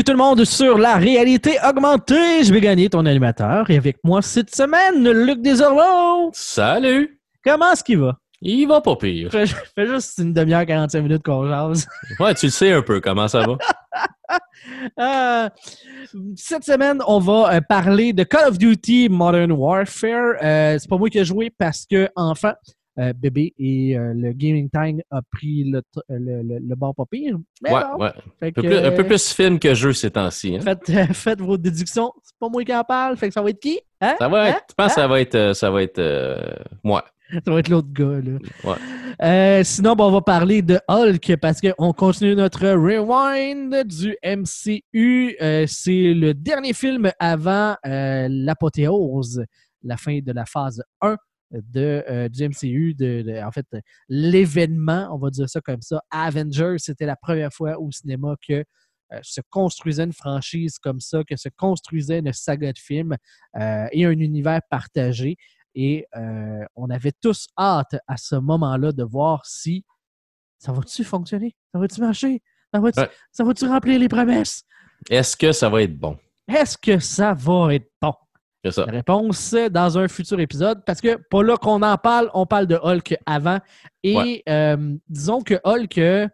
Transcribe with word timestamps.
Bienvenue 0.00 0.16
tout 0.16 0.24
le 0.24 0.34
monde 0.34 0.44
sur 0.46 0.78
la 0.78 0.96
réalité 0.96 1.58
augmentée. 1.68 2.42
Je 2.42 2.50
vais 2.54 2.62
gagner 2.62 2.88
ton 2.88 3.04
animateur. 3.04 3.68
Et 3.68 3.76
avec 3.76 3.98
moi 4.02 4.22
cette 4.22 4.54
semaine, 4.54 5.06
Luc 5.06 5.42
Desormeaux. 5.42 6.30
Salut! 6.32 7.20
Comment 7.44 7.72
est-ce 7.72 7.84
qu'il 7.84 7.98
va? 7.98 8.16
Il 8.40 8.66
va 8.66 8.80
pas 8.80 8.96
pire. 8.96 9.30
Fait, 9.30 9.46
fait 9.46 9.86
juste 9.86 10.16
une 10.16 10.32
demi-heure, 10.32 10.64
45 10.64 11.02
minutes 11.02 11.22
qu'on 11.22 11.46
jase. 11.46 11.86
Ouais, 12.18 12.34
tu 12.34 12.46
le 12.46 12.50
sais 12.52 12.72
un 12.72 12.80
peu 12.80 13.00
comment 13.00 13.28
ça 13.28 13.40
va. 13.40 13.58
Euh, 15.00 15.48
cette 16.36 16.64
semaine, 16.64 17.02
on 17.06 17.18
va 17.18 17.54
euh, 17.54 17.60
parler 17.60 18.12
de 18.12 18.22
Call 18.22 18.48
of 18.48 18.58
Duty 18.58 19.08
Modern 19.08 19.50
Warfare. 19.50 20.36
Euh, 20.42 20.78
c'est 20.78 20.88
pas 20.88 20.96
moi 20.96 21.10
qui 21.10 21.18
ai 21.18 21.24
joué 21.24 21.50
parce 21.50 21.84
que, 21.84 22.08
enfin, 22.14 22.54
euh, 23.00 23.12
bébé 23.14 23.54
et 23.58 23.96
euh, 23.96 24.12
le 24.14 24.32
Gaming 24.32 24.68
Time 24.70 25.00
a 25.10 25.20
pris 25.32 25.64
le, 25.64 25.80
t- 25.82 26.00
le, 26.08 26.42
le, 26.42 26.58
le 26.58 26.74
bord 26.76 26.94
pas 26.94 27.04
pire. 27.10 27.36
Mais 27.62 27.72
Ouais, 27.72 27.80
ouais. 27.98 28.08
Un 28.42 28.50
peu, 28.52 28.62
que, 28.62 28.66
plus, 28.66 28.76
un 28.76 28.90
peu 28.92 29.04
plus 29.04 29.32
film 29.32 29.58
que 29.58 29.74
jeu 29.74 29.92
ces 29.92 30.10
temps-ci. 30.10 30.56
hein. 30.56 30.60
Faites, 30.60 30.90
euh, 30.90 31.06
faites 31.14 31.40
vos 31.40 31.56
déductions. 31.56 32.12
C'est 32.22 32.36
pas 32.38 32.48
moi 32.48 32.62
qui 32.64 32.74
en 32.74 32.84
parle. 32.84 33.16
Fait 33.16 33.28
que 33.28 33.34
ça 33.34 33.42
va 33.42 33.50
être 33.50 33.60
qui? 33.60 33.80
Hein? 34.00 34.14
Ça 34.18 34.28
va 34.28 34.48
être, 34.50 34.56
Hein? 34.56 34.60
je 34.70 34.74
pense 34.74 34.94
que 34.94 35.00
ça 35.00 35.08
va 35.08 35.20
être, 35.20 35.34
euh, 35.34 35.54
ça 35.54 35.70
va 35.70 35.82
être 35.82 35.98
euh, 35.98 36.36
moi. 36.84 37.04
Ça 37.44 37.52
va 37.52 37.60
être 37.60 37.68
l'autre 37.68 37.92
gars, 37.92 38.20
là. 38.20 38.38
Ouais. 38.64 38.76
Euh, 39.22 39.62
sinon, 39.62 39.94
ben, 39.94 40.04
on 40.04 40.10
va 40.10 40.20
parler 40.20 40.62
de 40.62 40.80
Hulk 40.88 41.36
parce 41.40 41.60
qu'on 41.60 41.92
continue 41.92 42.34
notre 42.34 42.66
rewind 42.66 43.86
du 43.86 44.16
MCU. 44.24 45.36
Euh, 45.40 45.64
c'est 45.68 46.12
le 46.14 46.34
dernier 46.34 46.72
film 46.72 47.10
avant 47.20 47.76
euh, 47.86 48.26
l'apothéose, 48.30 49.44
la 49.84 49.96
fin 49.96 50.18
de 50.20 50.32
la 50.32 50.44
phase 50.44 50.82
1 51.00 51.16
de, 51.50 52.04
euh, 52.08 52.28
du 52.28 52.44
MCU, 52.48 52.94
de, 52.94 53.22
de- 53.22 53.42
en 53.44 53.50
fait, 53.50 53.66
l'événement, 54.08 55.08
on 55.12 55.18
va 55.18 55.30
dire 55.30 55.48
ça 55.48 55.60
comme 55.60 55.82
ça. 55.82 56.02
Avengers, 56.10 56.76
c'était 56.78 57.06
la 57.06 57.16
première 57.16 57.52
fois 57.52 57.78
au 57.78 57.90
cinéma 57.90 58.34
que 58.46 58.64
euh, 59.12 59.18
se 59.22 59.40
construisait 59.50 60.04
une 60.04 60.12
franchise 60.12 60.78
comme 60.78 61.00
ça, 61.00 61.22
que 61.24 61.36
se 61.36 61.48
construisait 61.56 62.20
une 62.20 62.32
saga 62.32 62.72
de 62.72 62.78
films 62.78 63.16
euh, 63.58 63.86
et 63.92 64.04
un 64.04 64.10
univers 64.12 64.60
partagé. 64.70 65.36
Et 65.76 66.04
on 66.74 66.90
avait 66.90 67.12
tous 67.22 67.46
hâte 67.56 67.94
à 68.08 68.16
ce 68.16 68.34
moment-là 68.34 68.90
de 68.90 69.04
voir 69.04 69.46
si 69.46 69.84
ça 70.58 70.72
va-tu 70.72 71.04
fonctionner? 71.04 71.54
Ça 71.72 71.78
va-tu 71.78 72.00
marcher? 72.00 72.42
Ça 72.74 72.80
va-tu 72.80 72.98
Ouais. 73.00 73.10
ça 73.30 73.44
va-tu 73.44 73.66
remplir 73.66 74.00
les 74.00 74.08
promesses? 74.08 74.64
Est-ce 75.08 75.36
que 75.36 75.52
ça 75.52 75.68
va 75.68 75.82
être 75.82 75.96
bon? 75.96 76.18
Est-ce 76.48 76.76
que 76.76 76.98
ça 76.98 77.34
va 77.34 77.72
être 77.76 77.88
bon? 78.02 78.12
Ça. 78.68 78.84
La 78.84 78.92
réponse 78.92 79.54
euh, 79.54 79.68
dans 79.70 79.96
un 79.96 80.06
futur 80.06 80.38
épisode, 80.38 80.82
parce 80.84 81.00
que 81.00 81.16
pas 81.30 81.42
là 81.42 81.56
qu'on 81.56 81.80
en 81.82 81.96
parle, 81.96 82.30
on 82.34 82.44
parle 82.44 82.66
de 82.66 82.76
Hulk 82.76 83.16
avant. 83.24 83.58
Et 84.02 84.16
Ouais. 84.16 84.42
euh, 84.48 84.96
disons 85.08 85.40
que 85.40 85.54
Hulk, 85.64 85.96
euh, 85.96 86.28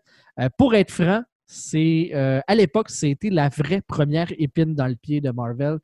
pour 0.58 0.74
être 0.74 0.91
franc, 0.91 1.22
c'est 1.46 2.10
euh, 2.14 2.41
à 2.48 2.55
l'époque, 2.56 2.91
c'était 2.91 3.30
la 3.30 3.48
vraie 3.48 3.80
première 3.80 4.27
épine 4.38 4.74
dans 4.74 4.88
le 4.88 4.96
pied 4.96 5.20
de 5.20 5.30
Marvel 5.30 5.78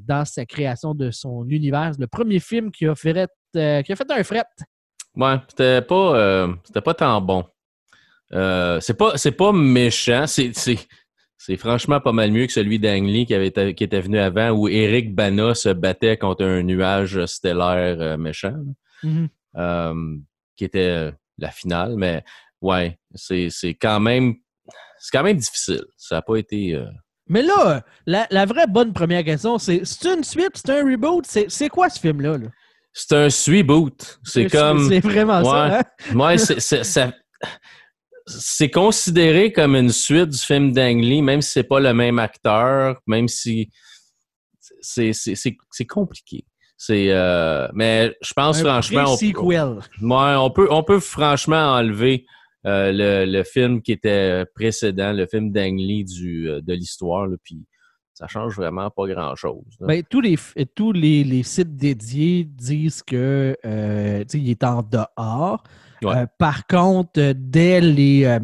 dans 0.00 0.24
sa 0.24 0.44
création 0.44 0.94
de 0.94 1.12
son 1.12 1.46
univers. 1.48 1.92
Le 1.98 2.08
premier 2.08 2.40
film 2.40 2.72
qui 2.72 2.84
a 2.86 2.96
fait, 2.96 3.28
qui 3.52 3.58
a 3.60 3.82
fait 3.96 4.10
un 4.10 4.24
fret. 4.24 4.44
Ouais, 5.14 5.36
c'était 5.48 5.80
pas, 5.82 6.48
c'était 6.64 6.80
pas 6.80 6.94
tant 6.94 7.20
bon. 7.20 7.44
C'est 8.32 8.96
pas, 8.98 9.16
c'est 9.16 9.32
pas 9.32 9.52
méchant. 9.52 10.26
C'est, 10.26 10.52
c'est, 11.38 11.56
franchement 11.56 12.00
pas 12.00 12.12
mal 12.12 12.30
mieux 12.32 12.46
que 12.46 12.52
celui 12.52 12.78
d'Ang 12.78 13.04
Lee 13.04 13.24
qui, 13.24 13.34
avait 13.34 13.74
qui 13.74 13.84
était 13.84 14.00
venu 14.00 14.18
avant 14.18 14.50
où 14.50 14.68
Eric 14.68 15.14
Bana 15.14 15.54
se 15.54 15.68
battait 15.70 16.16
contre 16.18 16.44
un 16.44 16.62
nuage 16.62 17.24
stellaire 17.26 18.00
euh, 18.00 18.16
méchant. 18.18 18.54
là. 19.04 19.28
euh, 19.56 20.16
qui 20.56 20.64
était 20.64 20.80
euh, 20.90 21.12
la 21.38 21.50
finale, 21.50 21.94
mais 21.96 22.24
ouais, 22.60 22.98
c'est 23.14 23.48
quand 23.80 24.00
même 24.00 24.34
c'est 24.98 25.16
quand 25.16 25.22
même 25.22 25.36
difficile. 25.36 25.84
Ça 25.96 26.16
n'a 26.16 26.22
pas 26.22 26.36
été. 26.36 26.74
euh, 26.74 26.86
Mais 27.28 27.42
là, 27.42 27.84
la, 28.06 28.26
la 28.30 28.44
vraie 28.44 28.66
bonne 28.66 28.92
première 28.92 29.22
question, 29.22 29.56
c'est 29.58 29.82
c'est 29.84 30.08
une 30.12 30.24
suite, 30.24 30.56
c'est 30.56 30.70
un 30.70 30.84
reboot, 30.84 31.24
c'est 31.26 31.68
quoi 31.68 31.88
ce 31.88 32.00
film-là? 32.00 32.38
là? 32.38 32.48
C'est 32.92 33.14
un 33.14 33.30
sweet 33.30 34.18
C'est 34.24 34.46
comme. 34.50 34.88
C'est 34.88 34.98
vraiment 34.98 35.44
ça. 35.44 35.78
hein? 35.78 35.82
Ouais, 36.16 36.36
ça- 36.38 37.12
c'est 38.28 38.70
considéré 38.70 39.52
comme 39.52 39.74
une 39.74 39.90
suite 39.90 40.30
du 40.30 40.38
film 40.38 40.72
d'Ang 40.72 41.00
Lee, 41.00 41.22
même 41.22 41.42
si 41.42 41.52
c'est 41.52 41.64
pas 41.64 41.80
le 41.80 41.92
même 41.94 42.18
acteur, 42.18 43.00
même 43.06 43.28
si 43.28 43.70
c'est 44.80 45.86
compliqué. 45.88 46.44
C'est 46.76 47.10
euh, 47.10 47.66
mais 47.74 48.14
je 48.22 48.32
pense 48.34 48.60
Un 48.60 48.64
franchement 48.64 49.16
on-. 49.20 50.06
Ouais, 50.06 50.36
on 50.36 50.50
peut, 50.50 50.68
on 50.70 50.84
peut 50.84 51.00
franchement 51.00 51.72
enlever 51.74 52.24
euh, 52.66 52.92
le, 52.92 53.30
le 53.30 53.42
film 53.42 53.82
qui 53.82 53.92
était 53.92 54.44
précédent, 54.54 55.12
le 55.12 55.26
film 55.26 55.50
d'Ang 55.50 55.76
Lee 55.76 56.04
du, 56.04 56.48
euh, 56.48 56.60
de 56.60 56.74
l'histoire, 56.74 57.26
puis 57.42 57.64
ça 58.18 58.26
change 58.26 58.56
vraiment 58.56 58.90
pas 58.90 59.06
grand-chose. 59.06 59.62
Ben, 59.80 60.02
tous 60.10 60.20
les, 60.20 60.36
tous 60.74 60.90
les, 60.92 61.22
les 61.22 61.44
sites 61.44 61.76
dédiés 61.76 62.44
disent 62.44 63.02
que 63.02 63.56
euh, 63.64 64.24
il 64.34 64.50
est 64.50 64.64
en 64.64 64.82
dehors. 64.82 65.62
Ouais. 66.02 66.16
Euh, 66.16 66.26
par 66.38 66.66
contre, 66.66 67.18
euh, 67.20 67.34
dès 67.36 67.80
les, 67.80 68.24
euh, 68.24 68.40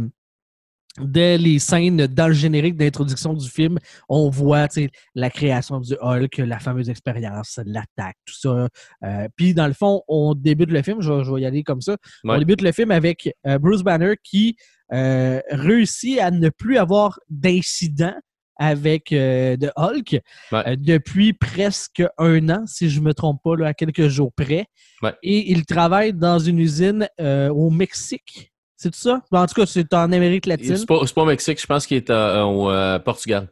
dès 1.00 1.38
les 1.38 1.58
scènes 1.58 2.06
dans 2.06 2.28
le 2.28 2.34
générique 2.34 2.76
d'introduction 2.76 3.34
du 3.34 3.48
film, 3.48 3.78
on 4.08 4.30
voit 4.30 4.68
la 5.14 5.30
création 5.30 5.80
du 5.80 5.94
Hulk, 6.00 6.36
la 6.38 6.58
fameuse 6.60 6.88
expérience, 6.90 7.58
l'attaque, 7.64 8.16
tout 8.24 8.34
ça. 8.34 8.68
Euh, 9.04 9.28
Puis, 9.36 9.54
dans 9.54 9.66
le 9.66 9.72
fond, 9.72 10.02
on 10.08 10.34
débute 10.34 10.70
le 10.70 10.82
film, 10.82 11.00
je, 11.00 11.12
vais- 11.12 11.24
je 11.24 11.32
vais 11.32 11.40
y 11.40 11.46
aller 11.46 11.62
comme 11.64 11.80
ça. 11.80 11.96
Ouais. 12.24 12.34
On 12.36 12.38
débute 12.38 12.62
le 12.62 12.70
film 12.72 12.90
avec 12.92 13.28
Bruce 13.60 13.82
Banner 13.82 14.14
qui 14.22 14.56
réussit 14.90 16.18
à 16.20 16.30
ne 16.30 16.48
plus 16.48 16.78
avoir 16.78 17.18
d'incident 17.28 18.14
avec 18.56 19.12
euh, 19.12 19.56
de 19.56 19.70
Hulk 19.76 20.20
Ouais. 20.52 20.62
euh, 20.68 20.76
depuis 20.78 21.32
presque 21.32 22.02
un 22.18 22.48
an, 22.48 22.64
si 22.66 22.90
je 22.90 23.00
ne 23.00 23.06
me 23.06 23.14
trompe 23.14 23.40
pas, 23.42 23.56
là, 23.56 23.66
à 23.68 23.74
quelques 23.74 24.08
jours 24.08 24.32
près. 24.32 24.66
Ouais. 25.02 25.14
Et 25.22 25.50
il 25.50 25.64
travaille 25.66 26.12
dans 26.12 26.38
une 26.38 26.58
usine 26.58 27.08
euh, 27.20 27.48
au 27.48 27.70
Mexique. 27.70 28.52
C'est 28.76 28.90
tout 28.90 28.98
ça? 28.98 29.22
En 29.30 29.46
tout 29.46 29.54
cas, 29.54 29.66
c'est 29.66 29.92
en 29.94 30.12
Amérique 30.12 30.46
latine. 30.46 30.76
C'est 30.76 30.86
pas, 30.86 31.00
pas 31.14 31.22
au 31.22 31.26
Mexique, 31.26 31.60
je 31.60 31.66
pense 31.66 31.86
qu'il 31.86 31.96
est 31.96 32.10
euh, 32.10 32.42
au 32.42 32.70
euh, 32.70 32.98
Portugal. 32.98 33.48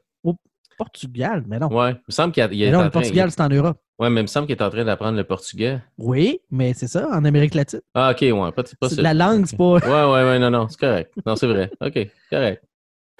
Portugal, 0.78 1.44
mais 1.46 1.58
non. 1.58 1.69
Ouais, 1.69 1.92
il 1.92 2.00
me 2.08 2.12
semble 2.12 2.32
qu'il 2.32 2.62
est 2.62 2.70
non, 2.70 2.80
en 2.80 2.84
le. 2.84 2.90
Portugal, 2.90 3.30
c'est 3.30 3.42
en 3.42 3.48
Europe. 3.48 3.78
Ouais, 3.98 4.10
mais 4.10 4.20
il 4.20 4.24
me 4.24 4.26
semble 4.26 4.46
qu'il 4.46 4.56
est 4.56 4.62
en 4.62 4.70
train 4.70 4.84
d'apprendre 4.84 5.16
le 5.16 5.22
portugais. 5.22 5.78
Oui, 5.98 6.40
mais 6.50 6.72
c'est 6.74 6.88
ça, 6.88 7.08
en 7.08 7.24
Amérique 7.24 7.54
latine. 7.54 7.82
Ah, 7.94 8.10
ok, 8.10 8.20
ouais, 8.22 8.52
pas, 8.52 8.64
pas. 8.80 8.88
La 8.96 9.14
langue, 9.14 9.44
c'est 9.46 9.56
pas. 9.56 9.74
Ouais, 9.74 9.80
ouais, 9.80 10.24
ouais, 10.24 10.38
non, 10.40 10.50
non, 10.50 10.66
c'est 10.69 10.80
correct. 10.80 11.12
Non, 11.24 11.36
c'est 11.36 11.46
vrai. 11.46 11.70
Ok, 11.80 12.08
correct. 12.30 12.64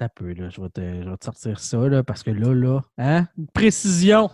T'as 0.02 0.08
peu, 0.08 0.32
là. 0.32 0.48
Je 0.48 0.60
vais, 0.60 0.68
te, 0.68 0.80
je 0.80 1.08
vais 1.08 1.16
te 1.16 1.24
sortir 1.24 1.60
ça, 1.60 1.76
là, 1.88 2.02
parce 2.02 2.24
que 2.24 2.32
là, 2.32 2.52
là, 2.52 2.80
hein? 2.98 3.26
Précision! 3.54 4.28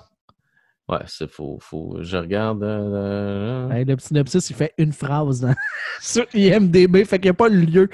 Ouais, 0.89 1.01
c'est 1.07 1.31
faux, 1.31 1.59
faux. 1.61 1.99
Je 2.01 2.17
regarde. 2.17 2.63
euh, 2.63 3.69
euh, 3.69 3.71
Hey, 3.71 3.85
le 3.85 3.95
petit 3.97 4.07
synopsis, 4.07 4.49
il 4.49 4.57
fait 4.57 4.73
une 4.79 4.93
phrase 4.95 5.41
dans- 5.43 5.55
sur 6.01 6.25
IMDB, 6.33 7.05
fait 7.05 7.19
qu'il 7.19 7.27
n'y 7.27 7.33
a 7.33 7.35
pas 7.35 7.51
le 7.51 7.61
lieu. 7.61 7.91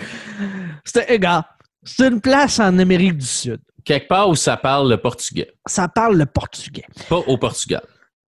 C'était 0.85 1.17
égal. 1.17 1.43
C'est 1.83 2.07
une 2.07 2.21
place 2.21 2.61
en 2.61 2.79
Amérique 2.79 3.19
du 3.19 3.27
Sud. 3.27 3.59
quelque 3.85 4.07
part 4.07 4.29
où 4.29 4.37
ça 4.37 4.57
parle 4.57 4.89
le 4.89 4.97
portugais. 4.97 5.51
Ça 5.67 5.89
parle 5.89 6.17
le 6.17 6.27
portugais. 6.27 6.85
Pas 7.09 7.17
au 7.27 7.37
Portugal. 7.37 7.83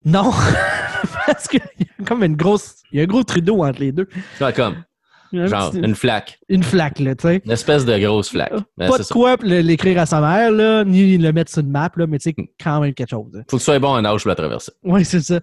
Non, 0.03 0.31
parce 1.27 1.47
qu'il 1.47 1.62
y 1.79 1.83
a 1.83 2.03
comme 2.03 2.23
une 2.23 2.35
grosse. 2.35 2.77
Il 2.91 2.97
y 2.97 3.01
a 3.01 3.03
un 3.03 3.07
gros 3.07 3.23
Trudeau 3.23 3.63
entre 3.63 3.79
les 3.81 3.91
deux. 3.91 4.07
Ouais, 4.41 4.53
comme, 4.53 4.73
un 4.73 4.85
genre, 5.34 5.74
une 5.75 5.96
flaque. 5.96 6.39
une 6.50 6.63
flaque, 6.63 7.00
là, 7.00 7.16
tu 7.16 7.27
sais. 7.27 7.42
Une 7.45 7.51
espèce 7.51 7.86
de 7.86 7.98
grosse 7.98 8.30
flaque. 8.30 8.54
Ben, 8.77 8.89
Pas 8.89 8.98
de 8.98 9.04
ça. 9.04 9.13
quoi 9.13 9.36
l'écrire 9.42 10.00
à 10.00 10.06
sa 10.06 10.22
mère, 10.22 10.51
là, 10.51 10.83
ni 10.83 11.18
le 11.18 11.31
mettre 11.31 11.51
sur 11.51 11.62
une 11.62 11.72
map, 11.72 11.92
là, 11.95 12.07
mais 12.07 12.18
tu 12.19 12.30
sais, 12.31 12.36
quand 12.63 12.80
même 12.81 12.94
quelque 12.94 13.10
chose. 13.10 13.31
hein. 13.36 13.42
Faut 13.50 13.57
que 13.57 13.62
tu 13.62 13.66
sois 13.66 13.80
bon 13.80 13.89
en 13.89 14.04
âge 14.06 14.22
pour 14.22 14.30
la 14.30 14.36
traverser. 14.36 14.72
Oui, 14.83 15.04
c'est 15.06 15.22
ça. 15.22 15.39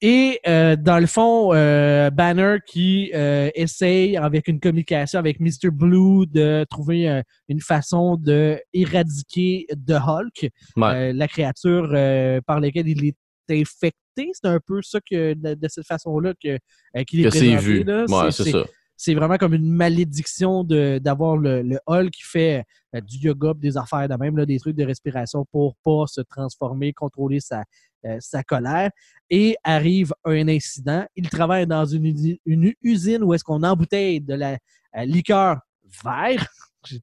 Et 0.00 0.38
euh, 0.46 0.76
dans 0.76 1.00
le 1.00 1.06
fond, 1.06 1.52
euh, 1.54 2.08
Banner 2.10 2.58
qui 2.66 3.10
euh, 3.14 3.50
essaye 3.56 4.16
avec 4.16 4.46
une 4.46 4.60
communication 4.60 5.18
avec 5.18 5.40
Mr. 5.40 5.70
Blue 5.72 6.24
de 6.26 6.64
trouver 6.70 7.08
euh, 7.10 7.20
une 7.48 7.60
façon 7.60 8.16
de 8.16 8.60
éradiquer 8.72 9.66
de 9.74 9.94
Hulk, 9.94 10.50
Ouais. 10.76 10.86
euh, 10.94 11.12
la 11.12 11.26
créature 11.26 11.90
euh, 11.92 12.40
par 12.46 12.60
laquelle 12.60 12.86
il 12.88 13.06
est 13.06 13.16
infecté. 13.50 14.30
C'est 14.34 14.46
un 14.46 14.60
peu 14.64 14.80
ça 14.82 15.00
que 15.00 15.34
de, 15.34 15.54
de 15.54 15.68
cette 15.68 15.86
façon-là 15.86 16.32
que, 16.40 16.48
euh, 16.96 17.04
qu'il 17.04 17.20
est 17.20 17.24
que 17.24 17.30
c'est 17.30 17.56
vu. 17.56 17.82
là. 17.82 18.04
Ouais, 18.08 18.30
c'est 18.30 18.50
ça. 18.50 18.64
C'est 18.98 19.14
vraiment 19.14 19.36
comme 19.38 19.54
une 19.54 19.70
malédiction 19.70 20.64
d'avoir 20.64 21.36
le, 21.36 21.62
le 21.62 21.78
Hulk 21.86 22.10
qui 22.10 22.22
fait 22.24 22.64
euh, 22.96 23.00
du 23.00 23.16
yoga, 23.18 23.52
des 23.54 23.76
affaires 23.76 24.08
de 24.08 24.14
même, 24.16 24.36
là, 24.36 24.44
des 24.44 24.58
trucs 24.58 24.74
de 24.74 24.84
respiration 24.84 25.46
pour 25.52 25.76
pas 25.84 26.04
se 26.08 26.20
transformer, 26.20 26.92
contrôler 26.92 27.38
sa, 27.38 27.62
euh, 28.04 28.16
sa 28.18 28.42
colère. 28.42 28.90
Et 29.30 29.56
arrive 29.62 30.12
un 30.24 30.48
incident. 30.48 31.06
Il 31.14 31.30
travaille 31.30 31.66
dans 31.66 31.84
une, 31.84 32.38
une 32.44 32.72
usine 32.82 33.22
où 33.22 33.32
est-ce 33.34 33.44
qu'on 33.44 33.62
embouteille 33.62 34.20
de 34.20 34.34
la 34.34 34.58
euh, 34.96 35.04
liqueur 35.04 35.60
vert. 36.04 36.46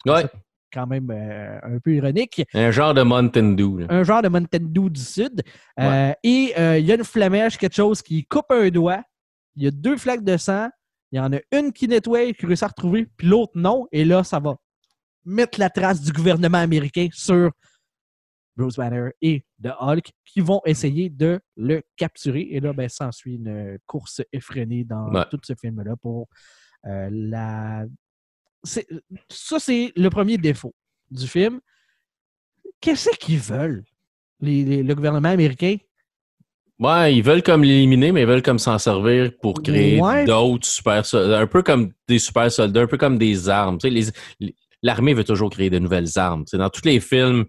Ouais. 0.06 0.26
quand 0.74 0.88
même 0.88 1.12
un 1.12 1.80
peu 1.80 1.94
ironique. 1.94 2.44
Un 2.56 2.72
genre 2.72 2.94
de 2.94 3.04
Mountain 3.04 3.52
Dew. 3.52 3.86
Un 3.88 4.04
genre 4.04 4.22
de 4.24 4.30
Mountain 4.30 4.60
Dew 4.62 4.90
du 4.90 5.02
Sud. 5.02 5.44
Et 5.78 6.16
il 6.24 6.86
y 6.86 6.92
a 6.92 6.96
une 6.96 7.04
flamèche, 7.04 7.58
quelque 7.58 7.76
chose 7.76 8.02
qui 8.02 8.26
coupe 8.26 8.50
un 8.50 8.70
doigt. 8.70 9.04
Il 9.56 9.64
y 9.64 9.68
a 9.68 9.72
deux 9.72 9.98
flaques 9.98 10.24
de 10.24 10.38
sang. 10.38 10.70
Il 11.16 11.20
y 11.20 11.22
en 11.22 11.32
a 11.32 11.40
une 11.54 11.72
qui 11.72 11.88
nettoie, 11.88 12.34
qui 12.34 12.46
réussit 12.46 12.64
à 12.64 12.68
retrouver, 12.68 13.06
puis 13.16 13.28
l'autre 13.28 13.54
non. 13.56 13.88
Et 13.94 14.04
là, 14.04 14.26
ça 14.26 14.38
va 14.42 14.58
mettre 15.24 15.62
la 15.62 15.70
trace 15.70 16.02
du 16.02 16.12
gouvernement 16.12 16.58
américain 16.58 17.08
sur 17.14 17.52
Bruce 18.58 18.76
Banner 18.76 19.12
et 19.22 19.46
de 19.60 19.70
Hulk 19.80 20.12
qui 20.26 20.42
vont 20.42 20.60
essayer 20.66 21.10
de 21.10 21.40
le 21.56 21.82
capturer. 21.96 22.42
Et 22.52 22.60
là, 22.60 22.74
ben, 22.74 22.90
s'ensuit 22.90 23.36
une 23.36 23.78
course 23.86 24.22
effrénée 24.34 24.84
dans 24.84 25.10
Ouais. 25.14 25.24
tout 25.32 25.40
ce 25.42 25.54
film-là 25.56 25.96
pour 25.96 26.28
euh, 26.86 27.08
la. 27.10 27.86
Ça, 29.30 29.60
c'est 29.60 29.94
le 29.96 30.10
premier 30.10 30.38
défaut 30.38 30.76
du 31.10 31.28
film. 31.30 31.62
Qu'est-ce 32.82 33.10
qu'ils 33.18 33.40
veulent, 33.40 33.86
les- 34.42 34.66
les- 34.66 34.84
le 34.84 34.96
gouvernement 34.96 35.30
américain? 35.30 35.78
Ouais, 36.80 37.16
ils 37.16 37.24
veulent 37.24 37.42
comme 37.44 37.64
l'éliminer, 37.64 38.12
mais 38.12 38.22
ils 38.22 38.28
veulent 38.28 38.42
comme 38.42 38.60
s'en 38.60 38.78
servir 38.78 39.32
pour 39.42 39.62
créer 39.64 40.00
Ouais. 40.02 40.26
d'autres 40.26 40.68
super 40.68 41.06
soldats. 41.06 41.40
Un 41.40 41.48
peu 41.48 41.64
comme 41.64 41.92
des 42.08 42.20
super 42.20 42.52
soldats, 42.52 42.82
un 42.82 42.88
peu 42.88 42.98
comme 42.98 43.18
des 43.18 43.48
armes. 43.48 43.78
L'armée 44.84 45.14
veut 45.14 45.24
toujours 45.24 45.50
créer 45.50 45.70
de 45.70 45.80
nouvelles 45.80 46.10
armes. 46.18 46.44
C'est 46.48 46.58
dans 46.58 46.70
tous 46.70 46.84
les 46.86 47.00
films 47.00 47.46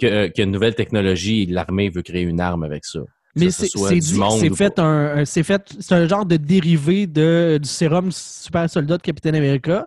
que- 0.00 0.26
qu'il 0.28 0.38
y 0.38 0.40
a 0.42 0.44
une 0.44 0.52
nouvelle 0.52 0.74
technologie, 0.74 1.46
l'armée 1.46 1.88
veut 1.88 2.02
créer 2.02 2.22
une 2.22 2.40
arme 2.40 2.62
avec 2.62 2.84
ça. 2.84 3.00
Mais 3.34 3.50
ce 3.50 3.66
c'est 3.66 4.50
fait 4.54 4.78
un, 4.78 5.24
c'est 5.24 5.42
fait, 5.42 5.62
c'est 5.80 5.94
un 5.94 6.06
genre 6.08 6.26
de 6.26 6.36
dérivé 6.36 7.06
de, 7.06 7.58
du 7.62 7.68
sérum 7.68 8.10
super 8.12 8.68
soldat 8.68 8.96
de 8.98 9.02
Capitaine 9.02 9.34
America. 9.34 9.86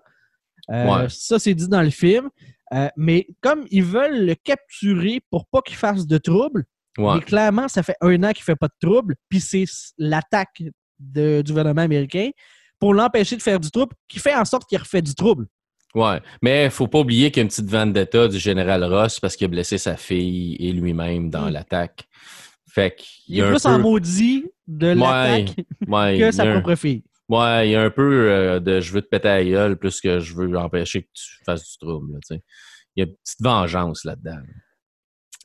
Euh, 0.72 0.86
Ouais. 0.86 1.06
Ça, 1.10 1.38
c'est 1.38 1.54
dit 1.54 1.68
dans 1.68 1.82
le 1.82 1.90
film. 1.90 2.30
Euh, 2.74 2.88
mais 2.96 3.28
comme 3.42 3.66
ils 3.70 3.84
veulent 3.84 4.26
le 4.26 4.36
capturer 4.36 5.22
pour 5.30 5.46
pas 5.48 5.62
qu'il 5.62 5.76
fasse 5.76 6.08
de 6.08 6.18
trouble, 6.18 6.64
Ouais. 6.98 7.16
mais 7.16 7.22
clairement, 7.22 7.68
ça 7.68 7.84
fait 7.84 7.96
un 8.02 8.22
an 8.24 8.32
qu'il 8.34 8.44
fait 8.44 8.56
pas 8.56 8.68
de 8.68 8.88
trouble, 8.88 9.16
puis 9.30 9.40
c'est 9.40 9.66
l'attaque 9.98 10.62
du 11.00 11.42
gouvernement 11.48 11.82
américain 11.84 12.30
pour 12.80 12.94
l'empêcher 12.94 13.36
de 13.38 13.42
faire 13.42 13.60
du 13.60 13.72
trouble 13.72 13.94
qui 14.08 14.20
fait 14.20 14.36
en 14.36 14.46
sorte 14.46 14.68
qu'il 14.68 14.78
refait 14.78 15.02
du 15.02 15.16
trouble. 15.16 15.48
Ouais, 15.96 16.22
mais 16.42 16.70
faut 16.70 16.88
pas 16.88 17.00
oublier 17.00 17.32
qu'il 17.32 17.40
y 17.40 17.42
a 17.42 17.44
une 17.44 17.50
petite 17.50 17.70
vendetta 17.70 18.28
du 18.28 18.40
général 18.40 18.84
Ross 18.84 19.20
parce 19.20 19.36
qu'il 19.36 19.46
a 19.46 19.48
blessé 19.50 19.78
sa 19.78 19.98
fille 19.98 20.56
et 20.60 20.72
lui-même 20.74 21.30
dans 21.30 21.50
l'attaque. 21.50 22.08
Fait 22.70 22.96
qu'il 22.96 23.36
Il 23.36 23.40
est 23.40 23.44
un 23.44 23.50
plus 23.52 23.64
peu... 23.64 23.70
en 23.70 23.80
maudit 23.80 24.46
de 24.68 24.88
l'attaque 24.88 25.56
Ouais, 25.88 26.18
que 26.20 26.32
sa 26.32 26.44
un- 26.44 26.60
propre 26.62 26.76
fille. 26.76 27.04
Ouais, 27.28 27.68
il 27.70 27.72
y 27.72 27.76
a 27.76 27.82
un 27.84 27.90
peu 27.90 28.30
euh, 28.30 28.60
de 28.60 28.80
je 28.82 28.92
veux 28.94 29.02
te 29.02 29.08
péter 29.08 29.28
à 29.30 29.38
la 29.38 29.44
gueule 29.46 29.78
plus 29.78 30.00
que 30.02 30.20
je 30.20 30.34
veux 30.36 30.58
empêcher 30.58 31.04
que 31.04 31.10
tu 31.14 31.44
fasses 31.46 31.70
du 31.72 31.78
trouble. 31.78 32.14
là. 32.14 32.38
Il 32.96 33.00
y 33.00 33.02
a 33.02 33.06
une 33.10 33.16
petite 33.16 33.42
vengeance 33.42 34.04
là-dedans. 34.06 34.40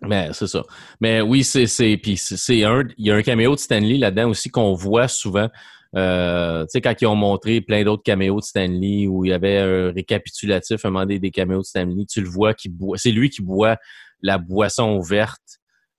Mais 0.03 0.29
c'est 0.33 0.47
ça. 0.47 0.63
Mais 1.01 1.21
oui, 1.21 1.43
c'est. 1.43 1.67
c'est 1.67 1.97
puis 1.97 2.17
c'est- 2.17 2.37
c'est 2.37 2.65
un. 2.65 2.83
Il 2.99 3.07
y 3.07 3.11
a 3.11 3.15
un 3.15 3.23
caméo 3.23 3.55
de 3.55 3.61
Stanley 3.61 3.97
là-dedans 3.97 4.29
aussi 4.31 4.51
qu'on 4.51 4.75
voit 4.75 5.09
souvent. 5.09 5.49
Euh, 5.97 6.63
tu 6.65 6.69
sais, 6.73 6.81
quand 6.83 6.95
ils 7.01 7.07
ont 7.07 7.15
montré 7.15 7.63
plein 7.63 7.83
d'autres 7.83 8.03
caméos 8.03 8.41
de 8.41 8.45
Stanley 8.45 9.07
où 9.07 9.25
il 9.25 9.31
y 9.31 9.33
avait 9.33 9.59
un 9.59 9.93
récapitulatif, 9.93 10.85
un 10.85 10.91
moment 10.91 11.05
donné, 11.07 11.19
des 11.19 11.31
caméos 11.31 11.61
de 11.61 11.65
Stanley, 11.67 12.05
tu 12.11 12.21
le 12.21 12.29
vois 12.29 12.53
qui 12.53 12.69
boit. 12.69 12.99
C'est 12.99 13.13
lui 13.13 13.31
qui 13.31 13.41
boit 13.43 13.77
la 14.23 14.37
boisson 14.37 15.01
verte 15.01 15.41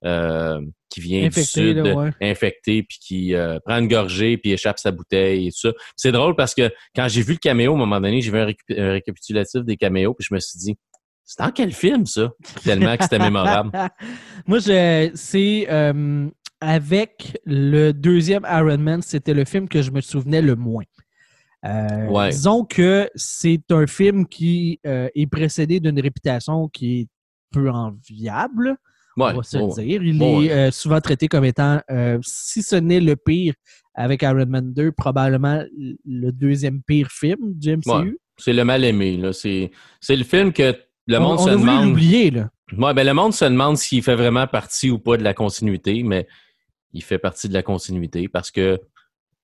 euh, 0.06 0.62
qui 0.90 1.02
vient 1.02 1.26
Infecté, 1.26 1.42
du 1.42 1.48
sud, 1.74 1.78
là, 1.78 1.96
ouais. 1.96 2.12
infecté, 2.22 2.84
puis 2.84 3.00
qui 3.02 3.34
euh, 3.34 3.58
prend 3.66 3.78
une 3.80 3.88
gorgée, 3.88 4.38
puis 4.38 4.52
échappe 4.52 4.78
sa 4.80 4.92
bouteille 4.92 5.48
et 5.48 5.52
tout 5.52 5.60
ça. 5.70 5.74
C'est 5.96 6.12
drôle 6.12 6.36
parce 6.36 6.54
que 6.54 6.72
quand 6.96 7.08
j'ai 7.08 7.24
vu 7.24 7.34
le 7.34 7.40
caméo, 7.40 7.72
à 7.72 7.76
un 7.76 7.80
moment 7.80 8.00
donné, 8.00 8.22
j'ai 8.22 8.32
vu 8.32 8.38
un 8.38 8.92
récapitulatif 8.92 9.64
des 9.64 9.76
caméos, 9.76 10.14
puis 10.14 10.28
je 10.30 10.34
me 10.36 10.40
suis 10.40 10.60
dit, 10.60 10.76
c'est 11.28 11.44
dans 11.44 11.52
quel 11.52 11.74
film 11.74 12.06
ça? 12.06 12.32
Tellement 12.64 12.96
que 12.96 13.04
c'était 13.04 13.20
mémorable. 13.20 13.72
Moi, 14.48 14.62
c'est 14.62 15.68
euh, 15.70 16.30
avec 16.62 17.38
le 17.46 17.92
deuxième 17.92 18.48
Iron 18.50 18.78
Man, 18.78 19.02
c'était 19.02 19.34
le 19.34 19.44
film 19.44 19.68
que 19.68 19.82
je 19.82 19.92
me 19.92 20.00
souvenais 20.00 20.42
le 20.42 20.56
moins. 20.56 20.86
Euh, 21.66 22.08
Ouais. 22.08 22.30
Disons 22.30 22.64
que 22.64 23.10
c'est 23.16 23.62
un 23.72 23.86
film 23.88 24.26
qui 24.26 24.80
euh, 24.88 25.10
est 25.14 25.28
précédé 25.28 25.82
d'une 25.82 26.00
réputation 26.00 26.70
qui 26.70 27.02
est 27.02 27.08
peu 27.52 27.70
enviable, 27.70 28.78
Ouais, 29.18 29.32
on 29.34 29.38
va 29.38 29.44
se 29.44 29.58
ouais, 29.58 29.64
le 29.66 29.84
dire. 29.84 30.04
Il 30.04 30.24
est 30.24 30.72
souvent 30.72 31.02
traité 31.02 31.28
comme 31.28 31.44
étant, 31.44 31.82
si 32.22 32.64
ce 32.64 32.76
n'est 32.78 33.02
le 33.02 33.18
pire 33.18 33.54
avec 33.96 34.22
Iron 34.22 34.46
Man 34.46 34.72
2, 34.74 34.94
probablement 34.94 35.62
le 36.06 36.32
deuxième 36.32 36.82
pire 36.84 37.10
film 37.12 37.54
du 37.54 37.76
MCU. 37.76 38.18
C'est 38.38 38.54
le 38.54 38.64
mal 38.64 38.86
aimé. 38.86 39.20
c'est 39.34 40.16
le 40.16 40.24
film 40.24 40.54
que 40.54 40.87
le 41.08 41.18
on 41.18 41.22
monde 41.22 41.40
on 41.40 41.46
se 41.46 41.50
a 41.50 41.56
voulu 41.56 41.72
demande. 41.72 41.86
l'oublier, 41.90 42.32
là. 42.32 42.50
Ouais, 42.78 42.94
ben 42.94 43.06
le 43.06 43.14
monde 43.14 43.34
se 43.34 43.46
demande 43.46 43.78
s'il 43.78 44.04
fait 44.04 44.16
vraiment 44.16 44.46
partie 44.48 44.90
ou 44.90 45.00
pas 45.00 45.18
de 45.18 45.24
la 45.24 45.34
continuité, 45.34 46.04
mais 46.04 46.28
il 46.94 47.02
fait 47.04 47.18
partie 47.18 47.48
de 47.48 47.54
la 47.54 47.64
continuité 47.64 48.28
parce 48.28 48.52
que 48.52 48.80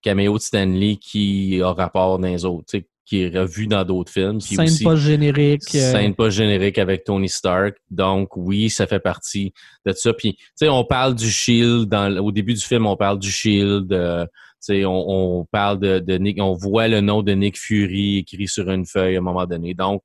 caméo 0.02 0.34
de 0.38 0.42
Stanley 0.44 0.98
qui 0.98 1.62
a 1.62 1.72
rapport 1.72 2.20
dans 2.20 2.28
les 2.28 2.44
autres, 2.46 2.66
tu 2.70 2.80
sais, 2.80 2.88
qui 3.06 3.22
est 3.22 3.38
revu 3.38 3.68
dans 3.68 3.84
d'autres 3.84 4.12
films. 4.12 4.40
puis 4.40 4.56
Scène 4.56 4.66
aussi- 4.66 4.84
pas 4.84 4.96
générique. 4.96 5.64
euh, 5.76 5.92
scène 5.92 6.16
pas 6.16 6.30
générique 6.30 6.78
avec 6.78 7.04
Tony 7.04 7.28
Stark. 7.30 7.76
Donc, 7.92 8.36
oui, 8.38 8.70
ça 8.70 8.88
fait 8.88 9.00
partie 9.02 9.54
de 9.86 9.92
ça. 9.92 10.14
Puis, 10.14 10.36
tu 10.36 10.46
sais, 10.56 10.70
on 10.70 10.86
parle 10.86 11.14
du 11.16 11.30
Shield. 11.30 11.90
Dans, 11.90 12.10
au 12.18 12.32
début 12.32 12.54
du 12.54 12.62
film, 12.62 12.86
on 12.86 12.96
parle 12.96 13.20
du 13.20 13.30
Shield. 13.30 13.92
euh, 13.92 14.26
tu 14.26 14.30
sais, 14.62 14.86
on, 14.86 15.40
on 15.42 15.46
parle 15.46 15.80
de, 15.80 16.00
de 16.00 16.18
Nick. 16.18 16.42
On 16.42 16.54
voit 16.54 16.88
le 16.88 17.02
nom 17.02 17.22
de 17.24 17.34
Nick 17.34 17.58
Fury 17.60 18.20
écrit 18.20 18.48
sur 18.48 18.70
une 18.72 18.86
feuille 18.86 19.16
à 19.16 19.20
un 19.20 19.22
moment 19.22 19.46
donné. 19.46 19.74
Donc, 19.74 20.04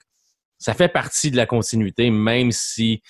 ça 0.58 0.74
fait 0.74 0.88
partie 0.88 1.30
de 1.30 1.36
la 1.36 1.46
continuité, 1.46 2.10
même 2.10 2.52
si 2.52 3.02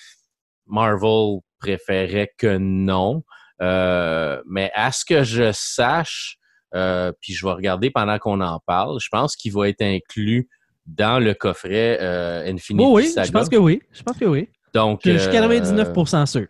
Marvel 0.67 1.41
préférait 1.59 2.33
que 2.39 2.59
non. 2.59 3.25
Euh, 3.61 4.41
mais 4.49 4.71
à 4.75 4.93
ce 4.93 5.05
que 5.05 5.25
je 5.25 5.51
sache, 5.53 6.39
euh, 6.75 7.13
puis 7.21 7.33
je 7.33 7.45
vais 7.47 7.53
regarder 7.53 7.91
pendant 7.91 8.19
qu'on 8.19 8.41
en 8.41 8.61
parle, 8.67 8.99
je 9.01 9.09
pense 9.11 9.35
qu'il 9.35 9.53
va 9.53 9.69
être 9.69 9.83
inclus 9.83 10.49
dans 10.87 11.19
le 11.19 11.35
coffret 11.35 11.99
euh, 12.01 12.47
Infinity 12.51 12.85
Oh 12.87 12.97
oui, 12.97 13.09
Saga. 13.09 13.27
je 13.27 13.33
pense 13.33 13.49
que 13.49 13.57
oui. 13.57 13.83
Je 13.93 14.03
pense 14.03 14.17
que 14.17 14.25
oui. 14.25 14.49
Donc, 14.75 15.01
Je 15.05 15.17
suis 15.17 15.29
euh, 15.37 15.49
99% 15.85 16.27
sûr. 16.27 16.47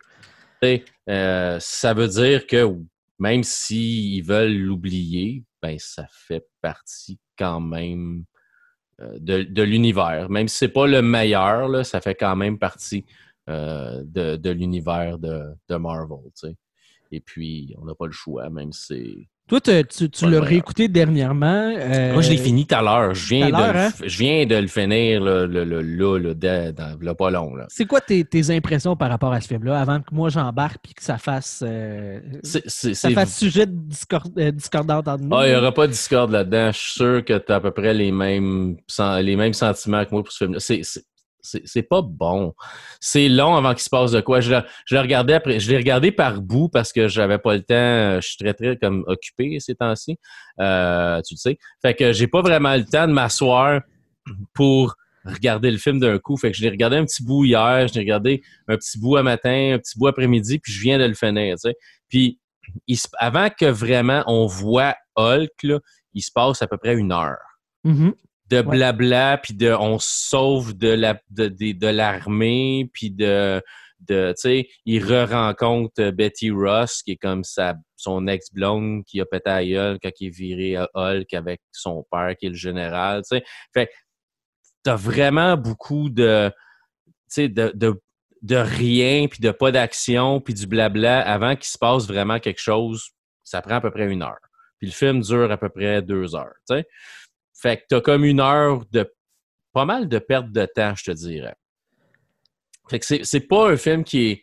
tu 0.61 0.67
sais, 0.67 0.85
euh, 1.09 1.57
ça 1.59 1.93
veut 1.93 2.07
dire 2.07 2.45
que 2.47 2.67
même 3.17 3.43
s'ils 3.43 4.23
veulent 4.23 4.55
l'oublier, 4.57 5.43
ben 5.61 5.77
ça 5.79 6.05
fait 6.09 6.45
partie 6.61 7.19
quand 7.37 7.59
même 7.59 8.23
de, 9.19 9.43
de 9.43 9.63
l'univers. 9.63 10.29
Même 10.29 10.47
si 10.47 10.57
c'est 10.57 10.69
pas 10.69 10.87
le 10.87 11.01
meilleur, 11.01 11.67
là, 11.67 11.83
ça 11.83 12.01
fait 12.01 12.15
quand 12.15 12.35
même 12.35 12.57
partie 12.57 13.05
euh, 13.49 14.03
de, 14.05 14.35
de 14.35 14.49
l'univers 14.51 15.17
de, 15.17 15.53
de 15.67 15.75
Marvel. 15.75 16.19
Et 17.11 17.19
puis, 17.19 17.75
on 17.79 17.85
n'a 17.85 17.95
pas 17.95 18.05
le 18.05 18.11
choix, 18.11 18.49
même 18.49 18.71
si. 18.71 19.27
Toi, 19.49 19.59
tu, 19.61 20.09
tu 20.11 20.25
le 20.25 20.31
l'as 20.31 20.41
réécouté 20.41 20.87
dernièrement. 20.87 21.73
euh, 21.75 22.13
Moi, 22.13 22.21
je 22.21 22.29
l'ai 22.29 22.37
fini 22.37 22.67
tout 22.67 22.75
à 22.75 22.81
l'heure. 22.83 23.15
Je 23.15 23.27
viens, 23.29 23.47
de, 23.47 23.51
le- 24.03 24.07
je 24.07 24.17
viens 24.19 24.45
de 24.45 24.55
le 24.55 24.67
finir 24.67 25.21
là, 25.21 25.47
le, 25.47 25.63
le- 25.65 25.81
là, 25.81 26.19
là, 26.19 26.71
là, 27.01 27.15
pas 27.15 27.31
long. 27.31 27.53
C'est 27.67 27.85
quoi 27.85 27.99
tes, 27.99 28.23
tes 28.23 28.51
impressions 28.55 28.95
par 28.95 29.09
rapport 29.09 29.33
à 29.33 29.41
ce 29.41 29.47
film-là 29.47 29.79
avant 29.81 29.99
que 30.01 30.13
moi 30.13 30.29
j'embarque 30.29 30.77
puis 30.83 30.93
que 30.93 31.03
ça 31.03 31.17
fasse, 31.17 31.63
euh, 31.67 32.19
ça 32.43 33.09
fasse 33.15 33.37
sujet 33.39 33.65
de 33.65 33.73
discord, 33.75 34.31
euh, 34.37 34.51
discordante 34.51 35.07
entre 35.07 35.23
nous? 35.23 35.35
Ah, 35.35 35.47
il 35.47 35.49
n'y 35.51 35.55
aura 35.55 35.73
pas 35.73 35.87
de 35.87 35.91
Discord 35.93 36.31
là-dedans. 36.31 36.71
Je 36.71 36.77
suis 36.77 36.93
sûr 36.93 37.25
que 37.25 37.37
tu 37.37 37.51
as 37.51 37.55
à 37.55 37.59
peu 37.59 37.71
près 37.71 37.93
les 37.93 38.11
mêmes, 38.11 38.77
les 39.21 39.35
mêmes 39.35 39.53
sentiments 39.53 40.05
que 40.05 40.11
moi 40.11 40.23
pour 40.23 40.31
ce 40.31 40.45
film-là. 40.45 40.59
C'est- 41.41 41.83
pas 41.83 42.01
bon. 42.01 42.53
C'est 42.99 43.29
long 43.29 43.55
avant 43.55 43.71
qu'il 43.73 43.83
se 43.83 43.89
passe 43.89 44.11
de 44.11 44.21
quoi. 44.21 44.41
Je 44.41 44.53
je 44.85 44.95
après. 45.33 45.59
Je 45.59 45.71
l'ai 45.71 45.77
regardé 45.77 46.11
par 46.11 46.41
bout 46.41 46.69
parce 46.69 46.91
que 46.91 47.07
j'avais 47.07 47.37
pas 47.37 47.53
le 47.55 47.61
temps. 47.61 48.19
Je 48.21 48.27
suis 48.27 48.37
très, 48.37 48.53
très 48.53 48.77
comme 48.77 49.03
occupé 49.07 49.59
ces 49.59 49.75
temps-ci. 49.75 50.17
Euh, 50.59 51.21
tu 51.21 51.35
le 51.35 51.37
sais. 51.39 51.57
Fait 51.81 51.93
que 51.93 52.11
j'ai 52.11 52.27
pas 52.27 52.41
vraiment 52.41 52.75
le 52.75 52.83
temps 52.85 53.07
de 53.07 53.13
m'asseoir 53.13 53.81
pour 54.53 54.95
regarder 55.25 55.71
le 55.71 55.77
film 55.77 55.99
d'un 55.99 56.17
coup. 56.19 56.37
Fait 56.37 56.51
que 56.51 56.57
je 56.57 56.61
l'ai 56.61 56.69
regardé 56.69 56.97
un 56.97 57.05
petit 57.05 57.23
bout 57.23 57.45
hier, 57.45 57.87
je 57.87 57.93
l'ai 57.93 57.99
regardé 58.01 58.41
un 58.67 58.75
petit 58.77 58.99
bout 58.99 59.15
à 59.17 59.23
matin, 59.23 59.73
un 59.75 59.79
petit 59.79 59.97
bout 59.97 60.07
après-midi, 60.07 60.59
puis 60.59 60.71
je 60.73 60.81
viens 60.81 60.97
de 60.99 61.05
le 61.05 61.13
finir. 61.13 61.55
Puis 62.09 62.39
avant 63.17 63.49
que 63.49 63.65
vraiment 63.65 64.23
on 64.27 64.45
voit 64.45 64.95
Hulk, 65.15 65.65
il 66.13 66.21
se 66.21 66.31
passe 66.31 66.61
à 66.61 66.67
peu 66.67 66.77
près 66.77 66.95
une 66.95 67.11
heure 67.11 67.37
Mhm. 67.83 68.13
De 68.49 68.61
blabla, 68.61 69.37
puis 69.37 69.53
de 69.53 69.71
on 69.71 69.99
se 69.99 70.29
sauve 70.29 70.77
de 70.77 70.89
la 70.89 71.19
de, 71.29 71.47
de, 71.47 71.71
de 71.73 71.87
l'armée, 71.87 72.89
puis 72.93 73.11
de 73.11 73.61
de 74.07 74.29
tu 74.29 74.41
sais, 74.41 74.69
il 74.85 75.03
re-rencontre 75.03 76.01
euh, 76.01 76.11
Betty 76.11 76.51
Ross 76.51 77.03
qui 77.03 77.11
est 77.11 77.17
comme 77.17 77.43
sa 77.43 77.75
son 77.95 78.27
ex-blonde 78.27 79.03
qui 79.05 79.19
a 79.19 79.25
pété 79.25 79.49
à 79.49 79.65
gueule 79.65 79.99
quand 80.01 80.11
il 80.19 80.27
est 80.27 80.29
viré 80.29 80.75
à 80.77 80.89
Hulk 80.93 81.33
avec 81.33 81.61
son 81.71 82.05
père 82.09 82.33
qui 82.37 82.45
est 82.45 82.49
le 82.49 82.55
général, 82.55 83.23
tu 83.23 83.37
sais. 83.37 83.43
Fait 83.73 83.89
t'as 84.83 84.95
vraiment 84.95 85.57
beaucoup 85.57 86.09
de 86.09 86.49
tu 86.97 87.11
sais 87.27 87.49
de, 87.49 87.71
de 87.75 88.01
de 88.41 88.55
rien 88.55 89.27
puis 89.27 89.41
de 89.41 89.51
pas 89.51 89.71
d'action 89.71 90.39
puis 90.39 90.53
du 90.53 90.65
blabla 90.65 91.19
avant 91.21 91.55
qu'il 91.55 91.67
se 91.67 91.77
passe 91.77 92.07
vraiment 92.07 92.39
quelque 92.39 92.61
chose, 92.61 93.09
ça 93.43 93.61
prend 93.61 93.75
à 93.75 93.81
peu 93.81 93.91
près 93.91 94.09
une 94.09 94.21
heure. 94.21 94.39
Puis 94.77 94.87
le 94.87 94.93
film 94.93 95.19
dure 95.19 95.51
à 95.51 95.57
peu 95.57 95.67
près 95.67 96.01
deux 96.01 96.35
heures, 96.35 96.55
tu 96.69 96.75
sais. 96.75 96.85
Fait 97.61 97.77
que 97.77 97.83
t'as 97.89 98.01
comme 98.01 98.23
une 98.23 98.39
heure 98.39 98.85
de 98.91 99.11
pas 99.73 99.85
mal 99.85 100.07
de 100.07 100.19
perte 100.19 100.51
de 100.51 100.65
temps, 100.65 100.93
je 100.95 101.03
te 101.05 101.11
dirais. 101.11 101.55
Fait 102.89 102.99
que 102.99 103.05
c'est, 103.05 103.21
c'est 103.23 103.41
pas 103.41 103.69
un 103.69 103.77
film 103.77 104.03
qui 104.03 104.31
est, 104.31 104.41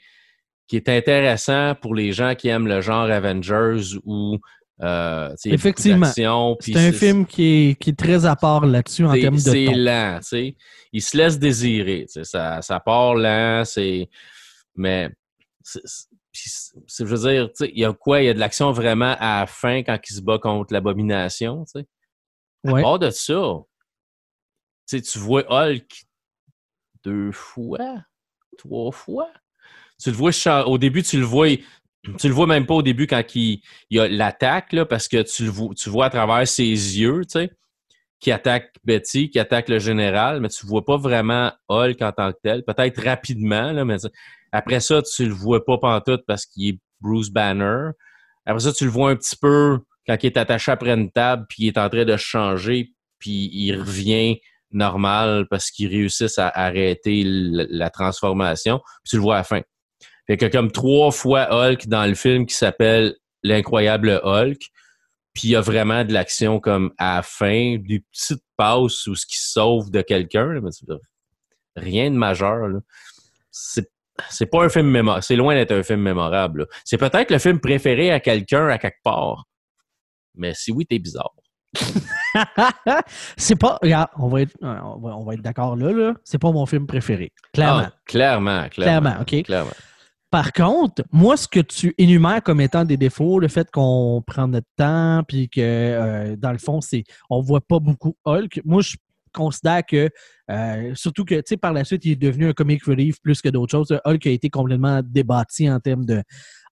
qui 0.69 0.77
est 0.77 0.89
intéressant 0.89 1.75
pour 1.75 1.95
les 1.95 2.13
gens 2.13 2.35
qui 2.35 2.49
aiment 2.49 2.69
le 2.69 2.81
genre 2.81 3.11
Avengers 3.11 3.97
ou 4.05 4.39
euh, 4.83 5.35
tu 5.43 5.51
Effectivement. 5.51 6.07
C'est 6.61 6.89
un 6.89 6.93
film 6.93 7.27
qui 7.27 7.45
est, 7.71 7.75
qui 7.81 7.91
est 7.91 7.99
très 7.99 8.27
à 8.27 8.37
part 8.37 8.67
là-dessus 8.67 9.05
en 9.05 9.13
termes 9.15 9.37
de 9.37 9.41
C'est 9.41 9.65
lent, 9.75 10.19
tu 10.21 10.27
sais. 10.27 10.57
Il 10.93 11.03
se 11.03 11.17
laisse 11.17 11.39
désirer, 11.39 12.03
tu 12.07 12.13
sais. 12.13 12.25
Ça, 12.25 12.61
ça 12.63 12.81
part 12.81 13.15
lent, 13.15 13.65
c'est... 13.65 14.09
Mais 14.75 15.11
c'est- 15.63 15.81
je 16.33 17.05
veux 17.05 17.31
dire, 17.31 17.49
tu 17.49 17.65
sais, 17.65 17.71
il 17.73 17.81
y 17.81 17.85
a 17.87 17.93
quoi? 17.95 18.21
Il 18.21 18.27
y 18.27 18.29
a 18.29 18.35
de 18.35 18.39
l'action 18.39 18.71
vraiment 18.71 19.17
à 19.19 19.41
la 19.41 19.47
fin 19.47 19.83
quand 19.83 19.99
il 20.09 20.15
se 20.15 20.21
bat 20.21 20.39
contre 20.39 20.75
l'abomination, 20.75 21.65
tu 21.65 21.81
sais. 21.81 21.87
À 22.67 22.73
Ouais. 22.73 22.83
part 22.83 22.99
de 22.99 23.11
ça, 23.11 23.43
tu 24.89 25.19
vois 25.19 25.45
Hulk 25.49 26.07
deux 27.05 27.31
fois, 27.33 27.79
trois 28.59 28.91
fois. 28.93 29.29
Tu 30.03 30.11
le 30.11 30.17
vois, 30.17 30.33
au 30.69 30.79
début, 30.79 31.03
tu 31.03 31.19
le 31.19 31.25
vois, 31.25 31.49
tu 32.19 32.29
le 32.29 32.35
vois 32.35 32.47
même 32.47 32.67
pas 32.67 32.75
au 32.75 32.83
début 32.83 33.07
quand 33.07 33.23
il, 33.35 33.63
il 33.91 33.97
y 33.97 34.01
a 34.01 34.09
l'attaque, 34.09 34.75
parce 34.89 35.09
que 35.09 35.23
tu 35.23 35.45
le 35.45 35.51
vois, 35.51 35.75
tu 35.75 35.89
vois 35.89 36.07
à 36.07 36.11
travers 36.11 36.47
ses 36.47 36.65
yeux, 36.65 37.23
tu 37.25 37.33
sais, 37.33 37.51
qui 38.21 38.33
attaque 38.33 38.75
Betty, 38.85 39.31
qui 39.31 39.39
attaque 39.39 39.69
le 39.69 39.79
général, 39.79 40.41
mais 40.41 40.49
tu 40.49 40.67
vois 40.67 40.85
pas 40.85 40.97
vraiment 40.97 41.53
Hulk 41.69 42.03
en 42.03 42.13
tant 42.13 42.33
que 42.33 42.39
tel. 42.43 42.65
Peut-être 42.65 43.03
rapidement, 43.03 43.73
là, 43.73 43.85
mais 43.85 43.97
après 44.53 44.81
ça, 44.81 45.03
tu 45.03 45.27
le 45.27 45.33
vois 45.35 45.65
pas 45.65 45.79
pantoute 45.79 46.25
parce 46.27 46.47
qu'il 46.47 46.75
est 46.75 46.79
Bruce 47.01 47.31
Banner. 47.31 47.91
Après 48.45 48.61
ça, 48.61 48.73
tu 48.73 48.85
le 48.85 48.91
vois 48.91 49.11
un 49.11 49.17
petit 49.17 49.37
peu 49.37 49.81
quand 50.07 50.17
il 50.23 50.27
est 50.27 50.37
attaché 50.37 50.73
après 50.73 50.93
une 50.93 51.11
table, 51.11 51.47
puis 51.49 51.65
il 51.65 51.69
est 51.69 51.79
en 51.79 51.89
train 51.89 52.05
de 52.05 52.17
changer, 52.17 52.93
puis 53.19 53.51
il 53.53 53.77
revient 53.77 54.39
normal 54.71 55.47
parce 55.49 55.71
qu'il 55.71 55.89
réussissent 55.89 56.39
à 56.39 56.49
arrêter 56.49 57.23
la 57.25 57.91
transformation. 57.91 58.81
Puis 59.05 59.11
tu 59.11 59.17
le 59.17 59.23
vois 59.23 59.37
à 59.37 59.39
la 59.39 59.45
fin. 59.45 59.61
Fait 60.27 60.37
que 60.37 60.47
comme 60.47 60.73
trois 60.73 61.11
fois 61.13 61.49
Hulk 61.51 61.87
dans 61.87 62.07
le 62.07 62.15
film 62.15 62.47
qui 62.47 62.55
s'appelle 62.55 63.15
L'incroyable 63.43 64.21
Hulk, 64.25 64.61
puis 65.33 65.49
il 65.49 65.51
y 65.51 65.57
a 65.57 65.61
vraiment 65.61 66.05
de 66.05 66.13
l'action 66.13 66.59
comme 66.59 66.93
à 66.99 67.17
la 67.17 67.23
fin, 67.23 67.77
des 67.79 68.03
petites 68.11 68.43
passes 68.57 69.07
où 69.07 69.15
ce 69.15 69.27
qui 69.27 69.39
sauve 69.39 69.91
de 69.91 70.03
quelqu'un, 70.03 70.61
rien 71.77 72.11
de 72.11 72.17
majeur. 72.17 72.69
C'est 73.51 73.89
c'est 74.31 74.47
pas 74.47 74.65
un 74.65 74.69
film 74.69 74.91
mémorable. 74.91 75.23
C'est 75.23 75.37
loin 75.37 75.55
d'être 75.55 75.73
un 75.73 75.83
film 75.83 76.01
mémorable. 76.01 76.67
C'est 76.85 76.97
peut-être 76.97 77.31
le 77.31 77.39
film 77.39 77.61
préféré 77.61 78.11
à 78.11 78.21
quelqu'un 78.21 78.69
à 78.69 78.79
quelque 78.79 79.03
part. 79.05 79.46
Mais 80.37 80.53
si 80.55 80.73
oui, 80.73 80.87
t'es 80.87 80.99
bizarre. 80.99 81.33
c'est 83.37 83.57
pas. 83.57 83.79
Regarde, 83.83 84.09
on 84.19 84.29
va 84.29 84.43
être, 84.43 84.57
on 84.63 84.99
va, 84.99 85.17
on 85.17 85.25
va 85.25 85.35
être 85.35 85.43
d'accord 85.43 85.77
là, 85.77 85.93
là. 85.93 86.15
C'est 86.25 86.39
pas 86.39 86.51
mon 86.51 86.67
film 86.67 86.87
préféré. 86.87 87.33
Clairement. 87.53 87.87
Ah, 87.87 87.93
clairement, 88.07 88.69
clairement. 88.69 89.01
Clairement, 89.11 89.23
OK. 89.23 89.43
Clairement. 89.45 89.73
Par 90.31 90.53
contre, 90.53 91.03
moi, 91.13 91.37
ce 91.37 91.47
que 91.47 91.61
tu 91.61 91.95
énumères 91.99 92.43
comme 92.43 92.61
étant 92.61 92.85
des 92.85 92.97
défauts, 92.97 93.39
le 93.39 93.49
fait 93.49 93.71
qu'on 93.71 94.23
prend 94.27 94.49
notre 94.49 94.67
temps, 94.77 95.23
puis 95.27 95.49
que 95.49 95.61
euh, 95.61 96.37
dans 96.37 96.53
le 96.53 96.59
fond, 96.59 96.81
c'est 96.81 97.05
on 97.31 97.41
voit 97.41 97.61
pas 97.61 97.79
beaucoup 97.79 98.17
Hulk. 98.25 98.61
Moi, 98.65 98.83
je 98.83 98.97
considère 99.33 99.85
que, 99.87 100.11
euh, 100.51 100.93
surtout 100.95 101.25
que, 101.25 101.37
tu 101.37 101.43
sais, 101.47 101.57
par 101.57 101.73
la 101.73 101.85
suite, 101.85 102.05
il 102.05 102.13
est 102.13 102.17
devenu 102.17 102.49
un 102.49 102.53
comic 102.53 102.85
relief 102.85 103.21
plus 103.23 103.41
que 103.41 103.49
d'autres 103.49 103.71
choses. 103.71 103.99
Hulk 104.05 104.27
a 104.27 104.31
été 104.31 104.51
complètement 104.51 105.01
débattu 105.05 105.69
en 105.69 105.79
termes 105.79 106.05
de, 106.05 106.23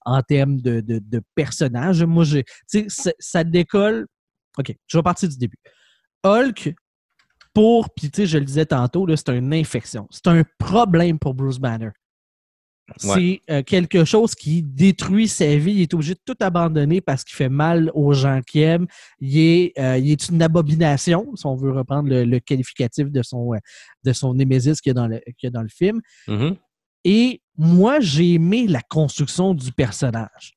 en 0.04 0.23
termes 0.23 0.61
de, 0.61 0.80
de, 0.80 0.99
de 0.99 1.20
personnage. 1.34 2.02
Moi, 2.04 2.25
je, 2.25 2.40
ça, 2.88 3.11
ça 3.18 3.44
décolle. 3.44 4.06
OK, 4.58 4.75
je 4.87 4.99
vais 4.99 5.02
partir 5.02 5.28
du 5.28 5.37
début. 5.37 5.58
Hulk, 6.25 6.75
pour, 7.52 7.90
puis 7.90 8.11
tu 8.11 8.23
sais, 8.23 8.26
je 8.26 8.38
le 8.38 8.44
disais 8.44 8.66
tantôt, 8.66 9.06
c'est 9.14 9.28
une 9.30 9.52
infection. 9.54 10.06
C'est 10.11 10.26
un 10.26 10.42
problème 10.58 11.18
pour 11.18 11.34
Bruce 11.34 11.58
Banner. 11.58 11.90
C'est 12.99 13.40
euh, 13.50 13.62
quelque 13.62 14.04
chose 14.04 14.34
qui 14.34 14.62
détruit 14.62 15.26
sa 15.26 15.56
vie. 15.56 15.73
Il 15.73 15.80
est 15.80 15.94
obligé 15.94 16.14
de 16.14 16.20
tout 16.25 16.37
abandonner 16.40 17.00
parce 17.00 17.25
qu'il 17.25 17.34
fait 17.34 17.49
mal 17.49 17.90
aux 17.94 18.12
gens 18.12 18.40
qui 18.46 18.61
aiment. 18.61 18.87
Il 19.20 19.38
est, 19.38 19.73
euh, 19.78 19.96
il 19.96 20.11
est 20.11 20.28
une 20.28 20.42
abomination, 20.42 21.34
si 21.34 21.46
on 21.46 21.56
veut 21.56 21.73
reprendre 21.73 22.11
le, 22.11 22.25
le 22.25 22.40
qualificatif 22.40 23.11
de 23.11 23.23
son, 23.23 23.54
euh, 23.54 23.58
de 24.04 24.12
son 24.12 24.34
némésis 24.34 24.82
qu'il 24.82 24.90
y 24.90 24.92
a 24.92 24.94
dans 24.94 25.08
le, 25.08 25.20
qu'il 25.38 25.44
y 25.44 25.46
a 25.46 25.50
dans 25.50 25.62
le 25.62 25.68
film. 25.68 26.00
Mhm. 26.28 26.56
Et 27.04 27.42
moi, 27.56 28.00
j'ai 28.00 28.34
aimé 28.34 28.66
la 28.66 28.80
construction 28.80 29.54
du 29.54 29.73
personnage. 29.73 30.54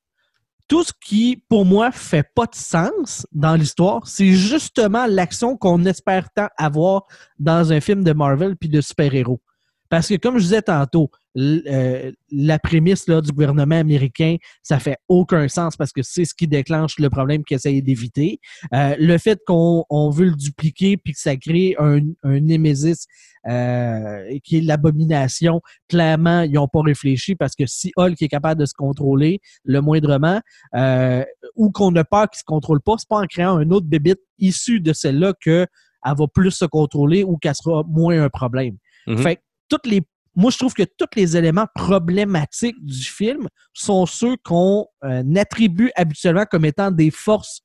Tout 0.66 0.84
ce 0.84 0.92
qui, 1.00 1.42
pour 1.48 1.64
moi, 1.64 1.90
fait 1.90 2.26
pas 2.34 2.46
de 2.46 2.54
sens 2.54 3.26
dans 3.32 3.54
l'histoire, 3.54 4.06
c'est 4.06 4.32
justement 4.32 5.06
l'action 5.06 5.56
qu'on 5.56 5.84
espère 5.86 6.30
tant 6.34 6.48
avoir 6.58 7.04
dans 7.38 7.72
un 7.72 7.80
film 7.80 8.04
de 8.04 8.12
Marvel 8.12 8.56
puis 8.56 8.68
de 8.68 8.80
super-héros. 8.80 9.40
Parce 9.88 10.08
que, 10.08 10.16
comme 10.16 10.38
je 10.38 10.44
disais 10.44 10.62
tantôt, 10.62 11.10
euh, 11.36 12.10
la 12.30 12.58
prémisse 12.58 13.06
là, 13.06 13.20
du 13.20 13.30
gouvernement 13.30 13.78
américain, 13.78 14.36
ça 14.62 14.78
fait 14.78 14.96
aucun 15.08 15.46
sens 15.48 15.76
parce 15.76 15.92
que 15.92 16.02
c'est 16.02 16.24
ce 16.24 16.34
qui 16.34 16.48
déclenche 16.48 16.98
le 16.98 17.10
problème 17.10 17.44
qu'ils 17.44 17.56
essayent 17.56 17.82
d'éviter. 17.82 18.40
Euh, 18.74 18.96
le 18.98 19.18
fait 19.18 19.38
qu'on 19.46 19.84
on 19.88 20.10
veut 20.10 20.26
le 20.26 20.36
dupliquer 20.36 20.96
puis 20.96 21.12
que 21.12 21.20
ça 21.20 21.36
crée 21.36 21.76
un, 21.78 22.00
un 22.22 22.40
némésis 22.40 23.06
euh, 23.48 24.38
qui 24.44 24.58
est 24.58 24.60
l'abomination, 24.60 25.60
clairement, 25.88 26.42
ils 26.42 26.52
n'ont 26.52 26.68
pas 26.68 26.82
réfléchi 26.82 27.34
parce 27.34 27.54
que 27.54 27.66
si 27.66 27.92
Hulk 27.96 28.20
est 28.20 28.28
capable 28.28 28.60
de 28.60 28.66
se 28.66 28.74
contrôler 28.74 29.40
le 29.64 29.80
moindrement, 29.80 30.40
euh, 30.74 31.24
ou 31.54 31.70
qu'on 31.70 31.94
a 31.96 32.04
peur 32.04 32.28
qu'il 32.30 32.38
ne 32.38 32.40
se 32.40 32.44
contrôle 32.44 32.80
pas, 32.80 32.96
c'est 32.98 33.08
pas 33.08 33.20
en 33.20 33.26
créant 33.26 33.56
un 33.56 33.70
autre 33.70 33.86
bébite 33.86 34.20
issu 34.38 34.80
de 34.80 34.92
celle-là 34.92 35.32
qu'elle 35.40 35.68
va 36.04 36.26
plus 36.32 36.50
se 36.50 36.64
contrôler 36.64 37.24
ou 37.24 37.36
qu'elle 37.36 37.54
sera 37.54 37.84
moins 37.88 38.22
un 38.22 38.28
problème. 38.28 38.76
Mhm. 39.06 39.18
Fait 39.18 39.36
que 39.36 39.42
toutes 39.68 39.86
les 39.86 40.02
moi, 40.38 40.52
je 40.52 40.58
trouve 40.58 40.72
que 40.72 40.84
tous 40.84 41.08
les 41.16 41.36
éléments 41.36 41.66
problématiques 41.74 42.80
du 42.84 43.02
film 43.02 43.48
sont 43.72 44.06
ceux 44.06 44.36
qu'on 44.44 44.86
euh, 45.02 45.34
attribue 45.34 45.90
habituellement 45.96 46.44
comme 46.48 46.64
étant 46.64 46.92
des 46.92 47.10
forces 47.10 47.62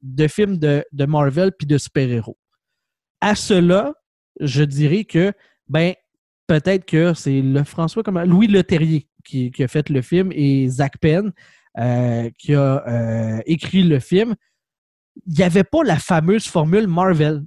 de 0.00 0.28
films 0.28 0.58
de, 0.58 0.84
de 0.92 1.06
Marvel 1.06 1.50
puis 1.58 1.66
de 1.66 1.76
super-héros. 1.76 2.38
À 3.20 3.34
cela, 3.34 3.94
je 4.38 4.62
dirais 4.62 5.04
que, 5.04 5.32
ben, 5.66 5.94
peut-être 6.46 6.84
que 6.84 7.14
c'est 7.14 7.42
le 7.42 7.64
François, 7.64 8.04
comment, 8.04 8.22
Louis 8.22 8.46
Leterrier 8.46 9.08
qui, 9.24 9.50
qui 9.50 9.64
a 9.64 9.68
fait 9.68 9.88
le 9.88 10.00
film 10.00 10.30
et 10.32 10.68
Zach 10.68 10.98
Penn 10.98 11.32
euh, 11.78 12.30
qui 12.38 12.54
a 12.54 12.86
euh, 12.86 13.40
écrit 13.46 13.82
le 13.82 13.98
film. 13.98 14.36
Il 15.26 15.34
n'y 15.34 15.42
avait 15.42 15.64
pas 15.64 15.82
la 15.82 15.98
fameuse 15.98 16.46
formule 16.46 16.86
Marvel. 16.86 17.42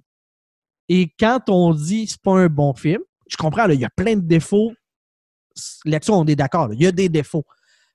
Et 0.89 1.13
quand 1.17 1.49
on 1.49 1.73
dit 1.73 2.07
c'est 2.07 2.21
pas 2.21 2.37
un 2.37 2.47
bon 2.47 2.73
film, 2.73 3.01
je 3.29 3.37
comprends, 3.37 3.67
là, 3.67 3.73
il 3.73 3.79
y 3.79 3.85
a 3.85 3.89
plein 3.89 4.15
de 4.15 4.21
défauts. 4.21 4.71
Là-dessus, 5.85 6.11
on 6.11 6.25
est 6.25 6.35
d'accord. 6.35 6.73
Il 6.73 6.81
y 6.81 6.87
a 6.87 6.91
des 6.91 7.09
défauts. 7.09 7.45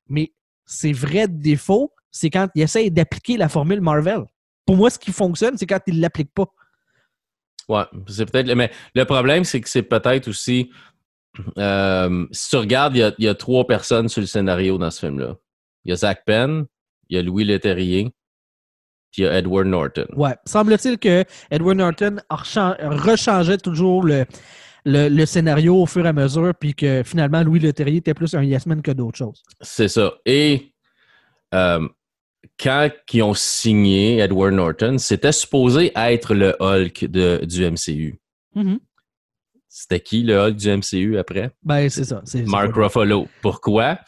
Mais 0.08 0.32
ces 0.66 0.92
vrais 0.92 1.28
défauts, 1.28 1.92
c'est 2.10 2.30
quand 2.30 2.48
ils 2.54 2.62
essayent 2.62 2.90
d'appliquer 2.90 3.36
la 3.36 3.48
formule 3.48 3.80
Marvel. 3.80 4.24
Pour 4.66 4.76
moi, 4.76 4.90
ce 4.90 4.98
qui 4.98 5.12
fonctionne, 5.12 5.56
c'est 5.56 5.66
quand 5.66 5.80
ils 5.86 5.96
ne 5.96 6.02
l'appliquent 6.02 6.34
pas. 6.34 6.46
Ouais, 7.68 7.84
c'est 8.08 8.30
peut-être. 8.30 8.52
Mais 8.54 8.70
le 8.94 9.04
problème, 9.04 9.44
c'est 9.44 9.60
que 9.60 9.68
c'est 9.68 9.82
peut-être 9.82 10.28
aussi. 10.28 10.70
euh, 11.58 12.26
si 12.32 12.50
tu 12.50 12.56
regardes, 12.56 12.96
il 12.96 13.00
y, 13.00 13.02
a, 13.02 13.14
il 13.18 13.24
y 13.24 13.28
a 13.28 13.34
trois 13.34 13.66
personnes 13.66 14.08
sur 14.08 14.20
le 14.20 14.26
scénario 14.26 14.76
dans 14.78 14.90
ce 14.90 15.06
film-là. 15.06 15.36
Il 15.84 15.90
y 15.90 15.92
a 15.92 15.96
Zach 15.96 16.24
Penn, 16.26 16.66
il 17.08 17.16
y 17.16 17.18
a 17.18 17.22
Louis 17.22 17.44
Leterrier, 17.44 18.12
puis 19.10 19.22
il 19.22 19.24
y 19.24 19.28
a 19.28 19.38
Edward 19.38 19.66
Norton. 19.66 20.06
Ouais. 20.14 20.36
Semble-t-il 20.44 20.98
que 20.98 21.24
Edward 21.50 21.76
Norton 21.78 22.16
rechangeait 22.30 23.58
toujours 23.58 24.04
le, 24.04 24.26
le, 24.84 25.08
le 25.08 25.26
scénario 25.26 25.76
au 25.76 25.86
fur 25.86 26.04
et 26.04 26.08
à 26.08 26.12
mesure, 26.12 26.52
puis 26.58 26.74
que 26.74 27.02
finalement, 27.04 27.42
Louis 27.42 27.60
Leterrier 27.60 27.98
était 27.98 28.14
plus 28.14 28.34
un 28.34 28.42
yes 28.42 28.66
man 28.66 28.82
que 28.82 28.90
d'autres 28.90 29.18
choses. 29.18 29.42
C'est 29.60 29.88
ça. 29.88 30.12
Et 30.26 30.72
euh, 31.54 31.86
quand 32.58 32.90
ils 33.12 33.22
ont 33.22 33.34
signé 33.34 34.18
Edward 34.18 34.52
Norton, 34.54 34.96
c'était 34.98 35.32
supposé 35.32 35.92
être 35.94 36.34
le 36.34 36.56
Hulk 36.60 37.04
de, 37.06 37.44
du 37.44 37.64
MCU. 37.64 38.20
Mhm. 38.54 38.78
C'était 39.68 40.00
qui 40.00 40.22
le 40.22 40.36
Hulk 40.36 40.56
du 40.56 40.68
MCU 40.68 41.18
après? 41.18 41.50
Ben, 41.62 41.88
c'est 41.88 42.04
ça. 42.04 42.22
Mark 42.46 42.74
Ruffalo. 42.74 43.26
Pourquoi? 43.40 43.98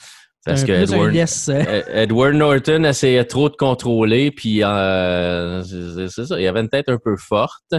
Parce 0.44 0.62
que 0.62 0.72
Edward, 0.72 1.14
yes, 1.14 1.48
euh, 1.48 1.62
E- 1.62 1.84
Edward 2.02 2.34
Norton 2.34 2.84
essayait 2.84 3.24
trop 3.24 3.48
de 3.48 3.56
contrôler, 3.56 4.30
puis 4.30 4.62
euh, 4.62 5.62
c'est 5.62 6.08
c'est 6.08 6.26
ça, 6.26 6.38
il 6.38 6.46
avait 6.46 6.60
une 6.60 6.68
tête 6.68 6.90
un 6.90 6.98
peu 7.02 7.16
forte. 7.16 7.74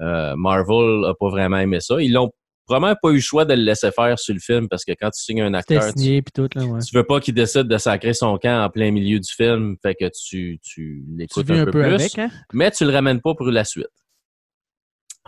Euh, 0.00 0.34
Marvel 0.36 1.00
n'a 1.00 1.14
pas 1.18 1.28
vraiment 1.28 1.58
aimé 1.58 1.80
ça. 1.80 2.00
Ils 2.00 2.12
l'ont 2.12 2.30
probablement 2.66 2.96
pas 3.00 3.10
eu 3.10 3.16
le 3.16 3.20
choix 3.20 3.44
de 3.44 3.54
le 3.54 3.62
laisser 3.62 3.90
faire 3.90 4.18
sur 4.18 4.34
le 4.34 4.40
film 4.40 4.68
parce 4.68 4.84
que 4.84 4.92
quand 4.92 5.10
tu 5.10 5.22
signes 5.22 5.42
un 5.42 5.54
acteur, 5.54 5.84
tu, 5.92 6.00
signé, 6.00 6.22
tout, 6.34 6.48
là, 6.54 6.64
ouais. 6.64 6.80
tu 6.80 6.96
veux 6.96 7.04
pas 7.04 7.20
qu'il 7.20 7.34
décide 7.34 7.64
de 7.64 7.78
sacrer 7.78 8.14
son 8.14 8.38
camp 8.38 8.64
en 8.64 8.70
plein 8.70 8.90
milieu 8.90 9.18
du 9.18 9.30
film, 9.30 9.76
fait 9.82 9.94
que 9.94 10.06
tu, 10.08 10.58
tu 10.62 11.04
l'écoutes 11.16 11.50
un, 11.50 11.54
un 11.54 11.64
peu, 11.64 11.70
peu 11.72 11.82
plus, 11.82 11.94
avec, 11.94 12.18
hein? 12.18 12.30
mais 12.52 12.70
tu 12.70 12.84
le 12.84 12.92
ramènes 12.92 13.20
pas 13.20 13.34
pour 13.34 13.46
la 13.46 13.64
suite. 13.64 13.88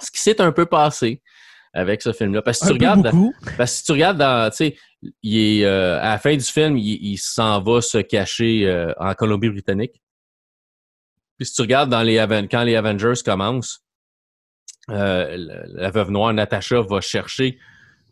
Ce 0.01 0.11
qui 0.11 0.21
s'est 0.21 0.41
un 0.41 0.53
peu 0.53 0.67
passé 0.67 1.21
avec 1.75 2.03
ce 2.03 2.13
film-là. 2.13 2.41
Parce 2.41 2.61
que 2.61 2.65
Un 2.65 2.69
tu 2.69 2.73
regardes, 2.75 3.11
parce 3.57 3.73
que 3.73 3.79
si 3.79 3.85
tu 3.85 3.93
regardes 3.93 4.19
dans, 4.19 4.51
tu 4.51 4.57
sais, 4.57 4.77
il 5.23 5.37
est, 5.37 5.65
euh, 5.65 5.99
à 6.01 6.11
la 6.11 6.19
fin 6.19 6.35
du 6.35 6.45
film, 6.45 6.79
il, 6.79 6.99
il 7.05 7.19
s'en 7.19 7.61
va 7.61 7.81
se 7.81 7.99
cacher 7.99 8.67
euh, 8.67 8.93
en 8.99 9.13
Colombie-Britannique. 9.15 10.01
Puis 11.37 11.47
si 11.47 11.55
tu 11.55 11.63
regardes 11.63 11.91
dans 11.91 12.03
les 12.03 12.17
quand 12.51 12.63
les 12.63 12.77
Avengers 12.77 13.21
commencent, 13.25 13.84
la, 14.89 15.37
la 15.37 15.91
veuve 15.91 16.11
noire 16.11 16.33
Natasha 16.33 16.81
va 16.83 17.01
chercher 17.01 17.59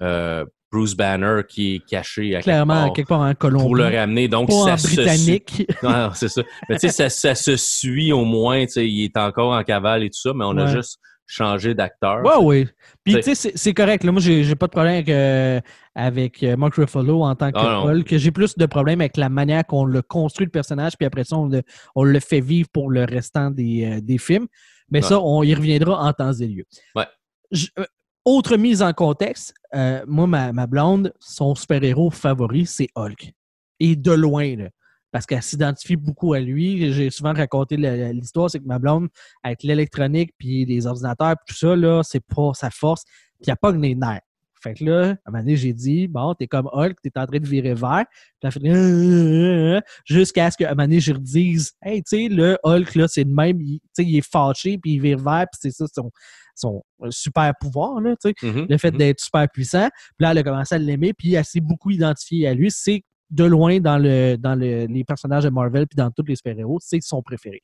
euh, 0.01 0.45
Bruce 0.71 0.95
Banner 0.95 1.43
qui 1.47 1.75
est 1.77 1.87
caché 1.87 2.31
à 2.35 2.39
quelque 2.39 2.45
Clairement, 2.45 2.75
part 2.87 2.93
quelque 2.95 3.09
part 3.09 3.21
en 3.21 3.35
Colombie. 3.35 3.65
pour 3.65 3.77
le 3.77 3.85
ramener. 3.85 4.27
Donc 4.29 4.49
pas 4.49 4.55
ça 4.65 4.73
en 4.73 4.77
se 4.79 4.89
suit. 4.89 4.97
britannique. 4.97 5.73
Non, 5.83 6.11
c'est 6.15 6.29
ça. 6.29 6.43
Mais 6.69 6.77
tu 6.77 6.89
sais, 6.89 6.89
ça, 6.89 7.09
ça 7.11 7.35
se 7.35 7.57
suit 7.57 8.13
au 8.13 8.25
moins. 8.25 8.65
Tu 8.65 8.73
sais, 8.73 8.89
il 8.89 9.05
est 9.05 9.17
encore 9.19 9.53
en 9.53 9.63
cavale 9.65 10.03
et 10.05 10.09
tout 10.09 10.19
ça, 10.21 10.33
mais 10.35 10.45
on 10.47 10.57
a 10.57 10.67
juste 10.67 10.99
changer 11.27 11.75
d'acteur. 11.75 12.23
Ouais, 12.25 12.33
oui. 12.43 12.69
Puis, 13.05 13.15
tu 13.21 13.35
sais, 13.35 13.53
c'est- 13.55 13.75
correct. 13.75 14.05
Là, 14.05 14.13
moi, 14.13 14.21
j'ai 14.21 14.55
pas 14.55 14.67
de 14.67 14.73
problème 14.73 14.95
avec, 14.95 15.09
euh, 15.09 15.61
avec 15.95 16.43
euh, 16.43 16.57
Mark 16.57 16.75
Ruffalo 16.75 17.23
en 17.23 17.35
tant 17.35 17.51
que 17.53 17.59
Ah, 17.59 17.81
non. 17.85 17.91
Hulk. 17.91 18.17
J'ai 18.19 18.31
plus 18.31 18.57
de 18.57 18.67
problème 18.67 19.01
avec 19.01 19.17
la 19.17 19.29
manière 19.31 19.65
qu'on 19.65 19.85
le 19.87 20.03
construit, 20.03 20.45
le 20.47 20.51
personnage, 20.51 20.93
puis 20.99 21.07
après 21.07 21.25
ça, 21.25 21.37
on 21.37 21.47
le, 21.47 21.63
on 21.95 22.03
le 22.05 22.21
fait 22.21 22.41
vivre 22.41 22.69
pour 22.73 22.91
le 22.91 23.05
restant 23.05 23.51
des, 23.51 23.85
euh, 23.99 24.01
des 24.03 24.19
films. 24.19 24.47
Mais 24.93 25.03
Ouais. 25.03 25.09
ça, 25.09 25.21
on 25.21 25.43
y 25.43 25.53
reviendra 25.55 26.07
en 26.07 26.13
temps 26.13 26.33
et 26.33 26.47
lieu. 26.47 26.65
Ouais. 26.95 27.07
Je- 27.51 27.67
euh, 27.79 27.85
autre 28.25 28.57
mise 28.57 28.83
en 28.83 28.93
contexte, 28.93 29.53
euh, 29.75 30.05
moi, 30.07 30.29
ma, 30.29 30.53
ma 30.53 30.67
blonde, 30.69 31.13
son 31.19 31.57
super-héros 31.57 32.11
favori, 32.11 32.67
c'est 32.67 32.89
Hulk. 32.95 33.33
Et 33.81 33.97
de 33.97 34.13
loin, 34.13 34.55
là. 34.57 34.69
Parce 35.11 35.27
qu'elle 35.27 35.43
s'identifie 35.43 35.97
beaucoup 35.97 36.33
à 36.33 36.41
lui. 36.41 36.93
J'ai 36.93 37.11
souvent 37.11 37.33
raconté 37.35 37.77
l'histoire, 37.77 38.49
c'est 38.49 38.61
que 38.61 38.67
ma 38.67 38.79
blonde, 38.79 39.09
avec 39.43 39.63
l'électronique 39.63 40.31
puis 40.39 40.65
les 40.65 40.87
ordinateurs 40.87 41.35
puis 41.37 41.53
tout 41.55 41.59
ça, 41.67 41.75
là, 41.75 42.03
c'est 42.03 42.25
pas 42.25 42.53
sa 42.55 42.71
force. 42.71 43.03
Puis 43.43 43.51
elle 43.51 43.57
pogne 43.61 43.81
les 43.83 43.95
nerfs. 43.95 44.21
Fait 44.63 44.75
que 44.75 44.85
là, 44.85 45.01
à 45.03 45.11
un 45.11 45.17
moment 45.31 45.43
donné, 45.43 45.57
j'ai 45.57 45.73
dit, 45.73 46.09
bon, 46.09 46.35
t'es 46.35 46.47
comme 46.47 46.69
Hulk, 46.73 46.97
t'es 47.03 47.11
en 47.17 47.27
train 47.27 47.39
de 47.39 47.47
virer 47.47 47.75
vert. 47.75 48.05
Puis 48.41 48.45
elle 48.45 48.53
fait 48.53 48.61
jusqu'à 50.05 50.51
ce 50.51 50.57
qu'à 50.57 50.69
un 50.69 50.71
moment 50.75 50.85
donné, 50.85 51.01
je 51.01 51.13
redise, 51.13 51.73
hey, 51.83 52.03
tu 52.03 52.17
sais, 52.17 52.29
le 52.29 52.59
Hulk, 52.63 52.95
là, 52.95 53.09
c'est 53.09 53.25
le 53.25 53.31
même, 53.33 53.59
tu 53.59 53.79
sais, 53.93 54.05
il 54.05 54.17
est 54.17 54.27
fâché, 54.31 54.79
puis 54.79 54.93
il 54.93 55.01
vire 55.01 55.19
vert, 55.19 55.47
puis 55.53 55.59
c'est 55.61 55.71
ça 55.71 55.87
son, 55.93 56.11
son 56.55 56.83
euh, 57.03 57.09
super 57.11 57.53
pouvoir, 57.61 58.01
là, 58.01 58.15
tu 58.23 58.31
sais 58.31 58.47
Mhm, 58.47 58.67
le 58.69 58.79
fait 58.79 58.91
mhm. 58.93 58.99
d'être 58.99 59.21
super 59.21 59.47
puissant. 59.53 59.89
Puis 60.17 60.25
là, 60.25 60.31
elle 60.33 60.39
a 60.39 60.43
commencé 60.43 60.75
à 60.75 60.79
l'aimer, 60.79 61.13
puis 61.13 61.35
elle 61.35 61.45
s'est 61.45 61.61
beaucoup 61.61 61.91
identifiée 61.91 62.47
à 62.47 62.55
lui. 62.55 62.71
C'est 62.71 63.03
de 63.31 63.45
loin 63.45 63.81
dans, 63.81 63.97
le, 63.97 64.37
dans 64.37 64.55
le- 64.55 64.85
les 64.87 65.05
personnages 65.05 65.45
de 65.45 65.49
Marvel, 65.49 65.87
puis 65.87 65.97
dans 65.97 66.11
tous 66.11 66.23
les 66.27 66.37
super-héros, 66.37 66.79
c'est 66.83 67.01
son 67.03 67.23
préféré. 67.23 67.63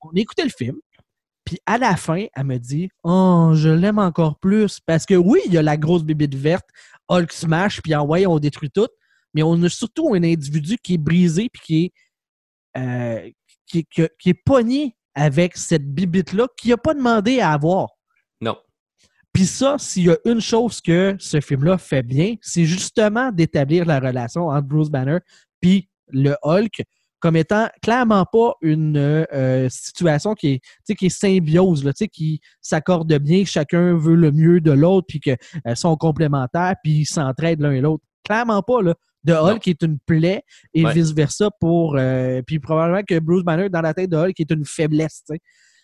On 0.00 0.12
écoutait 0.14 0.44
le 0.44 0.50
film, 0.50 0.76
puis 1.44 1.58
à 1.66 1.78
la 1.78 1.96
fin, 1.96 2.26
elle 2.34 2.44
me 2.44 2.58
dit 2.58 2.88
Oh, 3.02 3.50
je 3.54 3.68
l'aime 3.68 3.98
encore 3.98 4.38
plus. 4.38 4.80
Parce 4.86 5.04
que 5.06 5.14
oui, 5.14 5.40
il 5.46 5.52
y 5.54 5.58
a 5.58 5.62
la 5.62 5.76
grosse 5.76 6.04
bébite 6.04 6.34
verte, 6.34 6.68
Hulk 7.08 7.32
smash, 7.32 7.80
puis 7.82 7.94
en 7.94 8.06
ouais, 8.06 8.26
on 8.26 8.38
détruit 8.38 8.70
tout. 8.70 8.88
Mais 9.34 9.42
on 9.42 9.60
a 9.62 9.68
surtout 9.68 10.14
un 10.14 10.22
individu 10.22 10.76
qui 10.82 10.94
est 10.94 10.98
brisé, 10.98 11.48
puis 11.52 11.62
qui 11.64 11.84
est, 11.84 11.92
euh, 12.80 13.30
qui, 13.66 13.84
qui- 13.86 14.08
qui 14.18 14.28
est 14.30 14.34
pogné 14.44 14.96
avec 15.14 15.56
cette 15.56 15.86
bibite-là, 15.92 16.46
qui 16.56 16.68
n'a 16.70 16.76
pas 16.76 16.94
demandé 16.94 17.40
à 17.40 17.52
avoir. 17.52 17.88
Non. 18.40 18.56
Puis 19.32 19.46
ça, 19.46 19.76
s'il 19.78 20.04
y 20.04 20.10
a 20.10 20.18
une 20.26 20.40
chose 20.40 20.80
que 20.80 21.16
ce 21.18 21.40
film-là 21.40 21.78
fait 21.78 22.02
bien, 22.02 22.34
c'est 22.42 22.66
justement 22.66 23.32
d'établir 23.32 23.84
la 23.86 23.98
relation 23.98 24.48
entre 24.48 24.66
Bruce 24.68 24.90
Banner 24.90 25.18
puis 25.60 25.88
le 26.08 26.34
Hulk 26.42 26.82
comme 27.22 27.36
étant 27.36 27.68
clairement 27.82 28.26
pas 28.26 28.54
une 28.60 28.96
euh, 28.98 29.68
situation 29.70 30.34
qui 30.34 30.60
est, 30.88 30.94
qui 30.96 31.06
est 31.06 31.08
symbiose, 31.08 31.84
là, 31.84 31.92
qui 31.92 32.40
s'accorde 32.60 33.14
bien, 33.18 33.44
chacun 33.44 33.96
veut 33.96 34.16
le 34.16 34.32
mieux 34.32 34.60
de 34.60 34.72
l'autre, 34.72 35.06
puis 35.08 35.20
qu'ils 35.20 35.38
sont 35.76 35.96
complémentaires, 35.96 36.74
puis 36.82 36.92
ils 37.02 37.06
s'entraident 37.06 37.60
l'un 37.60 37.70
et 37.72 37.80
l'autre. 37.80 38.02
Clairement 38.24 38.62
pas, 38.62 38.82
là. 38.82 38.94
De 39.24 39.32
Hulk 39.34 39.68
est 39.68 39.82
une 39.82 40.00
plaie 40.00 40.42
et 40.74 40.84
Ouais. 40.84 40.92
vice-versa 40.92 41.48
pour... 41.60 41.94
euh, 41.96 42.42
puis 42.44 42.58
probablement 42.58 43.04
que 43.04 43.20
Bruce 43.20 43.44
Banner, 43.44 43.68
dans 43.68 43.80
la 43.80 43.94
tête 43.94 44.10
de 44.10 44.16
Hulk, 44.16 44.40
est 44.40 44.50
une 44.50 44.64
faiblesse. 44.64 45.22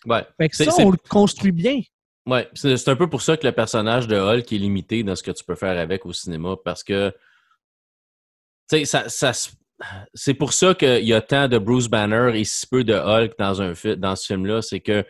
Ouais. 0.05 0.25
Fait 0.37 0.49
que 0.49 0.57
ça, 0.57 0.69
on 0.79 0.91
le 0.91 0.97
construit 1.09 1.53
bien. 1.53 1.79
Ouais, 2.27 2.49
c'est 2.53 2.75
c'est 2.75 2.91
un 2.91 2.97
peu 2.97 3.09
pour 3.09 3.21
ça 3.21 3.37
que 3.37 3.47
le 3.47 3.53
personnage 3.53 4.07
de 4.09 4.17
Hulk 4.17 4.51
est 4.51 4.57
limité 4.57 5.03
dans 5.03 5.15
ce 5.15 5.23
que 5.23 5.31
tu 5.31 5.45
peux 5.45 5.55
faire 5.55 5.79
avec 5.79 6.05
au 6.05 6.11
cinéma 6.11 6.55
parce 6.65 6.83
que 6.83 7.11
tu 8.69 8.77
sais, 8.79 8.85
ça, 8.85 9.07
ça 9.07 9.31
se- 9.33 9.49
c'est 10.13 10.33
pour 10.33 10.53
ça 10.53 10.73
qu'il 10.73 11.05
y 11.05 11.13
a 11.13 11.21
tant 11.21 11.47
de 11.47 11.57
Bruce 11.57 11.87
Banner 11.87 12.31
et 12.33 12.43
si 12.43 12.67
peu 12.67 12.83
de 12.83 12.93
Hulk 12.93 13.33
dans 13.37 13.61
un 13.61 13.73
dans 13.97 14.15
ce 14.15 14.25
film-là, 14.25 14.61
c'est 14.61 14.79
que 14.79 15.05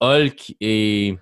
Hulk 0.00 0.54
est 0.60 1.18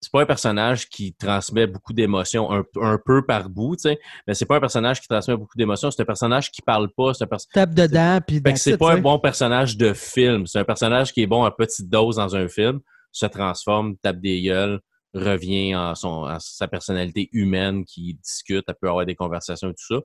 c'est 0.00 0.12
pas 0.12 0.22
un 0.22 0.26
personnage 0.26 0.88
qui 0.88 1.14
transmet 1.14 1.66
beaucoup 1.66 1.92
d'émotions 1.92 2.52
un, 2.52 2.62
un 2.80 2.98
peu 3.04 3.24
par 3.24 3.48
bout, 3.48 3.76
tu 3.76 3.82
sais, 3.82 3.98
mais 4.26 4.34
c'est 4.34 4.44
pas 4.44 4.56
un 4.56 4.60
personnage 4.60 5.00
qui 5.00 5.08
transmet 5.08 5.36
beaucoup 5.36 5.56
d'émotions, 5.56 5.90
c'est 5.90 6.02
un 6.02 6.06
personnage 6.06 6.50
qui 6.50 6.62
parle 6.62 6.90
pas, 6.96 7.14
c'est 7.14 7.24
un 7.24 7.26
personnage 7.26 7.54
Tape 7.54 7.74
dedans, 7.74 8.20
puis 8.24 8.40
c'est 8.56 8.76
pas 8.76 8.92
un 8.92 9.00
bon 9.00 9.18
personnage 9.18 9.76
de 9.76 9.92
film. 9.92 10.46
C'est 10.46 10.58
un 10.58 10.64
personnage 10.64 11.12
qui 11.12 11.22
est 11.22 11.26
bon 11.26 11.44
à 11.44 11.50
petite 11.50 11.88
dose 11.88 12.16
dans 12.16 12.36
un 12.36 12.46
film, 12.46 12.80
se 13.10 13.26
transforme, 13.26 13.96
tape 13.96 14.20
des 14.20 14.42
gueules, 14.42 14.80
revient 15.14 15.74
en, 15.74 15.94
son, 15.94 16.24
en 16.24 16.38
sa 16.38 16.68
personnalité 16.68 17.28
humaine, 17.32 17.84
qui 17.84 18.14
discute, 18.22 18.64
elle 18.68 18.74
peut 18.80 18.88
avoir 18.88 19.06
des 19.06 19.14
conversations 19.14 19.70
et 19.70 19.74
tout 19.74 19.96
ça. 19.96 20.00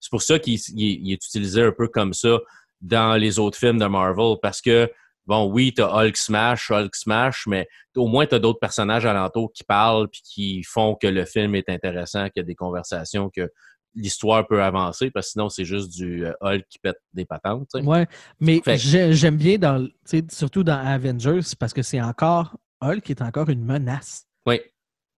C'est 0.00 0.10
pour 0.10 0.22
ça 0.22 0.38
qu'il 0.38 0.54
il 0.54 0.84
est- 0.90 0.98
il 1.02 1.12
est 1.12 1.24
utilisé 1.24 1.62
un 1.62 1.72
peu 1.72 1.88
comme 1.88 2.12
ça 2.14 2.38
dans 2.80 3.16
les 3.16 3.38
autres 3.38 3.58
films 3.58 3.78
de 3.78 3.86
Marvel, 3.86 4.36
parce 4.40 4.60
que, 4.60 4.90
bon, 5.26 5.50
oui, 5.50 5.74
t'as 5.74 5.88
Hulk 5.88 6.16
Smash, 6.16 6.70
Hulk 6.70 6.94
Smash, 6.94 7.46
mais 7.46 7.66
au 7.96 8.06
moins 8.06 8.26
t'as 8.26 8.38
d'autres 8.38 8.60
personnages 8.60 9.04
alentours 9.06 9.52
qui 9.52 9.64
parlent 9.64 10.08
puis 10.08 10.20
qui 10.24 10.62
font 10.62 10.94
que 10.94 11.08
le 11.08 11.24
film 11.24 11.54
est 11.56 11.68
intéressant, 11.68 12.24
qu'il 12.30 12.40
y 12.40 12.40
a 12.40 12.44
des 12.44 12.54
conversations, 12.54 13.28
que 13.28 13.50
l'histoire 13.94 14.46
peut 14.46 14.62
avancer, 14.62 15.10
parce 15.10 15.26
que 15.26 15.32
sinon 15.32 15.48
c'est 15.48 15.64
juste 15.64 15.90
du 15.90 16.24
euh, 16.26 16.32
Hulk 16.40 16.64
qui 16.70 16.78
pète 16.78 16.98
des 17.12 17.24
patentes. 17.24 17.68
Ouais, 17.74 18.06
mais 18.38 18.60
j'aime 18.76 19.36
bien, 19.36 19.58
dans, 19.58 19.84
surtout 20.30 20.62
dans 20.62 20.78
Avengers, 20.78 21.40
parce 21.58 21.72
que 21.72 21.82
c'est 21.82 22.00
encore 22.00 22.56
Hulk 22.80 23.00
qui 23.02 23.10
est 23.12 23.22
encore 23.22 23.48
une 23.48 23.64
menace. 23.64 24.24
Oui. 24.46 24.60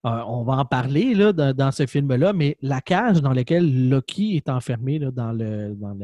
Euh, 0.06 0.22
on 0.26 0.42
va 0.44 0.54
en 0.54 0.64
parler 0.64 1.14
là, 1.14 1.32
dans, 1.32 1.54
dans 1.54 1.70
ce 1.72 1.86
film-là, 1.86 2.32
mais 2.32 2.56
la 2.62 2.80
cage 2.80 3.20
dans 3.20 3.34
laquelle 3.34 3.88
Loki 3.90 4.36
est 4.36 4.48
enfermé 4.48 4.98
là, 4.98 5.10
dans 5.10 5.32
le 5.32 5.74
dans 5.74 5.94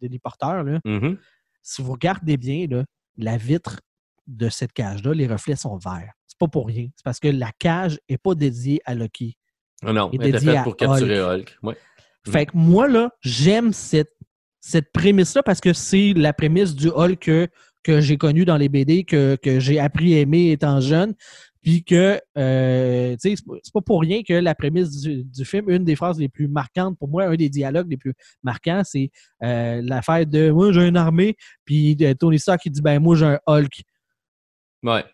l'héliporteur, 0.00 0.64
Mhm. 0.84 1.16
si 1.62 1.82
vous 1.82 1.92
regardez 1.92 2.36
bien, 2.36 2.66
là, 2.68 2.84
la 3.16 3.36
vitre 3.36 3.80
de 4.26 4.48
cette 4.48 4.72
cage-là, 4.72 5.14
les 5.14 5.26
reflets 5.26 5.56
sont 5.56 5.76
verts. 5.76 6.12
C'est 6.26 6.38
pas 6.38 6.48
pour 6.48 6.66
rien. 6.66 6.88
C'est 6.96 7.04
parce 7.04 7.20
que 7.20 7.28
la 7.28 7.52
cage 7.58 7.98
n'est 8.08 8.18
pas 8.18 8.34
dédiée 8.34 8.80
à 8.84 8.94
Loki. 8.94 9.36
Ah 9.84 9.92
non, 9.92 10.10
elle 10.12 10.20
était 10.20 10.32
dédié 10.32 10.48
faite 10.50 10.58
à 10.58 10.62
pour 10.64 10.76
capturer 10.76 11.20
Hulk. 11.20 11.58
Ouais. 11.62 11.76
Fait 12.26 12.46
que 12.46 12.52
moi, 12.54 12.88
là, 12.88 13.10
j'aime 13.22 13.72
cette, 13.72 14.12
cette 14.60 14.92
prémisse-là 14.92 15.42
parce 15.42 15.60
que 15.60 15.72
c'est 15.72 16.12
la 16.14 16.32
prémisse 16.32 16.74
du 16.74 16.88
Hulk 16.88 17.18
que, 17.18 17.48
que 17.82 18.00
j'ai 18.00 18.18
connu 18.18 18.44
dans 18.44 18.56
les 18.58 18.68
BD, 18.68 19.04
que, 19.04 19.36
que 19.36 19.58
j'ai 19.58 19.78
appris 19.80 20.14
à 20.14 20.18
aimer 20.18 20.50
étant 20.52 20.80
jeune. 20.80 21.14
Puis 21.62 21.84
que, 21.84 22.20
euh, 22.38 23.12
tu 23.20 23.36
sais, 23.36 23.42
c'est 23.62 23.72
pas- 23.72 23.80
pour 23.82 24.00
rien 24.00 24.22
que 24.22 24.32
la 24.32 24.54
prémisse 24.54 24.90
du, 25.00 25.24
du 25.24 25.44
film, 25.44 25.68
une 25.70 25.84
des 25.84 25.94
phrases 25.96 26.18
les 26.18 26.28
plus 26.28 26.48
marquantes 26.48 26.98
pour 26.98 27.08
moi, 27.08 27.24
un 27.24 27.36
des 27.36 27.48
dialogues 27.50 27.90
les 27.90 27.96
plus 27.98 28.14
marquants, 28.42 28.82
c'est 28.84 29.10
euh, 29.42 29.82
l'affaire 29.84 30.26
de 30.26 30.50
Moi, 30.50 30.72
j'ai 30.72 30.86
une 30.88 30.96
armée, 30.96 31.36
puis 31.64 31.96
Tony 32.18 32.38
Stark 32.38 32.60
qui 32.62 32.70
dit 32.70 32.80
Ben, 32.80 32.98
moi, 32.98 33.14
j'ai 33.16 33.26
un 33.26 33.38
Hulk. 33.46 33.82
Ouais. 34.82 35.04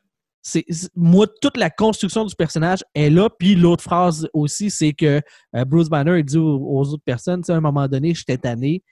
c'est 0.42 0.64
moi 0.94 1.26
toute 1.40 1.56
la 1.56 1.70
construction 1.70 2.24
du 2.24 2.36
personnage 2.36 2.84
est 2.94 3.10
là 3.10 3.28
puis 3.28 3.56
l'autre 3.56 3.82
phrase 3.82 4.28
aussi 4.32 4.70
c'est 4.70 4.92
que 4.92 5.20
euh, 5.56 5.64
Bruce 5.64 5.88
Banner 5.88 6.20
il 6.20 6.24
dit 6.24 6.38
aux, 6.38 6.58
aux 6.60 6.84
autres 6.92 7.02
personnes 7.04 7.40
tu 7.40 7.46
sais, 7.46 7.52
à 7.52 7.56
un 7.56 7.60
moment 7.60 7.88
donné 7.88 8.14
j'étais 8.14 8.38
tanné 8.38 8.84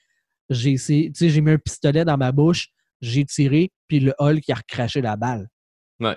j'ai 0.50 0.76
j'ai 0.76 1.40
mis 1.40 1.52
un 1.52 1.58
pistolet 1.58 2.04
dans 2.04 2.16
ma 2.16 2.32
bouche 2.32 2.70
j'ai 3.00 3.24
tiré 3.24 3.70
puis 3.86 4.00
le 4.00 4.12
Hulk 4.18 4.42
il 4.48 4.52
a 4.52 4.56
recraché 4.56 5.00
la 5.00 5.14
balle 5.14 5.48
Ouais. 6.00 6.16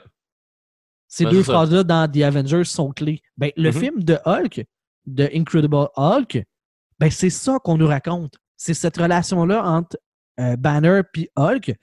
Ces 1.07 1.25
Ouais, 1.25 1.31
deux 1.31 1.41
c'est 1.41 1.47
ça. 1.47 1.53
phrases 1.53 1.71
là 1.71 1.83
dans 1.83 2.11
The 2.11 2.21
Avengers 2.23 2.65
sont 2.65 2.91
clés 2.91 3.21
ben 3.37 3.51
le 3.57 3.69
Mhm. 3.71 3.79
film 3.79 4.03
de 4.03 4.17
Hulk 4.25 4.65
de 5.05 5.29
Incredible 5.33 5.87
Hulk 5.95 6.43
ben 6.99 7.09
c'est 7.11 7.29
ça 7.29 7.57
qu'on 7.63 7.77
nous 7.77 7.87
raconte 7.87 8.35
c'est 8.55 8.73
cette 8.73 8.97
relation 8.97 9.45
là 9.45 9.63
entre 9.63 9.97
euh, 10.39 10.55
Banner 10.55 11.01
puis 11.11 11.29
Hulk 11.35 11.75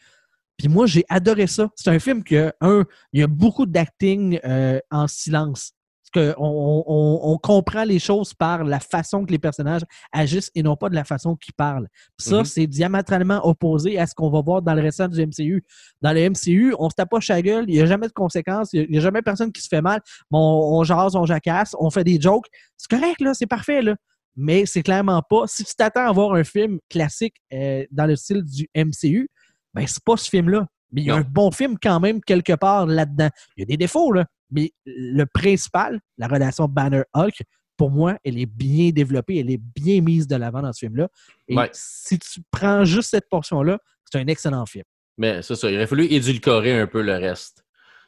puis 0.56 0.68
moi, 0.68 0.87
j'ai 0.87 1.04
adoré 1.08 1.48
ça. 1.48 1.68
C'est 1.74 1.90
un 1.90 1.98
film 1.98 2.22
que, 2.22 2.52
un, 2.60 2.84
il 3.12 3.18
y 3.18 3.22
a 3.24 3.26
beaucoup 3.26 3.66
d'acting 3.66 4.38
euh, 4.44 4.78
en 4.88 5.08
silence. 5.08 5.72
Que 6.14 6.33
on, 6.38 7.37
comprend 7.42 7.83
les 7.85 7.98
choses 7.98 8.33
par 8.33 8.62
la 8.62 8.79
façon 8.79 9.27
que 9.27 9.33
les 9.33 9.38
personnages 9.38 9.83
agissent 10.12 10.50
et 10.55 10.62
non 10.62 10.77
pas 10.77 10.88
de 10.88 10.94
la 10.94 11.03
façon 11.03 11.35
qu'ils 11.35 11.53
parlent. 11.55 11.88
Puis 12.16 12.29
ça, 12.29 12.38
Mhm. 12.38 12.44
c'est 12.44 12.66
diamétralement 12.68 13.44
opposé 13.46 13.98
à 13.98 14.07
ce 14.07 14.14
qu'on 14.14 14.31
va 14.31 14.40
voir 14.40 14.62
dans 14.62 14.74
le 14.74 14.81
restant 14.81 15.09
du 15.09 15.20
MCU. 15.20 15.64
Dans 16.00 16.12
le 16.12 16.20
MCU, 16.20 16.72
on 16.79 16.88
se 16.88 16.94
tape 16.94 17.11
pas 17.11 17.18
la 17.29 17.42
gueule, 17.42 17.64
il 17.66 17.74
n'y 17.74 17.81
a 17.81 17.87
jamais 17.87 18.07
de 18.07 18.12
conséquences, 18.12 18.72
il 18.72 18.88
n'y 18.88 18.98
a, 18.98 19.00
jamais 19.00 19.22
personne 19.22 19.50
qui 19.50 19.61
se 19.61 19.68
fait 19.68 19.83
mal. 19.83 20.00
Bon, 20.31 20.38
on, 20.38 20.79
on 20.79 20.85
jase, 20.85 21.16
on 21.16 21.27
jacasse, 21.27 21.74
on 21.81 21.90
fait 21.90 22.05
des 22.05 22.20
jokes. 22.20 22.46
C'est 22.77 22.88
correct, 22.88 23.20
là, 23.20 23.35
c'est 23.35 23.46
parfait, 23.46 23.83
là. 23.83 23.96
Mais 24.37 24.66
c'est 24.66 24.83
clairement 24.83 25.22
pas. 25.22 25.46
Si 25.46 25.64
tu 25.64 25.74
t'attends 25.74 26.07
à 26.07 26.12
voir 26.12 26.35
un 26.35 26.44
film 26.44 26.79
classique 26.88 27.37
euh, 27.53 27.85
dans 27.90 28.07
le 28.07 28.16
style 28.16 28.42
du 28.42 28.68
MCU, 28.74 29.29
ben 29.74 29.87
c'est 29.87 30.03
pas 30.05 30.16
ce 30.16 30.29
film-là. 30.31 30.66
Mais 30.94 31.02
il 31.02 31.07
y 31.07 31.11
a 31.11 31.14
Non. 31.14 31.20
un 31.20 31.24
bon 31.28 31.50
film 31.50 31.76
quand 31.83 32.00
même 32.00 32.20
quelque 32.22 32.54
part 32.54 32.87
là-dedans. 32.87 33.28
Il 33.57 33.61
y 33.61 33.62
a 33.64 33.66
des 33.66 33.76
défauts, 33.76 34.12
là. 34.12 34.24
Mais 34.50 34.70
le 34.87 35.24
principal, 35.24 36.00
la 36.18 36.28
relation 36.28 36.68
Banner-Hulk, 36.68 37.42
pour 37.76 37.90
moi, 37.90 38.16
elle 38.24 38.38
est 38.38 38.46
bien 38.46 38.90
développée, 38.90 39.38
elle 39.38 39.50
est 39.50 39.61
bien 39.74 40.00
mise 40.00 40.28
de 40.28 40.37
l'avant 40.37 40.62
dans 40.62 40.72
ce 40.72 40.78
film-là. 40.87 41.09
Et 41.48 41.57
Ouais. 41.57 41.68
si 41.72 42.18
tu 42.20 42.40
prends 42.52 42.85
juste 42.85 43.11
cette 43.11 43.28
portion-là, 43.28 43.78
c'est 44.11 44.18
un 44.20 44.26
excellent 44.28 44.64
film. 44.66 44.85
Mais 45.18 45.42
c'est 45.42 45.57
ça, 45.57 45.68
il 45.70 45.76
aurait 45.76 45.87
fallu 45.88 46.04
édulcorer 46.04 46.78
un 46.80 46.87
peu 46.87 47.02
le 47.02 47.14
reste. 47.16 47.64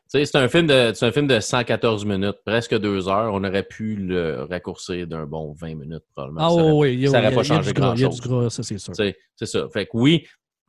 C'est 0.08 0.36
un 0.36 0.46
film 0.46 0.68
de 0.68 0.92
un 1.04 1.10
film 1.12 1.26
de 1.26 1.40
114 1.40 2.04
minutes, 2.04 2.36
presque 2.44 2.78
deux 2.78 3.08
heures. 3.08 3.34
On 3.34 3.42
aurait 3.42 3.64
pu 3.64 3.96
le 3.96 4.44
raccourcir 4.44 5.08
d'un 5.08 5.26
bon 5.26 5.52
20 5.52 5.74
minutes 5.74 6.04
probablement. 6.14 6.40
Ah 6.46 6.48
Ça 6.48 6.54
aurait- 6.54 6.72
oui, 6.96 7.08
ça 7.08 7.18
aurait 7.18 7.18
il 7.18 7.24
y 7.24 7.26
a- 7.26 7.34
pas 7.34 7.42
y 7.42 7.44
changé 7.44 7.72
grand-chose. 7.72 8.52
ça 8.52 8.62
c'est 8.62 8.78
sais, 8.78 9.16
C'est 9.34 9.46
ça. 9.46 9.68
Fait 9.72 9.86
que 9.86 9.90
oui, 9.94 10.24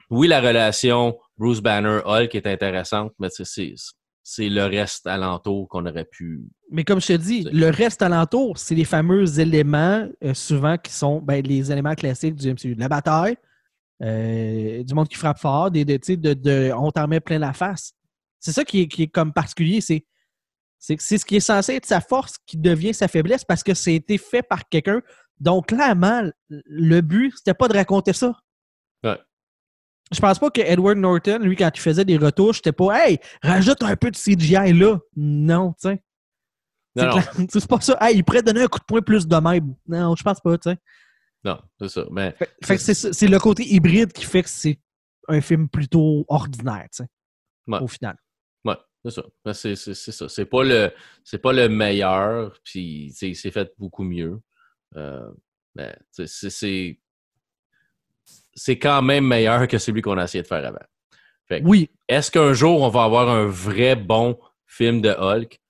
oui, 0.09 0.27
la 0.27 0.41
relation 0.41 1.19
Bruce 1.37 1.61
Banner 1.61 1.99
Hulk 2.05 2.33
est 2.35 2.47
intéressante, 2.47 3.13
mais 3.19 3.29
c'est 3.29 3.45
c'est- 3.45 3.75
c'est 4.23 4.49
le 4.49 4.65
reste 4.65 5.07
alentour 5.07 5.69
qu'on 5.69 5.85
aurait 5.85 6.03
pu. 6.05 6.41
Mais 6.69 6.83
comme 6.83 6.99
je 6.99 7.07
te 7.07 7.13
dis, 7.13 7.43
le 7.51 7.69
reste 7.69 8.01
alentour, 8.01 8.57
c'est 8.57 8.75
les 8.75 8.83
fameux 8.83 9.39
éléments, 9.39 10.05
euh, 10.23 10.33
souvent, 10.33 10.77
qui 10.77 10.91
sont 10.91 11.21
ben, 11.21 11.41
les 11.45 11.71
éléments 11.71 11.95
classiques 11.95 12.35
du 12.35 12.49
MCU. 12.49 12.73
La 12.75 12.89
bataille, 12.89 13.37
euh, 14.03 14.83
du 14.83 14.93
monde 14.93 15.07
qui 15.07 15.15
frappe 15.15 15.39
fort, 15.39 15.71
des, 15.71 15.85
de, 15.85 15.97
de, 16.15 16.33
de, 16.33 16.71
on 16.75 16.91
t'en 16.91 17.07
met 17.07 17.21
plein 17.21 17.39
la 17.39 17.53
face. 17.53 17.93
C'est 18.39 18.51
ça 18.51 18.65
qui 18.65 18.81
est, 18.81 18.87
qui 18.87 19.03
est, 19.03 19.07
comme 19.07 19.31
particulier, 19.31 19.79
c'est 19.81 20.05
c'est 20.79 21.17
ce 21.17 21.25
qui 21.25 21.37
est 21.37 21.39
censé 21.39 21.73
être 21.73 21.87
sa 21.87 22.01
force 22.01 22.35
qui 22.45 22.55
devient 22.57 22.93
sa 22.93 23.07
faiblesse 23.07 23.43
parce 23.43 23.63
que 23.63 23.73
c'est 23.73 23.95
été 23.95 24.17
fait 24.19 24.43
par 24.43 24.67
quelqu'un. 24.69 25.01
Donc, 25.39 25.67
clairement, 25.69 26.21
le 26.49 27.01
but, 27.01 27.33
c'était 27.35 27.55
pas 27.55 27.67
de 27.67 27.73
raconter 27.73 28.13
ça. 28.13 28.37
Je 30.11 30.19
pense 30.19 30.39
pas 30.39 30.49
que 30.49 30.61
Edward 30.61 30.97
Norton, 30.97 31.39
lui, 31.41 31.55
quand 31.55 31.69
il 31.73 31.81
faisait 31.81 32.05
des 32.05 32.17
retouches, 32.17 32.57
c'était 32.57 32.71
pas 32.71 33.07
Hey, 33.07 33.19
rajoute 33.41 33.83
un 33.83 33.95
peu 33.95 34.09
de 34.11 34.15
CGI 34.15 34.73
là. 34.73 34.97
Non, 35.15 35.73
tu 35.73 35.89
sais. 35.89 36.01
C'est 37.49 37.67
pas 37.67 37.79
ça. 37.81 37.97
Hey, 38.01 38.17
il 38.17 38.23
pourrait 38.23 38.41
donner 38.41 38.63
un 38.63 38.67
coup 38.67 38.79
de 38.79 38.85
poing 38.85 39.01
plus 39.01 39.27
de 39.27 39.35
même. 39.35 39.75
Non, 39.87 40.15
je 40.15 40.23
pense 40.23 40.39
pas, 40.41 40.57
tu 40.57 40.71
sais. 40.71 40.77
Non, 41.43 41.59
c'est 41.79 41.89
ça. 41.89 42.05
Mais... 42.11 42.35
Fait, 42.63 42.77
c'est 42.77 43.27
le 43.27 43.39
côté 43.39 43.63
hybride 43.63 44.11
qui 44.11 44.25
fait 44.25 44.43
que 44.43 44.49
c'est 44.49 44.79
un 45.27 45.39
film 45.41 45.69
plutôt 45.69 46.25
ordinaire, 46.27 46.87
tu 46.91 47.03
sais. 47.03 47.09
Ouais. 47.67 47.79
Au 47.79 47.87
final. 47.87 48.17
Ouais, 48.65 48.75
c'est 49.05 49.11
ça. 49.11 49.23
C'est 49.53 50.11
ça. 50.11 50.29
C'est 50.29 50.45
pas, 50.45 50.63
le, 50.63 50.91
pas 51.41 51.53
le 51.53 51.69
meilleur, 51.69 52.59
puis 52.63 53.13
c'est 53.15 53.51
fait 53.51 53.71
beaucoup 53.77 54.03
mieux. 54.03 54.41
Euh, 54.95 55.29
mais 55.75 55.95
c'est 56.11 56.99
c'est 58.57 58.79
quand 58.79 59.01
même 59.03 59.25
meilleur 59.25 59.67
que 59.67 59.77
celui 59.77 60.01
qu'on 60.01 60.17
a 60.17 60.23
essayé 60.23 60.41
de 60.41 60.47
faire 60.47 60.65
avant. 60.65 60.79
Fait, 61.47 61.61
oui. 61.63 61.89
Est-ce 62.09 62.31
qu'un 62.31 62.53
jour, 62.53 62.81
on 62.81 62.89
va 62.89 63.03
avoir 63.03 63.29
un 63.29 63.45
vrai 63.45 63.95
bon 63.95 64.37
film 64.65 64.99
de 64.99 65.09
Hulk? 65.09 65.61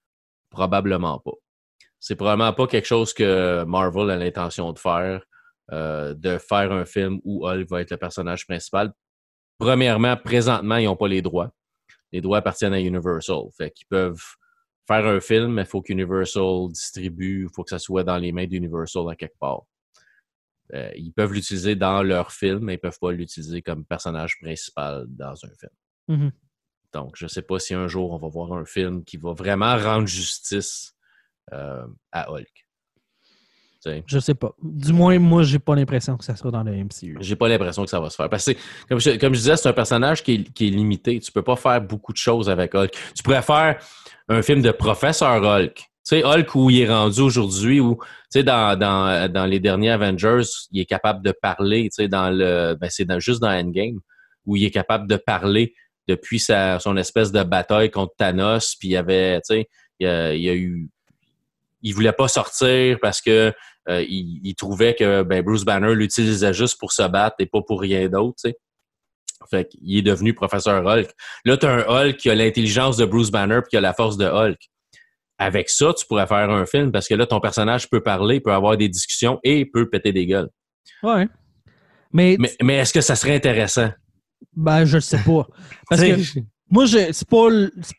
Probablement 0.50 1.20
pas. 1.20 1.34
C'est 2.00 2.16
probablement 2.16 2.54
pas 2.54 2.66
quelque 2.66 2.88
chose 2.88 3.14
que 3.14 3.64
Marvel 3.66 4.10
a 4.10 4.16
l'intention 4.16 4.72
de 4.72 4.80
faire, 4.80 5.22
euh, 5.72 6.14
de 6.14 6.38
faire 6.38 6.72
un 6.72 6.86
film 6.86 7.20
où 7.26 7.46
Hulk 7.46 7.70
va 7.70 7.82
être 7.82 7.92
le 7.92 7.98
personnage 7.98 8.48
principal. 8.48 8.94
Premièrement, 9.60 10.16
présentement, 10.16 10.78
ils 10.78 10.86
n'ont 10.86 10.96
pas 10.96 11.10
les 11.10 11.22
droits. 11.22 11.52
Les 12.12 12.22
droits 12.22 12.38
appartiennent 12.38 12.74
à 12.74 12.80
Universal. 12.80 13.42
Fait 13.58 13.70
qu'ils 13.72 13.88
peuvent 13.88 14.24
faire 14.88 15.06
un 15.06 15.20
film, 15.20 15.54
mais 15.54 15.64
il 15.64 15.68
faut 15.68 15.82
qu'Universal 15.82 16.70
distribue, 16.70 17.48
il 17.50 17.54
faut 17.54 17.64
que 17.64 17.72
ça 17.72 17.80
soit 17.80 18.04
dans 18.04 18.18
les 18.18 18.32
mains 18.32 18.48
d'Universal 18.48 19.10
à 19.12 19.16
quelque 19.16 19.38
part. 19.38 19.64
Euh, 20.74 20.90
ils 20.96 21.12
peuvent 21.12 21.34
l'utiliser 21.34 21.76
dans 21.76 22.04
leur 22.04 22.32
film, 22.32 22.60
mais 22.60 22.74
ils 22.74 22.78
ne 22.78 22.82
peuvent 22.82 23.00
pas 23.00 23.12
l'utiliser 23.12 23.62
comme 23.62 23.86
personnage 23.86 24.38
principal 24.40 25.06
dans 25.08 25.34
un 25.34 25.50
film. 25.60 25.72
Mm-hmm. 26.10 26.32
Donc, 26.94 27.16
je 27.16 27.26
ne 27.26 27.30
sais 27.30 27.42
pas 27.42 27.60
si 27.60 27.74
un 27.74 27.88
jour 27.88 28.12
on 28.12 28.18
va 28.18 28.28
voir 28.28 28.54
un 28.54 28.66
film 28.66 29.04
qui 29.04 29.18
va 29.18 29.34
vraiment 29.34 29.78
rendre 29.78 30.08
justice 30.08 30.94
euh, 31.54 31.86
à 32.12 32.32
Hulk. 32.32 32.68
Je 33.86 34.02
Je 34.06 34.20
sais 34.20 34.34
pas. 34.34 34.54
Du 34.62 34.94
moins, 34.94 35.18
moi, 35.20 35.44
j'ai 35.44 35.60
pas 35.60 35.76
l'impression 35.76 36.18
que 36.18 36.26
ça 36.26 36.36
sera 36.36 36.52
dans 36.52 36.64
le 36.64 36.74
MCU. 36.74 37.18
J'ai 37.20 37.36
pas 37.36 37.48
l'impression 37.48 37.84
que 37.84 37.90
ça 37.90 38.00
va 38.00 38.10
se 38.10 38.16
faire. 38.16 38.30
Parce 38.30 38.46
que, 38.46 38.52
comme 38.90 39.00
je, 39.00 39.12
comme 39.12 39.34
je 39.34 39.40
disais, 39.40 39.56
c'est 39.56 39.70
un 39.70 39.74
personnage 39.74 40.24
qui 40.24 40.34
est, 40.34 40.54
qui 40.54 40.68
est, 40.68 40.72
limité. 40.72 41.20
Tu 41.20 41.32
peux 41.32 41.42
pas 41.42 41.56
faire 41.56 41.82
beaucoup 41.82 42.12
de 42.12 42.18
choses 42.18 42.50
avec 42.50 42.76
Hulk. 42.76 42.92
Tu 43.16 43.24
pourrais 43.24 43.42
faire 43.42 43.80
un 44.28 44.42
film 44.42 44.62
de 44.62 44.72
professeur 44.72 45.42
Hulk 45.42 45.90
sais, 46.08 46.24
Hulk 46.24 46.56
où 46.56 46.70
il 46.70 46.82
est 46.82 46.90
rendu 46.90 47.20
aujourd'hui, 47.22 47.80
où, 47.80 47.96
tu 47.96 48.08
sais, 48.30 48.44
dans, 48.44 48.78
dans, 48.78 49.32
dans, 49.32 49.46
les 49.46 49.60
derniers 49.60 49.92
Avengers, 49.92 50.48
il 50.72 50.82
est 50.82 50.86
capable 50.86 51.24
de 51.24 51.32
parler, 51.32 51.84
tu 51.84 52.04
sais, 52.04 52.08
dans 52.08 52.30
le, 52.30 52.76
ben, 52.80 52.90
c'est 52.90 53.08
juste 53.20 53.42
dans 53.42 53.50
Endgame, 53.50 54.00
où 54.46 54.56
il 54.56 54.64
est 54.64 54.72
capable 54.72 55.08
de 55.08 55.18
parler 55.18 55.74
depuis 56.08 56.40
sa, 56.40 56.80
son 56.80 56.96
espèce 56.96 57.32
de 57.32 57.44
bataille 57.44 57.92
contre 57.92 58.14
Thanos, 58.18 58.76
puis 58.80 58.90
il 58.90 58.96
avait, 58.96 59.42
tu 59.42 59.56
sais, 59.56 59.70
il, 60.00 60.08
a 60.08 60.34
eu, 60.34 60.90
il 61.82 61.94
voulait 61.94 62.14
pas 62.14 62.28
sortir 62.28 62.98
parce 63.02 63.20
que 63.22 63.54
euh, 63.90 64.06
il, 64.08 64.54
trouvait 64.56 64.96
que 64.96 65.24
ben, 65.24 65.42
Bruce 65.44 65.66
Banner 65.66 65.94
l'utilisait 65.94 66.54
juste 66.54 66.80
pour 66.80 66.92
se 66.92 67.04
battre 67.04 67.38
et 67.40 67.46
pas 67.46 67.62
pour 67.62 67.82
rien 67.82 68.08
d'autre, 68.08 68.38
tu 68.42 68.50
sais. 68.50 68.58
Fait 69.50 69.68
qu'il 69.68 69.98
est 69.98 70.02
devenu 70.02 70.34
professeur 70.34 70.86
Hulk. 70.86 71.10
Là, 71.46 71.58
tu 71.58 71.66
as 71.66 71.72
un 71.72 71.84
Hulk 71.88 72.18
qui 72.18 72.30
a 72.30 72.36
l'intelligence 72.36 72.98
de 72.98 73.06
Bruce 73.06 73.32
Banner 73.32 73.60
puis 73.62 73.70
qui 73.72 73.78
a 73.78 73.82
la 73.82 73.94
force 73.94 74.18
de 74.18 74.26
Hulk 74.26 74.60
avec 75.38 75.70
ça, 75.70 75.94
tu 75.94 76.06
pourrais 76.06 76.28
faire 76.28 76.50
un 76.50 76.66
film 76.66 76.92
parce 76.92 77.08
que 77.08 77.14
là, 77.14 77.26
ton 77.26 77.40
personnage 77.40 77.90
peut 77.90 78.02
parler, 78.02 78.40
peut 78.40 78.54
avoir 78.54 78.78
des 78.78 78.90
discussions 78.90 79.40
et 79.44 79.66
peut 79.66 79.90
péter 79.90 80.12
des 80.12 80.26
gueules. 80.26 80.50
Ouais. 81.04 81.28
Mais, 82.12 82.38
mais, 82.62 82.76
est-ce 82.78 82.94
que 82.94 83.02
ça 83.02 83.16
serait 83.16 83.36
intéressant? 83.36 83.90
Ben, 84.56 84.86
je 84.86 84.96
ne 84.96 85.02
sais 85.02 85.20
pas. 85.20 85.48
Parce 85.90 86.02
que 86.02 86.40
moi, 86.70 86.86
c'est 86.88 87.28
pas, 87.28 87.48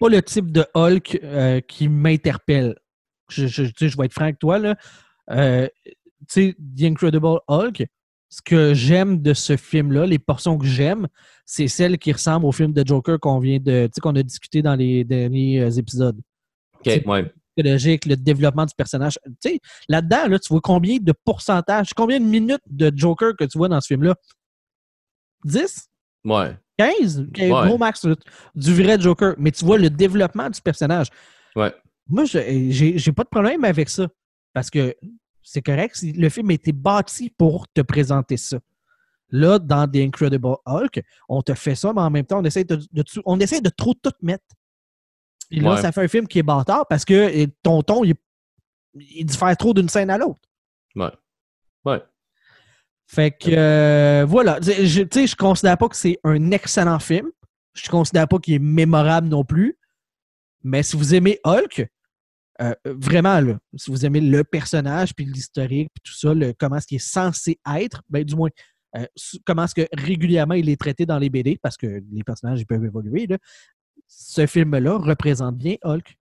pas 0.00 0.08
le 0.08 0.22
type 0.22 0.50
de 0.50 0.64
Hulk 0.74 1.20
euh, 1.22 1.60
qui 1.60 1.88
m'interpelle. 1.88 2.74
Je, 3.30 3.46
je, 3.46 3.64
je, 3.64 3.96
vais 3.96 4.06
être 4.06 4.12
franc 4.12 4.24
avec 4.24 4.38
toi. 4.38 4.58
Là. 4.58 4.76
Euh, 5.30 5.68
tu 5.84 5.94
sais, 6.28 6.56
The 6.76 6.84
Incredible 6.84 7.38
Hulk, 7.46 7.86
ce 8.30 8.42
que 8.42 8.74
j'aime 8.74 9.20
de 9.22 9.34
ce 9.34 9.56
film-là, 9.56 10.06
les 10.06 10.18
portions 10.18 10.58
que 10.58 10.66
j'aime, 10.66 11.06
c'est 11.46 11.68
celles 11.68 11.98
qui 11.98 12.12
ressemblent 12.12 12.46
au 12.46 12.52
film 12.52 12.72
de 12.72 12.86
Joker 12.86 13.18
qu'on 13.20 13.38
vient 13.38 13.58
de, 13.58 13.88
qu'on 14.02 14.16
a 14.16 14.22
discuté 14.22 14.62
dans 14.62 14.74
les 14.74 15.04
derniers 15.04 15.60
euh, 15.60 15.70
épisodes. 15.70 16.20
OK, 16.80 17.02
ouais. 17.06 17.32
le 17.56 18.14
développement 18.14 18.64
du 18.64 18.74
personnage. 18.76 19.18
Tu 19.24 19.50
sais, 19.50 19.60
là-dedans, 19.88 20.28
là, 20.28 20.38
tu 20.38 20.48
vois 20.48 20.60
combien 20.60 20.98
de 20.98 21.12
pourcentage, 21.24 21.92
combien 21.94 22.20
de 22.20 22.24
minutes 22.24 22.62
de 22.66 22.92
Joker 22.94 23.36
que 23.36 23.44
tu 23.44 23.58
vois 23.58 23.68
dans 23.68 23.80
ce 23.80 23.88
film-là? 23.88 24.14
10? 25.44 25.88
Ouais. 26.24 26.56
15? 26.78 27.26
Gros 27.32 27.78
max 27.78 28.06
du 28.54 28.74
vrai 28.74 29.00
Joker. 29.00 29.34
Mais 29.38 29.50
tu 29.50 29.64
vois 29.64 29.78
le 29.78 29.90
développement 29.90 30.48
du 30.48 30.60
personnage. 30.60 31.08
Ouais. 31.56 31.74
Moi, 32.08 32.24
j'ai 32.24 33.12
pas 33.12 33.24
de 33.24 33.28
problème 33.28 33.64
avec 33.64 33.88
ça. 33.88 34.08
Parce 34.52 34.70
que 34.70 34.94
c'est 35.42 35.62
correct. 35.62 35.98
Le 36.02 36.28
film 36.28 36.50
a 36.50 36.54
été 36.54 36.72
bâti 36.72 37.30
pour 37.36 37.66
te 37.68 37.80
présenter 37.80 38.36
ça. 38.36 38.58
Là, 39.30 39.58
dans 39.58 39.86
The 39.86 39.96
Incredible 39.96 40.56
Hulk, 40.64 41.02
on 41.28 41.42
te 41.42 41.54
fait 41.54 41.74
ça, 41.74 41.92
mais 41.92 42.00
en 42.00 42.10
même 42.10 42.24
temps, 42.24 42.40
on 42.40 42.44
essaie 42.44 42.64
de, 42.64 42.78
on 43.26 43.38
essaie 43.40 43.60
de 43.60 43.68
trop 43.68 43.94
tout 43.94 44.12
mettre. 44.22 44.44
Puis 45.48 45.60
là, 45.60 45.76
ça 45.78 45.92
fait 45.92 46.02
un 46.02 46.08
film 46.08 46.26
qui 46.26 46.38
est 46.38 46.42
bâtard 46.42 46.86
parce 46.88 47.04
que 47.04 47.46
tonton, 47.62 48.04
il, 48.04 48.14
il 48.94 49.24
diffère 49.24 49.56
trop 49.56 49.72
d'une 49.72 49.88
scène 49.88 50.10
à 50.10 50.18
l'autre. 50.18 50.40
Ouais. 50.94 51.10
Ouais. 51.84 52.02
Fait 53.06 53.30
que 53.30 53.50
euh, 53.50 54.26
voilà. 54.26 54.60
Tu 54.60 54.72
sais, 54.86 55.26
je 55.26 55.36
considère 55.36 55.78
pas 55.78 55.88
que 55.88 55.96
c'est 55.96 56.18
un 56.24 56.50
excellent 56.50 56.98
film. 56.98 57.28
Je 57.74 57.88
considère 57.88 58.28
pas 58.28 58.38
qu'il 58.38 58.54
est 58.54 58.58
mémorable 58.58 59.28
non 59.28 59.44
plus. 59.44 59.78
Mais 60.62 60.82
si 60.82 60.96
vous 60.96 61.14
aimez 61.14 61.38
Hulk, 61.44 61.88
euh, 62.60 62.74
vraiment, 62.84 63.40
là, 63.40 63.58
si 63.76 63.90
vous 63.90 64.04
aimez 64.04 64.20
le 64.20 64.44
personnage, 64.44 65.14
puis 65.14 65.24
l'historique, 65.24 65.90
puis 65.94 66.02
tout 66.04 66.18
ça, 66.18 66.34
comment 66.58 66.76
est-ce 66.76 66.86
qu'il 66.86 66.96
est 66.96 66.98
censé 66.98 67.58
être, 67.76 68.02
ben, 68.10 68.24
du 68.24 68.34
moins, 68.34 68.50
euh, 68.96 69.06
comment 69.46 69.64
est-ce 69.64 69.74
que 69.74 69.86
régulièrement 69.92 70.54
il 70.54 70.68
est 70.68 70.80
traité 70.80 71.06
dans 71.06 71.18
les 71.18 71.30
BD, 71.30 71.58
parce 71.62 71.76
que 71.76 72.02
les 72.10 72.24
personnages 72.24 72.60
ils 72.60 72.66
peuvent 72.66 72.84
évoluer, 72.84 73.26
là, 73.26 73.38
ce 74.08 74.46
film-là 74.46 74.98
représente 74.98 75.56
bien 75.56 75.76
Hulk. 75.84 76.18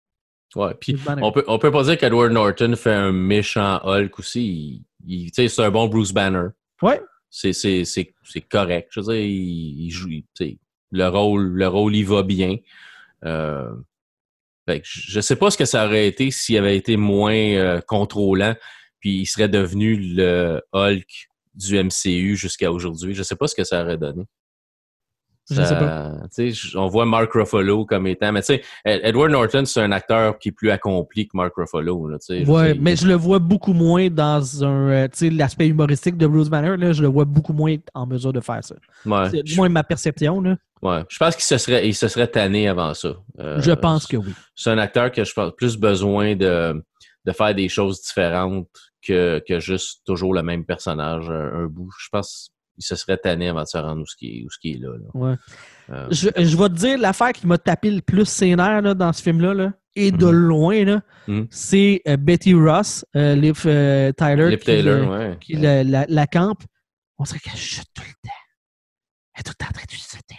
Ouais, 0.56 0.74
puis 0.80 0.98
on 1.21 1.32
peut, 1.32 1.43
on 1.48 1.60
peut 1.60 1.71
pas 1.71 1.84
dire 1.84 1.98
qu'Edward 1.98 2.32
Norton 2.32 2.76
fait 2.76 2.93
un 2.93 3.12
méchant 3.12 3.80
Hulk 3.84 4.19
aussi. 4.19 4.86
Il, 5.06 5.30
c'est 5.34 5.60
un 5.60 5.69
bon 5.69 5.88
Bruce 5.88 6.13
Banner. 6.13 6.48
Ouais. 6.82 7.02
C'est 7.30 8.41
correct. 8.50 8.89
Je 8.91 9.02
veux 9.02 9.13
dire, 9.13 9.26
il, 9.26 9.89
joue. 9.91 10.10
Le 10.91 11.08
rôle, 11.08 11.48
le 11.48 11.67
rôle, 11.67 11.95
il 11.95 12.06
va 12.06 12.24
bien. 12.24 12.58
Euh, 13.26 13.69
je 14.67 15.19
sais 15.19 15.36
pas 15.36 15.52
ce 15.52 15.58
que 15.58 15.65
ça 15.65 15.86
aurait 15.86 16.08
été 16.08 16.32
s'il 16.32 16.58
avait 16.58 16.78
été 16.78 16.95
moins 16.95 17.36
euh, 17.36 17.82
contrôlant, 17.82 18.56
puis 19.00 19.19
il 19.21 19.26
serait 19.26 19.50
devenu 19.50 19.98
le 19.98 20.62
Hulk 20.74 21.30
du 21.54 21.84
MCU 21.84 22.36
jusqu'à 22.38 22.71
aujourd'hui. 22.71 23.13
Je 23.13 23.24
sais 23.24 23.36
pas 23.36 23.48
ce 23.48 23.56
que 23.56 23.63
ça 23.63 23.84
aurait 23.84 23.98
donné. 23.98 24.24
Je 25.50 25.62
sais 25.62 25.76
pas. 25.76 26.14
On 26.76 26.88
voit 26.88 27.06
Mark 27.06 27.32
Ruffalo 27.34 27.86
comme 27.86 28.08
étant. 28.08 28.32
Mais 28.32 28.42
tu 28.42 28.56
sais, 28.56 28.62
Edward 28.84 29.32
Norton, 29.32 29.64
c'est 29.66 29.82
un 29.82 29.92
acteur 29.92 30.40
qui 30.40 30.50
est 30.50 30.52
plus 30.52 30.72
accompli 30.72 31.28
que 31.28 31.38
Mark 31.38 31.54
Ruffalo. 31.56 32.08
Là, 32.08 32.18
ouais, 32.48 32.74
mais 32.74 32.96
je 32.96 33.08
le 33.08 33.14
vois 33.14 33.40
beaucoup 33.40 33.74
moins 33.74 34.10
dans 34.10 34.64
un. 34.64 34.90
Euh, 34.90 35.08
l'aspect 35.32 35.68
humoristique 35.68 36.18
de 36.18 36.26
Bruce 36.26 36.50
Banner, 36.50 36.78
là, 36.78 36.94
je 36.94 37.02
le 37.02 37.08
vois 37.10 37.26
beaucoup 37.26 37.54
moins 37.54 37.76
en 37.94 38.08
mesure 38.08 38.34
de 38.34 38.40
faire 38.40 38.64
ça. 38.64 38.76
Ouais, 39.06 39.30
c'est 39.30 39.44
du 39.44 39.56
moins 39.56 39.70
ma 39.70 39.84
perception. 39.84 40.42
Là. 40.42 40.56
Ouais. 40.82 41.04
Je 41.10 41.18
pense 41.18 41.36
qu'il 41.36 41.46
se 41.46 41.58
serait, 41.58 41.88
il 41.88 41.94
se 41.94 42.08
serait 42.08 42.28
tanné 42.28 42.68
avant 42.68 42.94
ça. 42.94 43.14
Euh, 43.40 43.62
je 43.62 43.72
pense 43.72 44.08
que 44.08 44.18
oui. 44.18 44.34
C'est 44.56 44.72
un 44.72 44.78
acteur 44.78 45.12
qui 45.12 45.22
a, 45.22 45.24
je 45.24 45.34
pense, 45.34 45.52
plus 45.56 45.78
besoin 45.78 46.36
de, 46.36 46.84
de 47.26 47.32
faire 47.32 47.54
des 47.54 47.70
choses 47.70 48.02
différentes 48.02 48.68
que, 49.06 49.44
que 49.48 49.60
juste 49.60 50.02
toujours 50.06 50.34
le 50.34 50.42
même 50.42 50.66
personnage, 50.66 51.30
un, 51.30 51.64
un 51.64 51.66
bout. 51.66 51.90
Je 52.00 52.08
pense 52.12 52.52
il 52.78 52.84
se 52.84 52.96
serait 52.96 53.18
tanné 53.18 53.50
avant 53.50 53.64
de 53.64 53.68
se 53.68 53.78
rendre 53.78 54.02
où 54.02 54.06
ce 54.06 54.16
qui 54.16 54.40
est, 54.40 54.44
où 54.44 54.50
ce 54.50 54.60
qui 54.60 54.74
est 54.74 54.78
là. 54.78 54.90
Ouais. 55.14 55.36
Euh, 55.90 56.08
je, 56.12 56.30
je, 56.36 56.58
vais 56.58 56.70
te 56.70 56.74
dire 56.74 56.98
l'affaire 56.98 57.32
qui 57.32 57.48
m'a 57.48 57.58
tapé 57.58 57.92
le 57.92 58.02
plus 58.02 58.26
ses 58.26 58.56
nerfs 58.56 58.96
dans 58.96 59.14
ce 59.14 59.22
film-là, 59.22 59.54
là, 59.54 59.74
et 59.96 60.12
de 60.12 60.26
mhm. 60.26 60.32
loin, 60.32 60.84
là, 60.84 61.02
mhm. 61.28 61.48
c'est 61.50 62.02
euh, 62.08 62.18
Betty 62.18 62.54
Ross, 62.54 63.06
euh, 63.16 63.36
Liv 63.36 63.62
Tyler, 63.62 64.50
Liv 64.50 64.60
qui, 64.60 64.66
Taylor, 64.66 65.10
ouais. 65.10 65.38
qui 65.40 65.54
la, 65.54 65.84
la, 65.84 66.06
la, 66.08 66.28
campe. 66.28 66.64
On 67.18 67.24
dirait 67.24 67.40
qu'elle 67.40 67.56
chute 67.56 67.88
tout 67.94 68.04
le 68.04 68.14
temps. 68.28 68.36
Elle 69.34 69.40
est 69.40 69.44
tout 69.44 69.54
le 69.58 69.66
temps 69.66 69.70
en 69.70 69.74
train 69.74 69.86
de 69.86 69.92
chuter. 69.92 70.36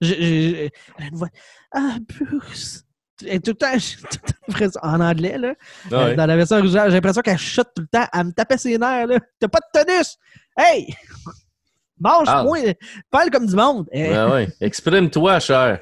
Je, 0.00 0.14
je, 0.14 0.70
elle 0.98 1.04
a 1.04 1.08
une 1.08 1.16
voix. 1.16 1.28
Ah, 1.72 1.96
Bruce! 2.08 2.84
est 3.26 3.44
tout 3.44 3.50
le 3.50 3.56
temps, 3.56 3.72
tout 4.46 4.60
le 4.60 4.70
temps 4.70 4.80
en 4.82 5.00
anglais, 5.00 5.38
là. 5.38 5.54
Ah 5.90 6.04
ouais. 6.06 6.14
Dans 6.14 6.26
la 6.26 6.36
version 6.36 6.58
originale, 6.58 6.90
j'ai 6.90 6.96
l'impression 6.96 7.22
qu'elle 7.22 7.38
chute 7.38 7.68
tout 7.74 7.82
le 7.82 7.88
temps. 7.88 8.06
Elle 8.12 8.26
me 8.26 8.32
tapait 8.32 8.58
ses 8.58 8.78
nerfs, 8.78 9.06
là. 9.06 9.18
T'as 9.40 9.48
pas 9.48 9.58
de 9.60 9.84
tonus! 9.84 10.16
Hey! 10.56 10.94
Mange-moi! 12.00 12.74
Parle 13.10 13.30
comme 13.30 13.46
du 13.46 13.54
monde! 13.56 13.86
Eh, 13.92 14.08
Ouais, 14.10 14.24
ouais. 14.30 14.48
Exprime-toi, 14.60 15.40
cher. 15.40 15.80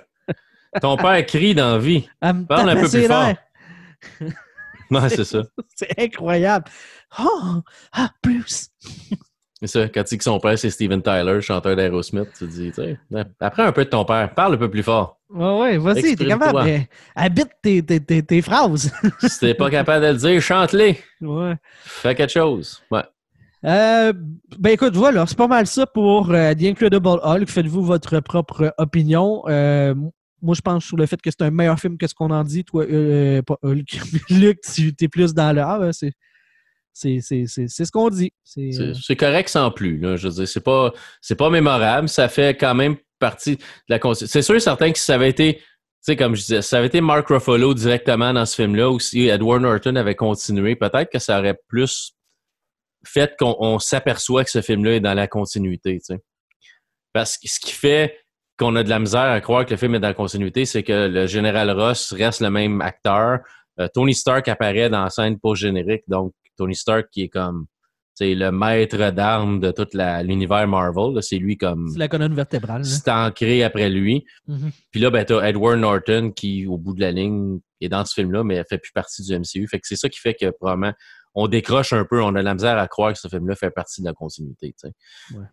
Ton 0.80 0.96
père 0.96 1.24
crie 1.26 1.54
dans 1.54 1.72
la 1.72 1.78
vie. 1.78 2.08
parle 2.20 2.70
un 2.70 2.76
peu 2.80 2.88
plus 2.88 3.06
fort. 3.06 3.32
Ouais, 4.90 5.08
c'est 5.08 5.24
ça. 5.24 5.42
C'est 5.74 5.98
incroyable. 5.98 6.66
Oh! 7.18 7.60
Ah, 7.92 8.10
Bruce! 8.22 8.68
C'est 9.60 9.66
ça. 9.68 9.88
Quand 9.88 10.02
tu 10.04 10.10
dis 10.10 10.18
que 10.18 10.24
son 10.24 10.38
père, 10.38 10.58
c'est 10.58 10.68
Steven 10.68 11.00
Tyler, 11.02 11.40
chanteur 11.40 11.74
d'Aerosmith, 11.76 12.28
tu 12.36 12.46
dis, 12.46 12.72
tu 12.72 12.74
sais, 12.74 12.98
apprends 13.40 13.64
un 13.64 13.72
peu 13.72 13.86
de 13.86 13.90
ton 13.90 14.04
père. 14.04 14.34
Parle 14.34 14.54
un 14.54 14.58
peu 14.58 14.70
plus 14.70 14.82
fort. 14.82 15.18
Ouais, 15.30 15.58
ouais, 15.58 15.78
vas-y, 15.78 16.14
t'es 16.14 16.26
capable. 16.26 16.62
mais 16.62 16.88
habite 17.14 17.48
tes, 17.62 17.82
tes, 17.82 17.98
tes, 18.00 18.22
tes 18.22 18.42
phrases. 18.42 18.92
Si 19.22 19.40
t'es 19.40 19.54
pas 19.54 19.70
capable 19.70 20.04
de 20.04 20.10
le 20.12 20.16
dire, 20.18 20.40
chante-les. 20.42 21.00
ouais. 21.22 21.54
Fais 21.84 22.14
quelque 22.14 22.32
chose. 22.32 22.82
Ouais. 22.90 23.02
Euh, 23.64 24.12
ben 24.58 24.70
écoute, 24.70 24.94
voilà, 24.94 25.26
c'est 25.26 25.36
pas 25.36 25.48
mal 25.48 25.66
ça 25.66 25.86
pour 25.86 26.30
euh, 26.30 26.54
The 26.54 26.64
Incredible 26.64 27.20
Hulk. 27.22 27.48
Faites-vous 27.48 27.82
votre 27.82 28.20
propre 28.20 28.74
opinion. 28.78 29.42
Euh, 29.48 29.94
moi, 30.42 30.54
je 30.54 30.60
pense 30.60 30.84
sur 30.84 30.96
le 30.96 31.06
fait 31.06 31.20
que 31.20 31.30
c'est 31.30 31.42
un 31.42 31.50
meilleur 31.50 31.78
film 31.80 31.96
que 31.98 32.06
ce 32.06 32.14
qu'on 32.14 32.30
en 32.30 32.44
dit. 32.44 32.64
Toi, 32.64 32.84
pas 33.46 33.56
Hulk. 33.62 33.98
Luc, 34.30 34.60
tu 34.60 34.94
es 35.00 35.08
plus 35.08 35.34
dans 35.34 35.54
le. 35.54 35.62
Ah, 35.62 35.78
ben, 35.78 35.92
c'est. 35.92 36.12
C'est 36.92 37.20
ce 37.20 37.90
qu'on 37.90 38.08
dit. 38.08 38.32
C'est, 38.42 39.16
correct 39.16 39.48
sans 39.50 39.70
plus. 39.70 39.98
Là. 39.98 40.16
Je 40.16 40.28
veux 40.28 40.34
dire, 40.34 40.48
c'est 40.48 40.64
pas, 40.64 40.92
pas 41.36 41.50
mémorable. 41.50 42.08
Ça 42.08 42.28
fait 42.28 42.56
quand 42.56 42.74
même 42.74 42.96
partie 43.18 43.56
de 43.56 43.62
la 43.88 44.00
C'est 44.14 44.42
sûr 44.42 44.54
et 44.54 44.60
certain 44.60 44.92
que 44.92 44.98
si 44.98 45.04
ça 45.04 45.16
avait 45.16 45.28
été, 45.28 45.56
tu 45.56 45.62
sais, 46.00 46.16
comme 46.16 46.34
je 46.34 46.40
disais, 46.40 46.62
si 46.62 46.68
ça 46.68 46.78
avait 46.78 46.86
été 46.86 47.02
Mark 47.02 47.28
Ruffalo 47.28 47.74
directement 47.74 48.32
dans 48.32 48.46
ce 48.46 48.54
film-là, 48.54 48.90
ou 48.90 48.98
si 48.98 49.28
Edward 49.28 49.60
Norton 49.60 49.96
avait 49.96 50.14
continué, 50.14 50.74
peut-être 50.74 51.10
que 51.10 51.18
ça 51.18 51.38
aurait 51.38 51.58
plus 51.68 52.15
fait 53.06 53.34
qu'on 53.38 53.56
on 53.58 53.78
s'aperçoit 53.78 54.44
que 54.44 54.50
ce 54.50 54.60
film-là 54.60 54.96
est 54.96 55.00
dans 55.00 55.14
la 55.14 55.26
continuité. 55.26 56.00
Parce 57.12 57.38
que 57.38 57.48
ce 57.48 57.60
qui 57.60 57.72
fait 57.72 58.18
qu'on 58.58 58.74
a 58.76 58.82
de 58.82 58.88
la 58.88 58.98
misère 58.98 59.30
à 59.30 59.40
croire 59.40 59.66
que 59.66 59.70
le 59.70 59.76
film 59.76 59.94
est 59.94 60.00
dans 60.00 60.08
la 60.08 60.14
continuité, 60.14 60.64
c'est 60.64 60.82
que 60.82 61.08
le 61.08 61.26
général 61.26 61.70
Ross 61.70 62.12
reste 62.12 62.40
le 62.40 62.50
même 62.50 62.80
acteur. 62.80 63.40
Euh, 63.80 63.88
Tony 63.92 64.14
Stark 64.14 64.48
apparaît 64.48 64.88
dans 64.88 65.04
la 65.04 65.10
scène 65.10 65.38
post-générique, 65.38 66.04
donc 66.08 66.32
Tony 66.56 66.74
Stark 66.74 67.08
qui 67.10 67.22
est 67.22 67.28
comme 67.28 67.66
c'est 68.16 68.34
le 68.34 68.50
maître 68.50 69.10
d'armes 69.10 69.60
de 69.60 69.70
tout 69.70 69.86
l'univers 69.92 70.66
Marvel. 70.66 71.22
C'est 71.22 71.36
lui 71.36 71.58
comme 71.58 71.88
c'est 71.92 71.98
la 71.98 72.08
colonne 72.08 72.34
vertébrale. 72.34 72.82
c'est 72.82 73.10
ancré 73.10 73.62
après 73.62 73.90
lui. 73.90 74.24
Mhm. 74.48 74.70
Puis 74.90 75.02
là, 75.02 75.10
ben, 75.10 75.22
t'as 75.26 75.46
Edward 75.46 75.78
Norton 75.78 76.32
qui, 76.34 76.66
au 76.66 76.78
bout 76.78 76.94
de 76.94 77.02
la 77.02 77.12
ligne, 77.12 77.58
est 77.82 77.90
dans 77.90 78.06
ce 78.06 78.14
film-là, 78.14 78.42
mais 78.42 78.54
elle 78.54 78.64
fait 78.66 78.78
plus 78.78 78.92
partie 78.92 79.22
du 79.22 79.38
MCU. 79.38 79.68
Fait 79.68 79.78
que 79.78 79.86
c'est 79.86 79.96
ça 79.96 80.08
qui 80.08 80.18
fait 80.18 80.32
que 80.32 80.48
probablement 80.50 80.94
on 81.36 81.46
décroche 81.46 81.92
un 81.92 82.04
peu, 82.04 82.22
on 82.22 82.34
a 82.34 82.40
de 82.40 82.44
la 82.44 82.54
misère 82.54 82.78
à 82.78 82.88
croire 82.88 83.12
que 83.12 83.18
ce 83.18 83.28
film-là 83.28 83.54
fait 83.54 83.70
partie 83.70 84.00
de 84.00 84.06
la 84.06 84.14
continuité. 84.14 84.74
Ouais. 84.82 85.44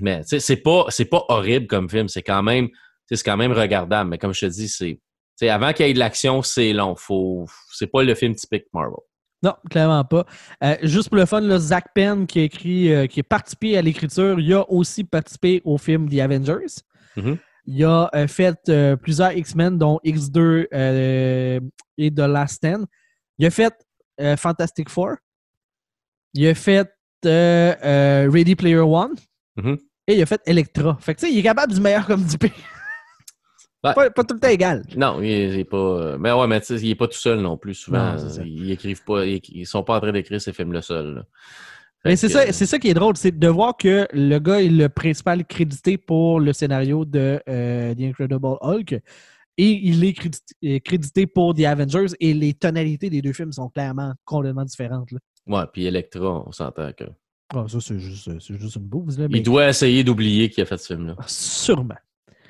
Mais 0.00 0.22
c'est 0.24 0.56
pas 0.56 0.86
c'est 0.88 1.04
pas 1.04 1.24
horrible 1.28 1.66
comme 1.66 1.90
film, 1.90 2.08
c'est 2.08 2.22
quand 2.22 2.42
même 2.42 2.68
c'est 3.10 3.22
quand 3.22 3.36
même 3.36 3.52
regardable. 3.52 4.10
Mais 4.10 4.18
comme 4.18 4.32
je 4.32 4.46
te 4.46 4.50
dis, 4.50 4.68
c'est 4.68 5.48
avant 5.48 5.72
qu'il 5.72 5.86
y 5.86 5.90
ait 5.90 5.94
de 5.94 5.98
l'action, 5.98 6.42
c'est 6.42 6.72
long. 6.72 6.94
Faut 6.96 7.46
c'est 7.72 7.88
pas 7.88 8.02
le 8.02 8.14
film 8.14 8.34
typique 8.34 8.64
Marvel. 8.72 8.96
Non, 9.42 9.54
clairement 9.70 10.04
pas. 10.04 10.24
Euh, 10.64 10.76
juste 10.82 11.08
pour 11.08 11.18
le 11.18 11.26
fun, 11.26 11.40
là, 11.40 11.58
Zach 11.58 11.88
Penn, 11.94 12.26
qui 12.26 12.40
a 12.40 12.42
écrit, 12.44 12.92
euh, 12.92 13.06
qui 13.06 13.20
a 13.20 13.22
participé 13.22 13.76
à 13.76 13.82
l'écriture, 13.82 14.40
il 14.40 14.52
a 14.54 14.68
aussi 14.70 15.04
participé 15.04 15.60
au 15.64 15.76
film 15.76 16.08
The 16.08 16.20
Avengers. 16.20 16.80
Mhm. 17.16 17.36
Il 17.66 17.84
a 17.84 18.08
euh, 18.14 18.26
fait 18.28 18.58
plusieurs 19.02 19.32
X-Men, 19.32 19.76
dont 19.76 20.00
X2 20.04 20.66
euh, 20.72 21.60
et 21.98 22.10
The 22.10 22.20
Last 22.20 22.56
Stand. 22.56 22.86
Il 23.38 23.46
a 23.46 23.50
fait 23.50 23.74
euh, 24.20 24.36
Fantastic 24.36 24.88
Four. 24.88 25.16
Il 26.34 26.46
a 26.46 26.54
fait 26.54 26.88
euh, 27.24 27.74
euh, 27.84 28.30
Ready 28.32 28.54
Player 28.56 28.78
One. 28.78 29.14
Mhm. 29.56 29.78
Et 30.08 30.16
il 30.16 30.22
a 30.22 30.26
fait 30.26 30.40
Electra. 30.46 30.96
Fait 31.00 31.14
que 31.14 31.20
tu 31.20 31.26
sais, 31.26 31.32
il 31.32 31.38
est 31.38 31.42
capable 31.42 31.72
du 31.74 31.80
meilleur 31.80 32.06
comme 32.06 32.24
du 32.24 32.38
pire. 32.38 32.50
Ouais. 33.84 33.94
Pas, 33.94 34.10
pas 34.10 34.24
tout 34.24 34.34
le 34.34 34.40
temps 34.40 34.48
égal. 34.48 34.82
Non, 34.96 35.20
il 35.20 35.30
est, 35.30 35.48
il 35.48 35.58
est 35.60 35.64
pas. 35.64 36.16
Mais 36.18 36.32
ouais, 36.32 36.46
mais 36.46 36.60
tu 36.60 36.66
sais, 36.66 36.74
il 36.76 36.90
est 36.90 36.94
pas 36.96 37.06
tout 37.08 37.18
seul 37.18 37.40
non 37.40 37.56
plus. 37.56 37.74
Souvent, 37.74 38.14
Non, 38.14 38.42
ils 38.44 38.70
écrivent 38.70 39.04
pas. 39.04 39.24
Ils, 39.24 39.40
ils 39.48 39.66
sont 39.66 39.82
pas 39.82 39.96
en 39.96 40.00
train 40.00 40.12
d'écrire 40.12 40.40
ces 40.40 40.52
films-là 40.52 40.82
seuls. 40.82 41.14
là. 41.16 41.22
Fait 42.02 42.10
Mais 42.10 42.16
c'est 42.16 42.28
ça, 42.28 42.52
c'est 42.52 42.66
ça 42.66 42.78
qui 42.78 42.88
est 42.88 42.94
drôle, 42.94 43.16
c'est 43.16 43.36
de 43.36 43.48
voir 43.48 43.76
que 43.76 44.06
le 44.12 44.38
gars 44.38 44.60
est 44.62 44.68
le 44.68 44.88
principal 44.88 45.44
crédité 45.44 45.98
pour 45.98 46.40
le 46.40 46.52
scénario 46.52 47.04
de 47.04 47.40
euh, 47.48 47.94
The 47.94 48.00
Incredible 48.00 48.56
Hulk 48.60 49.00
et 49.58 49.70
il 49.70 50.04
est 50.04 50.12
crédité, 50.12 50.54
euh, 50.64 50.78
crédité 50.80 51.26
pour 51.26 51.54
The 51.54 51.64
Avengers 51.64 52.14
et 52.20 52.34
les 52.34 52.54
tonalités 52.54 53.10
des 53.10 53.22
deux 53.22 53.32
films 53.32 53.52
sont 53.52 53.68
clairement 53.68 54.12
complètement 54.24 54.64
différentes. 54.64 55.10
Là. 55.12 55.18
Ouais, 55.46 55.64
puis 55.72 55.86
Electra, 55.86 56.44
on 56.46 56.52
s'entend 56.52 56.92
que. 56.92 57.04
Ah, 57.54 57.64
ça, 57.68 57.78
c'est 57.80 57.98
juste, 57.98 58.28
c'est 58.40 58.58
juste 58.58 58.76
une 58.76 58.82
bouse. 58.82 59.18
Là, 59.18 59.28
mais 59.30 59.38
Il 59.38 59.42
doit 59.42 59.68
essayer 59.68 60.02
d'oublier 60.02 60.50
qu'il 60.50 60.62
a 60.62 60.66
fait 60.66 60.78
ce 60.78 60.94
film-là. 60.94 61.16
Sûrement. 61.26 61.94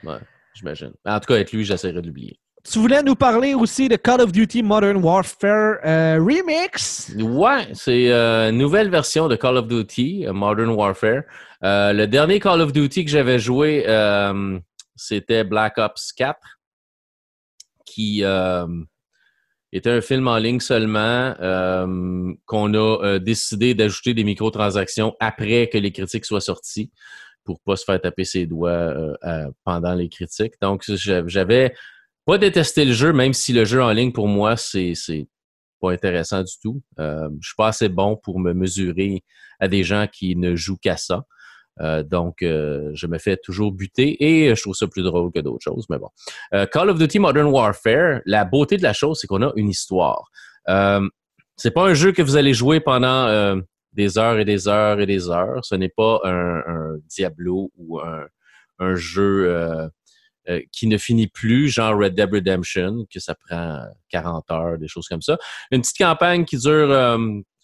Ouais, 0.02 0.18
j'imagine. 0.54 0.92
En 1.04 1.20
tout 1.20 1.26
cas, 1.26 1.34
avec 1.34 1.52
lui, 1.52 1.64
j'essaierai 1.64 2.00
de 2.00 2.06
l'oublier. 2.06 2.38
Tu 2.68 2.80
voulais 2.80 3.02
nous 3.02 3.14
parler 3.14 3.54
aussi 3.54 3.88
de 3.88 3.94
Call 3.94 4.20
of 4.20 4.32
Duty 4.32 4.62
Modern 4.62 4.96
Warfare 4.96 5.76
euh, 5.84 6.18
Remix? 6.18 7.14
Ouais, 7.16 7.68
c'est 7.74 8.10
euh, 8.10 8.50
une 8.50 8.58
nouvelle 8.58 8.90
version 8.90 9.28
de 9.28 9.36
Call 9.36 9.58
of 9.58 9.68
Duty, 9.68 10.26
euh, 10.26 10.32
Modern 10.32 10.70
Warfare. 10.70 11.22
Euh, 11.62 11.92
le 11.92 12.06
dernier 12.08 12.40
Call 12.40 12.60
of 12.60 12.72
Duty 12.72 13.04
que 13.04 13.10
j'avais 13.10 13.38
joué, 13.38 13.84
euh, 13.86 14.58
c'était 14.96 15.44
Black 15.44 15.78
Ops 15.78 16.12
4, 16.12 16.55
qui 17.96 18.22
euh, 18.24 18.66
était 19.72 19.90
un 19.90 20.02
film 20.02 20.28
en 20.28 20.36
ligne 20.36 20.60
seulement, 20.60 21.34
euh, 21.40 22.32
qu'on 22.44 22.74
a 22.74 23.04
euh, 23.04 23.18
décidé 23.18 23.74
d'ajouter 23.74 24.12
des 24.12 24.22
microtransactions 24.22 25.14
après 25.18 25.68
que 25.72 25.78
les 25.78 25.92
critiques 25.92 26.26
soient 26.26 26.42
sorties 26.42 26.90
pour 27.42 27.58
pas 27.60 27.76
se 27.76 27.84
faire 27.84 28.00
taper 28.00 28.24
ses 28.24 28.44
doigts 28.46 28.92
pendant 29.64 29.94
les 29.94 30.08
critiques. 30.08 30.54
Donc, 30.60 30.82
j'a- 30.86 31.26
j'avais 31.26 31.74
pas 32.26 32.38
détesté 32.38 32.84
le 32.84 32.92
jeu, 32.92 33.12
même 33.12 33.32
si 33.32 33.52
le 33.52 33.64
jeu 33.64 33.82
en 33.82 33.92
ligne, 33.92 34.12
pour 34.12 34.26
moi, 34.28 34.56
c'est 34.56 34.94
pas 35.80 35.92
intéressant 35.92 36.42
du 36.42 36.52
tout. 36.60 36.82
Je 36.98 37.28
suis 37.40 37.54
pas 37.56 37.68
assez 37.68 37.88
bon 37.88 38.16
pour 38.16 38.40
me 38.40 38.52
mesurer 38.52 39.22
à 39.60 39.68
des 39.68 39.84
gens 39.84 40.06
qui 40.12 40.34
ne 40.36 40.56
jouent 40.56 40.76
qu'à 40.76 40.96
ça. 40.96 41.22
Euh, 41.80 42.02
donc, 42.02 42.42
euh, 42.42 42.90
je 42.94 43.06
me 43.06 43.18
fais 43.18 43.36
toujours 43.36 43.72
buter 43.72 44.16
et 44.24 44.54
je 44.54 44.62
trouve 44.62 44.74
ça 44.74 44.86
plus 44.86 45.02
drôle 45.02 45.30
que 45.32 45.40
d'autres 45.40 45.62
choses, 45.62 45.86
mais 45.90 45.98
bon. 45.98 46.08
Euh, 46.54 46.66
Call 46.66 46.90
of 46.90 46.98
Duty 46.98 47.18
Modern 47.18 47.46
Warfare, 47.48 48.20
la 48.24 48.44
beauté 48.44 48.76
de 48.76 48.82
la 48.82 48.92
chose, 48.92 49.18
c'est 49.20 49.26
qu'on 49.26 49.42
a 49.42 49.52
une 49.56 49.68
histoire. 49.68 50.30
Euh, 50.68 51.06
c'est 51.56 51.70
pas 51.70 51.84
un 51.84 51.94
jeu 51.94 52.12
que 52.12 52.22
vous 52.22 52.36
allez 52.36 52.54
jouer 52.54 52.80
pendant 52.80 53.26
euh, 53.26 53.56
des 53.92 54.18
heures 54.18 54.38
et 54.38 54.44
des 54.44 54.68
heures 54.68 55.00
et 55.00 55.06
des 55.06 55.28
heures. 55.28 55.64
Ce 55.64 55.74
n'est 55.74 55.90
pas 55.90 56.20
un, 56.24 56.62
un 56.66 56.96
Diablo 57.08 57.70
ou 57.76 58.00
un, 58.00 58.26
un 58.78 58.94
jeu 58.94 59.90
qui 60.70 60.86
ne 60.86 60.96
finit 60.96 61.26
plus, 61.26 61.68
genre 61.68 61.98
Red 61.98 62.14
Dead 62.14 62.32
Redemption, 62.32 63.04
que 63.12 63.18
ça 63.18 63.34
prend 63.34 63.80
40 64.10 64.50
heures, 64.52 64.78
des 64.78 64.86
choses 64.86 65.08
comme 65.08 65.22
ça. 65.22 65.38
Une 65.72 65.80
petite 65.80 65.98
campagne 65.98 66.44
qui 66.44 66.56
dure, 66.56 66.88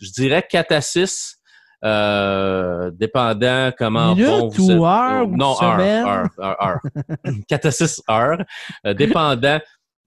je 0.01 0.11
dirais, 0.11 0.45
4 0.51 0.73
à 0.73 0.81
6, 0.81 1.42
euh, 1.85 2.91
dépendant 2.93 3.71
comment 3.77 4.15
Minutes 4.15 4.27
bon 4.31 4.49
vous 4.49 4.71
ou 4.71 4.71
êtes. 4.71 4.79
heures 4.83 5.29
ou 5.29 5.37
non, 5.37 5.51
heure, 5.51 5.57
semaines? 5.57 6.07
heure, 6.07 6.29
heure, 6.39 6.63
heure. 6.65 6.81
4 7.49 7.67
à 7.67 7.71
6 7.71 8.03
heures, 8.11 8.39
euh, 8.87 8.95
dépendant. 8.95 9.61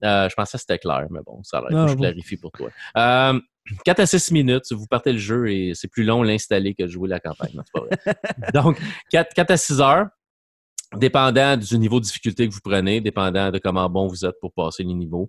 euh, 0.04 0.28
je 0.28 0.34
pensais 0.34 0.56
que 0.56 0.60
c'était 0.60 0.78
clair, 0.78 1.06
mais 1.10 1.20
bon, 1.24 1.42
ça 1.42 1.58
a 1.58 1.60
l'air. 1.68 1.78
Ah, 1.80 1.86
je 1.88 1.94
bon. 1.94 2.00
clarifie 2.02 2.36
pour 2.36 2.52
toi. 2.52 2.70
Euh, 2.96 3.38
4 3.84 4.00
à 4.00 4.06
6 4.06 4.30
minutes, 4.32 4.64
vous 4.72 4.86
partez 4.86 5.12
le 5.12 5.18
jeu 5.18 5.50
et 5.50 5.72
c'est 5.74 5.88
plus 5.88 6.04
long 6.04 6.22
l'installer 6.22 6.74
que 6.74 6.84
de 6.84 6.88
jouer 6.88 7.08
la 7.08 7.20
campagne. 7.20 7.50
Non, 7.54 7.62
pas 7.72 7.80
vrai. 7.80 8.14
Donc, 8.54 8.80
4, 9.10 9.34
4 9.34 9.50
à 9.50 9.56
6 9.56 9.80
heures, 9.80 10.06
dépendant 10.94 11.56
du 11.56 11.78
niveau 11.78 11.98
de 11.98 12.04
difficulté 12.04 12.48
que 12.48 12.54
vous 12.54 12.60
prenez, 12.62 13.00
dépendant 13.00 13.50
de 13.50 13.58
comment 13.58 13.88
bon 13.90 14.06
vous 14.06 14.24
êtes 14.24 14.38
pour 14.40 14.52
passer 14.52 14.84
les 14.84 14.94
niveaux. 14.94 15.28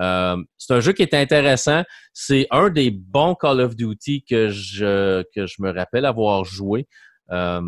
Euh, 0.00 0.36
c'est 0.58 0.74
un 0.74 0.80
jeu 0.80 0.92
qui 0.92 1.02
est 1.02 1.14
intéressant. 1.14 1.82
C'est 2.12 2.46
un 2.50 2.70
des 2.70 2.90
bons 2.90 3.34
Call 3.34 3.60
of 3.60 3.76
Duty 3.76 4.24
que 4.28 4.48
je, 4.48 5.22
que 5.34 5.46
je 5.46 5.56
me 5.60 5.72
rappelle 5.72 6.04
avoir 6.04 6.44
joué. 6.44 6.86
Euh, 7.30 7.60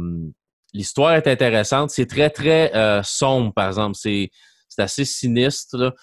L'histoire 0.75 1.14
est 1.14 1.27
intéressante. 1.27 1.91
C'est 1.91 2.07
très, 2.07 2.31
très 2.31 2.75
euh, 2.77 3.03
sombre, 3.03 3.53
par 3.55 3.69
exemple. 3.69 3.97
C'est 3.97 4.31
assez 4.77 5.05
sinistre. 5.05 5.95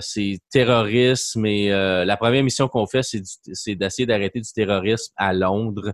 c'est 0.00 0.38
terrorisme 0.50 1.44
et 1.44 1.70
la 1.70 2.16
première 2.16 2.44
mission 2.44 2.68
qu'on 2.68 2.86
fait, 2.86 3.02
c'est 3.02 3.74
d'essayer 3.74 4.06
d'arrêter 4.06 4.40
du 4.40 4.52
terrorisme 4.52 5.12
à 5.16 5.32
Londres. 5.32 5.92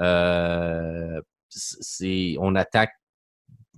On 0.00 1.22
attaque 2.56 2.90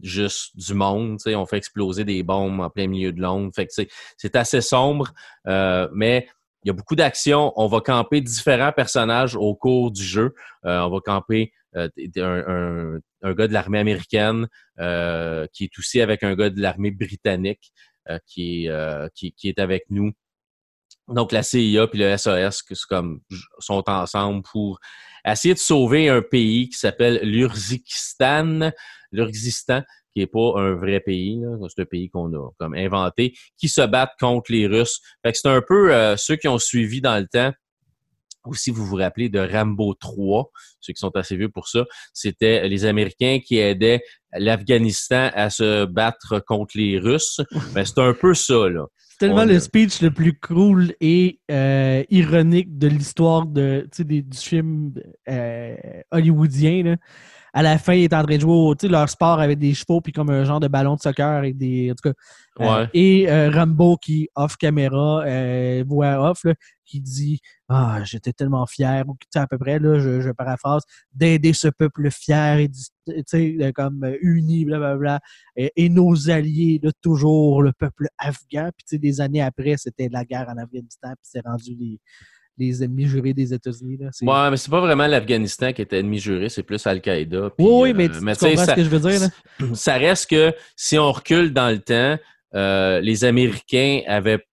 juste 0.02 0.56
du 0.56 0.74
monde, 0.74 1.18
on 1.26 1.46
fait 1.46 1.56
exploser 1.56 2.04
des 2.04 2.22
bombes 2.22 2.60
en 2.60 2.70
plein 2.70 2.86
milieu 2.86 3.12
de 3.12 3.20
Londres. 3.20 3.50
Fait 3.54 3.66
que 3.66 3.72
c'est- 3.72 4.36
assez 4.36 4.60
sombre, 4.60 5.12
euh, 5.46 5.88
mais 5.92 6.28
il 6.64 6.68
y 6.68 6.70
a 6.70 6.74
beaucoup 6.74 6.96
d'action. 6.96 7.52
On 7.56 7.66
va 7.66 7.80
camper 7.80 8.20
différents 8.20 8.72
personnages 8.72 9.34
au 9.36 9.54
cours 9.54 9.90
du 9.90 10.02
jeu. 10.02 10.34
Euh, 10.66 10.80
on 10.80 10.90
va 10.90 11.00
camper 11.00 11.52
euh, 11.76 11.88
un, 12.16 12.44
un- 12.48 13.00
un 13.22 13.34
gars 13.34 13.46
de 13.48 13.52
l'armée 13.52 13.78
américaine 13.78 14.48
euh, 14.80 15.46
qui 15.52 15.64
est 15.64 15.78
aussi 15.78 16.00
avec 16.00 16.22
un 16.22 16.34
gars 16.34 16.50
de 16.50 16.60
l'armée 16.60 16.90
britannique 16.90 17.72
euh, 18.08 18.18
qui, 18.26 18.68
euh, 18.68 19.08
qui, 19.14 19.32
qui 19.32 19.48
est 19.48 19.58
avec 19.58 19.84
nous 19.90 20.12
donc 21.08 21.32
la 21.32 21.42
CIA 21.42 21.86
puis 21.88 21.98
le 21.98 22.16
SOS 22.16 22.62
qui 22.62 22.74
comme, 22.88 23.20
sont 23.58 23.82
ensemble 23.88 24.42
pour 24.42 24.78
essayer 25.24 25.54
de 25.54 25.58
sauver 25.58 26.08
un 26.08 26.22
pays 26.22 26.68
qui 26.68 26.78
s'appelle 26.78 27.20
l'Urzikistan, 27.22 28.70
l'Urzistan, 29.12 29.82
qui 30.14 30.22
est 30.22 30.26
pas 30.26 30.52
un 30.56 30.74
vrai 30.74 31.00
pays, 31.00 31.42
c'est 31.68 31.82
un 31.82 31.86
pays 31.86 32.10
qu'on 32.10 32.32
a 32.34 32.50
comme 32.58 32.74
inventé, 32.74 33.34
qui 33.56 33.68
se 33.68 33.86
battent 33.86 34.14
contre 34.18 34.52
les 34.52 34.66
Russes. 34.66 35.00
Fait 35.24 35.32
que 35.32 35.38
c'est 35.38 35.48
un 35.48 35.62
peu 35.62 35.94
euh, 35.94 36.16
ceux 36.16 36.36
qui 36.36 36.48
ont 36.48 36.58
suivi 36.58 37.00
dans 37.00 37.18
le 37.18 37.26
temps. 37.26 37.52
Ou 38.46 38.54
si 38.54 38.70
vous 38.70 38.86
vous 38.86 38.96
rappelez 38.96 39.28
de 39.28 39.38
Rambo 39.38 39.92
3, 39.92 40.50
ceux 40.80 40.94
qui 40.94 40.98
sont 40.98 41.14
assez 41.14 41.36
vieux 41.36 41.50
pour 41.50 41.68
ça, 41.68 41.84
c'était 42.14 42.66
les 42.68 42.86
Américains 42.86 43.38
qui 43.44 43.58
aidaient 43.58 44.00
l'Afghanistan 44.32 45.30
à 45.34 45.50
se 45.50 45.84
battre 45.84 46.40
contre 46.46 46.78
les 46.78 46.98
Russes. 46.98 47.40
Mais 47.74 47.84
c'est 47.84 47.98
un 47.98 48.14
peu 48.14 48.32
ça, 48.32 48.68
là. 48.68 48.86
C'est 49.10 49.26
tellement 49.26 49.44
le 49.44 49.60
speech 49.60 50.00
le 50.00 50.10
plus 50.10 50.38
cool 50.40 50.94
et 51.02 51.40
euh, 51.50 52.02
ironique 52.08 52.78
de 52.78 52.88
l'histoire 52.88 53.44
de, 53.44 53.86
du 53.98 54.24
film 54.38 54.94
euh, 55.28 55.76
hollywoodien. 56.10 56.82
Là 56.84 56.96
à 57.52 57.62
la 57.62 57.78
fin, 57.78 57.94
ils 57.94 58.04
étaient 58.04 58.16
en 58.16 58.24
train 58.24 58.36
de 58.36 58.40
jouer 58.40 58.52
au, 58.52 58.74
leur 58.88 59.08
sport 59.08 59.40
avec 59.40 59.58
des 59.58 59.74
chevaux 59.74 60.00
puis 60.00 60.12
comme 60.12 60.30
un 60.30 60.44
genre 60.44 60.60
de 60.60 60.68
ballon 60.68 60.94
de 60.94 61.00
soccer 61.00 61.28
avec 61.28 61.56
des. 61.56 61.90
En 61.90 61.94
tout 61.94 62.10
cas. 62.10 62.14
Euh, 62.60 62.86
et 62.92 63.30
euh, 63.30 63.50
Rambo 63.50 63.96
qui, 63.96 64.28
off 64.34 64.56
caméra, 64.56 65.22
euh, 65.24 65.82
voix 65.86 66.30
off, 66.30 66.44
qui 66.84 67.00
dit 67.00 67.40
Ah, 67.68 68.00
j'étais 68.04 68.32
tellement 68.32 68.66
fier, 68.66 69.04
ou 69.08 69.16
à 69.34 69.46
peu 69.46 69.56
près, 69.56 69.78
là, 69.78 69.98
je, 69.98 70.20
je 70.20 70.30
paraphrase, 70.30 70.82
d'aider 71.14 71.52
ce 71.52 71.68
peuple 71.68 72.10
fier 72.10 72.58
et 72.58 73.72
comme 73.72 74.14
uni, 74.20 74.64
blablabla. 74.64 75.20
Et, 75.56 75.72
et, 75.76 75.88
nos 75.88 76.28
alliés 76.28 76.80
toujours, 77.00 77.62
le 77.62 77.72
peuple 77.72 78.08
afghan. 78.18 78.70
Puis 78.76 78.98
des 78.98 79.20
années 79.20 79.42
après, 79.42 79.76
c'était 79.76 80.08
la 80.10 80.24
guerre 80.24 80.48
en 80.48 80.58
Afghanistan, 80.58 81.10
puis 81.10 81.22
c'est 81.22 81.44
rendu 81.44 81.74
les 81.78 81.98
les 82.58 82.84
ennemis 82.84 83.06
jurés 83.06 83.32
des 83.32 83.54
États-Unis. 83.54 83.98
Ouais, 84.22 84.50
mais 84.50 84.56
c'est 84.56 84.70
pas 84.70 84.80
vraiment 84.80 85.06
l'Afghanistan 85.06 85.72
qui 85.72 85.82
est 85.82 85.92
ennemi 85.92 86.18
juré, 86.18 86.48
c'est 86.48 86.62
plus 86.62 86.86
Al-Qaïda. 86.86 87.50
Oui, 87.58 87.94
mais, 87.94 88.08
euh, 88.10 88.34
tu, 88.34 88.46
comprends 88.46 88.64
ce 88.66 88.74
que 88.74 88.84
je 88.84 88.88
veux 88.88 88.98
dire. 88.98 89.28
Ça 89.74 89.94
reste 89.94 90.30
que 90.30 90.52
si 90.76 90.98
on 90.98 91.10
recule 91.10 91.52
dans 91.52 91.70
le 91.70 91.78
temps, 91.78 92.18
euh, 92.54 93.00
les 93.00 93.24
Américains 93.24 94.02
avaient 94.06 94.44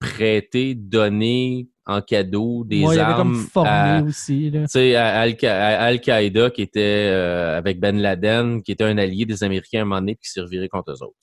prêté, 0.00 0.74
donné 0.74 1.68
en 1.86 2.02
cadeau 2.02 2.64
des 2.64 2.84
armes 2.98 3.46
à, 3.56 4.02
aussi, 4.02 4.52
à, 4.94 5.20
Al-Qaïda 5.20 6.50
qui 6.50 6.62
était 6.62 7.08
euh, 7.10 7.56
avec 7.56 7.80
Ben 7.80 7.98
Laden, 8.00 8.62
qui 8.62 8.72
était 8.72 8.84
un 8.84 8.98
allié 8.98 9.24
des 9.24 9.42
Américains 9.42 9.80
à 9.80 9.82
un 9.82 9.84
moment 9.86 10.00
donné 10.00 10.14
qui 10.16 10.30
servirait 10.30 10.68
contre 10.68 10.92
eux 10.92 11.02
autres. 11.02 11.16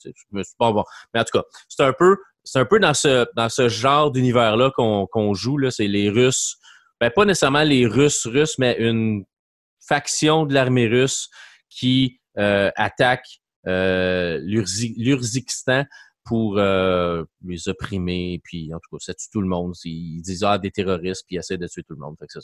bon, 0.58 0.72
bon. 0.72 0.84
Mais 1.14 1.20
en 1.20 1.24
tout 1.24 1.38
cas, 1.38 1.44
c'est 1.68 1.84
un 1.84 1.94
peu 1.96 2.16
c'est 2.46 2.60
un 2.60 2.64
peu 2.64 2.78
dans 2.78 2.94
ce, 2.94 3.26
dans 3.34 3.48
ce 3.48 3.68
genre 3.68 4.10
d'univers-là 4.10 4.70
qu'on 4.70 5.34
joue. 5.34 5.58
C'est 5.70 5.88
les 5.88 6.08
Russes. 6.08 6.56
Ben, 7.00 7.10
pas 7.10 7.24
nécessairement 7.24 7.64
les 7.64 7.86
Russes 7.86 8.26
russes, 8.26 8.58
mais 8.58 8.76
une 8.78 9.24
faction 9.86 10.46
de 10.46 10.54
l'armée 10.54 10.86
russe 10.86 11.28
qui 11.68 12.20
euh, 12.38 12.70
attaque 12.76 13.26
euh, 13.66 14.38
l'Urzikistan 14.42 15.84
pour 16.24 16.58
euh, 16.58 17.22
les 17.44 17.68
opprimer, 17.68 18.40
puis 18.42 18.74
en 18.74 18.78
tout 18.78 18.96
cas, 18.96 18.98
ça 19.00 19.14
tue 19.14 19.28
tout 19.32 19.40
le 19.40 19.46
monde. 19.46 19.74
Ils 19.84 20.22
disent 20.22 20.42
ah 20.42 20.58
des 20.58 20.70
terroristes, 20.70 21.24
puis 21.26 21.36
ils 21.36 21.38
essaient 21.38 21.58
de 21.58 21.68
tuer 21.68 21.82
tout 21.82 21.94
le 21.94 22.00
monde. 22.00 22.16
Fait 22.18 22.26
que 22.26 22.32
ça. 22.32 22.40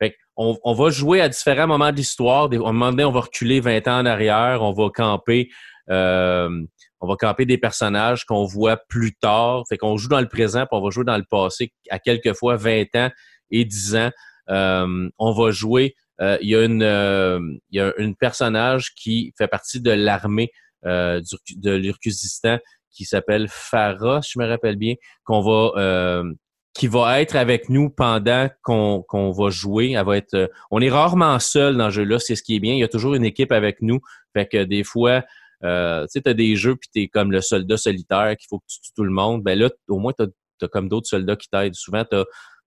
Fait 0.00 0.16
on, 0.36 0.58
on, 0.64 0.74
va 0.74 0.90
jouer 0.90 1.20
à 1.20 1.28
différents 1.28 1.68
moments 1.68 1.92
de 1.92 1.96
l'histoire. 1.96 2.50
À 2.50 2.54
un 2.54 2.72
moment 2.72 2.90
donné, 2.90 3.04
on 3.04 3.12
va 3.12 3.20
reculer 3.20 3.60
20 3.60 3.86
ans 3.86 4.00
en 4.00 4.06
arrière, 4.06 4.62
on 4.62 4.72
va 4.72 4.88
camper 4.92 5.48
euh, 5.90 6.64
on 7.00 7.08
va 7.08 7.16
camper 7.16 7.46
des 7.46 7.58
personnages 7.58 8.24
qu'on 8.24 8.44
voit 8.44 8.76
plus 8.76 9.14
tard. 9.14 9.64
Fait 9.68 9.78
qu'on 9.78 9.96
joue 9.96 10.08
dans 10.08 10.20
le 10.20 10.28
présent, 10.28 10.60
puis 10.60 10.78
on 10.78 10.82
va 10.82 10.90
jouer 10.90 11.04
dans 11.04 11.16
le 11.16 11.24
passé 11.28 11.72
à 11.90 11.98
quelques 11.98 12.34
fois 12.34 12.56
20 12.56 12.94
ans 12.96 13.10
et 13.50 13.64
10 13.64 13.96
ans. 13.96 14.10
Euh, 14.50 15.08
on 15.18 15.32
va 15.32 15.50
jouer. 15.50 15.94
Euh, 16.20 16.36
il 16.42 16.50
y 16.50 16.56
a 16.56 16.64
une 16.64 16.82
euh, 16.82 17.40
y 17.70 17.80
a 17.80 17.94
une 17.96 18.14
personnage 18.14 18.94
qui 18.94 19.32
fait 19.38 19.48
partie 19.48 19.80
de 19.80 19.90
l'armée 19.90 20.50
de 20.82 21.70
l'Urkuzistan 21.72 22.58
qui 22.90 23.04
s'appelle 23.04 23.48
Farah, 23.48 24.22
si 24.22 24.32
je 24.34 24.38
me 24.38 24.48
rappelle 24.48 24.76
bien, 24.76 24.94
qu'on 25.24 25.40
va 25.40 26.22
qui 26.74 26.86
va 26.86 27.20
être 27.20 27.36
avec 27.36 27.68
nous 27.68 27.90
pendant 27.90 28.48
qu'on 28.62 29.32
va 29.32 29.50
jouer. 29.50 30.00
Va 30.02 30.16
être, 30.16 30.50
on 30.70 30.80
est 30.80 30.88
rarement 30.88 31.38
seul 31.38 31.76
dans 31.76 31.90
ce 31.90 31.96
jeu-là, 31.96 32.18
c'est 32.18 32.36
ce 32.36 32.42
qui 32.42 32.56
est 32.56 32.60
bien. 32.60 32.74
Il 32.74 32.78
y 32.78 32.84
a 32.84 32.88
toujours 32.88 33.14
une 33.14 33.24
équipe 33.24 33.52
avec 33.52 33.82
nous. 33.82 34.00
Fait 34.32 34.46
que 34.46 34.64
des 34.64 34.84
fois, 34.84 35.24
euh, 35.64 36.02
tu 36.02 36.12
sais, 36.12 36.22
t'as 36.22 36.34
des 36.34 36.56
jeux 36.56 36.76
puis 36.76 36.88
t'es 36.92 37.08
comme 37.08 37.32
le 37.32 37.40
soldat 37.40 37.76
solitaire 37.76 38.36
qu'il 38.36 38.46
faut 38.48 38.58
que 38.58 38.64
tu 38.68 38.80
tues 38.80 38.92
tout 38.96 39.04
le 39.04 39.10
monde. 39.10 39.42
Ben 39.42 39.58
là, 39.58 39.70
au 39.88 39.98
moins, 39.98 40.12
t'as 40.16 40.26
as 40.62 40.68
comme 40.68 40.88
d'autres 40.88 41.08
soldats 41.08 41.36
qui 41.36 41.48
t'aident. 41.48 41.74
Souvent, 41.74 42.04
t'as 42.04 42.24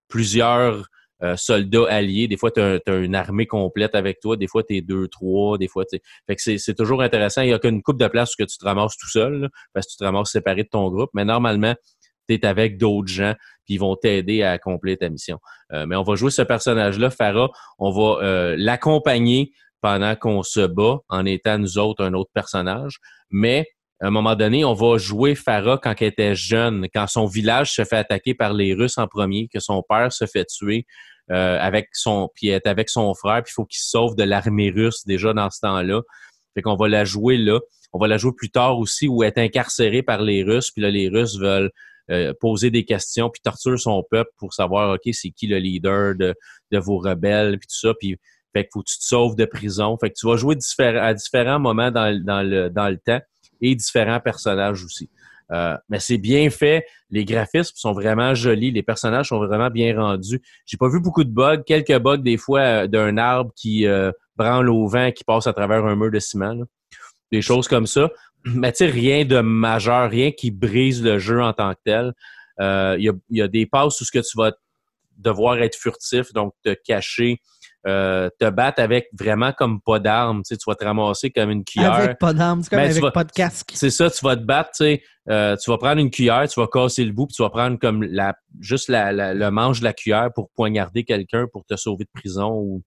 plusieurs 0.08 0.88
euh, 1.24 1.36
soldats 1.38 1.86
alliés. 1.90 2.28
Des 2.28 2.38
fois, 2.38 2.52
tu 2.52 2.60
as, 2.60 2.80
une 2.88 3.16
armée 3.16 3.48
complète 3.48 3.96
avec 3.96 4.20
toi. 4.20 4.36
Des 4.36 4.48
fois, 4.48 4.64
tu 4.64 4.78
es 4.78 4.82
deux, 4.82 5.08
trois. 5.08 5.58
Des 5.58 5.68
fois, 5.68 5.86
Fait 6.28 6.36
que 6.36 6.58
c'est 6.58 6.76
toujours 6.76 7.02
intéressant. 7.02 7.42
Il 7.42 7.48
n'y 7.48 7.54
a 7.54 7.60
qu'une 7.60 7.82
coupe 7.82 8.00
de 8.00 8.08
place 8.08 8.36
que 8.36 8.44
tu 8.44 8.58
te 8.58 8.66
ramasses 8.66 8.98
tout 8.98 9.10
seul, 9.10 9.50
parce 9.74 9.88
que 9.88 9.92
tu 9.92 9.98
te 9.98 10.04
ramasses 10.04 10.32
séparé 10.32 10.64
de 10.64 10.70
ton 10.70 10.90
groupe. 10.90 11.10
Mais 11.14 11.26
normalement, 11.26 11.76
tu 12.28 12.36
es 12.36 12.46
avec 12.46 12.78
d'autres 12.78 13.08
gens, 13.08 13.34
puis 13.66 13.76
ils 13.76 13.80
vont 13.80 13.96
t'aider 13.96 14.44
à 14.44 14.52
accomplir 14.52 14.98
ta 14.98 15.10
mission. 15.10 15.40
Euh, 15.72 15.86
mais 15.86 15.96
on 15.96 16.04
va 16.04 16.16
jouer 16.16 16.32
ce 16.32 16.42
personnage-là, 16.42 17.10
Farah. 17.10 17.50
On 17.80 17.92
va 17.92 18.56
l'accompagner 18.58 19.52
pendant 19.84 20.16
qu'on 20.16 20.44
se 20.44 20.66
bat 20.66 21.00
en 21.10 21.26
étant 21.26 21.60
nous 21.60 21.78
autres 21.78 22.04
un 22.06 22.14
autre 22.14 22.32
personnage. 22.34 23.00
Mais 23.30 23.68
à 24.02 24.08
un 24.08 24.12
moment 24.12 24.36
donné, 24.36 24.64
on 24.64 24.74
va 24.74 24.98
jouer 24.98 25.36
Farah 25.36 25.78
quand 25.78 25.94
elle 26.00 26.08
était 26.08 26.36
jeune, 26.36 26.88
quand 26.94 27.06
son 27.08 27.26
village 27.26 27.74
se 27.74 27.84
fait 27.84 27.98
attaquer 27.98 28.34
par 28.34 28.54
les 28.54 28.74
Russes 28.74 28.98
en 28.98 29.08
premier, 29.08 29.50
que 29.54 29.60
son 29.60 29.84
père 29.88 30.12
se 30.14 30.26
fait 30.26 30.46
tuer 30.46 30.86
euh, 31.32 31.58
avec 31.60 31.90
son, 31.92 32.30
puis 32.34 32.48
est 32.48 32.66
avec 32.66 32.90
son 32.90 33.14
frère, 33.14 33.44
puis 33.44 33.52
il 33.52 33.56
faut 33.56 33.66
qu'il 33.66 33.80
se 33.80 33.90
sauve 33.90 34.16
de 34.16 34.24
l'armée 34.24 34.72
russe 34.72 35.06
déjà 35.06 35.34
dans 35.34 35.50
ce 35.50 35.60
temps-là. 35.60 36.02
Fait 36.54 36.62
qu'on 36.62 36.76
va 36.76 36.88
la 36.88 37.04
jouer 37.04 37.38
là. 37.38 37.60
On 37.92 38.00
va 38.00 38.08
la 38.08 38.18
jouer 38.18 38.32
plus 38.36 38.52
tard 38.52 38.80
aussi 38.80 39.10
où 39.10 39.22
elle 39.22 39.34
est 39.36 39.42
incarcérée 39.42 40.02
par 40.02 40.22
les 40.22 40.44
Russes, 40.44 40.72
puis 40.72 40.82
là 40.82 40.92
les 40.92 41.10
Russes 41.10 41.38
veulent 41.38 41.72
euh, 42.10 42.34
poser 42.40 42.72
des 42.72 42.86
questions 42.86 43.30
puis 43.30 43.42
torturer 43.42 43.78
son 43.78 44.04
peuple 44.10 44.32
pour 44.38 44.54
savoir 44.54 44.96
ok 44.96 45.14
c'est 45.14 45.32
qui 45.32 45.48
le 45.48 45.58
leader 45.58 46.16
de, 46.16 46.36
de 46.72 46.78
vos 46.78 46.98
rebelles 46.98 47.58
puis 47.58 47.68
tout 47.68 47.80
ça 47.80 47.94
puis 47.98 48.18
fait 48.54 48.64
qu'il 48.64 48.72
faut 48.74 48.82
que 48.82 48.90
tu 48.90 49.00
te 49.00 49.04
sauves 49.04 49.36
de 49.36 49.46
prison. 49.46 49.98
Fait 50.00 50.10
que 50.10 50.16
tu 50.16 50.28
vas 50.28 50.38
jouer 50.38 50.56
à 50.80 51.14
différents 51.14 51.60
moments 51.60 51.92
dans, 51.92 52.12
le, 52.12 52.70
dans 52.70 52.90
le 52.90 52.98
temps 52.98 53.22
et 53.62 53.76
différents 53.76 54.20
personnages 54.20 54.84
aussi. 54.84 55.10
Euh, 55.52 55.78
mais 55.90 56.00
c'est 56.00 56.18
bien 56.18 56.50
fait. 56.50 56.86
Les 57.10 57.26
graphismes 57.26 57.76
sont 57.76 57.94
vraiment 57.94 58.34
jolis. 58.34 58.72
Les 58.72 58.84
personnages 58.84 59.30
sont 59.30 59.40
vraiment 59.40 59.70
bien 59.70 60.00
rendus. 60.00 60.42
J'ai 60.66 60.78
pas 60.78 60.90
vu 60.90 61.00
beaucoup 61.00 61.24
de 61.24 61.30
bugs. 61.30 61.64
Quelques 61.66 61.98
bugs 62.00 62.18
des 62.18 62.38
fois 62.38 62.62
euh, 62.62 62.88
d'un 62.88 63.18
arbre 63.18 63.52
qui 63.56 63.86
euh, 63.86 64.12
branle 64.36 64.70
au 64.70 64.88
vent, 64.88 65.12
qui 65.12 65.24
passe 65.24 65.48
à 65.48 65.54
travers 65.54 65.86
un 65.86 65.96
mur 65.96 66.12
de 66.12 66.20
ciment. 66.20 66.56
Des 67.32 67.42
choses 67.42 67.68
comme 67.68 67.88
ça. 67.88 68.10
Mais 68.46 68.72
tu 68.74 68.86
rien 68.86 69.26
de 69.26 69.40
majeur, 69.40 70.10
rien 70.10 70.32
qui 70.32 70.52
brise 70.52 71.04
le 71.04 71.18
jeu 71.18 71.42
en 71.42 71.54
tant 71.54 71.74
que 71.74 71.80
tel. 71.86 72.14
Il 72.60 73.04
y, 73.04 73.10
a, 73.10 73.14
y, 73.30 73.42
a, 73.42 73.48
des 73.48 73.66
passes 73.66 74.00
où 74.02 74.06
ce 74.06 74.12
que 74.12 74.20
tu 74.20 74.38
vas 74.38 74.52
devoir 75.18 75.58
être 75.60 75.76
furtif, 75.76 76.34
donc 76.34 76.54
te 76.64 76.74
cacher 76.74 77.40
euh, 77.86 78.30
te 78.40 78.50
battre 78.50 78.82
avec 78.82 79.10
vraiment 79.14 79.52
comme 79.52 79.82
pas 79.82 80.00
d'armes. 80.00 80.42
Tu, 80.44 80.54
sais, 80.54 80.58
tu 80.58 80.64
vas 80.68 80.76
te 80.76 80.86
ramasser 80.86 81.32
comme 81.32 81.50
une 81.50 81.64
cuillère. 81.66 81.94
Avec 81.94 82.20
pas 82.20 82.34
d'armes, 82.34 82.64
c'est 82.64 82.70
comme 82.70 82.80
ben, 82.80 82.90
avec 82.90 83.14
pas 83.14 83.24
de 83.24 83.32
casque. 83.32 83.72
C'est 83.74 83.90
ça, 83.90 84.10
tu 84.10 84.24
vas 84.24 84.36
te 84.38 84.44
battre, 84.44 84.72
tu 84.72 84.86
sais, 84.86 85.04
euh, 85.30 85.56
tu 85.58 85.70
vas 85.70 85.78
prendre 85.78 86.00
une 86.00 86.10
cuillère, 86.10 86.48
tu 86.48 86.60
vas 86.60 86.68
casser 86.68 87.04
le 87.04 87.12
bout, 87.12 87.28
puis 87.28 87.36
tu 87.36 87.42
vas 87.42 87.50
prendre 87.50 87.78
comme 87.78 88.04
la 88.04 88.34
juste 88.60 88.90
la, 88.90 89.34
le 89.34 89.52
manche 89.52 89.80
de 89.80 89.86
la 89.86 89.94
cuillère 89.94 90.30
pour 90.34 90.50
poignarder 90.56 91.04
quelqu'un 91.04 91.48
pour 91.52 91.66
te 91.66 91.76
sauver 91.76 92.06
de 92.06 92.10
prison. 92.14 92.52
Ou, 92.52 92.84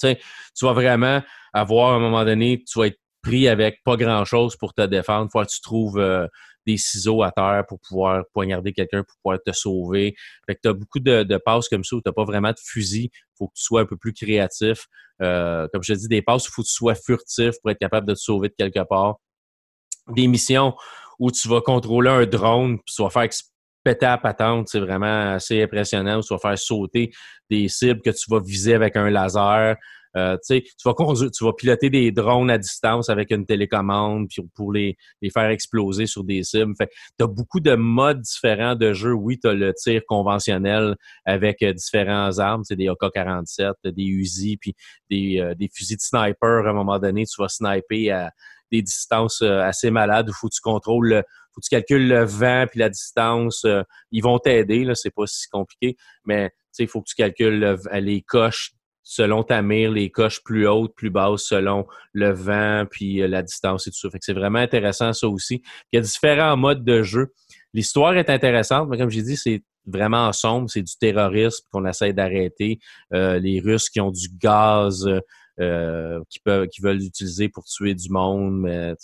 tu 0.00 0.08
sais, 0.08 0.18
tu 0.56 0.64
vas 0.64 0.72
vraiment 0.72 1.22
avoir 1.52 1.92
à 1.92 1.96
un 1.96 2.00
moment 2.00 2.24
donné, 2.24 2.62
tu 2.66 2.78
vas 2.78 2.86
être 2.86 2.98
pris 3.22 3.48
avec 3.48 3.82
pas 3.84 3.96
grand-chose 3.96 4.56
pour 4.56 4.74
te 4.74 4.82
défendre. 4.82 5.30
Faut 5.32 5.42
que 5.42 5.48
tu 5.48 5.60
trouves 5.60 5.98
euh, 5.98 6.26
des 6.66 6.76
ciseaux 6.76 7.22
à 7.22 7.30
terre 7.30 7.64
pour 7.68 7.78
pouvoir 7.80 8.24
poignarder 8.32 8.72
quelqu'un, 8.72 9.02
pour 9.02 9.16
pouvoir 9.22 9.38
te 9.44 9.52
sauver. 9.52 10.14
Fait 10.46 10.54
que 10.54 10.60
tu 10.62 10.68
as 10.68 10.72
beaucoup 10.72 11.00
de, 11.00 11.36
passes 11.38 11.68
comme 11.68 11.84
ça 11.84 11.96
où 11.96 12.02
tu 12.02 12.12
pas 12.12 12.24
vraiment 12.24 12.50
de 12.50 12.60
fusil. 12.62 13.10
faut 13.38 13.48
que 13.48 13.54
tu 13.54 13.62
sois 13.62 13.82
un 13.82 13.86
peu 13.86 13.96
plus 13.96 14.12
créatif. 14.12 14.86
Euh, 15.22 15.68
comme 15.72 15.82
je 15.82 15.94
te 15.94 15.98
dis, 15.98 16.08
des 16.08 16.22
passes 16.22 16.48
où 16.48 16.52
faut 16.52 16.62
que 16.62 16.66
tu 16.66 16.74
sois 16.74 16.94
furtif 16.94 17.54
pour 17.60 17.70
être 17.70 17.78
capable 17.78 18.06
de 18.08 18.14
te 18.14 18.18
sauver 18.18 18.48
de 18.48 18.54
quelque 18.56 18.84
part. 18.86 19.16
Des 20.08 20.26
missions 20.26 20.74
où 21.18 21.30
tu 21.30 21.48
vas 21.48 21.60
contrôler 21.60 22.10
un 22.10 22.26
drone, 22.26 22.78
puis 22.78 22.94
tu 22.94 23.02
vas 23.02 23.10
faire 23.10 23.28
péter 23.84 24.06
à 24.06 24.18
patente, 24.18 24.68
c'est 24.68 24.80
vraiment 24.80 25.34
assez 25.34 25.62
impressionnant, 25.62 26.18
où 26.18 26.22
tu 26.22 26.34
vas 26.34 26.38
faire 26.38 26.58
sauter 26.58 27.12
des 27.50 27.68
cibles 27.68 28.00
que 28.00 28.10
tu 28.10 28.30
vas 28.30 28.40
viser 28.40 28.74
avec 28.74 28.96
un 28.96 29.10
laser. 29.10 29.76
Euh, 30.16 30.36
tu, 30.46 30.62
vas 30.84 30.94
tu 30.94 31.44
vas 31.44 31.52
piloter 31.52 31.90
des 31.90 32.12
drones 32.12 32.50
à 32.50 32.58
distance 32.58 33.08
avec 33.10 33.30
une 33.30 33.46
télécommande 33.46 34.28
pour 34.54 34.72
les, 34.72 34.96
les 35.22 35.30
faire 35.30 35.48
exploser 35.50 36.06
sur 36.06 36.24
des 36.24 36.42
cibles. 36.42 36.74
Fait 36.76 36.90
tu 37.18 37.24
as 37.24 37.26
beaucoup 37.26 37.60
de 37.60 37.74
modes 37.74 38.20
différents 38.20 38.74
de 38.74 38.92
jeu. 38.92 39.12
Oui, 39.12 39.38
tu 39.38 39.48
as 39.48 39.54
le 39.54 39.72
tir 39.74 40.02
conventionnel 40.06 40.96
avec 41.24 41.62
euh, 41.62 41.72
différents 41.72 42.38
armes, 42.38 42.62
des 42.70 42.88
AK-47, 42.88 43.72
des 43.84 44.02
Uzi, 44.02 44.56
puis 44.56 44.74
des, 45.10 45.40
euh, 45.40 45.54
des 45.54 45.68
fusils 45.72 45.96
de 45.96 46.02
sniper. 46.02 46.66
À 46.66 46.70
un 46.70 46.74
moment 46.74 46.98
donné, 46.98 47.24
tu 47.26 47.40
vas 47.40 47.48
sniper 47.48 48.10
à 48.10 48.30
des 48.72 48.82
distances 48.82 49.42
assez 49.42 49.90
malades 49.90 50.28
où 50.30 50.32
faut 50.32 50.48
que 50.48 50.54
tu 50.54 50.60
contrôles 50.60 51.22
faut 51.54 51.60
que 51.60 51.66
tu 51.66 51.70
calcules 51.70 52.08
le 52.08 52.24
vent 52.24 52.66
puis 52.68 52.80
la 52.80 52.88
distance. 52.88 53.64
Euh, 53.64 53.82
ils 54.10 54.22
vont 54.22 54.38
t'aider, 54.38 54.84
là, 54.84 54.94
c'est 54.94 55.14
pas 55.14 55.26
si 55.26 55.48
compliqué, 55.48 55.96
mais 56.24 56.50
il 56.78 56.88
faut 56.88 57.00
que 57.00 57.08
tu 57.08 57.14
calcules 57.14 57.76
les 57.92 58.22
coches 58.22 58.72
selon 59.04 59.42
ta 59.42 59.62
mire, 59.62 59.92
les 59.92 60.10
coches 60.10 60.42
plus 60.42 60.66
hautes, 60.66 60.94
plus 60.96 61.10
basses, 61.10 61.44
selon 61.44 61.86
le 62.12 62.30
vent, 62.30 62.86
puis 62.90 63.22
euh, 63.22 63.28
la 63.28 63.42
distance 63.42 63.86
et 63.86 63.90
tout 63.90 63.98
ça. 63.98 64.10
Fait 64.10 64.18
que 64.18 64.24
c'est 64.24 64.32
vraiment 64.32 64.58
intéressant, 64.58 65.12
ça 65.12 65.28
aussi. 65.28 65.62
Il 65.92 65.96
y 65.96 65.98
a 65.98 66.02
différents 66.02 66.56
modes 66.56 66.84
de 66.84 67.02
jeu. 67.02 67.32
L'histoire 67.74 68.16
est 68.16 68.30
intéressante, 68.30 68.88
mais 68.88 68.98
comme 68.98 69.10
j'ai 69.10 69.22
dit, 69.22 69.36
c'est 69.36 69.62
vraiment 69.86 70.32
sombre. 70.32 70.70
C'est 70.70 70.82
du 70.82 70.96
terrorisme 70.98 71.64
qu'on 71.70 71.86
essaie 71.86 72.14
d'arrêter. 72.14 72.78
Euh, 73.12 73.38
les 73.38 73.60
Russes 73.60 73.90
qui 73.90 74.00
ont 74.00 74.10
du 74.10 74.28
gaz 74.40 75.06
euh, 75.60 76.20
qui, 76.30 76.40
peuvent, 76.40 76.66
qui 76.68 76.80
veulent 76.80 76.98
l'utiliser 76.98 77.48
pour 77.48 77.64
tuer 77.64 77.94
du 77.94 78.08
monde, 78.08 78.60
mais 78.60 78.94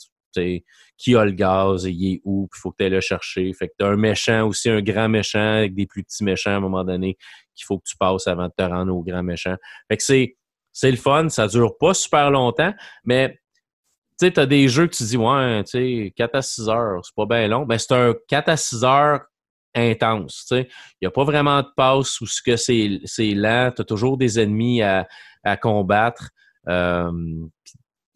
qui 1.00 1.16
a 1.16 1.24
le 1.24 1.30
gaz 1.30 1.86
et 1.86 1.90
il 1.90 2.14
est 2.14 2.20
où, 2.24 2.46
il 2.54 2.58
faut 2.58 2.70
que 2.70 2.76
tu 2.76 2.84
ailles 2.84 2.90
le 2.90 3.00
chercher. 3.00 3.50
Fait 3.54 3.68
que 3.68 3.72
tu 3.78 3.84
as 3.84 3.88
un 3.88 3.96
méchant 3.96 4.46
aussi, 4.46 4.68
un 4.68 4.82
grand 4.82 5.08
méchant 5.08 5.56
avec 5.56 5.74
des 5.74 5.86
plus 5.86 6.04
petits 6.04 6.24
méchants 6.24 6.50
à 6.50 6.54
un 6.54 6.60
moment 6.60 6.84
donné 6.84 7.16
qu'il 7.54 7.64
faut 7.64 7.78
que 7.78 7.84
tu 7.86 7.96
passes 7.96 8.26
avant 8.26 8.48
de 8.48 8.52
te 8.56 8.62
rendre 8.62 8.94
au 8.94 9.02
grand 9.02 9.22
méchant. 9.22 9.56
Fait 9.88 9.96
que 9.96 10.02
c'est, 10.02 10.36
c'est 10.72 10.90
le 10.90 10.98
fun, 10.98 11.30
ça 11.30 11.48
dure 11.48 11.78
pas 11.78 11.94
super 11.94 12.30
longtemps, 12.30 12.74
mais 13.04 13.40
tu 14.20 14.26
sais, 14.26 14.38
as 14.38 14.44
des 14.44 14.68
jeux 14.68 14.88
que 14.88 14.94
tu 14.94 15.04
dis, 15.04 15.16
ouais, 15.16 15.64
tu 15.64 15.70
sais, 15.70 16.12
4 16.14 16.34
à 16.34 16.42
6 16.42 16.68
heures, 16.68 17.00
c'est 17.02 17.14
pas 17.14 17.24
bien 17.24 17.48
long. 17.48 17.64
Ben, 17.64 17.78
c'est 17.78 17.94
un 17.94 18.14
4 18.28 18.48
à 18.50 18.56
6 18.58 18.84
heures 18.84 19.20
intense. 19.74 20.46
Il 20.50 20.66
n'y 21.00 21.08
a 21.08 21.10
pas 21.10 21.24
vraiment 21.24 21.62
de 21.62 21.68
passe 21.74 22.20
où 22.20 22.26
ce 22.26 22.42
que 22.42 22.56
c'est, 22.56 23.00
c'est 23.06 23.30
lent. 23.30 23.72
Tu 23.74 23.80
as 23.80 23.84
toujours 23.86 24.18
des 24.18 24.38
ennemis 24.38 24.82
à, 24.82 25.08
à 25.44 25.56
combattre. 25.56 26.28
Euh, 26.68 27.10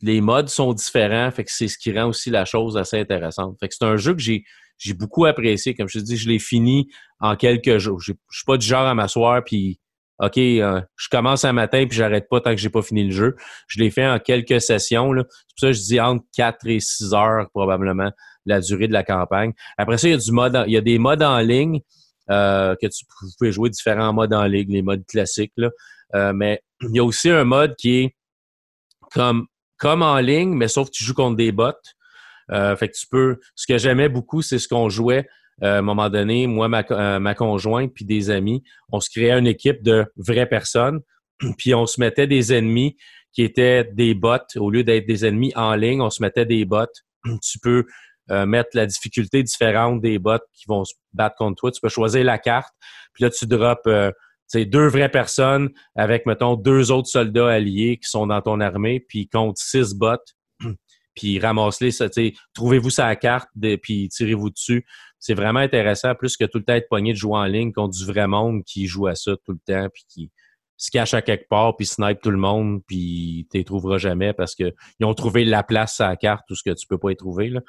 les 0.05 0.20
modes 0.20 0.50
sont 0.50 0.74
différents, 0.74 1.30
c'est 1.46 1.68
ce 1.68 1.78
qui 1.78 1.98
rend 1.98 2.09
aussi 2.09 2.28
la 2.28 2.44
chose 2.44 2.76
assez 2.76 3.00
intéressante. 3.00 3.57
C'est 3.61 3.82
un 3.82 3.96
jeu 3.96 4.14
que 4.14 4.20
j'ai 4.20 4.44
beaucoup 4.92 5.24
apprécié. 5.24 5.74
Comme 5.74 5.88
je 5.88 5.98
te 5.98 6.05
dis, 6.05 6.18
je 6.18 6.28
l'ai 6.28 6.38
fini 6.38 6.90
en 7.20 7.36
quelques 7.36 7.78
jours. 7.78 8.00
Je 8.00 8.12
suis 8.30 8.44
pas 8.46 8.59
du 8.59 8.66
genre 8.66 8.86
à 8.86 8.94
m'asseoir 8.94 9.42
puis 9.42 9.80
OK, 10.18 10.36
euh, 10.36 10.80
je 10.96 11.09
commence 11.09 11.44
un 11.44 11.55
matin 11.55 11.86
puis 11.86 11.96
j'arrête 11.96 12.28
pas 12.28 12.40
tant 12.40 12.50
que 12.50 12.59
j'ai 12.59 12.68
pas 12.68 12.82
fini 12.82 13.05
le 13.05 13.12
jeu. 13.12 13.34
Je 13.66 13.80
l'ai 13.80 13.90
fait 13.90 14.07
en 14.07 14.18
quelques 14.18 14.61
sessions. 14.61 15.11
C'est 15.16 15.22
pour 15.22 15.59
ça 15.59 15.66
que 15.68 15.72
je 15.72 15.80
dis 15.80 16.00
entre 16.00 16.24
4 16.36 16.66
et 16.68 16.80
6 16.80 17.14
heures 17.14 17.48
probablement 17.55 18.12
la 18.44 18.61
durée 18.61 18.88
de 18.88 18.92
la 18.92 19.05
campagne. 19.05 19.55
Après 19.78 19.96
ça, 19.96 20.07
il 20.07 20.70
y 20.70 20.76
a 20.76 20.80
des 20.82 20.98
modes 20.98 21.22
en 21.22 21.38
ligne 21.38 21.80
euh, 22.30 22.76
que 22.80 22.88
tu 22.88 23.07
vous 23.40 23.52
jouer 23.52 23.70
différents 23.70 24.12
modes 24.12 24.34
en 24.34 24.44
ligne, 24.44 24.70
les 24.70 24.82
modes 24.82 25.07
classiques. 25.07 25.55
Euh, 26.14 26.34
mais 26.34 26.62
il 26.82 26.94
y 26.94 27.00
a 27.00 27.05
aussi 27.05 27.30
un 27.30 27.44
mode 27.44 27.74
qui 27.76 27.96
est 27.96 28.16
comme, 29.14 29.46
comme 29.79 30.03
en 30.03 30.18
ligne, 30.18 30.55
mais 30.55 30.68
sauf 30.68 30.89
que 30.89 30.93
tu 30.93 31.05
joues 31.05 31.14
contre 31.14 31.37
des 31.37 31.53
bots. 31.53 31.72
Euh, 32.51 32.77
fait 32.77 32.91
tu 32.91 33.07
peux. 33.07 33.39
Ce 33.55 33.66
que 33.66 33.79
j'aimais 33.79 34.09
beaucoup, 34.09 34.43
c'est 34.43 34.59
ce 34.59 34.68
qu'on 34.68 34.89
jouait. 34.89 35.27
Euh, 35.62 35.77
à 35.77 35.79
un 35.79 35.83
moment 35.83 36.11
donné, 36.11 36.47
moi, 36.47 36.68
ma, 36.68 37.18
ma 37.20 37.35
conjointe, 37.35 37.93
puis 37.95 38.05
des 38.05 38.31
amis, 38.31 38.62
on 38.91 39.01
se 39.01 39.09
créait 39.11 39.39
une 39.39 39.47
équipe 39.47 39.83
de 39.83 40.07
vraies 40.16 40.49
personnes, 40.49 41.01
puis 41.59 41.75
on 41.75 41.87
se 41.87 42.01
mettait 42.01 42.27
des 42.27 42.53
ennemis 42.53 42.97
qui 43.33 43.43
étaient 43.43 43.85
des 43.85 44.14
bots. 44.14 44.39
Au 44.57 44.70
lieu 44.70 44.85
d'être 44.85 45.07
des 45.07 45.25
ennemis 45.27 45.53
en 45.57 45.75
ligne, 45.75 46.01
on 46.01 46.11
se 46.11 46.22
mettait 46.22 46.47
des 46.47 46.64
bots. 46.64 46.87
Tu 47.43 47.59
peux 47.59 47.85
mettre 48.31 48.70
la 48.72 48.87
difficulté 48.87 49.43
différente 49.43 50.01
des 50.01 50.18
bots 50.18 50.39
qui 50.55 50.64
vont 50.66 50.83
se 50.85 50.95
battre 51.12 51.37
contre 51.37 51.57
toi. 51.61 51.70
Tu 51.70 51.81
peux 51.81 51.91
choisir 51.91 52.25
la 52.25 52.39
carte, 52.39 52.72
puis 53.12 53.22
là, 53.22 53.29
tu 53.29 53.47
drops 53.47 53.87
c'est 54.55 54.66
deux 54.66 54.86
vraies 54.86 55.09
personnes 55.09 55.70
avec, 55.96 56.26
mettons, 56.26 56.55
deux 56.55 56.92
autres 56.92 57.09
soldats 57.09 57.50
alliés 57.50 57.96
qui 57.96 58.09
sont 58.09 58.28
dans 58.28 58.40
ton 58.40 58.61
armée, 58.61 59.00
puis 59.00 59.28
contre 59.28 59.61
six 59.61 59.94
bots, 59.94 60.14
puis 61.16 61.40
ramasse-les, 61.40 61.90
trouvez-vous 62.55 62.90
sa 62.90 63.16
carte, 63.16 63.48
puis 63.82 64.09
tirez-vous 64.11 64.50
dessus. 64.50 64.86
C'est 65.18 65.34
vraiment 65.34 65.59
intéressant, 65.59 66.14
plus 66.14 66.36
que 66.36 66.44
tout 66.44 66.59
le 66.59 66.64
temps 66.64 66.74
être 66.74 66.88
pogné 66.88 67.12
de 67.12 67.18
jouer 67.18 67.36
en 67.36 67.46
ligne 67.46 67.72
contre 67.72 67.98
du 67.98 68.07
vrai 68.07 68.28
monde 68.28 68.62
qui 68.62 68.86
joue 68.86 69.09
à 69.09 69.16
ça 69.16 69.32
tout 69.44 69.52
le 69.52 69.59
temps, 69.66 69.88
puis 69.92 70.05
qui 70.09 70.30
se 70.76 70.92
cache 70.92 71.14
à 71.14 71.22
quelque 71.22 71.48
part, 71.48 71.76
puis 71.76 71.86
snipe 71.86 72.20
tout 72.20 72.30
le 72.30 72.36
monde, 72.36 72.80
puis 72.86 73.48
tu 73.50 73.59
les 73.59 73.64
trouveras 73.64 73.98
jamais 73.98 74.34
parce 74.34 74.55
qu'ils 74.55 74.72
ont 75.02 75.14
trouvé 75.14 75.44
la 75.44 75.64
place 75.64 76.00
à 76.00 76.11
la 76.11 76.16
carte, 76.16 76.44
tout 76.46 76.55
ce 76.55 76.62
que 76.62 76.74
tu 76.74 76.86
peux 76.86 76.98
pas 76.98 77.11
y 77.11 77.16
trouver. 77.16 77.48
Là. 77.48 77.61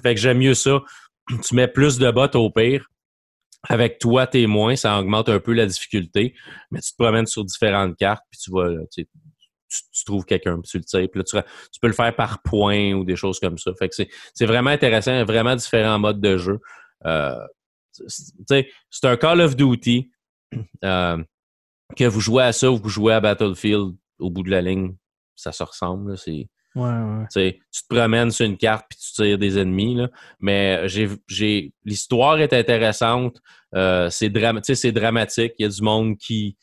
Fait 0.00 0.14
que 0.14 0.20
j'aime 0.20 0.38
mieux 0.38 0.54
ça. 0.54 0.80
Tu 1.42 1.56
mets 1.56 1.68
plus 1.68 1.98
de 1.98 2.08
bots 2.12 2.38
au 2.38 2.50
pire, 2.50 2.88
avec 3.68 3.98
toi 3.98 4.26
témoin, 4.26 4.76
ça 4.76 4.98
augmente 4.98 5.28
un 5.28 5.40
peu 5.40 5.52
la 5.52 5.66
difficulté, 5.66 6.34
mais 6.70 6.80
tu 6.80 6.92
te 6.92 6.96
promènes 6.96 7.26
sur 7.26 7.44
différentes 7.44 7.96
cartes, 7.96 8.24
puis 8.30 8.40
tu 8.40 8.50
vas, 8.50 8.68
tu, 8.92 9.06
tu, 9.68 10.04
trouves 10.04 10.24
quelqu'un, 10.24 10.60
puis 10.60 10.70
tu 10.70 10.78
le 10.78 10.84
sais. 10.86 11.08
Puis 11.08 11.20
là, 11.20 11.24
tu, 11.24 11.80
peux 11.80 11.88
le 11.88 11.94
faire 11.94 12.14
par 12.14 12.42
point 12.42 12.92
ou 12.92 13.04
des 13.04 13.16
choses 13.16 13.40
comme 13.40 13.58
ça. 13.58 13.72
Fait 13.78 13.88
que 13.88 13.94
c'est 14.34 14.46
vraiment 14.46 14.70
intéressant, 14.70 15.24
vraiment 15.24 15.56
différents 15.56 15.98
modes 15.98 16.20
de 16.20 16.36
jeu. 16.36 16.58
Euh, 17.06 17.46
c'est 18.08 19.04
un 19.04 19.16
Call 19.16 19.40
of 19.40 19.56
Duty 19.56 20.10
euh, 20.84 21.22
que 21.96 22.04
vous 22.04 22.20
jouez 22.20 22.44
à 22.44 22.52
ça 22.52 22.70
ou 22.70 22.76
vous 22.76 22.88
jouez 22.88 23.14
à 23.14 23.20
Battlefield 23.20 23.94
au 24.18 24.30
bout 24.30 24.42
de 24.42 24.50
la 24.50 24.60
ligne, 24.60 24.96
ça 25.34 25.52
se 25.52 25.62
ressemble. 25.62 26.16
C'est 26.18 26.48
Tu 26.74 27.60
te 27.82 27.88
promènes 27.88 28.30
sur 28.30 28.46
une 28.46 28.56
carte 28.56 28.86
puis 28.88 28.98
tu 28.98 29.12
tires 29.12 29.38
des 29.38 29.58
ennemis. 29.58 29.94
Là. 29.94 30.08
Mais 30.40 30.88
j'ai, 30.88 31.72
l'histoire 31.84 32.40
est 32.40 32.52
intéressante. 32.52 33.38
Euh, 33.74 34.10
c'est, 34.10 34.28
dramatique. 34.28 35.54
Il 35.58 35.62
y 35.62 35.66
a 35.66 35.68
du 35.68 35.82
monde 35.82 36.16
qui. 36.16 36.56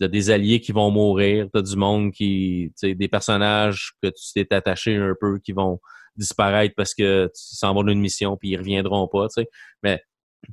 A 0.00 0.06
des 0.06 0.30
alliés 0.30 0.60
qui 0.60 0.70
vont 0.70 0.92
mourir. 0.92 1.48
Tu 1.52 1.58
as 1.58 1.62
du 1.62 1.76
monde 1.76 2.12
qui. 2.12 2.72
Des 2.82 3.08
personnages 3.08 3.92
que 4.02 4.08
tu 4.08 4.32
t'es 4.34 4.54
attaché 4.54 4.96
un 4.96 5.14
peu 5.18 5.38
qui 5.38 5.52
vont 5.52 5.80
disparaître 6.16 6.74
parce 6.76 6.94
que 6.94 7.30
s'en 7.34 7.74
vont 7.74 7.84
d'une 7.84 8.00
mission 8.00 8.36
puis 8.36 8.50
ils 8.50 8.56
reviendront 8.56 9.08
pas. 9.08 9.26
Mais 9.82 10.02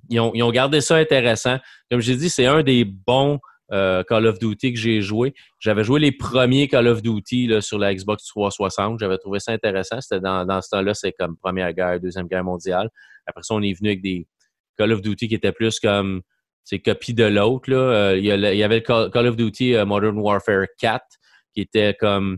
ils 0.09 0.19
ont, 0.19 0.31
ils 0.33 0.41
ont 0.41 0.51
gardé 0.51 0.81
ça 0.81 0.95
intéressant. 0.95 1.57
Comme 1.91 1.99
j'ai 1.99 2.15
dit, 2.15 2.29
c'est 2.29 2.45
un 2.45 2.63
des 2.63 2.85
bons 2.85 3.39
euh, 3.71 4.03
Call 4.03 4.27
of 4.27 4.39
Duty 4.39 4.73
que 4.73 4.79
j'ai 4.79 5.01
joué. 5.01 5.33
J'avais 5.59 5.83
joué 5.83 5.99
les 5.99 6.11
premiers 6.11 6.67
Call 6.67 6.87
of 6.87 7.01
Duty 7.01 7.47
là, 7.47 7.61
sur 7.61 7.79
la 7.79 7.93
Xbox 7.93 8.25
360. 8.27 8.99
J'avais 8.99 9.17
trouvé 9.17 9.39
ça 9.39 9.51
intéressant. 9.51 10.01
C'était 10.01 10.19
dans, 10.19 10.61
ce 10.61 10.69
temps-là, 10.69 10.93
c'est 10.93 11.13
comme 11.13 11.35
Première 11.37 11.73
guerre, 11.73 11.99
Deuxième 11.99 12.27
guerre 12.27 12.43
mondiale. 12.43 12.89
Après 13.25 13.43
ça, 13.43 13.55
on 13.55 13.61
est 13.61 13.73
venu 13.73 13.89
avec 13.89 14.01
des 14.01 14.27
Call 14.77 14.91
of 14.91 15.01
Duty 15.01 15.27
qui 15.27 15.35
étaient 15.35 15.51
plus 15.51 15.79
comme 15.79 16.21
c'est 16.63 16.79
copie 16.79 17.13
de 17.13 17.25
l'autre. 17.25 17.71
Euh, 17.71 18.17
il, 18.17 18.25
y 18.25 18.31
avait 18.63 18.83
le 18.87 19.09
Call 19.09 19.27
of 19.27 19.35
Duty 19.35 19.75
euh, 19.75 19.85
Modern 19.85 20.17
Warfare 20.17 20.65
4 20.79 21.03
qui 21.53 21.61
était 21.61 21.95
comme 21.99 22.37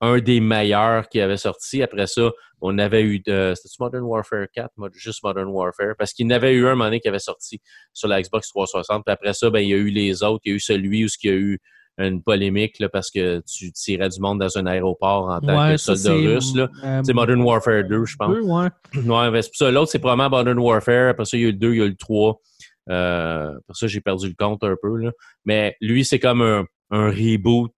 un 0.00 0.18
des 0.18 0.40
meilleurs 0.40 1.08
qui 1.08 1.20
avait 1.20 1.36
sorti. 1.36 1.82
Après 1.82 2.06
ça, 2.06 2.30
on 2.60 2.78
avait 2.78 3.02
eu 3.02 3.20
de. 3.20 3.52
C'était 3.54 3.74
Modern 3.78 4.04
Warfare 4.04 4.46
4, 4.54 4.70
juste 4.92 5.22
Modern 5.22 5.48
Warfare, 5.48 5.94
parce 5.98 6.12
qu'il 6.12 6.26
y 6.26 6.32
en 6.32 6.36
avait 6.36 6.52
eu 6.52 6.66
un 6.66 6.70
moment 6.70 6.84
donné 6.84 7.00
qui 7.00 7.08
avait 7.08 7.18
sorti 7.18 7.60
sur 7.92 8.08
la 8.08 8.20
Xbox 8.20 8.48
360. 8.48 9.04
Puis 9.04 9.12
après 9.12 9.32
ça, 9.34 9.50
ben, 9.50 9.60
il 9.60 9.68
y 9.68 9.74
a 9.74 9.76
eu 9.76 9.90
les 9.90 10.22
autres. 10.22 10.42
Il 10.44 10.50
y 10.50 10.52
a 10.52 10.56
eu 10.56 10.60
celui 10.60 11.04
où 11.04 11.08
il 11.22 11.30
y 11.30 11.32
a 11.32 11.36
eu 11.36 11.58
une 11.98 12.22
polémique 12.22 12.78
là, 12.78 12.88
parce 12.88 13.10
que 13.10 13.42
tu 13.46 13.72
tirais 13.72 14.08
du 14.08 14.20
monde 14.20 14.40
dans 14.40 14.56
un 14.56 14.66
aéroport 14.66 15.28
en 15.28 15.40
tant 15.40 15.70
que 15.70 15.76
soldat 15.76 16.14
russe. 16.14 16.54
Euh, 16.56 17.02
c'est 17.04 17.12
Modern 17.12 17.40
Warfare 17.42 17.84
2, 17.84 18.04
je 18.04 18.16
pense. 18.16 18.36
ouais. 18.38 18.68
ouais 18.94 19.30
ben, 19.30 19.42
ça. 19.42 19.70
L'autre, 19.70 19.90
c'est 19.90 19.98
probablement 19.98 20.30
Modern 20.30 20.58
Warfare. 20.58 21.10
Après 21.10 21.24
ça, 21.24 21.36
il 21.36 21.42
y 21.42 21.44
a 21.44 21.48
eu 21.48 21.52
le 21.52 21.58
2, 21.58 21.72
il 21.72 21.78
y 21.78 21.82
a 21.82 21.84
eu 21.84 21.90
le 21.90 21.96
3. 21.96 22.40
Euh, 22.88 23.50
après 23.50 23.74
ça, 23.74 23.86
j'ai 23.86 24.00
perdu 24.00 24.28
le 24.28 24.34
compte 24.38 24.64
un 24.64 24.76
peu. 24.80 24.96
Là. 24.96 25.10
Mais 25.44 25.76
lui, 25.80 26.04
c'est 26.04 26.18
comme 26.18 26.42
un, 26.42 26.64
un 26.90 27.10
reboot 27.10 27.72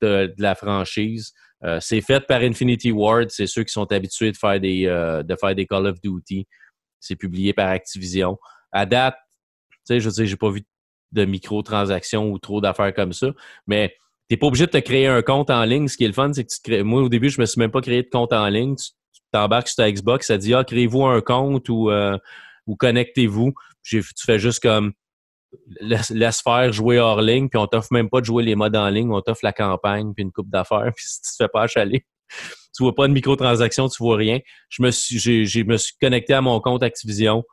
de, 0.00 0.26
de, 0.26 0.42
la 0.42 0.54
franchise. 0.54 1.32
Euh, 1.66 1.78
c'est 1.80 2.00
fait 2.00 2.26
par 2.26 2.40
Infinity 2.42 2.92
Ward, 2.92 3.30
c'est 3.30 3.46
ceux 3.46 3.64
qui 3.64 3.72
sont 3.72 3.90
habitués 3.90 4.30
de 4.30 4.36
faire 4.36 4.60
des, 4.60 4.86
euh, 4.86 5.22
de 5.22 5.34
faire 5.36 5.54
des 5.54 5.66
Call 5.66 5.86
of 5.86 6.00
Duty. 6.00 6.46
C'est 7.00 7.16
publié 7.16 7.52
par 7.52 7.68
Activision. 7.68 8.38
À 8.72 8.86
date, 8.86 9.16
tu 9.70 9.78
sais, 9.84 10.00
je 10.00 10.08
sais, 10.08 10.26
j'ai 10.26 10.36
pas 10.36 10.50
vu 10.50 10.62
de 11.12 11.24
microtransactions 11.24 12.30
ou 12.30 12.38
trop 12.38 12.60
d'affaires 12.60 12.94
comme 12.94 13.12
ça, 13.12 13.28
mais 13.66 13.94
tu 14.28 14.34
n'es 14.34 14.36
pas 14.36 14.46
obligé 14.46 14.66
de 14.66 14.70
te 14.70 14.78
créer 14.78 15.06
un 15.06 15.22
compte 15.22 15.50
en 15.50 15.64
ligne. 15.64 15.88
Ce 15.88 15.96
qui 15.96 16.04
est 16.04 16.08
le 16.08 16.12
fun, 16.12 16.32
c'est 16.32 16.44
que 16.44 16.52
tu 16.52 16.60
crées... 16.62 16.82
Moi, 16.82 17.02
au 17.02 17.08
début, 17.08 17.30
je 17.30 17.40
me 17.40 17.46
suis 17.46 17.58
même 17.58 17.70
pas 17.70 17.80
créé 17.80 18.02
de 18.02 18.08
compte 18.08 18.32
en 18.32 18.48
ligne. 18.48 18.76
Tu 18.76 19.20
t'embarques 19.32 19.68
sur 19.68 19.76
ta 19.76 19.90
Xbox, 19.90 20.26
ça 20.26 20.38
dit 20.38 20.54
Ah, 20.54 20.64
créez-vous 20.64 21.04
un 21.04 21.20
compte 21.20 21.68
ou, 21.68 21.90
euh, 21.90 22.18
ou 22.66 22.76
connectez-vous. 22.76 23.54
Tu 23.82 24.02
fais 24.02 24.38
juste 24.38 24.60
comme 24.60 24.92
laisse, 25.80 26.42
faire 26.42 26.72
jouer 26.72 26.98
hors 26.98 27.20
ligne, 27.20 27.48
puis 27.48 27.58
on 27.58 27.66
t'offre 27.66 27.92
même 27.92 28.08
pas 28.08 28.20
de 28.20 28.26
jouer 28.26 28.42
les 28.42 28.54
modes 28.54 28.76
en 28.76 28.88
ligne, 28.88 29.10
on 29.12 29.20
t'offre 29.20 29.44
la 29.44 29.52
campagne, 29.52 30.12
puis 30.14 30.22
une 30.22 30.32
coupe 30.32 30.50
d'affaires, 30.50 30.92
puis 30.96 31.04
si 31.06 31.22
tu 31.22 31.30
te 31.30 31.36
fais 31.36 31.48
pas 31.48 31.62
achaler, 31.62 32.06
tu 32.76 32.82
vois 32.82 32.94
pas 32.94 33.08
de 33.08 33.12
microtransactions, 33.12 33.88
tu 33.88 34.02
vois 34.02 34.16
rien. 34.16 34.40
Je 34.68 34.82
me 34.82 34.90
suis, 34.90 35.18
j'ai, 35.18 35.64
me 35.64 35.76
suis 35.76 35.94
connecté 36.00 36.34
à 36.34 36.40
mon 36.40 36.60
compte 36.60 36.82
Activision 36.82 37.44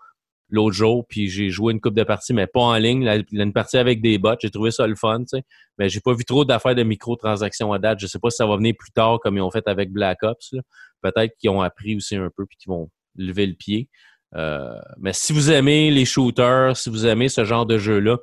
l'autre 0.50 0.76
jour, 0.76 1.06
puis 1.08 1.30
j'ai 1.30 1.50
joué 1.50 1.74
une 1.74 1.82
coupe 1.82 1.96
de 1.96 2.04
parties, 2.04 2.34
mais 2.34 2.46
pas 2.46 2.60
en 2.60 2.76
ligne, 2.76 3.24
une 3.32 3.54
partie 3.54 3.78
avec 3.78 4.02
des 4.02 4.20
bots, 4.20 4.36
j'ai 4.40 4.52
trouvé 4.52 4.70
ça 4.70 4.86
le 4.86 4.96
fun, 4.96 5.22
tu 5.22 5.38
sais. 5.38 5.44
Mais 5.80 5.90
j'ai 5.90 6.00
pas 6.00 6.14
vu 6.14 6.26
trop 6.26 6.46
d'affaires 6.46 6.76
de 6.76 6.84
microtransactions 6.84 7.74
à 7.74 7.80
date. 7.80 8.00
Je 8.00 8.06
sais 8.06 8.20
pas 8.20 8.30
si 8.30 8.38
ça 8.38 8.46
va 8.46 8.58
venir 8.58 8.76
plus 8.78 8.92
tard 8.92 9.20
comme 9.20 9.38
ils 9.38 9.42
ont 9.42 9.50
fait 9.50 9.68
avec 9.68 9.92
Black 9.92 10.22
Ops. 10.22 10.54
Peut-être 11.02 11.36
qu'ils 11.40 11.50
ont 11.50 11.62
appris 11.62 11.96
aussi 11.96 12.16
un 12.16 12.30
peu 12.36 12.46
puis 12.46 12.58
qu'ils 12.58 12.70
vont 12.70 12.90
lever 13.16 13.48
le 13.48 13.56
pied. 13.56 13.90
Euh, 14.36 14.80
mais 14.98 15.14
si 15.14 15.34
vous 15.34 15.52
aimez 15.52 15.92
les 15.92 16.06
shooters, 16.06 16.76
si 16.76 16.90
vous 16.90 17.06
aimez 17.06 17.30
ce 17.30 17.46
genre 17.46 17.66
de 17.66 17.78
jeu-là, 17.78 18.18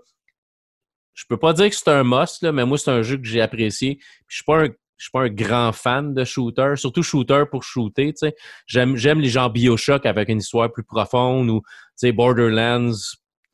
je 1.15 1.25
peux 1.29 1.37
pas 1.37 1.53
dire 1.53 1.69
que 1.69 1.77
c'est 1.77 1.89
un 1.89 2.05
must, 2.05 2.43
mais 2.43 2.65
moi, 2.65 2.79
c'est 2.79 2.91
un 2.91 3.03
jeu 3.03 3.17
que 3.17 3.27
j'ai 3.27 3.41
apprécié. 3.41 3.99
je 4.27 4.37
suis 4.37 4.45
pas 4.45 4.65
un, 4.65 4.69
suis 5.01 5.11
pas 5.11 5.23
un 5.23 5.29
grand 5.29 5.73
fan 5.73 6.15
de 6.15 6.25
shooter, 6.25 6.75
surtout 6.77 7.03
shooter 7.03 7.45
pour 7.51 7.63
shooter. 7.63 8.13
J'aime, 8.67 8.95
les 8.97 9.29
gens 9.29 9.49
Bioshock 9.49 10.05
avec 10.07 10.29
une 10.29 10.39
histoire 10.39 10.71
plus 10.71 10.85
profonde 10.85 11.49
ou 11.49 11.63
Borderlands. 12.13 12.93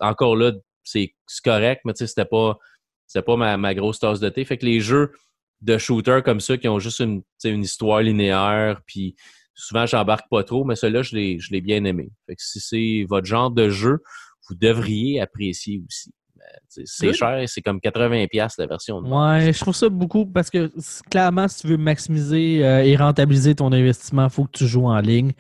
Encore 0.01 0.37
là, 0.37 0.53
c'est 0.83 1.15
correct, 1.45 1.83
mais 1.85 1.93
c'était 1.95 2.25
pas, 2.25 2.59
pas 3.25 3.57
ma, 3.57 3.75
grosse 3.75 4.01
tasse 4.01 4.21
de 4.21 4.29
thé. 4.29 4.45
Fait 4.45 4.59
que 4.59 4.67
les 4.67 4.81
jeux 4.81 5.13
de 5.61 5.79
shooter 5.79 6.21
comme 6.25 6.41
ça 6.41 6.57
qui 6.59 6.69
ont 6.69 6.79
juste 6.79 7.01
une, 7.01 7.23
une 7.45 7.63
histoire 7.63 8.03
linéaire, 8.03 8.83
puis 8.87 9.15
souvent 9.57 9.87
j'embarque 9.87 10.29
pas 10.31 10.45
trop, 10.45 10.65
mais 10.65 10.77
celui-là, 10.77 11.03
je 11.03 11.17
l'ai, 11.17 11.41
je 11.41 11.51
l'ai 11.51 11.61
bien 11.61 11.83
aimé. 11.85 12.13
Fait 12.27 12.37
que 12.37 12.43
si 12.43 12.61
c'est 12.61 13.05
votre 13.09 13.27
genre 13.27 13.51
de 13.51 13.69
jeu, 13.71 13.99
vous 14.49 14.55
devriez 14.55 15.21
apprécier 15.21 15.83
aussi. 15.89 16.13
Sais, 16.69 16.83
C'est 16.85 17.13
cher, 17.13 17.43
c'est 17.49 17.61
comme 17.61 17.79
80$ 17.79 18.55
la 18.59 18.67
version 18.67 19.03
de 19.03 19.09
Ouais, 19.09 19.53
je 19.53 19.59
trouve 19.59 19.75
ça 19.75 19.89
beaucoup 19.89 20.27
parce 20.27 20.49
que 20.49 20.71
clairement, 21.11 21.49
si 21.49 21.63
tu 21.63 21.67
veux 21.67 21.77
maximiser 21.77 22.65
euh, 22.65 22.85
et 22.85 22.95
rentabiliser 22.95 23.57
ton 23.57 23.73
investissement, 23.73 24.25
il 24.25 24.31
faut 24.31 24.45
que 24.45 24.57
tu 24.59 24.67
joues 24.69 24.87
en 24.87 25.01
ligne. 25.01 25.33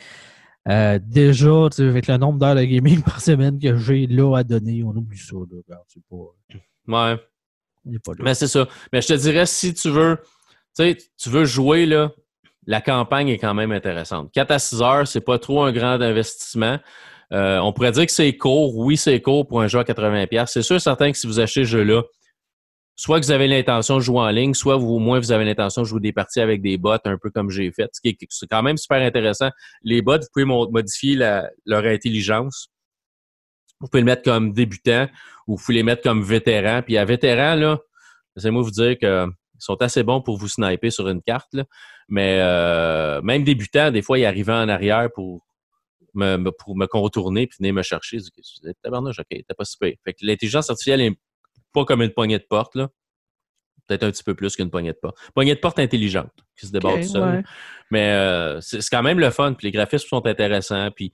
Euh, 0.68 0.98
déjà, 1.00 1.68
tu 1.70 1.76
sais, 1.76 1.82
avec 1.84 2.08
le 2.08 2.16
nombre 2.16 2.40
d'heures 2.40 2.56
de 2.56 2.64
gaming 2.64 3.02
par 3.02 3.20
semaine 3.20 3.60
que 3.60 3.76
j'ai 3.76 4.08
là 4.08 4.36
à 4.38 4.42
donner, 4.42 4.82
on 4.82 4.90
oublie 4.96 5.18
ça. 5.18 5.36
Là, 5.36 5.60
Regarde, 5.64 5.84
c'est 5.86 6.02
pas, 6.10 6.16
Ouais. 6.88 7.16
pas 8.04 8.12
là. 8.12 8.24
Mais 8.24 8.34
c'est 8.34 8.48
ça. 8.48 8.66
Mais 8.92 9.00
je 9.00 9.06
te 9.06 9.12
dirais, 9.12 9.46
si 9.46 9.74
tu 9.74 9.90
veux, 9.90 10.18
tu 10.76 10.82
sais, 10.84 10.96
tu 11.16 11.28
veux 11.30 11.44
jouer, 11.44 11.86
là, 11.86 12.10
la 12.66 12.80
campagne 12.80 13.28
est 13.28 13.38
quand 13.38 13.54
même 13.54 13.72
intéressante. 13.72 14.30
4 14.32 14.50
à 14.50 14.58
6 14.58 14.82
heures, 14.82 15.06
c'est 15.08 15.20
pas 15.20 15.38
trop 15.38 15.62
un 15.62 15.72
grand 15.72 16.00
investissement. 16.00 16.78
Euh, 17.32 17.58
on 17.58 17.72
pourrait 17.72 17.92
dire 17.92 18.06
que 18.06 18.12
c'est 18.12 18.36
court. 18.36 18.76
Oui, 18.76 18.96
c'est 18.96 19.20
court 19.20 19.46
pour 19.46 19.60
un 19.60 19.68
jeu 19.68 19.78
à 19.78 19.84
80$. 19.84 20.46
C'est 20.46 20.62
sûr 20.62 20.80
certain 20.80 21.10
que 21.10 21.18
si 21.18 21.26
vous 21.26 21.40
achetez 21.40 21.64
ce 21.64 21.70
jeu-là, 21.70 22.02
soit 22.96 23.18
vous 23.18 23.30
avez 23.30 23.46
l'intention 23.46 23.96
de 23.96 24.00
jouer 24.00 24.20
en 24.20 24.28
ligne, 24.30 24.54
soit 24.54 24.76
vous, 24.76 24.94
au 24.94 24.98
moins 24.98 25.18
vous 25.18 25.32
avez 25.32 25.44
l'intention 25.44 25.82
de 25.82 25.86
jouer 25.86 26.00
des 26.00 26.12
parties 26.12 26.40
avec 26.40 26.62
des 26.62 26.78
bots, 26.78 26.96
un 27.04 27.18
peu 27.18 27.30
comme 27.30 27.50
j'ai 27.50 27.70
fait. 27.70 27.88
Ce 27.92 28.00
qui 28.00 28.08
est 28.08 28.46
quand 28.50 28.62
même 28.62 28.76
super 28.76 29.02
intéressant. 29.02 29.50
Les 29.82 30.02
bots, 30.02 30.18
vous 30.18 30.26
pouvez 30.32 30.44
mo- 30.44 30.68
modifier 30.70 31.16
leur 31.16 31.84
intelligence. 31.84 32.68
Vous 33.80 33.88
pouvez 33.88 34.00
le 34.00 34.06
mettre 34.06 34.22
comme 34.22 34.52
débutant 34.52 35.06
ou 35.46 35.56
vous 35.56 35.62
pouvez 35.62 35.74
les 35.74 35.82
mettre 35.82 36.02
comme 36.02 36.22
vétéran. 36.22 36.80
Puis 36.82 36.96
à 36.96 37.04
vétéran, 37.04 37.54
là, 37.54 37.78
laissez-moi 38.34 38.62
vous 38.62 38.70
dire 38.70 38.96
que 38.98 39.26
ils 39.58 39.64
sont 39.64 39.80
assez 39.82 40.02
bons 40.02 40.20
pour 40.20 40.36
vous 40.38 40.48
sniper 40.48 40.90
sur 40.90 41.08
une 41.08 41.22
carte. 41.22 41.52
là. 41.54 41.64
Mais 42.08 42.38
euh, 42.40 43.20
même 43.22 43.42
débutant, 43.44 43.90
des 43.90 44.02
fois, 44.02 44.18
ils 44.18 44.24
arrivaient 44.26 44.52
en 44.52 44.68
arrière 44.68 45.08
pour 45.14 45.46
me, 46.14 46.36
me- 46.36 46.52
pour 46.52 46.76
me 46.76 46.86
contourner 46.86 47.46
puis 47.46 47.56
venir 47.58 47.74
me 47.74 47.82
chercher. 47.82 48.18
Je 48.18 48.24
dis, 48.24 48.72
tabarnouche, 48.82 49.18
OK, 49.18 49.38
t'as 49.46 49.54
pas 49.54 49.64
si 49.64 49.76
pire. 49.78 49.94
Fait 50.04 50.12
que 50.12 50.18
l'intelligence 50.22 50.70
artificielle 50.70 51.00
est 51.00 51.18
pas 51.72 51.84
comme 51.84 52.02
une 52.02 52.12
poignée 52.12 52.38
de 52.38 52.46
porte, 52.48 52.74
là. 52.74 52.88
Peut-être 53.88 54.02
un 54.02 54.10
petit 54.10 54.24
peu 54.24 54.34
plus 54.34 54.56
qu'une 54.56 54.68
poignée 54.70 54.92
de 54.92 54.98
porte. 55.00 55.16
Poignée 55.32 55.54
de 55.54 55.60
porte 55.60 55.78
intelligente 55.78 56.32
qui 56.58 56.66
se 56.66 56.72
débarre 56.72 56.94
Ok, 56.94 57.02
tout 57.02 57.08
seul. 57.08 57.36
ouais. 57.36 57.42
Mais 57.92 58.10
euh, 58.14 58.60
c'est 58.60 58.80
c'est 58.80 58.90
quand 58.90 59.02
même 59.04 59.20
le 59.20 59.30
fun. 59.30 59.52
Puis 59.54 59.68
les 59.68 59.70
graphismes 59.70 60.08
sont 60.08 60.26
intéressants. 60.26 60.90
Puis 60.90 61.12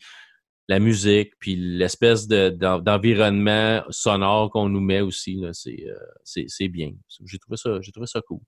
la 0.68 0.78
musique, 0.78 1.32
puis 1.38 1.56
l'espèce 1.56 2.26
de- 2.28 2.48
d'en- 2.50 2.78
d'environnement 2.78 3.82
sonore 3.90 4.50
qu'on 4.50 4.68
nous 4.68 4.80
met 4.80 5.00
aussi, 5.00 5.42
c'est 5.52 5.84
euh, 5.88 5.94
c'est- 6.24 6.68
bien. 6.68 6.92
J'ai 7.26 7.38
trouvé 7.38 7.56
ça, 7.56 7.78
trouvé 7.92 8.06
ça 8.06 8.20
cool. 8.22 8.40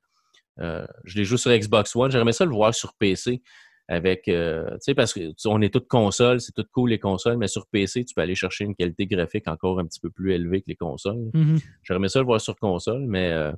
Euh, 0.61 0.87
je 1.05 1.17
l'ai 1.17 1.25
joué 1.25 1.37
sur 1.39 1.51
Xbox 1.51 1.95
One. 1.97 2.11
J'aimerais 2.13 2.33
ça 2.33 2.45
le 2.45 2.53
voir 2.53 2.73
sur 2.75 2.95
PC 2.95 3.43
avec, 3.89 4.29
euh, 4.29 4.71
tu 4.75 4.77
sais, 4.81 4.95
parce 4.95 5.13
que 5.13 5.33
tu- 5.33 5.49
on 5.49 5.61
est 5.61 5.73
toutes 5.73 5.89
consoles, 5.89 6.41
c'est 6.41 6.53
tout 6.53 6.65
cool 6.73 6.91
les 6.91 6.99
consoles, 7.01 7.37
mais 7.37 7.49
sur 7.49 7.67
PC, 7.67 8.05
tu 8.05 8.15
peux 8.15 8.23
aller 8.23 8.37
chercher 8.37 8.65
une 8.65 8.75
qualité 8.77 9.07
graphique 9.07 9.49
encore 9.49 9.79
un 9.81 9.85
petit 9.85 10.01
peu 10.01 10.11
plus 10.11 10.33
élevée 10.33 10.61
que 10.63 10.69
les 10.69 10.77
consoles. 10.77 11.31
Mhm. 11.35 11.59
J'aimerais 11.83 12.09
ça 12.09 12.21
le 12.21 12.25
voir 12.27 12.41
sur 12.41 12.57
console, 12.57 13.05
mais 13.07 13.33
euh, 13.33 13.53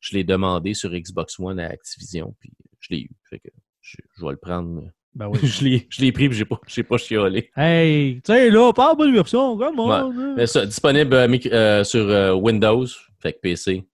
je 0.00 0.16
l'ai 0.16 0.24
demandé 0.24 0.72
sur 0.72 0.90
Xbox 0.92 1.38
One 1.40 1.58
à 1.58 1.66
Activision, 1.66 2.34
puis 2.38 2.52
je 2.80 2.94
l'ai 2.94 3.00
eu. 3.02 3.10
Fait 3.28 3.40
que 3.40 3.48
je, 3.82 3.96
je 4.16 4.24
vais 4.24 4.30
le 4.30 4.36
prendre. 4.38 4.88
Ben 5.16 5.28
oui. 5.32 5.38
je 5.42 5.64
l'ai 5.64 5.86
je 5.88 6.02
l'ai 6.02 6.12
pris, 6.12 6.28
puis 6.28 6.36
j'ai 6.36 6.44
pas, 6.44 6.60
pas 6.88 6.98
chiolé. 6.98 7.50
hey, 7.56 8.20
tu 8.22 8.32
sais, 8.32 8.50
là, 8.50 8.72
pas 8.72 8.94
bonne 8.94 9.14
version, 9.14 9.56
come 9.56 9.80
on. 9.80 10.10
Ouais. 10.10 10.34
Mais 10.36 10.46
ça, 10.46 10.66
disponible 10.66 11.14
euh, 11.14 11.38
euh, 11.46 11.84
sur 11.84 12.06
euh, 12.08 12.32
Windows, 12.34 12.86
fait 13.18 13.32
que 13.32 13.38
PC, 13.40 13.84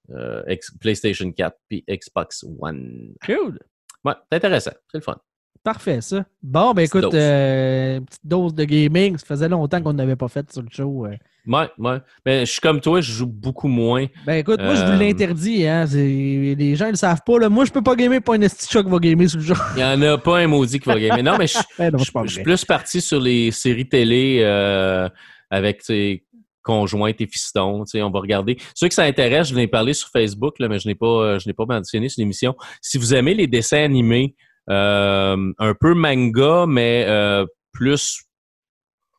PlayStation 0.80 1.30
4, 1.30 1.56
puis 1.68 1.84
Xbox 1.88 2.44
One. 2.58 3.14
Cool. 3.24 3.60
Ouais, 4.04 4.14
c'est 4.30 4.36
intéressant, 4.36 4.72
c'est 4.90 4.98
le 4.98 5.02
fun. 5.02 5.16
Parfait, 5.64 6.00
ça. 6.00 6.24
Bon, 6.42 6.72
ben 6.74 6.82
Petite 6.82 6.96
écoute, 6.96 7.02
dose. 7.12 7.14
euh, 7.14 8.00
petite 8.00 8.20
dose 8.26 8.54
de 8.54 8.64
gaming. 8.64 9.16
Ça 9.16 9.26
faisait 9.26 9.48
longtemps 9.48 9.80
qu'on 9.80 9.92
n'avait 9.92 10.16
pas 10.16 10.26
fait 10.28 10.50
sur 10.52 10.60
le 10.62 10.68
show. 10.72 11.06
euh. 11.06 11.16
Ouais, 11.46 11.68
ouais. 11.78 11.98
Mais 12.26 12.44
je 12.46 12.50
suis 12.52 12.60
comme 12.60 12.80
toi, 12.80 13.00
je 13.00 13.12
joue 13.12 13.26
beaucoup 13.26 13.68
moins. 13.68 14.06
Ben 14.26 14.34
écoute, 14.34 14.60
moi, 14.60 14.74
je 14.74 14.84
vous 14.84 14.90
Euh, 14.92 14.96
l'interdis. 14.96 15.66
Hein. 15.66 15.84
Les 15.92 16.74
gens 16.76 16.86
ne 16.86 16.90
le 16.92 16.96
savent 16.96 17.22
pas. 17.24 17.38
Là. 17.38 17.48
Moi, 17.48 17.64
je 17.64 17.70
peux 17.72 17.82
pas 17.82 17.94
gamer, 17.94 18.20
pas 18.20 18.34
un 18.34 18.40
esti 18.40 18.66
qui 18.66 18.82
va 18.90 18.98
gamer 18.98 19.28
sur 19.28 19.38
le 19.38 19.44
jeu. 19.44 19.54
Il 19.76 19.80
y 19.80 19.84
en 19.84 20.02
a 20.02 20.18
pas 20.18 20.38
un 20.38 20.46
maudit 20.48 20.80
qui 20.80 20.88
va 20.88 20.98
gagner. 20.98 21.22
Non, 21.22 21.36
mais 21.38 21.46
je, 21.46 21.58
Ben 21.78 21.92
non, 21.92 21.98
je, 21.98 22.04
c'est 22.04 22.12
pas 22.12 22.22
je 22.24 22.28
suis 22.28 22.36
vrai. 22.36 22.42
plus 22.44 22.64
parti 22.64 23.00
sur 23.00 23.20
les 23.20 23.50
séries 23.52 23.88
télé 23.88 24.38
euh, 24.42 25.08
avec 25.50 25.82
sais, 25.82 26.24
conjointes 26.62 27.20
et 27.20 27.26
fistons. 27.28 27.84
On 27.94 28.10
va 28.10 28.18
regarder. 28.20 28.56
Ceux 28.74 28.88
que 28.88 28.94
ça 28.94 29.04
intéresse, 29.04 29.48
je 29.48 29.54
l'ai 29.54 29.68
parlé 29.68 29.92
sur 29.94 30.08
Facebook, 30.08 30.58
là, 30.58 30.68
mais 30.68 30.78
je 30.80 30.88
n'ai 30.88 30.94
pas, 30.96 31.38
je 31.38 31.48
n'ai 31.48 31.54
pas 31.54 31.66
mentionné 31.66 32.08
sur 32.08 32.20
l'émission. 32.20 32.54
Si 32.80 32.98
vous 32.98 33.14
aimez 33.14 33.34
les 33.34 33.46
dessins 33.46 33.82
animés, 33.84 34.34
un 34.68 35.74
peu 35.80 35.94
manga, 35.94 36.66
mais 36.66 37.04
euh, 37.08 37.46
plus 37.72 38.22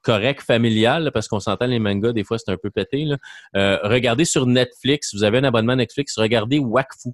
correct, 0.03 0.41
familial, 0.41 1.11
parce 1.13 1.27
qu'on 1.27 1.39
s'entend 1.39 1.65
les 1.65 1.79
mangas, 1.79 2.11
des 2.11 2.23
fois 2.23 2.37
c'est 2.37 2.51
un 2.51 2.57
peu 2.57 2.69
pété. 2.69 3.07
Euh, 3.55 3.79
regardez 3.83 4.25
sur 4.25 4.45
Netflix, 4.45 5.13
vous 5.15 5.23
avez 5.23 5.39
un 5.39 5.45
abonnement 5.45 5.75
Netflix, 5.75 6.17
regardez 6.17 6.59
Wakfu. 6.59 7.09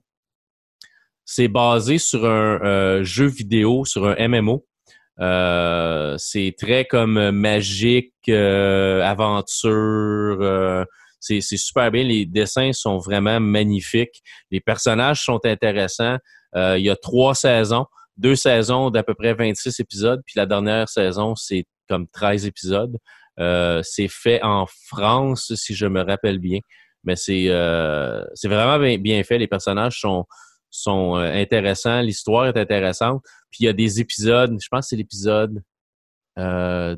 C'est 1.24 1.48
basé 1.48 2.00
sur 2.00 2.26
un 2.26 2.60
euh, 2.64 3.04
jeu 3.04 3.28
vidéo, 3.28 3.86
sur 3.86 4.08
un 4.08 4.28
MMO. 4.28 4.66
Euh, 5.20 6.16
c'est 6.18 6.56
très 6.58 6.86
comme 6.86 7.18
euh, 7.18 7.32
magique, 7.32 8.14
euh, 8.30 9.04
aventure. 9.04 9.70
euh, 10.42 10.86
c'est 11.20 11.42
super 11.42 11.92
bien. 11.92 12.04
Les 12.04 12.26
dessins 12.26 12.72
sont 12.74 12.98
vraiment 12.98 13.40
magnifiques. 13.40 14.24
Les 14.50 14.62
personnages 14.62 15.24
sont 15.24 15.40
intéressants. 15.46 16.18
Euh, 16.56 16.78
il 16.80 16.86
y 16.86 16.90
a 16.90 16.96
trois 16.96 17.36
saisons, 17.36 17.86
deux 18.20 18.36
saisons 18.36 18.92
d'à 18.92 19.02
peu 19.02 19.14
près 19.16 19.34
26 19.34 19.80
épisodes, 19.80 20.22
puis 20.26 20.34
la 20.36 20.46
dernière 20.46 20.90
saison, 20.90 21.36
c'est 21.36 21.66
comme 21.88 22.08
13 22.08 22.46
épisodes. 22.46 22.98
Euh, 23.40 23.82
c'est 23.84 24.10
fait 24.10 24.44
en 24.44 24.66
France, 24.88 25.54
si 25.56 25.74
je 25.74 25.86
me 25.86 26.02
rappelle 26.02 26.40
bien. 26.40 26.60
Mais 27.06 27.16
c'est 27.16 27.46
euh, 27.48 28.24
vraiment 28.44 28.78
bien, 28.78 28.98
bien 28.98 29.24
fait. 29.24 29.38
Les 29.38 29.48
personnages 29.48 30.02
sont, 30.02 30.26
sont 30.70 31.16
euh, 31.16 31.32
intéressants. 31.34 32.02
L'histoire 32.02 32.48
est 32.48 32.58
intéressante. 32.58 33.24
Puis 33.50 33.62
il 33.62 33.66
y 33.66 33.70
a 33.70 33.74
des 33.74 34.02
épisodes, 34.02 34.58
je 34.62 34.68
pense 34.70 34.86
que 34.86 34.90
c'est 34.90 34.96
l'épisode 34.98 35.64
euh, 36.38 36.96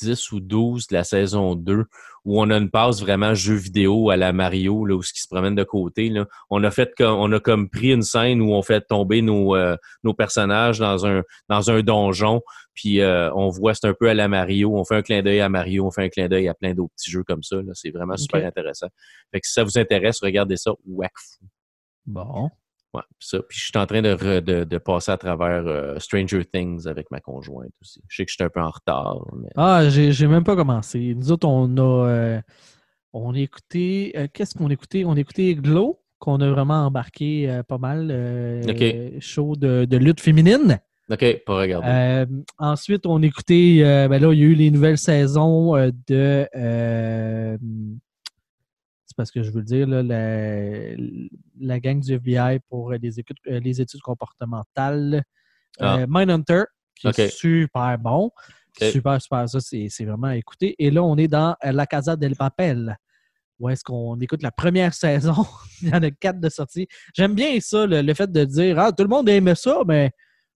10 0.00 0.32
ou 0.32 0.40
12 0.40 0.86
de 0.86 0.94
la 0.94 1.04
saison 1.04 1.54
2, 1.54 1.84
où 2.24 2.40
on 2.40 2.50
a 2.50 2.56
une 2.56 2.70
passe 2.70 3.00
vraiment 3.00 3.34
jeu 3.34 3.54
vidéo 3.54 4.10
à 4.10 4.16
la 4.16 4.32
Mario, 4.32 4.84
là, 4.84 4.94
où 4.94 5.02
ce 5.02 5.12
qui 5.12 5.20
se 5.20 5.28
promène 5.28 5.54
de 5.54 5.64
côté. 5.64 6.08
Là. 6.08 6.26
On 6.50 6.62
a 6.64 6.70
fait 6.70 6.92
comme 6.96 7.18
on 7.18 7.30
a 7.32 7.40
comme 7.40 7.68
pris 7.68 7.92
une 7.92 8.02
scène 8.02 8.40
où 8.40 8.52
on 8.52 8.62
fait 8.62 8.82
tomber 8.82 9.22
nos, 9.22 9.56
euh, 9.56 9.76
nos 10.04 10.14
personnages 10.14 10.78
dans 10.78 11.06
un 11.06 11.22
dans 11.48 11.70
un 11.70 11.82
donjon, 11.82 12.42
puis 12.74 13.00
euh, 13.00 13.32
on 13.34 13.48
voit 13.48 13.74
c'est 13.74 13.86
un 13.86 13.94
peu 13.94 14.08
à 14.08 14.14
la 14.14 14.28
Mario, 14.28 14.74
on 14.74 14.84
fait 14.84 14.96
un 14.96 15.02
clin 15.02 15.22
d'œil 15.22 15.40
à 15.40 15.48
Mario, 15.48 15.86
on 15.86 15.90
fait 15.90 16.04
un 16.04 16.08
clin 16.08 16.28
d'œil 16.28 16.48
à 16.48 16.54
plein 16.54 16.74
d'autres 16.74 16.94
petits 16.94 17.10
jeux 17.10 17.24
comme 17.24 17.42
ça. 17.42 17.56
C'est 17.74 17.90
vraiment 17.90 18.16
super 18.16 18.46
intéressant. 18.46 18.88
Fait 19.32 19.40
que 19.40 19.46
si 19.46 19.52
ça 19.52 19.64
vous 19.64 19.78
intéresse, 19.78 20.20
regardez 20.22 20.56
ça, 20.56 20.72
Wakfu. 20.86 21.38
Bon. 22.06 22.50
Ouais, 22.94 23.00
ça. 23.18 23.38
Puis 23.48 23.58
je 23.58 23.64
suis 23.64 23.78
en 23.78 23.86
train 23.86 24.02
de, 24.02 24.14
re- 24.14 24.40
de, 24.42 24.64
de 24.64 24.78
passer 24.78 25.10
à 25.12 25.16
travers 25.16 25.66
euh, 25.66 25.98
Stranger 25.98 26.44
Things 26.44 26.86
avec 26.86 27.10
ma 27.10 27.20
conjointe 27.20 27.72
aussi. 27.80 28.02
Je 28.08 28.16
sais 28.16 28.24
que 28.26 28.30
je 28.30 28.34
suis 28.34 28.44
un 28.44 28.50
peu 28.50 28.60
en 28.60 28.68
retard, 28.70 29.24
mais 29.40 29.48
Ah, 29.56 29.88
j'ai 29.88 30.26
même 30.26 30.44
pas 30.44 30.56
commencé. 30.56 31.14
Nous 31.14 31.32
autres, 31.32 31.48
on 31.48 31.74
a, 31.78 32.06
euh, 32.08 32.40
on 33.14 33.32
a 33.34 33.38
écouté. 33.38 34.12
euh, 34.16 34.26
Qu'est-ce 34.32 34.54
qu'on 34.54 34.68
a 34.68 34.72
écouté? 34.74 35.04
On 35.06 35.12
a 35.12 35.18
écouté 35.20 35.54
Glow, 35.54 36.00
qu'on 36.18 36.40
a 36.42 36.50
vraiment 36.50 36.84
embarqué 36.86 37.62
pas 37.66 37.78
mal. 37.78 38.10
Ok. 38.68 39.20
Show 39.20 39.56
de, 39.56 39.86
de 39.86 39.96
lutte 39.96 40.20
féminine. 40.20 40.78
OK, 41.10 41.42
pas 41.46 41.56
regarder. 41.58 41.88
Ensuite, 42.58 43.06
on 43.06 43.22
a 43.22 43.26
écouté. 43.26 43.84
euh, 43.84 44.06
ben 44.08 44.20
là, 44.22 44.32
il 44.32 44.38
y 44.38 44.42
a 44.42 44.46
eu 44.46 44.54
les 44.54 44.70
nouvelles 44.70 44.98
saisons 44.98 45.74
de. 46.06 46.46
Euh, 49.12 49.16
parce 49.16 49.30
que 49.30 49.42
je 49.42 49.50
veux 49.50 49.60
le 49.60 49.64
dire, 49.64 49.86
là, 49.86 50.02
la, 50.02 50.96
la 51.60 51.80
gang 51.80 52.00
du 52.00 52.12
FBI 52.14 52.60
pour 52.68 52.92
euh, 52.92 52.96
les, 53.00 53.18
écoutes- 53.20 53.36
euh, 53.48 53.60
les 53.60 53.80
études 53.80 54.00
comportementales. 54.02 55.22
Ah. 55.78 55.98
Euh, 55.98 56.06
Mindhunter, 56.08 56.64
qui 56.96 57.06
est 57.08 57.28
super 57.30 57.98
bon. 57.98 58.30
Super, 58.92 59.20
super. 59.20 59.48
Ça, 59.48 59.58
c'est 59.60 60.04
vraiment 60.04 60.28
à 60.28 60.36
écouter. 60.36 60.74
Et 60.78 60.90
là, 60.90 61.02
on 61.02 61.16
est 61.16 61.28
dans 61.28 61.56
euh, 61.64 61.72
La 61.72 61.86
Casa 61.86 62.16
del 62.16 62.36
Papel. 62.36 62.96
Où 63.58 63.68
est-ce 63.68 63.84
qu'on 63.84 64.18
écoute 64.20 64.42
la 64.42 64.50
première 64.50 64.92
saison? 64.94 65.34
Il 65.82 65.88
y 65.88 65.94
en 65.94 66.02
a 66.02 66.10
quatre 66.10 66.40
de 66.40 66.48
sortie. 66.48 66.88
J'aime 67.14 67.34
bien 67.34 67.58
ça, 67.60 67.86
le, 67.86 68.02
le 68.02 68.14
fait 68.14 68.30
de 68.30 68.44
dire 68.44 68.78
Ah, 68.78 68.92
tout 68.92 69.02
le 69.02 69.08
monde 69.08 69.28
aimait 69.28 69.54
ça, 69.54 69.80
mais 69.86 70.10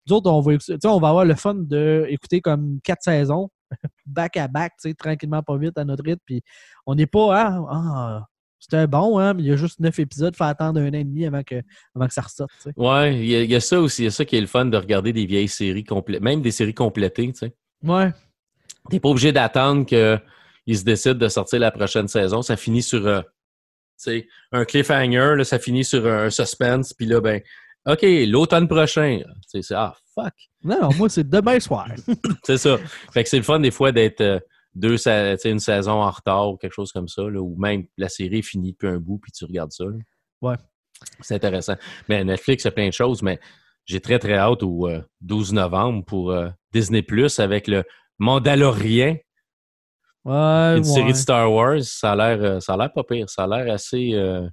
nous 0.07 0.15
autres, 0.15 0.29
on 0.31 0.41
va, 0.41 0.53
écouter- 0.53 0.73
tu 0.73 0.79
sais, 0.81 0.87
on 0.87 0.99
va 0.99 1.09
avoir 1.09 1.25
le 1.25 1.35
fun 1.35 1.55
d'écouter 1.55 2.41
comme 2.41 2.79
quatre 2.83 3.03
saisons, 3.03 3.49
back 4.05 4.35
à 4.37 4.47
back, 4.47 4.73
tranquillement, 4.97 5.41
pas 5.41 5.57
vite, 5.57 5.77
à 5.77 5.85
notre 5.85 6.03
rythme. 6.03 6.21
Puis 6.25 6.41
on 6.85 6.95
n'est 6.95 7.07
pas, 7.07 7.29
ah, 7.31 7.59
ah, 7.71 8.25
c'était 8.64 8.88
bon, 8.88 9.20
hein, 9.20 9.34
mais 9.34 9.43
il 9.43 9.47
y 9.47 9.51
a 9.51 9.55
juste 9.55 9.80
neuf 9.80 9.99
épisodes, 9.99 10.36
faut 10.36 10.43
attendre 10.45 10.80
un 10.80 10.88
an 10.89 10.93
et 10.93 11.03
demi 11.03 11.26
avant 11.26 11.43
que, 11.43 11.61
avant 11.95 12.07
que 12.07 12.14
ça 12.14 12.22
ressorte. 12.22 12.51
tu 12.61 12.70
sais. 12.70 12.74
Ouais, 12.78 13.16
il 13.16 13.26
y, 13.26 13.36
a- 13.36 13.43
il 13.43 13.51
y 13.51 13.55
a 13.55 13.59
ça 13.59 13.80
aussi. 13.82 14.03
Il 14.03 14.05
y 14.05 14.07
a 14.07 14.11
ça 14.11 14.24
qui 14.26 14.38
est 14.38 14.41
le 14.41 14.47
fun 14.47 14.66
de 14.66 14.78
regarder 14.78 15.11
des 15.14 15.26
vieilles 15.26 15.47
séries 15.49 15.84
complètes, 15.84 16.22
même 16.22 16.41
des 16.41 16.51
séries 16.51 16.74
complétées, 16.74 17.32
tu 17.34 17.39
sais. 17.39 17.53
Ouais. 17.84 18.11
T'es 18.89 18.99
pas 18.99 19.09
obligé 19.09 19.32
d'attendre 19.32 19.86
qu'ils 19.86 20.78
se 20.78 20.84
décident 20.84 21.16
de 21.16 21.28
sortir 21.28 21.59
la 21.59 21.72
prochaine 21.72 22.07
saison. 22.07 22.41
Ça 22.41 22.55
finit 22.57 22.82
sur 22.82 23.05
euh, 23.07 23.22
un 24.51 24.66
cliffhanger, 24.66 25.36
là, 25.38 25.43
ça 25.43 25.59
finit 25.59 25.84
sur 25.86 26.05
un 26.07 26.30
suspense, 26.30 26.93
puis 26.93 27.05
là, 27.05 27.22
ben, 27.22 27.41
OK, 27.86 27.99
l'automne 28.28 28.68
prochain. 28.68 29.20
Tu 29.24 29.32
sais, 29.47 29.61
c'est 29.61 29.76
ah, 29.76 29.95
fuck. 30.16 30.34
Non, 30.64 30.80
non, 30.82 30.89
moi, 30.97 31.09
c'est 31.09 31.28
demain 31.28 31.59
soir. 31.59 31.88
C'est 32.43 32.57
ça. 32.57 32.78
Fait 33.14 33.24
que 33.24 33.30
c'est 33.30 33.38
le 33.38 33.43
fun 33.43 33.59
des 33.59 33.72
fois 33.72 33.91
d'être 33.91 34.22
euh, 34.22 34.39
deux, 34.76 34.95
une 35.45 35.59
saison 35.59 36.01
en 36.01 36.09
retard 36.11 36.49
ou 36.49 36.57
quelque 36.57 36.74
chose 36.74 36.91
comme 36.91 37.07
ça, 37.07 37.24
là, 37.24 37.41
ou 37.41 37.55
même 37.57 37.86
la 37.97 38.09
série 38.09 38.39
est 38.39 38.43
finie 38.43 38.71
depuis 38.71 38.88
un 38.88 38.97
bout, 38.97 39.19
puis 39.19 39.32
tu 39.32 39.45
regardes 39.45 39.71
ça. 39.71 39.86
là. 39.86 39.97
Ouais. 40.41 40.55
C'est 41.19 41.36
intéressant. 41.36 41.76
Mais 42.09 42.24
Netflix 42.24 42.65
a 42.65 42.71
plein 42.71 42.88
de 42.88 42.93
choses, 42.93 43.21
mais 43.21 43.39
j'ai 43.86 43.99
très, 43.99 44.19
très 44.19 44.36
hâte 44.36 44.63
au 44.63 44.88
euh, 44.88 45.01
12 45.21 45.53
novembre 45.53 46.05
pour 46.05 46.32
euh, 46.32 46.49
Disney 46.71 47.01
Plus 47.01 47.39
avec 47.39 47.67
le 47.67 47.84
Mandalorien, 48.19 49.17
Ouais, 50.26 50.78
une 50.78 50.86
série 50.86 51.11
de 51.11 51.17
Star 51.17 51.51
Wars. 51.51 51.82
Ça 51.82 52.13
a 52.13 52.15
l'air 52.15 52.41
euh, 52.41 52.59
ça 52.61 52.76
a 52.76 52.78
l'air 52.78 52.93
pas 52.93 53.03
pire. 53.03 53.30
Ça 53.30 53.43
a 53.43 53.47
l'air 53.47 53.74
assez, 53.74 54.11
euh, 54.13 54.47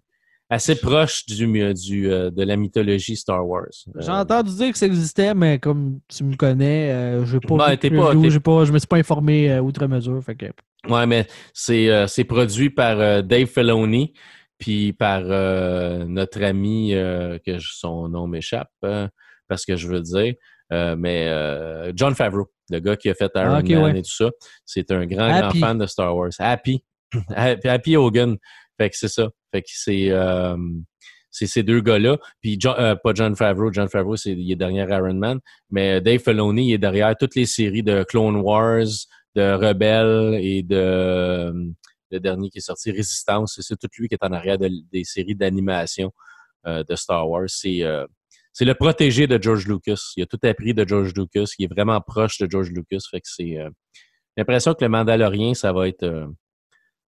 assez 0.50 0.74
proche 0.74 1.24
du, 1.26 1.46
du, 1.74 2.10
euh, 2.10 2.30
de 2.30 2.42
la 2.42 2.56
mythologie 2.56 3.16
Star 3.16 3.46
Wars. 3.46 3.66
Euh, 3.96 4.00
J'ai 4.00 4.10
entendu 4.10 4.50
dire 4.54 4.72
que 4.72 4.78
ça 4.78 4.86
existait, 4.86 5.32
mais 5.32 5.58
comme 5.60 6.00
tu 6.08 6.24
me 6.24 6.34
connais, 6.36 6.90
euh, 6.90 7.24
j'ai 7.24 7.38
pas, 7.40 7.76
t'es 7.76 7.88
pas- 7.90 8.12
pas, 8.14 8.64
je 8.64 8.72
me 8.72 8.78
suis 8.78 8.88
pas 8.88 8.96
informé 8.98 9.50
euh, 9.50 9.60
outre 9.60 9.86
mesure. 9.86 10.22
Fait 10.22 10.34
que... 10.34 10.46
Ouais, 10.88 11.06
mais 11.06 11.26
c'est 11.54 11.88
euh, 11.88 12.06
produit 12.28 12.70
par 12.70 12.98
euh, 12.98 13.22
Dave 13.22 13.46
Filoni, 13.46 14.12
puis 14.58 14.92
par 14.92 15.22
euh, 15.24 16.04
notre 16.04 16.42
ami, 16.42 16.94
euh, 16.94 17.38
que 17.46 17.58
je- 17.58 17.72
son 17.74 18.08
nom 18.08 18.26
m'échappe, 18.26 18.70
euh, 18.84 19.06
parce 19.48 19.64
que 19.64 19.76
je 19.76 19.86
veux 19.88 20.00
dire, 20.00 20.34
euh, 20.72 20.96
mais 20.98 21.26
euh, 21.28 21.92
John 21.94 22.14
Favreau, 22.14 22.50
le 22.70 22.80
gars 22.80 22.96
qui 22.96 23.08
a 23.08 23.14
fait 23.14 23.30
Iron 23.36 23.54
Ah, 23.54 23.60
ok, 23.60 23.68
Man 23.70 23.82
ouais. 23.84 23.98
et 24.00 24.02
tout 24.02 24.10
ça, 24.14 24.30
c'est 24.64 24.90
un 24.90 25.06
grand, 25.06 25.28
Happy. 25.28 25.58
grand 25.60 25.68
fan 25.68 25.78
de 25.78 25.86
Star 25.86 26.16
Wars. 26.16 26.30
Happy 26.38 26.82
Happy 27.36 27.96
Hogan. 27.96 28.36
Fait 28.80 28.88
que 28.88 28.96
c'est 28.96 29.08
ça. 29.08 29.28
Fait 29.52 29.60
que 29.60 29.68
c'est 29.70 30.10
euh, 30.10 30.56
c'est 31.30 31.46
ces 31.46 31.62
deux 31.62 31.82
gars-là. 31.82 32.16
Puis 32.40 32.58
euh, 32.64 32.94
pas 32.96 33.12
John 33.14 33.36
Favreau. 33.36 33.70
John 33.70 33.90
Favreau, 33.90 34.16
c'est 34.16 34.32
il 34.32 34.50
est 34.50 34.56
derrière 34.56 34.88
Iron 34.88 35.12
Man. 35.12 35.38
Mais 35.68 36.00
Dave 36.00 36.20
Filoni, 36.20 36.68
il 36.70 36.72
est 36.74 36.78
derrière 36.78 37.14
toutes 37.14 37.34
les 37.34 37.44
séries 37.44 37.82
de 37.82 38.04
Clone 38.04 38.36
Wars, 38.36 38.86
de 39.34 39.52
Rebelle 39.52 40.38
et 40.42 40.62
de 40.62 41.52
le 42.10 42.18
dernier 42.20 42.48
qui 42.48 42.56
est 42.58 42.62
sorti, 42.62 42.90
Résistance. 42.90 43.58
C'est- 43.60 43.76
tout 43.76 43.86
lui 43.98 44.08
qui 44.08 44.14
est 44.14 44.24
en 44.24 44.32
arrière 44.32 44.56
de- 44.56 44.70
des 44.90 45.04
séries 45.04 45.34
d'animation 45.36 46.10
euh, 46.66 46.82
de 46.82 46.96
Star 46.96 47.28
Wars. 47.28 47.48
C'est 47.48 47.82
c'est 48.54 48.64
le 48.64 48.74
protégé 48.74 49.26
de 49.26 49.40
George 49.40 49.66
Lucas. 49.68 50.12
Il 50.16 50.22
a 50.22 50.26
tout 50.26 50.40
appris 50.42 50.72
de 50.72 50.88
George 50.88 51.12
Lucas. 51.14 51.52
Il 51.58 51.66
est 51.66 51.68
vraiment 51.72 52.00
proche 52.00 52.38
de 52.38 52.50
George 52.50 52.70
Lucas. 52.70 52.98
Fait 53.10 53.20
que 53.20 53.28
c'est 53.28 53.56
l'impression 54.38 54.72
que 54.72 54.82
le 54.84 54.88
Mandalorien, 54.88 55.52
ça 55.52 55.72
va 55.74 55.86
être 55.86 56.30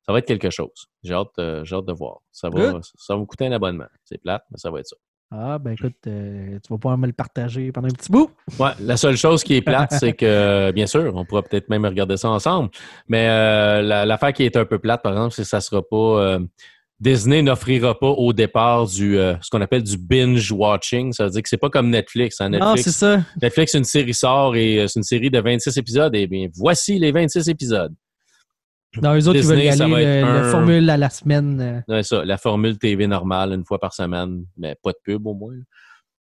ça 0.06 0.12
va 0.12 0.18
être 0.18 0.26
quelque 0.26 0.50
chose. 0.50 0.86
J'ai 1.02 1.14
hâte, 1.14 1.28
euh, 1.38 1.64
hâte 1.70 1.86
de 1.86 1.92
voir. 1.92 2.18
Ça 2.30 2.48
va, 2.50 2.72
Good. 2.72 2.82
ça 2.96 3.14
va 3.14 3.20
me 3.20 3.24
coûter 3.24 3.46
un 3.46 3.52
abonnement. 3.52 3.86
C'est 4.04 4.18
plate, 4.20 4.42
mais 4.50 4.58
ça 4.58 4.70
va 4.70 4.80
être 4.80 4.86
ça. 4.88 4.96
Ah, 5.34 5.58
ben 5.58 5.72
écoute, 5.72 5.94
euh, 6.08 6.58
tu 6.62 6.70
vas 6.72 6.76
pouvoir 6.78 6.98
me 6.98 7.06
le 7.06 7.14
partager 7.14 7.72
pendant 7.72 7.88
un 7.88 7.92
petit 7.92 8.12
bout. 8.12 8.30
Ouais, 8.58 8.72
la 8.80 8.98
seule 8.98 9.16
chose 9.16 9.42
qui 9.42 9.54
est 9.54 9.62
plate, 9.62 9.92
c'est 9.92 10.12
que, 10.12 10.70
bien 10.74 10.86
sûr, 10.86 11.10
on 11.16 11.24
pourra 11.24 11.42
peut-être 11.42 11.70
même 11.70 11.86
regarder 11.86 12.18
ça 12.18 12.28
ensemble, 12.28 12.68
mais 13.08 13.28
euh, 13.30 13.80
la- 13.80 14.04
l'affaire 14.04 14.34
qui 14.34 14.44
est 14.44 14.56
un 14.58 14.66
peu 14.66 14.78
plate, 14.78 15.02
par 15.02 15.12
exemple, 15.12 15.32
c'est 15.34 15.42
que 15.42 15.48
ça 15.48 15.60
sera 15.62 15.80
pas... 15.82 16.38
Disney 17.00 17.42
n'offrira 17.42 17.98
pas 17.98 18.10
au 18.10 18.32
départ 18.32 18.86
du 18.86 19.18
euh, 19.18 19.34
ce 19.40 19.50
qu'on 19.50 19.60
appelle 19.60 19.82
du 19.82 19.96
binge 19.98 20.52
watching. 20.52 21.12
Ça 21.12 21.24
veut 21.24 21.30
dire 21.30 21.42
que 21.42 21.48
c'est 21.48 21.56
pas 21.56 21.68
comme 21.70 21.90
Netflix. 21.90 22.40
hein. 22.40 22.50
Non, 22.50 22.58
Netflix, 22.58 22.84
c'est 22.84 22.90
ça. 22.92 23.22
Netflix, 23.42 23.74
une 23.74 23.82
série 23.84 24.14
sort 24.14 24.54
et 24.54 24.78
euh, 24.78 24.86
c'est 24.86 25.00
une 25.00 25.04
série 25.04 25.28
de 25.28 25.40
26 25.40 25.78
épisodes. 25.78 26.14
Et 26.14 26.28
bien, 26.28 26.46
voici 26.54 27.00
les 27.00 27.10
26 27.10 27.48
épisodes. 27.48 27.92
Dans 29.00 29.14
eux 29.14 29.28
autres, 29.28 29.38
ils 29.38 29.44
veulent 29.46 29.56
Disney, 29.58 29.74
y 29.74 29.76
ça 29.76 29.84
aller 29.84 30.20
le, 30.20 30.24
un- 30.26 30.50
formule 30.50 30.90
à 30.90 30.96
la 30.96 31.08
semaine. 31.10 31.60
euh. 31.60 31.80
Ouais, 31.94 32.02
ça, 32.02 32.24
la 32.24 32.36
formule 32.36 32.76
TV 32.78 33.06
normale, 33.06 33.52
une 33.52 33.64
fois 33.64 33.78
par 33.78 33.94
semaine, 33.94 34.44
mais 34.56 34.76
pas 34.82 34.90
de 34.92 34.98
pub 35.02 35.26
au 35.26 35.34
moins. 35.34 35.54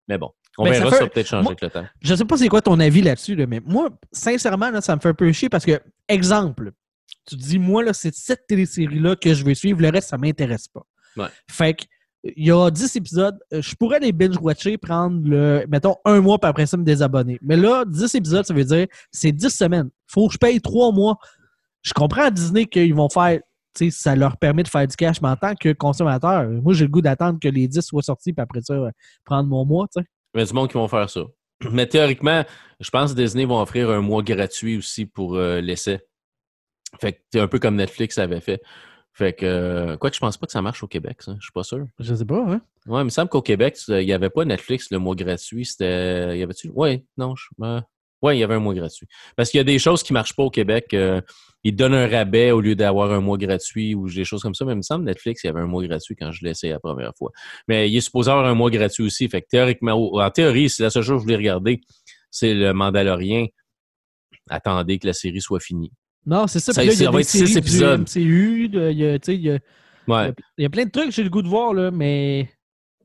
Mais 0.08 0.16
bon, 0.18 0.30
on 0.58 0.64
Ben, 0.64 0.72
ça 0.74 0.78
verra, 0.80 0.90
fait- 0.90 0.96
ça 0.96 1.02
va 1.04 1.10
peut-être 1.10 1.26
changer 1.28 1.42
moi- 1.42 1.50
avec 1.52 1.60
le 1.62 1.70
temps. 1.70 1.84
Je 2.00 2.14
sais 2.14 2.24
pas 2.24 2.36
c'est 2.36 2.48
quoi 2.48 2.62
ton 2.62 2.80
avis 2.80 3.02
là-dessus, 3.02 3.34
là, 3.34 3.46
mais 3.46 3.60
moi, 3.64 3.90
sincèrement, 4.10 4.70
là, 4.70 4.80
ça 4.80 4.96
me 4.96 5.00
fait 5.00 5.10
un 5.10 5.14
peu 5.14 5.30
chier 5.32 5.48
parce 5.48 5.64
que, 5.66 5.80
exemple, 6.08 6.72
tu 7.28 7.36
te 7.36 7.40
dis, 7.42 7.58
moi, 7.58 7.82
là, 7.84 7.92
c'est 7.92 8.14
cette 8.14 8.46
télésérie-là 8.46 9.16
que 9.16 9.34
je 9.34 9.44
veux 9.44 9.54
suivre, 9.54 9.80
le 9.82 9.90
reste, 9.90 10.08
ça 10.08 10.16
m'intéresse 10.18 10.68
pas. 10.68 10.82
Ouais. 11.16 11.28
Fait 11.50 11.74
que, 11.74 11.84
il 12.24 12.46
y 12.46 12.50
a 12.52 12.70
10 12.70 12.96
épisodes, 12.96 13.36
euh, 13.52 13.60
je 13.60 13.74
pourrais 13.74 13.98
les 13.98 14.12
binge-watcher, 14.12 14.78
prendre 14.78 15.20
le, 15.28 15.66
mettons, 15.68 15.96
un 16.04 16.20
mois, 16.20 16.38
puis 16.38 16.48
après 16.48 16.66
ça, 16.66 16.76
me 16.76 16.84
désabonner. 16.84 17.38
Mais 17.42 17.56
là, 17.56 17.84
10 17.86 18.14
épisodes, 18.14 18.46
ça 18.46 18.54
veut 18.54 18.64
dire, 18.64 18.86
c'est 19.10 19.32
10 19.32 19.50
semaines. 19.50 19.90
Faut 20.06 20.28
que 20.28 20.34
je 20.34 20.38
paye 20.38 20.60
3 20.60 20.92
mois. 20.92 21.18
Je 21.82 21.92
comprends 21.92 22.22
à 22.22 22.30
Disney 22.30 22.66
qu'ils 22.66 22.94
vont 22.94 23.08
faire, 23.08 23.40
tu 23.74 23.90
sais, 23.90 23.90
ça 23.90 24.14
leur 24.14 24.36
permet 24.36 24.62
de 24.62 24.68
faire 24.68 24.86
du 24.86 24.96
cash, 24.96 25.20
mais 25.20 25.28
en 25.28 25.36
tant 25.36 25.54
que 25.54 25.72
consommateur, 25.72 26.48
moi, 26.48 26.72
j'ai 26.74 26.84
le 26.84 26.90
goût 26.90 27.02
d'attendre 27.02 27.38
que 27.40 27.48
les 27.48 27.68
10 27.68 27.80
soient 27.80 28.02
sortis, 28.02 28.32
puis 28.32 28.42
après 28.42 28.60
ça, 28.62 28.74
euh, 28.74 28.90
prendre 29.24 29.48
mon 29.48 29.64
mois, 29.64 29.86
tu 29.94 30.00
sais. 30.00 30.06
Il 30.34 30.40
y 30.40 30.42
a 30.42 30.46
du 30.46 30.52
monde 30.52 30.68
qui 30.68 30.74
vont 30.74 30.88
faire 30.88 31.10
ça. 31.10 31.22
Mais 31.70 31.86
théoriquement, 31.86 32.44
je 32.80 32.90
pense 32.90 33.12
que 33.12 33.16
Disney 33.16 33.44
vont 33.44 33.60
offrir 33.60 33.90
un 33.90 34.00
mois 34.00 34.22
gratuit 34.22 34.78
aussi 34.78 35.06
pour 35.06 35.36
euh, 35.36 35.60
l'essai. 35.60 36.00
Fait 37.00 37.14
que 37.14 37.20
c'est 37.32 37.40
un 37.40 37.48
peu 37.48 37.58
comme 37.58 37.76
Netflix 37.76 38.18
avait 38.18 38.40
fait. 38.40 38.62
Fait 39.14 39.34
que, 39.34 39.44
euh, 39.44 39.96
quoi 39.98 40.08
que 40.08 40.16
je 40.16 40.20
pense 40.20 40.38
pas 40.38 40.46
que 40.46 40.52
ça 40.52 40.62
marche 40.62 40.82
au 40.82 40.88
Québec, 40.88 41.20
ça. 41.20 41.34
Je 41.38 41.42
suis 41.42 41.52
pas 41.52 41.64
sûr. 41.64 41.84
Je 41.98 42.14
sais 42.14 42.24
pas, 42.24 42.44
hein. 42.48 42.62
Ouais, 42.86 43.02
il 43.02 43.04
me 43.04 43.10
semble 43.10 43.28
qu'au 43.28 43.42
Québec, 43.42 43.78
il 43.88 44.06
n'y 44.06 44.12
avait 44.12 44.30
pas 44.30 44.44
Netflix 44.44 44.90
le 44.90 44.98
mois 44.98 45.14
gratuit. 45.14 45.66
C'était. 45.66 46.38
Y 46.38 46.42
avait-tu? 46.42 46.70
Ouais, 46.70 47.04
non. 47.18 47.34
Je... 47.36 47.46
ouais, 48.22 48.36
il 48.36 48.40
y 48.40 48.44
avait 48.44 48.54
un 48.54 48.58
mois 48.60 48.74
gratuit. 48.74 49.06
Parce 49.36 49.50
qu'il 49.50 49.58
y 49.58 49.60
a 49.60 49.64
des 49.64 49.78
choses 49.78 50.02
qui 50.02 50.12
marchent 50.12 50.34
pas 50.36 50.42
au 50.44 50.50
Québec. 50.50 50.94
euh, 50.94 51.20
ils 51.64 51.76
donnent 51.76 51.94
un 51.94 52.08
rabais 52.08 52.50
au 52.50 52.60
lieu 52.60 52.74
d'avoir 52.74 53.12
un 53.12 53.20
mois 53.20 53.38
gratuit 53.38 53.94
ou 53.94 54.08
des 54.10 54.24
choses 54.24 54.42
comme 54.42 54.54
ça. 54.54 54.64
Mais 54.64 54.72
il 54.72 54.76
me 54.78 54.82
semble 54.82 55.04
Netflix, 55.04 55.44
il 55.44 55.46
y 55.46 55.50
avait 55.50 55.60
un 55.60 55.66
mois 55.66 55.86
gratuit 55.86 56.16
quand 56.16 56.32
je 56.32 56.42
l'ai 56.44 56.50
essayé 56.50 56.72
la 56.72 56.80
première 56.80 57.12
fois. 57.16 57.30
Mais 57.68 57.88
il 57.88 57.96
est 57.96 58.00
supposé 58.00 58.30
avoir 58.32 58.46
un 58.46 58.54
mois 58.54 58.68
gratuit 58.70 59.04
aussi. 59.04 59.28
Fait 59.28 59.42
que 59.42 59.46
théoriquement, 59.48 59.92
en 60.14 60.30
théorie, 60.30 60.68
c'est 60.68 60.82
la 60.82 60.90
seule 60.90 61.04
chose 61.04 61.14
que 61.14 61.18
je 61.20 61.22
voulais 61.24 61.36
regarder, 61.36 61.80
c'est 62.32 62.52
le 62.54 62.72
Mandalorien. 62.72 63.46
Attendez 64.50 64.98
que 64.98 65.06
la 65.06 65.12
série 65.12 65.40
soit 65.40 65.60
finie. 65.60 65.92
Non, 66.26 66.46
c'est 66.46 66.60
ça. 66.60 66.72
Ça- 66.72 66.84
là, 66.84 66.92
y 66.92 67.06
a 67.06 67.10
va 67.10 67.18
des 67.18 67.22
être 67.22 67.28
six 67.28 67.56
épisodes. 67.56 68.00
MCU, 68.00 68.68
il 68.72 68.98
y 68.98 69.06
a, 69.06 69.18
tu 69.18 69.26
sais, 69.26 69.34
il 69.36 69.42
y 69.42 69.50
a- 69.50 69.58
Ouais. 70.08 70.32
il 70.58 70.62
y 70.62 70.66
a 70.66 70.70
plein 70.70 70.84
de 70.84 70.90
trucs 70.90 71.06
que 71.06 71.10
j'ai 71.12 71.22
le 71.22 71.30
goût 71.30 71.42
de 71.42 71.48
voir, 71.48 71.72
là, 71.74 71.90
mais 71.92 72.50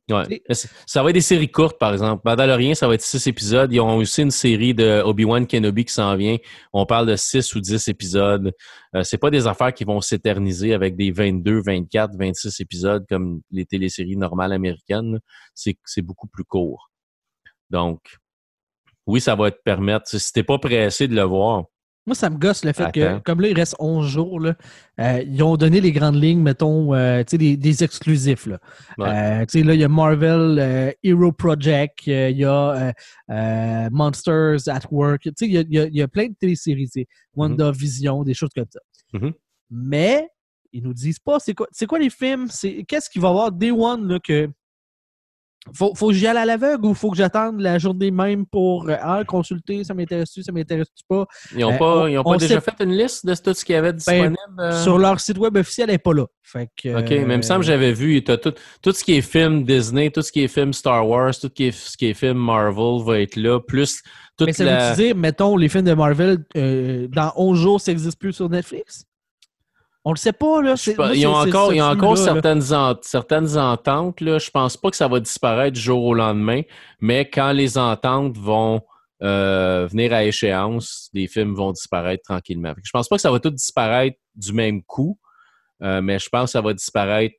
Ouais. 0.10 0.42
Ça 0.86 1.04
va 1.04 1.10
être 1.10 1.16
des 1.16 1.22
séries 1.22 1.52
courtes, 1.52 1.78
par 1.78 1.92
exemple. 1.92 2.22
Mandalorian, 2.24 2.74
ça 2.76 2.88
va 2.88 2.94
être 2.94 3.02
six 3.02 3.28
épisodes. 3.28 3.72
Ils 3.74 3.82
ont 3.82 3.98
aussi 3.98 4.22
une 4.22 4.32
série 4.32 4.74
de 4.74 5.02
Obi-Wan 5.04 5.46
Kenobi 5.46 5.84
qui 5.84 5.94
s'en 5.94 6.16
vient. 6.16 6.38
On 6.72 6.86
parle 6.86 7.08
de 7.08 7.16
six 7.18 7.54
ou 7.56 7.60
dix 7.60 7.88
épisodes. 7.90 8.54
Euh, 8.96 9.04
c'est 9.04 9.18
pas 9.18 9.30
des 9.30 9.48
affaires 9.48 9.74
qui 9.74 9.84
vont 9.84 10.00
s'éterniser 10.00 10.74
avec 10.74 10.96
des 10.96 11.12
22, 11.12 11.62
24, 11.62 12.16
26 12.18 12.62
épisodes 12.62 13.06
comme 13.10 13.42
les 13.52 13.66
téléséries 13.66 14.16
normales 14.16 14.54
américaines. 14.54 15.20
c'est 15.54 16.02
beaucoup 16.02 16.28
plus 16.28 16.46
court. 16.46 16.90
Donc, 17.70 18.00
oui, 19.08 19.20
ça 19.20 19.36
va 19.36 19.52
te 19.52 19.62
permettre. 19.62 20.10
Si 20.10 20.32
t'es 20.32 20.44
pas 20.44 20.58
pressé 20.58 21.10
de 21.10 21.16
le 21.16 21.24
voir, 21.24 21.66
moi, 22.08 22.16
ça 22.16 22.30
me 22.32 22.38
gosse 22.38 22.66
le 22.66 22.72
fait 22.74 22.86
que, 22.92 23.00
comme 23.20 23.42
là, 23.42 23.50
il 23.50 23.56
reste 23.56 23.76
11 23.78 24.08
jours, 24.08 24.40
là, 24.40 24.56
euh, 25.00 25.22
ils 25.28 25.44
ont 25.44 25.58
donné 25.58 25.80
les 25.82 25.92
grandes 25.92 26.16
lignes, 26.16 26.42
mettons, 26.42 26.96
euh, 26.96 27.20
tu 27.20 27.32
sais, 27.32 27.38
des, 27.38 27.56
des 27.58 27.84
exclusifs. 27.84 28.48
Là. 28.48 28.60
Ouais. 28.98 29.10
Euh, 29.10 29.46
tu 29.46 29.60
sais, 29.60 29.64
là, 29.64 29.74
il 29.76 29.80
y 29.82 29.84
a 29.84 29.88
Marvel 29.90 30.58
euh, 30.60 30.92
Hero 31.04 31.32
Project, 31.32 32.08
euh, 32.08 32.30
il 32.32 32.38
y 32.38 32.46
a 32.46 32.94
Monsters 33.92 34.68
at 34.68 34.82
Work, 34.92 35.24
tu 35.24 35.32
sais, 35.38 35.46
il 35.46 35.52
y 35.54 35.58
a, 35.58 35.62
il 35.62 35.74
y 35.74 35.80
a- 35.80 35.88
y 35.88 36.02
a 36.02 36.08
plein 36.08 36.28
de 36.28 36.36
téléséries, 36.40 36.88
sais, 36.88 37.06
WandaVision, 37.36 38.24
des 38.24 38.34
choses 38.34 38.50
comme 38.56 38.66
ça. 38.72 38.80
Mhm. 39.14 39.34
Mais, 39.70 40.28
ils 40.74 40.84
nous 40.84 40.94
disent 40.94 41.20
pas, 41.20 41.40
c'est 41.40 41.54
quoi, 41.54 41.68
c'est 41.72 41.86
quoi 41.86 42.00
les 42.00 42.10
films, 42.10 42.48
c'est 42.50 42.84
qu'est-ce 42.88 43.10
qu'il 43.10 43.22
va 43.22 43.28
y 43.30 43.32
avoir 43.32 43.52
Day 43.52 43.72
One, 43.72 44.08
là, 44.08 44.20
que 44.20 44.50
faut, 45.74 45.94
faut 45.96 46.08
que 46.10 46.14
j'y 46.14 46.28
aille 46.28 46.38
à 46.38 46.46
l'aveugle 46.46 46.86
ou 46.86 46.94
faut 46.94 47.12
que 47.12 47.18
j'attende 47.18 47.60
la 47.60 47.78
journée 47.78 48.12
même 48.12 48.46
pour 48.46 48.90
euh, 48.90 48.96
ah, 49.02 49.24
consulter, 49.26 49.84
ça 49.84 49.94
m'intéresse-tu, 49.94 50.44
ça 50.44 50.52
m'intéresse-tu 50.52 51.04
pas? 51.08 51.26
ils 51.56 51.64
ont 51.66 51.74
Euh, 51.74 51.78
pas, 51.78 51.96
on- 52.04 52.08
ils 52.08 52.18
ont 52.18 52.24
on 52.26 52.32
pas 52.32 52.38
déjà 52.38 52.60
sait- 52.62 52.72
fait 52.72 52.84
une 52.84 52.92
liste 52.98 53.26
de 53.26 53.34
tout 53.36 53.54
ce 53.54 53.64
qu'il 53.66 53.74
y 53.74 53.78
avait 53.78 53.94
disponible? 53.94 54.36
euh? 54.60 54.84
Sur 54.84 54.98
leur 54.98 55.20
site 55.20 55.38
web 55.38 55.56
officiel, 55.58 55.90
elle 55.90 55.96
n'est 55.96 56.00
pas 56.00 56.14
là. 56.14 56.26
Fait 56.44 56.70
que, 56.82 57.00
OK, 57.00 57.10
mais 57.10 57.34
il 57.34 57.38
me 57.38 57.42
semble 57.42 57.62
que 57.66 57.70
euh, 57.70 57.74
j'avais 57.74 57.92
vu, 57.94 58.24
tout, 58.24 58.38
tout 58.82 58.92
ce 58.92 59.04
qui 59.04 59.16
est 59.16 59.22
film 59.22 59.64
Disney, 59.66 60.10
tout 60.12 60.22
ce 60.22 60.32
qui 60.32 60.44
est 60.44 60.48
film 60.48 60.72
Star 60.74 61.08
Wars, 61.08 61.34
tout 61.34 61.48
ce 61.48 61.48
qui 61.48 61.66
est, 61.66 61.72
ce 61.72 61.98
qui 61.98 62.06
est 62.08 62.14
film 62.14 62.38
Marvel 62.38 63.04
va 63.06 63.20
être 63.20 63.36
là, 63.36 63.60
plus 63.60 64.02
toute 64.38 64.46
Mais 64.48 64.54
ça 64.54 64.64
la... 64.64 64.92
veut 64.92 64.96
dire, 65.04 65.16
mettons, 65.16 65.58
les 65.58 65.68
films 65.68 65.86
de 65.86 65.94
Marvel, 65.96 66.46
euh, 66.56 67.08
dans 67.10 67.34
11 67.36 67.58
jours, 67.60 67.82
ça 67.82 67.92
n'existe 67.92 68.20
plus 68.20 68.34
sur 68.34 68.48
Netflix? 68.50 69.04
On 70.08 70.12
le 70.12 70.18
sait 70.18 70.32
pas, 70.32 70.62
là. 70.62 70.76
Pas, 70.96 71.14
ils 71.14 71.28
ont 71.28 71.36
encore, 71.36 71.74
ils 71.74 71.82
ont 71.82 72.16
certaines, 72.16 72.62
certaines 73.02 73.58
ententes. 73.58 74.22
Là. 74.22 74.40
Je 74.40 74.50
pense 74.50 74.78
pas 74.78 74.90
que 74.90 74.96
ça 74.96 75.10
va 75.10 75.20
disparaître 75.20 75.74
du 75.74 75.82
jour 75.82 76.02
au 76.02 76.14
lendemain, 76.14 76.62
mais 77.02 77.30
quand 77.30 77.52
les 77.52 77.78
ententes 77.78 78.38
vont 78.38 78.80
euh, 79.22 79.86
venir 79.92 80.14
à 80.14 80.24
échéance, 80.24 81.10
les 81.14 81.28
films 81.28 81.56
vont 81.56 81.74
disparaître 81.74 82.24
tranquillement. 82.24 82.74
Je 82.82 82.90
pense 82.90 83.10
pas 83.10 83.18
que 83.18 83.22
ça 83.22 83.32
va 83.32 83.42
tout 83.42 83.50
disparaître 83.50 84.18
du 84.34 84.54
même 84.54 84.82
coup, 84.82 85.20
euh, 85.84 86.00
mais 86.02 86.20
je 86.20 86.30
pense 86.30 86.46
que 86.46 86.52
ça 86.52 86.62
va 86.62 86.74
disparaître 86.74 87.36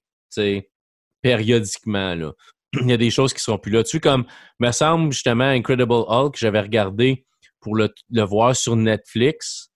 périodiquement, 1.23 2.15
là. 2.15 2.33
Il 2.75 2.91
y 2.91 2.93
a 2.93 2.99
des 2.99 3.11
choses 3.11 3.33
qui 3.33 3.41
seront 3.41 3.57
plus 3.57 3.73
là. 3.73 3.83
Tu 3.83 3.99
comme, 3.99 4.27
me 4.59 4.73
semble, 4.73 5.11
justement, 5.11 5.45
Incredible 5.45 6.05
Hulk, 6.07 6.37
j'avais 6.37 6.61
regardé 6.61 7.25
pour 7.61 7.77
le, 7.77 7.89
le 8.11 8.23
voir 8.25 8.55
sur 8.55 8.77
Netflix. 8.77 9.68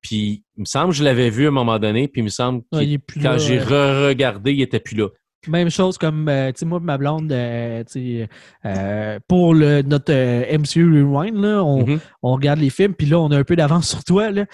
Puis, 0.00 0.44
il 0.56 0.60
me 0.60 0.64
semble 0.64 0.90
que 0.92 0.96
je 0.96 1.04
l'avais 1.04 1.30
vu 1.30 1.44
à 1.44 1.48
un 1.48 1.52
moment 1.52 1.78
donné, 1.78 2.08
puis 2.08 2.20
il 2.20 2.24
me 2.24 2.28
semble 2.30 2.62
que 2.72 2.78
Ouais, 2.78 2.98
quand 3.22 3.38
j'ai 3.38 3.58
euh, 3.60 3.64
re-regardé, 4.06 4.52
il 4.52 4.62
était 4.62 4.80
plus 4.80 4.96
là. 4.96 5.08
Même 5.48 5.70
chose 5.70 5.96
comme, 5.96 6.28
euh, 6.28 6.52
tu 6.52 6.58
sais, 6.60 6.66
moi, 6.66 6.80
ma 6.80 6.98
blonde, 6.98 7.32
euh, 7.32 7.82
tu 7.84 7.92
sais, 7.92 8.28
euh, 8.66 9.18
pour 9.26 9.54
le, 9.54 9.80
notre 9.80 10.12
MCU 10.12 10.84
Rewind, 11.02 11.34
là, 11.42 11.64
on, 11.64 11.86
Mhm. 11.86 12.00
on 12.22 12.34
regarde 12.34 12.58
les 12.60 12.68
films, 12.68 12.92
puis 12.94 13.06
là, 13.06 13.18
on 13.20 13.30
a 13.30 13.38
un 13.38 13.44
peu 13.44 13.56
d'avance 13.56 13.88
sur 13.88 14.04
toi. 14.04 14.30
Là. 14.30 14.44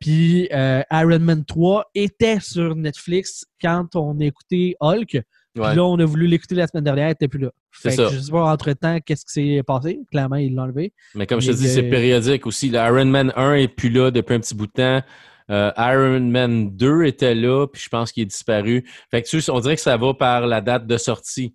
Puis 0.00 0.48
Iron 0.52 1.18
Man 1.20 1.44
3 1.46 1.86
était 1.94 2.40
sur 2.40 2.76
Netflix 2.76 3.46
quand 3.62 3.96
on 3.96 4.18
écoutait 4.20 4.74
Hulk. 4.80 5.22
Puis 5.58 5.76
là, 5.76 5.84
on 5.84 5.98
a 5.98 6.04
voulu 6.04 6.26
l'écouter 6.26 6.54
la 6.54 6.66
semaine 6.66 6.84
dernière, 6.84 7.06
il 7.06 7.10
n'était 7.10 7.28
plus 7.28 7.40
là. 7.40 7.50
C'est 7.72 7.90
Fait 7.90 7.96
que 7.96 8.08
ça. 8.08 8.14
Je 8.14 8.20
sais 8.20 8.30
pas, 8.30 8.44
entre-temps, 8.44 8.98
qu'est-ce 9.04 9.24
qui 9.24 9.32
s'est 9.32 9.62
passé. 9.62 10.00
Clairement, 10.10 10.36
il 10.36 10.54
l'a 10.54 10.62
enlevé. 10.62 10.92
Mais 11.14 11.26
comme 11.26 11.40
je 11.40 11.50
te 11.50 11.56
dis, 11.56 11.68
c'est 11.68 11.84
périodique 11.84 12.46
aussi. 12.46 12.70
Le 12.70 12.78
Iron 12.78 13.06
Man 13.06 13.32
1 13.36 13.54
est 13.54 13.68
plus 13.68 13.90
là 13.90 14.10
depuis 14.10 14.34
un 14.34 14.40
petit 14.40 14.54
bout 14.54 14.66
de 14.66 14.72
temps. 14.72 15.02
Euh, 15.50 15.72
Iron 15.78 16.20
Man 16.20 16.76
2 16.76 17.04
était 17.04 17.34
là, 17.34 17.66
puis 17.66 17.82
je 17.82 17.88
pense 17.88 18.12
qu'il 18.12 18.22
est 18.22 18.26
disparu. 18.26 18.88
Fait 19.10 19.22
que 19.22 19.28
tu 19.28 19.40
sais, 19.40 19.50
on 19.50 19.60
dirait 19.60 19.76
que 19.76 19.80
ça 19.82 19.96
va 19.96 20.12
par 20.14 20.46
la 20.46 20.60
date 20.60 20.86
de 20.86 20.96
sortie. 20.96 21.54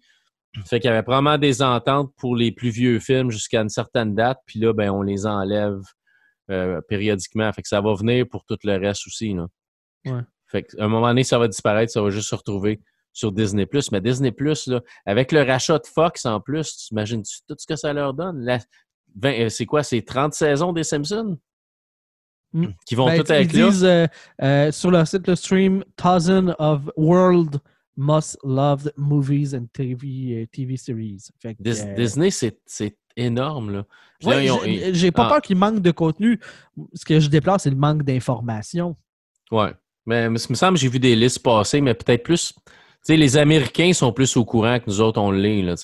Fait 0.65 0.79
qu'il 0.79 0.89
y 0.89 0.93
avait 0.93 1.03
probablement 1.03 1.37
des 1.37 1.61
ententes 1.61 2.11
pour 2.17 2.35
les 2.35 2.51
plus 2.51 2.69
vieux 2.69 2.99
films 2.99 3.31
jusqu'à 3.31 3.61
une 3.61 3.69
certaine 3.69 4.13
date, 4.13 4.39
puis 4.45 4.59
là, 4.59 4.73
ben, 4.73 4.89
on 4.89 5.01
les 5.01 5.25
enlève 5.25 5.79
euh, 6.51 6.79
périodiquement. 6.81 7.51
Fait 7.53 7.61
que 7.61 7.67
ça 7.67 7.81
va 7.81 7.93
venir 7.95 8.25
pour 8.29 8.45
tout 8.45 8.57
le 8.63 8.77
reste 8.77 9.07
aussi. 9.07 9.33
Là. 9.33 9.47
Ouais. 10.05 10.21
Fait 10.47 10.63
qu'à 10.63 10.83
un 10.83 10.87
moment 10.87 11.07
donné, 11.07 11.23
ça 11.23 11.39
va 11.39 11.47
disparaître, 11.47 11.91
ça 11.91 12.01
va 12.01 12.09
juste 12.09 12.29
se 12.29 12.35
retrouver 12.35 12.79
sur 13.13 13.31
Disney+. 13.31 13.67
Mais 13.91 14.01
Disney+, 14.01 14.33
là, 14.67 14.81
avec 15.05 15.31
le 15.31 15.43
rachat 15.43 15.77
de 15.79 15.87
Fox 15.87 16.25
en 16.25 16.41
plus, 16.41 16.75
tu 16.75 16.93
imagines-tu 16.93 17.37
tout 17.47 17.55
ce 17.57 17.65
que 17.65 17.75
ça 17.75 17.93
leur 17.93 18.13
donne? 18.13 18.43
La- 18.43 18.59
20, 19.15 19.31
euh, 19.45 19.49
c'est 19.49 19.65
quoi? 19.65 19.83
C'est 19.83 20.01
30 20.01 20.33
saisons 20.33 20.73
des 20.73 20.83
Simpsons? 20.83 21.37
Mm. 22.53 22.67
Qui 22.85 22.95
vont 22.95 23.05
Ben, 23.05 23.17
toutes 23.17 23.29
être 23.29 23.53
ils 23.53 23.59
là? 23.61 23.69
disent 23.69 23.83
euh, 23.85 24.07
euh, 24.41 24.71
sur 24.71 24.91
leur 24.91 25.07
site, 25.07 25.27
le 25.27 25.35
stream, 25.35 25.83
Thousand 25.95 26.53
of 26.59 26.81
World 26.97 27.59
Most 27.95 28.37
Loved 28.43 28.91
Movies 28.97 29.53
and 29.55 29.67
TV, 29.71 30.47
TV 30.51 30.77
Series. 30.77 31.27
Fait 31.39 31.53
que, 31.55 31.61
Dis- 31.63 31.81
euh, 31.81 31.93
Disney, 31.95 32.29
c'est 32.31 32.97
énorme. 33.15 33.71
Là. 33.71 33.85
Ont- 34.25 34.59
j'ai- 34.93 35.11
pas 35.11 35.25
ah. 35.25 35.29
peur 35.29 35.41
qu'il 35.41 35.57
manque 35.57 35.81
de 35.81 35.91
contenu. 35.91 36.39
Ce 36.93 37.05
que 37.05 37.19
je 37.19 37.29
déplore, 37.29 37.59
c'est 37.59 37.69
le 37.69 37.75
manque 37.75 38.03
d'informations. 38.03 38.95
Ouais. 39.51 39.73
Mais 40.05 40.25
il 40.25 40.29
me 40.31 40.37
semble 40.37 40.73
que 40.77 40.81
j'ai 40.81 40.89
vu 40.89 40.99
des 40.99 41.15
listes 41.15 41.41
passer, 41.43 41.81
mais 41.81 41.93
peut-être 41.93 42.23
plus. 42.23 42.53
Sais, 43.03 43.17
les 43.17 43.35
Américains 43.37 43.91
sont 43.93 44.13
plus 44.13 44.37
au 44.37 44.45
courant 44.45 44.79
que 44.79 44.85
nous 44.87 45.01
autres, 45.01 45.19
on 45.19 45.29
l'est. 45.31 45.61
là. 45.61 45.75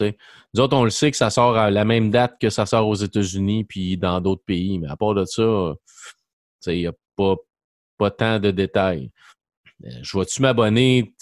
Nous 0.54 0.62
autres, 0.62 0.76
on 0.78 0.86
le 0.86 0.90
sait 0.90 1.12
que 1.12 1.18
ça 1.18 1.30
sort 1.30 1.58
à 1.58 1.70
la 1.70 1.84
même 1.84 2.10
date 2.12 2.38
que 2.40 2.50
ça 2.50 2.66
sort 2.66 2.88
aux 2.88 2.96
États-Unis 2.96 3.66
puis 3.66 3.98
dans 3.98 4.22
d'autres 4.22 4.44
pays. 4.46 4.80
Mais 4.80 4.88
à 4.88 4.96
part 4.96 5.14
de 5.14 5.26
ça, 5.26 5.74
il 6.68 6.78
n'y 6.80 6.88
a 6.88 6.94
pas, 7.18 7.36
pas 7.98 8.10
tant 8.12 8.40
de 8.40 8.52
détails. 8.52 9.12
Euh, 9.86 9.90
Je 10.02 10.18
vais-tu 10.18 10.42
m'abonner? 10.42 11.14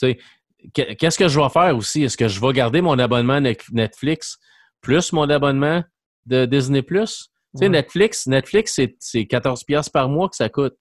Qu'est-ce 0.74 1.18
que 1.18 1.28
je 1.28 1.39
vais 1.39 1.50
faire 1.50 1.76
aussi? 1.76 2.04
Est-ce 2.04 2.18
que 2.18 2.28
je 2.28 2.39
vais 2.39 2.54
garder 2.54 2.82
mon 2.82 2.98
abonnement 3.00 3.39
Net- 3.41 3.70
Netflix 3.72 4.38
plus 4.82 5.12
mon 5.14 5.30
abonnement 5.30 5.84
de 6.28 6.45
Disney+. 6.45 6.86
Ouais. 6.89 7.70
Netflix, 7.70 8.28
Netflix, 8.28 8.74
c'est- 8.76 8.95
c'est 9.00 9.26
14$ 9.26 9.64
piastres 9.66 9.91
par 9.91 10.10
mois 10.10 10.30
que 10.30 10.36
ça 10.36 10.50
coûte. 10.50 10.78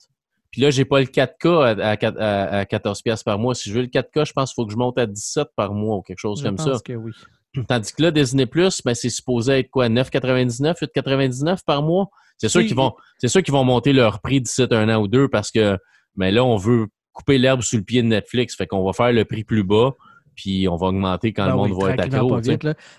Puis 0.57 0.63
là, 0.63 0.71
j'ai 0.71 0.87
pas 0.87 1.01
le 1.01 1.05
4K 1.05 1.47
à, 1.83 1.87
à, 1.91 1.97
quat- 1.97 2.17
à- 2.19 2.61
à 2.61 2.65
14$ 2.65 3.03
piastres 3.03 3.27
par 3.27 3.39
mois. 3.39 3.55
Si 3.55 3.69
je 3.69 3.75
veux 3.75 3.83
le 3.83 3.89
4K, 3.89 4.25
je 4.25 4.33
pense 4.33 4.49
qu'il 4.49 4.55
faut 4.63 4.65
que 4.67 4.73
je 4.73 4.79
monte 4.79 4.97
à 4.99 5.05
17 5.05 5.49
par 5.55 5.75
mois 5.75 5.97
ou 5.99 6.01
quelque 6.01 6.19
chose 6.19 6.41
Je 6.41 6.47
comme 6.47 6.57
pense 6.57 6.65
ça. 6.79 6.79
que 6.83 6.95
oui. 6.95 7.13
Tandis 7.69 7.93
que 7.93 8.03
là, 8.03 8.11
Disney+, 8.11 8.47
ben, 8.47 8.95
c'est 8.95 9.11
supposé 9.11 9.59
être 9.59 9.69
quoi? 9.69 9.91
9,99, 9.91 10.79
8,99 10.81 11.59
par 11.67 11.83
mois? 11.83 12.07
C'est 12.39 12.49
sûr 12.49 12.63
C'est- 12.63 12.69
qu'ils 12.69 12.77
vont, 12.77 12.95
c'est 13.19 13.29
sûr 13.29 13.43
qu'ils 13.43 13.53
vont 13.53 13.65
monter 13.65 13.93
leur 13.93 14.21
prix 14.23 14.41
d'ici 14.41 14.63
un 14.71 14.89
an 14.89 14.99
ou 15.03 15.09
deux 15.09 15.29
parce 15.29 15.51
que, 15.51 15.77
mais 16.17 16.33
là, 16.33 16.43
on 16.43 16.57
veut 16.57 16.87
couper 17.13 17.37
l'herbe 17.37 17.61
sous 17.61 17.77
le 17.77 17.83
pied 17.83 18.01
de 18.01 18.09
Netflix. 18.09 18.57
Fait 18.57 18.67
qu'on 18.67 18.83
va 18.83 18.95
faire 18.95 19.13
le 19.13 19.27
prix 19.27 19.45
plus 19.45 19.63
bas, 19.63 19.93
puis 20.37 20.69
on 20.69 20.77
va 20.77 20.89
augmenter 20.89 21.33
quand 21.33 21.47
Ben 21.47 21.51
le 21.53 21.57
monde 21.57 21.71
oui, 21.73 21.83
va 21.83 21.95
être 21.95 22.15
accro. 22.15 22.41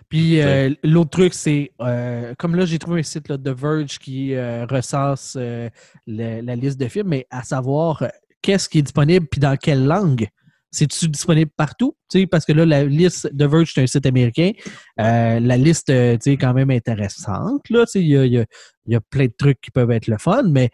Puis 0.10 0.42
euh, 0.42 0.74
l'autre 0.84 1.12
truc, 1.12 1.34
c'est 1.34 1.72
euh, 1.82 2.34
comme 2.38 2.56
là, 2.56 2.66
j'ai 2.66 2.80
trouvé 2.80 3.00
un 3.00 3.04
site 3.04 3.30
là, 3.30 3.38
de 3.38 3.52
Verge 3.52 4.00
qui 4.00 4.34
euh, 4.34 4.66
recense 4.66 5.38
le- 5.38 5.70
la 6.08 6.56
liste 6.56 6.80
de 6.80 6.88
films, 6.88 7.08
mais 7.10 7.28
à 7.30 7.44
savoir 7.44 8.04
qu'est-ce 8.42 8.68
qui 8.68 8.80
est 8.80 8.82
disponible 8.82 9.28
puis 9.28 9.40
dans 9.40 9.56
quelle 9.56 9.86
langue? 9.86 10.28
C'est-tu 10.70 11.08
disponible 11.08 11.50
partout? 11.56 11.96
Parce 12.30 12.46
que 12.46 12.52
là, 12.52 12.66
la 12.66 12.84
liste 12.84 13.34
de 13.34 13.46
Verge, 13.46 13.72
c'est 13.74 13.82
un 13.82 13.88
site 13.88 14.06
américain. 14.06 14.52
La 14.98 15.58
liste, 15.58 15.90
est 15.90 16.38
quand 16.40 16.54
même 16.54 16.72
intéressante. 16.72 17.62
Il 17.70 18.02
y 18.02 18.18
a, 18.18 18.26
y 18.26 18.38
a- 18.40 18.46
il 18.86 18.94
y 18.94 18.96
a 18.96 19.00
plein 19.02 19.26
de 19.26 19.34
trucs 19.38 19.60
qui 19.62 19.72
peuvent 19.72 19.92
être 19.92 20.08
le 20.08 20.18
fun, 20.18 20.44
mais 20.50 20.70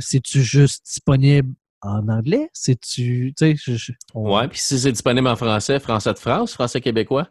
c'est-tu 0.00 0.42
juste 0.42 0.84
disponible 0.86 1.50
en 1.82 2.08
anglais? 2.08 2.48
C'est-tu. 2.52 3.34
On- 4.14 4.34
Ouais, 4.36 4.48
puis 4.48 4.58
si 4.58 4.78
c'est 4.78 4.92
disponible 4.92 5.28
en 5.28 5.36
français, 5.36 5.78
français 5.80 6.12
de 6.12 6.18
France, 6.18 6.54
français 6.54 6.80
québécois. 6.80 7.28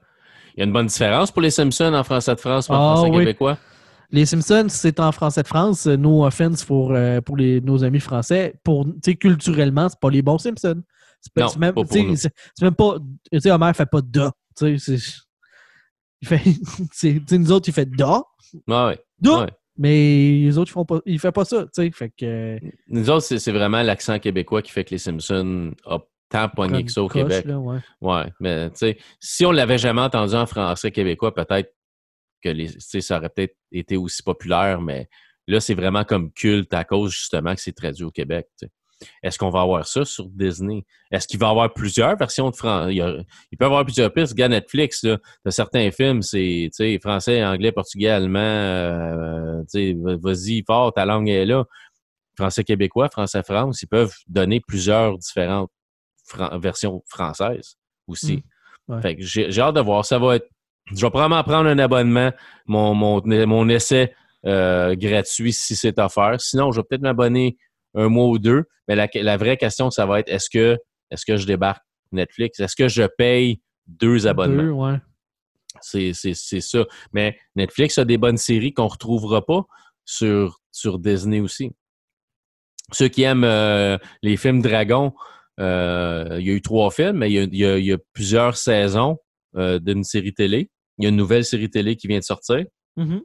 Il 0.56 0.60
y 0.60 0.64
a 0.64 0.66
une 0.66 0.74
bonne 0.74 0.88
différence 0.88 1.32
pour 1.32 1.42
les 1.42 1.52
Simpsons 1.52 1.94
en 1.94 2.04
français 2.04 2.34
de 2.34 2.40
France 2.40 2.68
ou 2.70 2.74
en 2.74 2.76
Ah, 2.76 2.96
français 2.96 3.12
oui. 3.12 3.20
québécois. 3.20 3.58
Les 4.10 4.26
Simpsons, 4.26 4.68
c'est 4.70 5.00
en 5.00 5.12
français 5.12 5.44
de 5.44 5.48
France. 5.48 5.86
No 5.86 6.26
offense 6.26 6.64
pour, 6.64 6.94
euh, 6.94 7.20
pour 7.22 7.36
les, 7.38 7.60
nos 7.62 7.84
amis 7.84 8.00
français. 8.00 8.56
Pour, 8.64 8.86
tu 8.86 8.92
sais, 9.04 9.16
culturellement, 9.16 9.90
c'est 9.90 10.00
pas 10.00 10.10
les 10.10 10.22
bons 10.22 10.38
Simpsons. 10.38 10.82
C'est 11.22 11.34
pas, 11.34 11.42
Non, 11.42 11.52
même, 11.58 11.74
pas 11.74 11.84
pour 11.84 11.94
même 12.62 12.76
pas. 12.76 12.96
Tu 13.32 13.40
sais, 13.42 13.52
Homer 13.52 13.72
fait 13.74 13.86
pas 13.86 14.02
da. 14.02 14.32
Tu 14.58 14.80
sais, 14.80 14.98
c'est- 14.98 15.14
il 16.22 16.28
fait. 16.28 16.42
c'est- 16.94 17.14
tu 17.20 17.24
sais, 17.28 17.38
nous 17.38 17.52
autres, 17.52 17.68
il 17.70 17.74
fait 17.74 17.86
da. 17.86 18.24
Ouais, 18.68 18.86
ouais. 18.86 19.00
Da. 19.20 19.40
Ouais. 19.42 19.52
Mais 19.78 20.40
les 20.44 20.58
autres, 20.58 20.72
ils 20.72 20.74
font 20.74 20.86
pas. 20.86 21.00
Fait 21.20 21.32
pas 21.32 21.46
ça. 21.46 21.64
Tu 21.66 21.70
sais, 21.74 21.92
fait 21.92 22.12
que. 22.18 22.60
Nous 22.88 23.10
autres, 23.10 23.26
c'est 23.26 23.52
vraiment 23.52 23.82
l'accent 23.84 24.20
québécois 24.20 24.62
qui 24.62 24.72
fait 24.72 24.84
que 24.84 24.92
les 24.92 24.98
Simpsons 24.98 25.72
ont 25.86 26.02
tant 26.30 26.50
pogné 26.50 26.84
que 26.84 26.92
ça 26.92 27.04
au 27.04 27.08
coche, 27.08 27.24
Québec. 27.24 27.46
là, 27.46 27.60
ouais. 27.60 27.80
Ouais, 28.02 28.26
mais 28.40 28.70
tu 28.72 28.78
sais, 28.78 28.98
si 29.20 29.46
on 29.46 29.52
l'avait 29.52 29.78
jamais 29.78 30.02
entendu 30.02 30.36
en 30.36 30.46
français 30.46 30.92
québécois, 30.92 31.34
peut-être 31.34 31.74
que 32.44 32.50
les, 32.50 32.70
ça 32.80 33.18
aurait 33.18 33.30
peut-être 33.30 33.56
été 33.72 33.98
aussi 33.98 34.24
populaire, 34.24 34.82
mais 34.82 35.08
là, 35.48 35.60
c'est 35.60 35.74
vraiment 35.74 36.04
comme 36.04 36.32
culte 36.32 36.74
à 36.74 36.84
cause 36.84 37.12
justement 37.12 37.56
que 37.56 37.62
c'est 37.62 37.72
traduit 37.72 38.04
au 38.04 38.12
Québec. 38.12 38.48
Est-ce 39.22 39.38
qu'on 39.38 39.50
va 39.50 39.62
avoir 39.62 39.86
ça 39.86 40.04
sur 40.06 40.26
Disney? 40.30 40.84
Est-ce 41.12 41.28
qu'il 41.28 41.40
va 41.40 41.48
y 41.48 41.50
avoir 41.52 41.74
plusieurs 41.74 42.16
versions 42.18 42.50
de 42.50 42.56
français? 42.56 42.94
Il, 42.94 42.98
y 42.98 43.02
a- 43.02 43.18
il 43.52 43.58
peut 43.58 43.66
y 43.66 43.68
avoir 43.68 43.84
plusieurs 43.86 44.12
pistes. 44.12 44.32
Regarde 44.34 44.52
Netflix, 44.54 45.04
là, 45.04 45.18
de 45.46 45.50
certains 45.52 45.92
films, 45.92 46.22
c'est 46.22 46.70
français, 47.02 47.44
anglais, 47.46 47.72
portugais, 47.72 48.10
allemand, 48.10 48.40
euh, 48.40 49.64
vas-y 50.22 50.64
fort, 50.66 50.94
ta 50.94 51.06
langue 51.06 51.30
est 51.30 51.46
là. 51.46 51.66
Français 52.38 52.64
québécois, 52.64 53.10
français 53.10 53.42
France, 53.44 53.82
ils 53.82 53.88
peuvent 53.88 54.14
donner 54.28 54.60
plusieurs 54.60 55.18
différentes 55.18 55.72
fran- 56.26 56.58
versions 56.60 57.04
françaises 57.08 57.78
aussi. 58.08 58.44
Mm. 58.88 58.94
Ouais. 58.94 59.02
Fait 59.02 59.16
que 59.16 59.24
j'ai 59.24 59.52
j'ai 59.52 59.62
hâte 59.62 59.76
de 59.76 59.82
voir. 59.82 60.06
Ça 60.06 60.18
va 60.20 60.36
être. 60.38 60.48
Je 60.92 61.02
vais 61.02 61.10
probablement 61.10 61.44
prendre 61.44 61.68
un 61.70 61.80
abonnement, 61.80 62.32
mon, 62.66 62.94
mon, 62.94 63.22
mon 63.26 63.68
essai 63.70 64.14
euh, 64.46 64.96
gratuit 64.96 65.52
si 65.52 65.76
c'est 65.76 66.00
offert. 66.00 66.40
Sinon, 66.40 66.72
je 66.72 66.80
vais 66.80 66.86
peut-être 66.90 67.02
m'abonner 67.02 67.58
un 67.98 68.08
mois 68.10 68.28
ou 68.28 68.40
deux. 68.40 68.64
Mais 68.88 68.96
la, 68.96 69.08
la 69.14 69.36
vraie 69.38 69.58
question, 69.58 69.92
ça 69.92 70.06
va 70.06 70.20
être 70.22 70.30
est-ce 70.30 70.50
que 70.50 70.78
est-ce 71.12 71.26
que 71.26 71.36
je 71.38 71.46
débarque 71.46 71.84
Netflix? 72.12 72.60
Est-ce 72.60 72.76
que 72.76 72.88
je 72.88 73.04
paye 73.18 73.62
deux 73.88 74.28
abonnements? 74.28 74.64
Deux, 74.64 74.70
ouais. 74.72 75.00
C'est 75.82 76.14
ça. 76.62 76.86
Mais 77.14 77.38
Netflix 77.56 77.98
a 77.98 78.06
des 78.06 78.18
bonnes 78.18 78.38
séries 78.38 78.74
qu'on 78.74 78.86
ne 78.86 78.90
retrouvera 78.90 79.46
pas 79.46 79.64
sur, 80.06 80.60
sur 80.72 80.98
Disney 81.00 81.40
aussi. 81.40 81.72
Ceux 82.92 83.10
qui 83.10 83.24
aiment 83.24 83.44
euh, 83.44 83.98
les 84.22 84.38
films 84.38 84.62
Dragon, 84.62 85.14
euh, 85.60 86.38
il 86.40 86.48
y 86.48 86.52
a 86.52 86.54
eu 86.54 86.62
trois 86.62 86.90
films, 86.90 87.18
mais 87.18 87.30
il 87.32 87.34
y 87.34 87.40
a, 87.40 87.44
il 87.44 87.56
y 87.58 87.66
a- 87.66 87.78
il 87.78 87.86
y 87.86 87.94
a 87.94 87.98
plusieurs 88.14 88.56
saisons 88.58 89.18
euh, 89.56 89.80
d'une 89.80 90.04
série 90.04 90.34
télé. 90.34 90.70
Il 90.98 91.04
y 91.04 91.06
a 91.06 91.10
une 91.10 91.16
nouvelle 91.18 91.44
série 91.46 91.70
télé 91.70 91.96
qui 91.96 92.08
vient 92.08 92.20
de 92.20 92.24
sortir. 92.24 92.66
Mhm. 92.96 93.22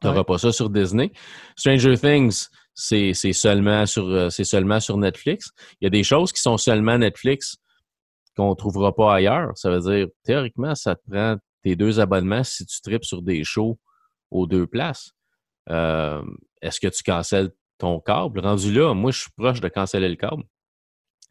Tu 0.00 0.06
n'auras 0.06 0.18
Ouais. 0.18 0.24
pas 0.24 0.38
ça 0.38 0.52
sur 0.52 0.70
Disney. 0.70 1.10
Stranger 1.56 1.98
Things, 1.98 2.48
c'est 2.80 3.14
c'est 3.14 3.32
seulement, 3.32 3.86
sur, 3.86 4.06
euh, 4.08 4.30
c'est 4.30 4.44
seulement 4.44 4.80
sur 4.80 4.96
Netflix. 4.96 5.50
Il 5.80 5.84
y 5.84 5.86
a 5.86 5.90
des 5.90 6.02
choses 6.02 6.32
qui 6.32 6.40
sont 6.40 6.56
seulement 6.56 6.98
Netflix 6.98 7.56
qu'on 8.36 8.50
ne 8.50 8.54
trouvera 8.54 8.94
pas 8.94 9.14
ailleurs. 9.14 9.50
Ça 9.56 9.70
veut 9.70 9.80
dire, 9.80 10.08
théoriquement, 10.24 10.74
ça 10.74 10.94
te 10.94 11.02
prend 11.10 11.36
tes 11.62 11.76
deux 11.76 12.00
abonnements 12.00 12.42
si 12.42 12.64
tu 12.64 12.80
tripes 12.80 13.04
sur 13.04 13.22
des 13.22 13.44
shows 13.44 13.78
aux 14.30 14.46
deux 14.46 14.66
places. 14.66 15.12
Euh, 15.68 16.22
Est-ce 16.62 16.80
que 16.80 16.88
tu 16.88 17.02
cancelles 17.02 17.50
ton 17.78 18.00
câble? 18.00 18.40
Rendu 18.40 18.72
là, 18.72 18.94
moi, 18.94 19.10
je 19.10 19.20
suis 19.20 19.30
proche 19.36 19.60
de 19.60 19.68
canceller 19.68 20.08
le 20.08 20.16
câble. 20.16 20.44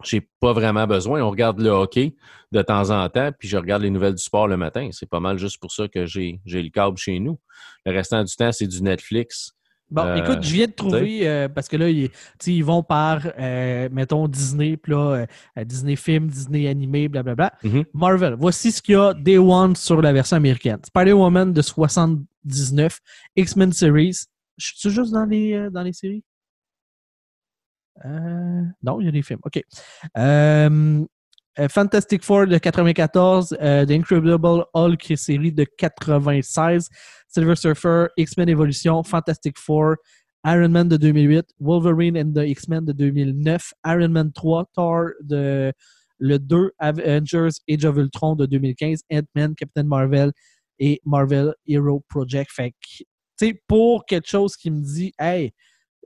J'ai 0.04 0.30
pas 0.40 0.54
vraiment 0.54 0.88
besoin. 0.88 1.22
On 1.22 1.30
regarde 1.30 1.60
le 1.60 1.70
hockey 1.70 2.16
de 2.52 2.62
temps 2.62 2.90
en 2.90 3.10
temps, 3.10 3.32
puis 3.38 3.50
je 3.50 3.58
regarde 3.58 3.82
les 3.82 3.90
nouvelles 3.90 4.16
du 4.16 4.24
sport 4.24 4.48
le 4.48 4.56
matin. 4.56 4.90
C'est 4.92 5.10
pas 5.10 5.20
mal 5.20 5.38
juste 5.38 5.60
pour 5.60 5.72
ça 5.72 5.88
que 5.88 6.06
j'ai 6.06 6.40
le 6.46 6.70
câble 6.70 6.98
chez 6.98 7.20
nous. 7.20 7.40
Le 7.86 7.92
restant 7.92 8.24
du 8.24 8.34
temps, 8.36 8.52
c'est 8.52 8.68
du 8.68 8.82
Netflix 8.82 9.56
Bon, 9.92 10.04
Euh, 10.04 10.16
écoute, 10.18 10.44
je 10.44 10.54
viens 10.54 10.68
de 10.68 10.72
trouver, 10.72 11.28
euh, 11.28 11.50
parce 11.50 11.68
que 11.68 11.76
là, 11.76 11.90
ils, 11.90 12.64
vont 12.64 12.84
par, 12.84 13.22
euh, 13.40 13.90
mettons, 13.92 14.28
Disney, 14.28 14.78
puis 14.78 14.92
là, 14.92 15.26
euh, 15.58 15.64
Disney 15.66 15.96
film, 15.96 16.28
Disney 16.28 16.68
animé, 16.68 17.08
blablabla. 17.08 17.54
Mhm. 17.64 17.86
Marvel, 17.94 18.36
voici 18.38 18.72
ce 18.72 18.82
qu'il 18.82 18.94
y 18.94 18.98
a 18.98 19.14
Day 19.14 19.38
One 19.38 19.76
sur 19.76 20.02
la 20.02 20.14
version 20.14 20.38
américaine. 20.38 20.80
Spider-Woman 20.86 21.54
de 21.54 21.62
79, 21.62 23.00
X-Men 23.36 23.74
Series. 23.74 24.26
Je 24.58 24.72
suis 24.76 24.90
juste 24.92 25.12
dans 25.12 25.26
les, 25.26 25.54
euh, 25.54 25.70
dans 25.70 25.82
les 25.82 25.94
séries? 25.94 26.24
Euh, 28.06 28.64
non, 28.84 29.02
il 29.02 29.06
y 29.06 29.08
a 29.10 29.12
des 29.12 29.22
films. 29.24 29.40
OK. 29.44 29.62
Euh, 31.58 31.68
Fantastic 31.68 32.24
Four 32.24 32.48
de 32.48 32.58
94, 32.58 33.58
euh, 33.62 33.86
The 33.86 33.92
Incredible 33.92 34.66
Hulk 34.74 35.14
série 35.16 35.52
de 35.52 35.66
96, 35.78 36.90
Silver 37.28 37.56
Surfer, 37.56 38.08
X-Men 38.18 38.50
Evolution, 38.50 39.04
Fantastic 39.04 39.58
Four, 39.58 39.96
Iron 40.46 40.70
Man 40.70 40.88
de 40.88 40.98
2008, 40.98 41.46
Wolverine 41.60 42.18
and 42.18 42.34
the 42.34 42.48
X-Men 42.48 42.86
de 42.86 42.94
2009, 42.94 43.74
Iron 43.86 44.10
Man 44.10 44.32
3, 44.32 44.66
Thor 44.74 45.10
de 45.22 45.74
le 46.20 46.38
2, 46.38 46.72
Avengers 46.80 47.62
Age 47.70 47.86
of 47.86 47.98
Ultron 47.98 48.36
de 48.36 48.46
2015, 48.46 49.04
Ant-Man, 49.12 49.56
Captain 49.56 49.84
Marvel 49.84 50.32
et 50.78 51.02
Marvel 51.06 51.54
Hero 51.66 52.04
Project. 52.10 52.52
Fait 52.52 52.74
pour 53.68 54.06
quelque 54.06 54.28
chose 54.28 54.56
qui 54.56 54.70
me 54.70 54.82
dit, 54.82 55.14
hey, 55.18 55.52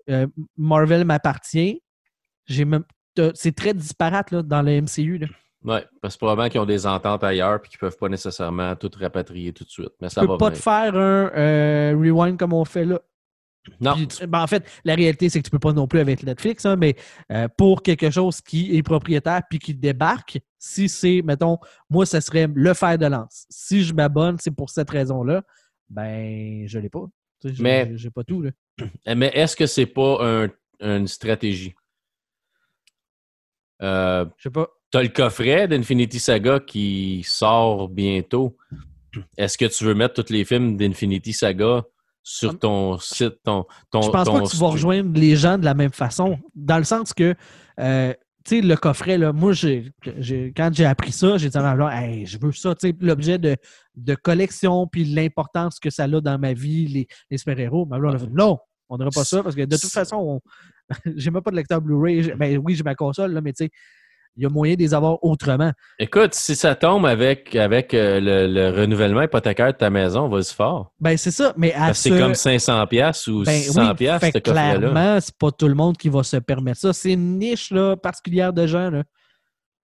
euh, 0.09 0.27
Marvel 0.55 1.05
m'appartient, 1.05 1.81
j'ai 2.45 2.65
même. 2.65 2.83
C'est 3.35 3.55
très 3.55 3.73
disparate 3.73 4.31
là, 4.31 4.41
dans 4.41 4.61
le 4.61 4.81
MCU. 4.81 5.17
Là. 5.19 5.27
Ouais, 5.63 5.85
parce 6.01 6.15
que 6.15 6.19
probablement 6.19 6.49
qu'ils 6.49 6.59
ont 6.59 6.65
des 6.65 6.85
ententes 6.85 7.23
ailleurs 7.23 7.61
puis 7.61 7.69
qu'ils 7.71 7.79
peuvent 7.79 7.97
pas 7.97 8.09
nécessairement 8.09 8.75
tout 8.75 8.91
rapatrier 8.99 9.53
tout 9.53 9.63
de 9.63 9.69
suite. 9.69 9.91
Mais 10.01 10.09
ça 10.09 10.21
Tu 10.21 10.27
va 10.27 10.33
peux 10.33 10.37
pas 10.37 10.45
venir. 10.49 10.57
te 10.57 10.63
faire 10.63 10.95
un 10.95 11.31
euh, 11.35 11.95
rewind 11.97 12.37
comme 12.37 12.53
on 12.53 12.65
fait 12.65 12.85
là. 12.85 12.99
Non, 13.79 13.93
Puis, 13.95 14.07
ben, 14.27 14.41
en 14.41 14.47
fait, 14.47 14.69
la 14.83 14.93
réalité, 14.93 15.29
c'est 15.29 15.39
que 15.39 15.45
tu 15.45 15.49
peux 15.51 15.57
pas 15.59 15.71
non 15.71 15.87
plus 15.87 16.01
avec 16.01 16.21
Netflix, 16.23 16.65
hein, 16.65 16.75
mais 16.75 16.97
euh, 17.31 17.47
pour 17.57 17.81
quelque 17.81 18.09
chose 18.11 18.41
qui 18.41 18.75
est 18.75 18.83
propriétaire 18.83 19.41
puis 19.49 19.57
qui 19.57 19.73
débarque, 19.73 20.37
si 20.59 20.89
c'est, 20.89 21.21
mettons, 21.23 21.57
moi, 21.89 22.05
ce 22.05 22.19
serait 22.19 22.49
le 22.53 22.73
fer 22.73 22.97
de 22.97 23.05
lance. 23.05 23.45
Si 23.49 23.83
je 23.85 23.93
m'abonne, 23.93 24.35
c'est 24.37 24.51
pour 24.53 24.69
cette 24.69 24.89
raison-là, 24.89 25.43
ben, 25.89 26.67
je 26.67 26.77
l'ai 26.79 26.89
pas. 26.89 27.05
Tu 27.41 27.49
sais, 27.49 27.55
j'ai- 27.55 27.63
Mais- 27.63 27.91
J'ai 27.95 28.09
pas 28.09 28.25
tout, 28.25 28.41
là. 28.41 28.51
mais 29.15 29.31
est-ce 29.33 29.55
que 29.55 29.65
c'est 29.65 29.85
pas 29.85 30.17
un- 30.21 30.49
une 30.81 31.07
stratégie? 31.07 31.73
Euh, 33.83 34.25
Je 34.37 34.43
sais 34.43 34.49
pas. 34.49 34.67
T'as 34.91 35.01
le 35.01 35.09
coffret 35.09 35.67
d'Infinity 35.67 36.19
Saga 36.19 36.59
qui 36.59 37.23
sort 37.25 37.89
bientôt. 37.89 38.57
Est-ce 39.37 39.57
que 39.57 39.65
tu 39.65 39.83
veux 39.85 39.95
mettre 39.95 40.21
tous 40.21 40.31
les 40.31 40.45
films 40.45 40.77
d'Infinity 40.77 41.33
Saga 41.33 41.83
sur 42.21 42.57
ton 42.57 42.97
site, 42.99 43.41
ton, 43.43 43.65
ton 43.91 44.01
Je 44.01 44.09
pense 44.09 44.25
ton 44.25 44.33
pas 44.33 44.41
que 44.41 44.49
tu 44.49 44.57
vas 44.57 44.67
rejoindre 44.67 45.19
les 45.19 45.35
gens 45.35 45.57
de 45.57 45.65
la 45.65 45.73
même 45.73 45.91
façon. 45.91 46.39
Dans 46.55 46.77
le 46.77 46.83
sens 46.83 47.13
que, 47.13 47.35
euh, 47.79 48.13
tu 48.45 48.57
sais, 48.57 48.61
le 48.61 48.75
coffret, 48.75 49.17
là, 49.17 49.33
moi, 49.33 49.53
j'ai, 49.53 49.91
quand 50.55 50.69
j'ai 50.73 50.85
appris 50.85 51.11
ça, 51.11 51.37
j'ai 51.37 51.49
dit 51.49 51.57
à 51.57 51.75
ma 51.75 52.01
Hey, 52.01 52.25
je 52.25 52.37
veux 52.39 52.51
ça, 52.51 52.75
tu 52.75 52.87
sais, 52.87 52.95
l'objet 53.01 53.37
de, 53.37 53.57
de 53.95 54.15
collection, 54.15 54.87
puis 54.87 55.05
l'importance 55.05 55.79
que 55.79 55.89
ça 55.89 56.03
a 56.03 56.07
dans 56.07 56.39
ma 56.39 56.53
vie, 56.53 56.87
les, 56.87 57.07
les 57.29 57.37
super-héros. 57.37 57.85
Ma 57.85 57.99
blonde 57.99 58.29
non, 58.31 58.57
on 58.89 58.97
n'aura 58.97 59.11
pas 59.11 59.23
ça, 59.23 59.43
parce 59.43 59.55
que 59.55 59.65
de 59.65 59.75
toute 59.75 59.91
façon, 59.91 60.17
on... 60.17 60.41
j'ai 61.15 61.31
même 61.31 61.41
pas 61.41 61.51
de 61.51 61.55
lecteur 61.55 61.81
Blu-ray. 61.81 62.33
Ben 62.37 62.59
oui, 62.63 62.75
j'ai 62.75 62.83
ma 62.83 62.95
console, 62.95 63.33
là, 63.33 63.41
mais 63.41 63.53
tu 63.53 63.65
sais, 63.65 63.71
il 64.35 64.43
y 64.43 64.45
a 64.45 64.49
moyen 64.49 64.73
de 64.73 64.79
les 64.79 64.93
avoir 64.93 65.23
autrement. 65.23 65.71
Écoute, 65.99 66.33
si 66.33 66.55
ça 66.55 66.75
tombe 66.75 67.05
avec, 67.05 67.55
avec 67.55 67.93
euh, 67.93 68.19
le, 68.19 68.47
le 68.47 68.69
renouvellement 68.69 69.21
hypothécaire 69.21 69.73
de 69.73 69.77
ta 69.77 69.89
maison, 69.89 70.27
vas-y 70.27 70.53
fort. 70.53 70.91
Ben 70.99 71.17
c'est 71.17 71.31
ça, 71.31 71.53
mais 71.55 71.73
à 71.73 71.93
ce... 71.93 72.09
c'est 72.09 72.17
comme 72.17 72.31
500$ 72.31 72.87
piastres 72.87 73.29
ou 73.29 73.43
Ben 73.43 73.59
600$, 73.59 73.95
oui, 73.99 74.19
fait 74.19 74.31
ce 74.33 74.39
clairement, 74.39 75.19
c'est 75.21 75.37
pas 75.37 75.51
tout 75.51 75.67
le 75.67 75.75
monde 75.75 75.97
qui 75.97 76.09
va 76.09 76.23
se 76.23 76.37
permettre 76.37 76.79
ça. 76.79 76.93
C'est 76.93 77.13
une 77.13 77.37
niche 77.37 77.71
là, 77.71 77.95
particulière 77.95 78.53
de 78.53 78.65
gens. 78.65 78.89
Là. 78.89 79.03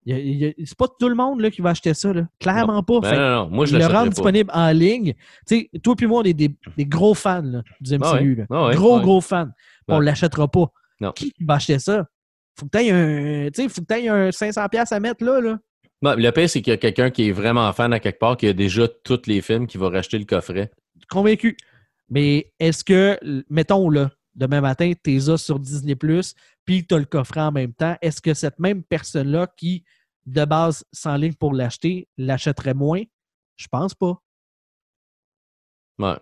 C'est 0.06 0.78
pas 0.78 0.88
tout 1.00 1.10
le 1.10 1.16
monde 1.16 1.42
là, 1.42 1.52
qui 1.52 1.62
va 1.62 1.72
acheter 1.72 1.94
ça. 1.94 2.14
Là. 2.14 2.24
Clairement 2.40 2.82
pas. 2.82 3.00
Ben 3.02 3.16
non, 3.16 3.30
non, 3.30 3.50
moi 3.50 3.66
je 3.66 3.76
le 3.76 3.86
rendre 3.86 4.10
disponible 4.10 4.50
en 4.54 4.72
ligne. 4.72 5.14
Sais, 5.46 5.70
toi 5.84 5.96
et 6.02 6.06
moi, 6.06 6.22
on 6.22 6.24
est 6.24 6.34
des, 6.34 6.56
des 6.78 6.86
gros 6.86 7.14
fans 7.14 7.42
là, 7.44 7.62
du 7.82 7.94
MCU. 7.98 8.06
Ah 8.06 8.14
ouais, 8.14 8.36
là. 8.36 8.46
ah 8.50 8.68
ouais, 8.68 8.76
gros, 8.76 8.98
ouais. 8.98 9.04
gros 9.04 9.22
fans. 9.22 9.50
On 9.90 10.00
l'achètera 10.00 10.48
pas. 10.48 10.72
Non. 11.00 11.12
Qui 11.12 11.34
va 11.40 11.56
acheter 11.56 11.80
ça? 11.80 12.08
Faut 12.58 12.66
que 12.66 12.78
tu 12.78 12.84
aies 12.84 12.92
un, 12.92 13.70
faut 13.70 13.82
que 13.82 13.86
t'aies 13.86 14.08
un 14.10 14.30
500$ 14.30 14.94
à 14.94 15.00
mettre 15.00 15.24
là. 15.24 15.40
là. 15.40 15.60
Le 16.02 16.30
pire, 16.32 16.50
c'est 16.50 16.62
qu'il 16.62 16.72
y 16.72 16.74
a 16.74 16.78
quelqu'un 16.78 17.10
qui 17.10 17.30
est 17.30 17.32
vraiment 17.32 17.72
fan 17.74 17.94
à 17.94 18.00
quelque 18.00 18.20
part, 18.20 18.38
qui 18.38 18.48
a 18.48 18.54
déjà 18.54 18.88
tous 18.88 19.22
les 19.28 19.42
films, 19.42 19.68
qui 19.68 19.78
va 19.78 19.90
racheter 19.90 20.18
le 20.18 20.26
coffret. 20.26 20.72
Convaincu. 21.10 21.58
Mais 22.10 22.52
est-ce 22.60 22.84
que, 22.84 23.20
mettons 23.50 23.90
là, 23.90 24.12
demain 24.36 24.62
matin, 24.62 24.92
tu 25.04 25.18
as 25.18 25.38
sur 25.38 25.60
Disney, 25.60 25.96
puis 25.96 26.86
tu 26.86 26.94
as 26.94 26.98
le 26.98 27.06
coffret 27.06 27.42
en 27.42 27.52
même 27.52 27.74
temps, 27.74 27.98
est-ce 28.02 28.22
que 28.22 28.34
cette 28.34 28.60
même 28.60 28.84
personne-là 28.84 29.48
qui, 29.58 29.84
de 30.26 30.46
base, 30.46 30.84
s'enligne 30.92 31.36
pour 31.36 31.54
l'acheter, 31.54 32.08
l'achèterait 32.18 32.74
moins? 32.74 33.04
Je 33.58 33.68
pense 33.68 33.94
pas. 33.94 34.22
Ouais. 35.98 36.18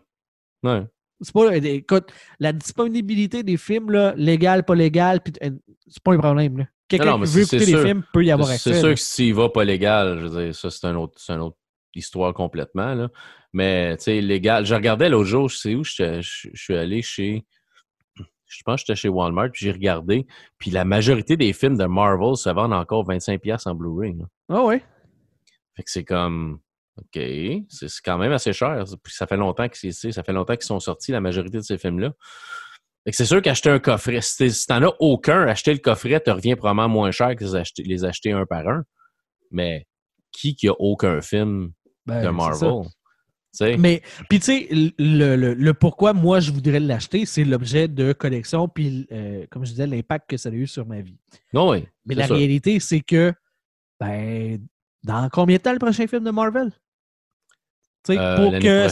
Ouais. 0.63 0.87
C'est 1.21 1.33
pas, 1.33 1.55
écoute, 1.57 2.11
la 2.39 2.53
disponibilité 2.53 3.41
des 3.43 3.57
films, 3.57 3.89
là, 3.91 4.13
légal, 4.15 4.63
pas 4.65 4.75
légal, 4.75 5.19
euh, 5.43 5.49
c'est 5.87 6.03
pas 6.03 6.13
un 6.13 6.17
problème. 6.19 6.57
là. 6.59 6.65
Quelqu'un 6.87 7.05
qui 7.25 7.31
veut 7.31 7.41
écouter 7.41 7.65
sûr. 7.71 7.81
films 7.83 8.03
peut 8.13 8.23
y 8.23 8.31
avoir 8.31 8.49
accès. 8.49 8.71
C'est 8.73 8.79
sûr 8.79 8.89
là. 8.89 8.93
que 8.93 8.99
s'il 8.99 9.33
va 9.33 9.49
pas 9.49 9.63
légal, 9.65 10.19
je 10.21 10.27
veux 10.27 10.43
dire, 10.45 10.55
ça, 10.55 10.69
c'est 10.69 10.85
un 10.87 10.95
autre, 10.95 11.19
une 11.29 11.41
autre 11.41 11.57
histoire 11.95 12.33
complètement. 12.33 12.93
Là. 12.93 13.09
Mais, 13.51 13.97
tu 13.97 14.03
sais, 14.03 14.21
légal. 14.21 14.65
Je 14.65 14.75
regardais 14.75 15.09
l'autre 15.09 15.27
jour, 15.27 15.49
je 15.49 15.57
sais 15.57 15.75
où, 15.75 15.83
je, 15.83 16.21
je- 16.21 16.49
je 16.53 16.61
suis 16.63 16.75
allé 16.75 17.01
chez. 17.01 17.45
Je 18.49 18.61
pense 18.63 18.81
que 18.81 18.85
j'étais 18.87 18.95
chez 18.95 19.09
Walmart, 19.09 19.49
puis 19.51 19.65
j'ai 19.65 19.71
regardé. 19.73 20.25
Puis 20.57 20.71
la 20.71 20.85
majorité 20.85 21.35
des 21.35 21.51
films 21.51 21.77
de 21.77 21.85
Marvel 21.85 22.37
se 22.37 22.49
vendent 22.49 22.73
encore 22.73 23.05
25$ 23.05 23.67
en 23.67 23.75
Blu-ray. 23.75 24.15
Ah 24.47 24.63
ouais? 24.63 24.81
Fait 25.75 25.83
que 25.83 25.91
c'est 25.91 26.05
comme. 26.05 26.59
OK, 26.97 27.21
c'est 27.69 27.87
quand 28.03 28.17
même 28.17 28.31
assez 28.31 28.53
cher. 28.53 28.83
Ça 29.07 29.27
fait 29.27 29.37
longtemps 29.37 29.67
c'est- 29.73 30.11
ça 30.11 30.23
fait 30.23 30.33
longtemps 30.33 30.55
qu'ils 30.55 30.65
sont 30.65 30.79
sortis, 30.79 31.11
la 31.11 31.21
majorité 31.21 31.57
de 31.57 31.63
ces 31.63 31.77
films-là. 31.77 32.13
C'est 33.09 33.25
sûr 33.25 33.41
qu'acheter 33.41 33.69
un 33.69 33.79
coffret, 33.79 34.19
si 34.21 34.65
t'en 34.67 34.83
as 34.83 34.93
aucun, 34.99 35.47
acheter 35.47 35.71
le 35.73 35.79
coffret 35.79 36.19
te 36.19 36.29
revient 36.29 36.55
probablement 36.55 36.89
moins 36.89 37.11
cher 37.11 37.35
que 37.35 37.43
les 37.43 37.55
acheter, 37.55 37.83
les 37.83 38.03
acheter 38.03 38.31
un 38.33 38.45
par 38.45 38.67
un. 38.67 38.83
Mais 39.51 39.85
qui 40.31 40.55
qui 40.55 40.67
a 40.67 40.73
aucun 40.77 41.21
film 41.21 41.71
Ben, 42.05 42.21
de. 42.23 42.29
Marvel? 42.29 42.81
Mais, 43.77 44.01
puis 44.29 44.39
tu 44.39 44.45
sais, 44.45 44.67
le, 44.99 45.35
le- 45.35 45.53
le 45.53 45.73
pourquoi 45.73 46.13
moi 46.13 46.39
je 46.41 46.51
voudrais 46.51 46.79
l'acheter, 46.81 47.25
c'est 47.25 47.43
l'objet 47.45 47.87
de 47.87 48.11
collection, 48.13 48.67
puis 48.67 49.07
euh, 49.11 49.45
comme 49.49 49.65
je 49.65 49.71
disais, 49.71 49.87
l'impact 49.87 50.29
que 50.29 50.37
ça 50.37 50.49
a 50.49 50.51
eu 50.51 50.67
sur 50.67 50.85
ma 50.85 50.99
vie. 51.01 51.17
Non, 51.53 51.69
oui. 51.71 51.87
Mais 52.05 52.13
la 52.15 52.27
réalité, 52.35 52.79
c'est 52.79 52.99
que, 53.01 53.33
ben, 53.99 54.59
dans 55.03 55.29
combien 55.29 55.57
de 55.57 55.61
temps 55.61 55.71
le 55.73 55.79
prochain 55.79 56.05
film 56.07 56.23
de 56.25 56.31
Marvel? 56.31 56.71
Euh, 58.15 58.35
pour 58.37 58.51
que 58.51 58.87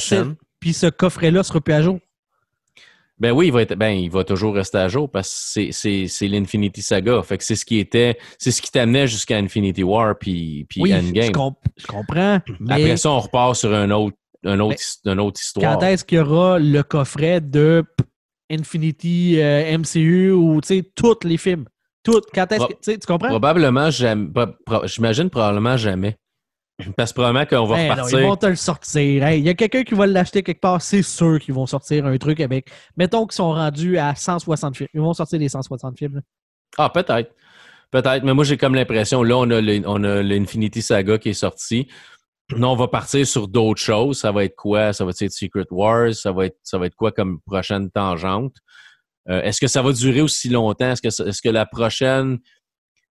puis 0.59 0.73
ce 0.73 0.87
coffret-là 0.87 1.43
sera 1.43 1.61
plus 1.61 1.73
à 1.73 1.81
jour. 1.81 1.99
Ben 3.17 3.31
oui, 3.31 3.47
il 3.47 3.53
va, 3.53 3.61
être, 3.61 3.75
ben, 3.75 3.91
il 3.91 4.09
va 4.11 4.25
toujours 4.25 4.55
rester 4.55 4.77
à 4.77 4.89
jour 4.89 5.09
parce 5.09 5.29
que 5.29 5.35
c'est- 5.37 5.71
c'est 5.71 6.07
c'est 6.09 6.27
l'Infinity 6.27 6.81
Saga. 6.81 7.21
Fait 7.23 7.37
que 7.37 7.45
c'est 7.45 7.55
ce 7.55 7.63
qui 7.63 7.77
était, 7.79 8.17
c'est 8.37 8.51
ce 8.51 8.61
qui 8.61 8.69
t'amenait 8.71 9.07
jusqu'à 9.07 9.37
Infinity 9.37 9.83
War 9.83 10.17
puis, 10.19 10.65
puis 10.69 10.81
oui, 10.81 10.89
je, 10.91 10.95
Endgame. 10.97 11.31
comp- 11.31 11.57
je 11.77 11.87
comprends. 11.87 12.41
Mais 12.59 12.73
Après 12.73 12.97
ça, 12.97 13.11
on 13.11 13.19
repart 13.19 13.55
sur 13.55 13.73
un 13.73 13.89
autre, 13.91 14.17
un 14.43 14.59
autre, 14.59 14.75
his- 14.81 14.99
une 15.09 15.19
autre 15.21 15.39
histoire. 15.39 15.77
quand 15.79 15.85
est-ce 15.85 16.03
qu'il 16.03 16.17
y 16.17 16.21
aura 16.21 16.59
le 16.59 16.83
coffret 16.83 17.39
de 17.39 17.85
Infinity 18.51 19.39
euh, 19.39 19.77
MCU 19.77 20.31
ou 20.31 20.59
tu 20.61 20.67
sais, 20.67 20.83
tous 20.95 21.19
les 21.23 21.37
films? 21.37 21.65
Toutes. 22.03 22.25
Quand 22.33 22.51
est-ce 22.51 22.65
que. 22.65 22.91
Tu 22.99 23.07
comprends? 23.07 23.29
Probablement 23.29 23.89
jamais. 23.89 24.29
pro- 24.65 24.85
J'imagine 24.85 25.29
probablement 25.29 25.77
jamais. 25.77 26.17
Parce 26.97 27.11
que 27.11 27.15
probablement 27.15 27.45
qu'on 27.45 27.65
va 27.65 27.75
Ben 27.77 27.87
non, 27.87 27.93
repartir. 27.95 28.19
ils 28.19 28.25
vont 28.25 28.35
te 28.35 28.45
le 28.47 28.55
sortir. 28.55 29.23
Hey, 29.23 29.39
Il 29.39 29.45
y 29.45 29.49
a 29.49 29.53
quelqu'un 29.53 29.83
qui 29.83 29.93
va 29.93 30.05
l'acheter 30.07 30.43
quelque 30.43 30.59
part, 30.59 30.81
c'est 30.81 31.01
sûr 31.03 31.39
qu'ils 31.39 31.53
vont 31.53 31.65
sortir 31.65 32.05
un 32.05 32.17
truc 32.17 32.39
avec. 32.41 32.69
Mettons 32.97 33.25
qu'ils 33.25 33.35
sont 33.35 33.51
rendus 33.53 33.97
à 33.97 34.13
160 34.13 34.75
films. 34.75 34.89
Ils 34.93 34.99
vont 34.99 35.13
sortir 35.13 35.39
les 35.39 35.47
160 35.49 35.97
films. 35.97 36.15
là. 36.15 36.21
Ah, 36.77 36.89
peut-être. 36.89 37.33
Peut-être. 37.91 38.23
Mais 38.25 38.33
moi, 38.33 38.43
j'ai 38.43 38.57
comme 38.57 38.75
l'impression, 38.75 39.23
là, 39.23 39.37
on 39.37 39.49
a 39.51 39.61
le- 39.61 39.83
on 39.87 40.03
a 40.03 40.21
l'Infinity 40.21 40.81
Saga 40.81 41.17
qui 41.17 41.29
est 41.29 41.33
sorti. 41.33 41.87
Là, 42.49 42.67
on 42.67 42.75
va 42.75 42.89
partir 42.89 43.25
sur 43.25 43.47
d'autres 43.47 43.81
choses. 43.81 44.19
Ça 44.19 44.31
va 44.33 44.43
être 44.43 44.55
quoi? 44.57 44.91
Ça 44.91 45.05
va 45.05 45.11
être 45.11 45.31
Secret 45.31 45.65
Wars? 45.71 46.13
Ça 46.13 46.33
va 46.33 46.47
être, 46.47 46.57
ça 46.61 46.77
va 46.77 46.87
être 46.87 46.95
quoi 46.95 47.11
comme 47.13 47.39
prochaine 47.41 47.89
tangente? 47.89 48.55
Euh, 49.29 49.41
est-ce 49.43 49.61
que 49.61 49.67
ça 49.67 49.81
va 49.81 49.93
durer 49.93 50.21
aussi 50.21 50.49
longtemps? 50.49 50.91
Est-ce 50.91 51.01
que, 51.01 51.29
est-ce 51.29 51.41
que 51.41 51.49
la 51.49 51.65
prochaine, 51.65 52.37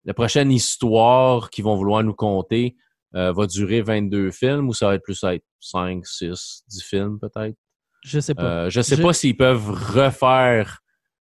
la 0.07 0.15
prochaine 0.15 0.51
histoire 0.51 1.51
qu'ils 1.51 1.65
vont 1.65 1.77
vouloir 1.77 2.03
nous 2.03 2.15
conter 2.15 2.75
euh, 3.15 3.33
va 3.33 3.47
durer 3.47 3.83
22 3.83 4.31
films 4.31 4.69
ou 4.69 4.75
ça 4.75 4.87
va 4.89 4.95
être 4.95 5.03
plus 5.03 5.23
être 5.25 5.45
5, 5.61 6.07
6, 6.07 6.63
10 6.69 6.83
films 6.83 7.19
peut-être? 7.21 7.57
Je 8.05 8.21
sais 8.21 8.35
pas. 8.35 8.43
Euh, 8.67 8.71
je 8.71 8.79
ne 8.81 8.83
sais 8.83 8.97
Je- 8.97 9.03
pas 9.03 9.13
s'ils 9.13 9.37
peuvent 9.37 9.71
refaire 9.71 10.81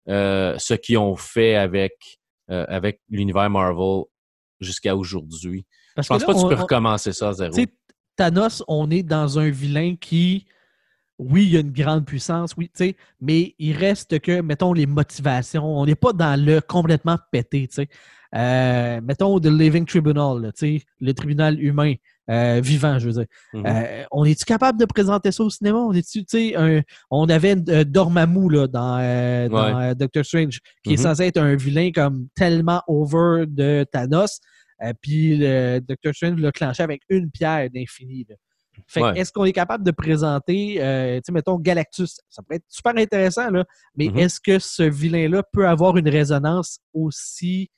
euh, 0.08 0.54
ce 0.58 0.74
qu'ils 0.74 0.98
ont 0.98 1.16
fait 1.16 1.54
avec, 1.56 1.92
euh, 2.50 2.64
avec 2.68 3.00
l'univers 3.08 3.48
Marvel 3.50 4.04
jusqu'à 4.60 4.94
aujourd'hui. 4.94 5.66
Je 5.96 6.06
pense 6.08 6.24
pas 6.24 6.32
que 6.34 6.38
tu 6.40 6.48
peux 6.48 6.54
on- 6.54 6.62
recommencer 6.62 7.12
ça 7.12 7.28
à 7.30 7.32
zéro. 7.32 7.54
Thanos, 8.16 8.62
on 8.68 8.90
est 8.90 9.02
dans 9.02 9.38
un 9.38 9.50
vilain 9.50 9.96
qui 9.96 10.46
oui, 11.18 11.44
il 11.44 11.52
y 11.52 11.56
a 11.56 11.60
une 11.60 11.70
grande 11.72 12.04
puissance, 12.04 12.54
oui, 12.56 12.66
tu 12.74 12.86
sais, 12.86 12.96
mais 13.20 13.54
il 13.60 13.76
reste 13.76 14.18
que, 14.18 14.40
mettons, 14.40 14.72
les 14.72 14.86
motivations, 14.86 15.64
on 15.64 15.86
n'est 15.86 15.94
pas 15.94 16.12
dans 16.12 16.38
le 16.40 16.60
complètement 16.60 17.16
pété, 17.30 17.68
tu 17.68 17.74
sais. 17.76 17.88
Euh, 18.34 19.00
mettons, 19.02 19.38
The 19.38 19.46
Living 19.46 19.84
Tribunal, 19.86 20.52
le 21.00 21.12
tribunal 21.12 21.60
humain. 21.62 21.94
Euh, 22.30 22.58
vivant, 22.64 22.98
je 22.98 23.06
veux 23.06 23.12
dire. 23.12 23.26
Mhm. 23.52 23.66
Euh, 23.66 24.04
on 24.10 24.24
est-tu 24.24 24.46
capable 24.46 24.80
de 24.80 24.86
présenter 24.86 25.30
ça 25.30 25.44
au 25.44 25.50
cinéma? 25.50 25.76
On 25.78 25.92
est-tu, 25.92 26.24
tu 26.24 26.38
sais, 26.38 26.56
un- 26.56 26.80
on 27.10 27.28
avait 27.28 27.54
Dormammu 27.54 28.50
là, 28.50 28.66
dans, 28.66 29.48
dans 29.50 29.94
Doctor 29.94 30.24
Strange, 30.24 30.58
qui 30.82 30.94
est 30.94 30.96
Mhm. 30.96 31.02
censé 31.02 31.24
être 31.24 31.36
un 31.36 31.54
vilain 31.54 31.90
comme 31.94 32.28
tellement 32.34 32.80
over 32.88 33.44
de 33.46 33.84
Thanos, 33.92 34.40
puis 35.02 35.36
le 35.36 35.80
Doctor 35.80 36.14
Strange 36.14 36.40
l'a 36.40 36.50
clenché 36.50 36.82
avec 36.82 37.02
une 37.10 37.30
pierre 37.30 37.68
d'infini. 37.70 38.26
Fait 38.88 39.02
Ouais. 39.02 39.18
est-ce 39.20 39.30
qu'on 39.30 39.44
est 39.44 39.52
capable 39.52 39.84
de 39.84 39.90
présenter, 39.90 40.82
euh, 40.82 41.20
mettons, 41.30 41.58
Galactus? 41.58 42.16
Ça 42.30 42.42
pourrait 42.42 42.56
être 42.56 42.64
super 42.68 42.94
intéressant, 42.96 43.50
là, 43.50 43.64
mais 43.96 44.08
Mhm. 44.08 44.18
est-ce 44.18 44.40
que 44.40 44.58
ce 44.58 44.82
vilain-là 44.82 45.42
peut 45.52 45.68
avoir 45.68 45.96
une 45.98 46.08
résonance 46.08 46.78
aussi. 46.94 47.70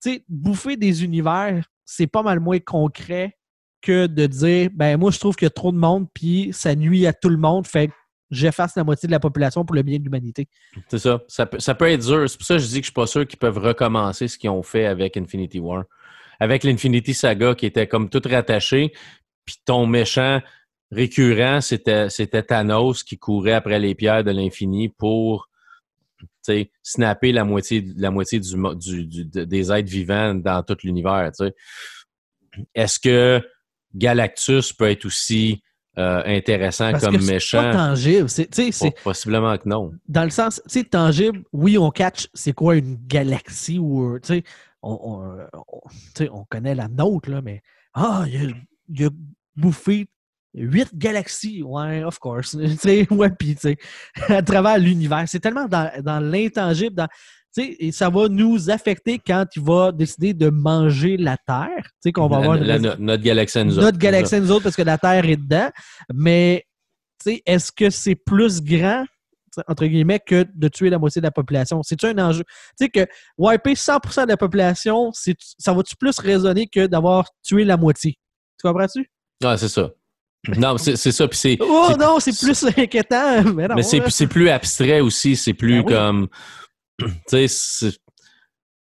Sais, 0.00 0.24
bouffer 0.28 0.76
des 0.76 1.04
univers, 1.04 1.64
c'est 1.84 2.06
pas 2.06 2.22
mal 2.22 2.40
moins 2.40 2.60
concret 2.60 3.36
que 3.80 4.06
de 4.06 4.26
dire, 4.26 4.70
ben 4.72 4.96
moi, 4.96 5.10
je 5.10 5.18
trouve 5.18 5.36
qu'il 5.36 5.46
y 5.46 5.48
a 5.48 5.50
trop 5.50 5.72
de 5.72 5.76
monde, 5.76 6.06
puis 6.12 6.50
ça 6.52 6.74
nuit 6.74 7.06
à 7.06 7.12
tout 7.12 7.28
le 7.28 7.36
monde, 7.36 7.66
fait 7.66 7.88
que 7.88 7.92
j'efface 8.30 8.76
la 8.76 8.84
moitié 8.84 9.06
de 9.06 9.12
la 9.12 9.20
population 9.20 9.64
pour 9.64 9.74
le 9.74 9.82
bien 9.82 9.98
de 9.98 10.04
l'humanité. 10.04 10.48
C'est 10.88 10.98
ça. 10.98 11.20
Ça 11.28 11.46
peut, 11.46 11.58
ça 11.58 11.74
peut 11.74 11.90
être 11.90 12.04
dur. 12.04 12.28
C'est 12.28 12.36
pour 12.36 12.46
ça 12.46 12.54
que 12.54 12.60
je 12.60 12.66
dis 12.66 12.74
que 12.74 12.86
je 12.86 12.86
suis 12.86 12.92
pas 12.92 13.06
sûr 13.06 13.26
qu'ils 13.26 13.38
peuvent 13.38 13.58
recommencer 13.58 14.28
ce 14.28 14.38
qu'ils 14.38 14.50
ont 14.50 14.62
fait 14.62 14.86
avec 14.86 15.16
Infinity 15.16 15.60
War. 15.60 15.84
Avec 16.40 16.64
l'Infinity 16.64 17.14
Saga 17.14 17.54
qui 17.54 17.66
était 17.66 17.88
comme 17.88 18.08
tout 18.08 18.22
rattaché, 18.24 18.92
puis 19.44 19.56
ton 19.64 19.86
méchant 19.86 20.40
récurrent, 20.90 21.60
c'était, 21.60 22.42
Thanos 22.42 23.02
qui 23.02 23.18
courait 23.18 23.52
après 23.52 23.78
les 23.78 23.94
pierres 23.94 24.24
de 24.24 24.30
l'infini 24.30 24.88
pour 24.88 25.47
snapper 26.82 27.32
la 27.32 27.44
moitié, 27.44 27.84
la 27.96 28.10
moitié 28.10 28.40
du, 28.40 28.56
mo- 28.56 28.74
du- 28.74 29.06
du- 29.06 29.24
de- 29.24 29.44
des 29.44 29.70
êtres 29.72 29.90
vivants 29.90 30.34
dans 30.34 30.62
tout 30.62 30.76
l'univers. 30.82 31.30
Est-ce 32.74 32.98
que 32.98 33.40
Galactus 33.94 34.72
peut 34.72 34.90
être 34.90 35.04
aussi 35.04 35.62
euh, 35.98 36.22
intéressant 36.26 36.92
Parce 36.92 37.04
comme 37.04 37.16
que 37.16 37.22
c'est 37.22 37.32
méchant? 37.32 37.62
pas 37.62 37.72
tangible. 37.72 38.28
C'est- 38.28 39.02
Possiblement 39.02 39.56
que 39.58 39.68
non. 39.68 39.92
dans 40.06 40.24
le 40.24 40.30
sens, 40.30 40.62
tangible, 40.90 41.42
oui, 41.52 41.76
on 41.76 41.90
catch 41.90 42.28
c'est 42.34 42.52
quoi 42.52 42.76
une 42.76 42.96
galaxie 43.06 43.78
ou, 43.78 44.16
on, 44.82 44.92
on- 45.52 45.62
on- 46.30 46.44
connaît 46.44 46.74
la 46.76 46.86
nôtre, 46.88 47.30
là, 47.30 47.42
mais, 47.42 47.62
ah, 47.94 48.24
il 48.28 48.36
a, 48.36 48.54
il 48.90 49.04
a 49.06 49.10
bouffé 49.56 50.06
huit 50.54 50.88
galaxies, 50.96 51.62
ouais, 51.62 52.02
of 52.04 52.18
course, 52.18 52.56
tu 52.58 52.76
sais, 52.76 53.06
ouais, 53.10 53.30
puis, 53.30 53.54
tu 53.54 53.60
sais, 53.60 53.76
à 54.28 54.42
travers 54.42 54.78
l'univers, 54.78 55.24
c'est 55.26 55.40
tellement 55.40 55.66
dans, 55.66 55.90
dans 56.02 56.20
l'intangible, 56.20 56.94
dans, 56.94 57.06
tu 57.54 57.62
sais, 57.64 57.76
et 57.78 57.92
ça 57.92 58.10
va 58.10 58.28
nous 58.28 58.70
affecter 58.70 59.18
quand 59.24 59.44
il 59.56 59.62
va 59.62 59.92
décider 59.92 60.34
de 60.34 60.50
manger 60.50 61.16
la 61.16 61.36
Terre, 61.36 61.68
tu 61.82 61.90
sais, 62.04 62.12
qu'on 62.12 62.28
va 62.28 62.36
avoir 62.38 62.56
La- 62.56 62.78
la- 62.78 62.96
notre 62.96 63.18
galaxie 63.20 63.58
à 63.58 63.64
nous 63.64 63.72
autres. 63.78 63.86
notre 63.86 63.98
galaxie 63.98 64.34
à 64.36 64.40
nous 64.40 64.50
autres 64.50 64.64
parce 64.64 64.76
que 64.76 64.82
la 64.82 64.98
Terre 64.98 65.24
est 65.24 65.36
dedans. 65.36 65.70
Mais 66.14 66.64
tu 67.24 67.32
sais, 67.32 67.42
est-ce 67.46 67.72
que 67.72 67.90
c'est 67.90 68.14
plus 68.14 68.62
grand, 68.62 69.04
entre 69.66 69.86
guillemets, 69.86 70.20
que 70.20 70.46
de 70.54 70.68
tuer 70.68 70.88
la 70.90 70.98
moitié 70.98 71.20
de 71.20 71.26
la 71.26 71.30
population? 71.32 71.82
C'est-tu 71.82 72.06
un 72.06 72.18
enjeu? 72.18 72.44
Tu 72.78 72.84
sais 72.84 72.88
que 72.90 73.06
wiper 73.36 73.74
100% 73.74 74.24
de 74.24 74.28
la 74.28 74.36
population, 74.36 75.10
ça 75.12 75.72
va-tu 75.72 75.96
plus 75.96 76.18
résonner 76.18 76.66
que 76.68 76.86
d'avoir 76.86 77.28
tué 77.42 77.64
la 77.64 77.76
moitié? 77.76 78.12
Tu 78.60 78.68
comprends-tu? 78.68 79.10
Ah, 79.42 79.56
c'est 79.56 79.68
ça. 79.68 79.90
Non, 80.56 80.78
c'est 80.78 80.96
c'est 80.96 81.12
ça. 81.12 81.28
Puis 81.28 81.38
c'est. 81.38 81.58
Oh 81.60 81.90
non, 81.98 82.18
c'est 82.20 82.36
plus 82.38 82.64
inquiétant. 82.76 83.44
Mais 83.54 83.68
Mais 83.74 83.82
c'est 83.82 84.26
plus 84.26 84.48
abstrait 84.48 85.00
aussi. 85.00 85.36
C'est 85.36 85.54
plus 85.54 85.82
Ben 85.82 85.86
oui. 85.88 85.92
comme. 85.94 86.28
Tu 87.28 87.48
sais, 87.48 87.90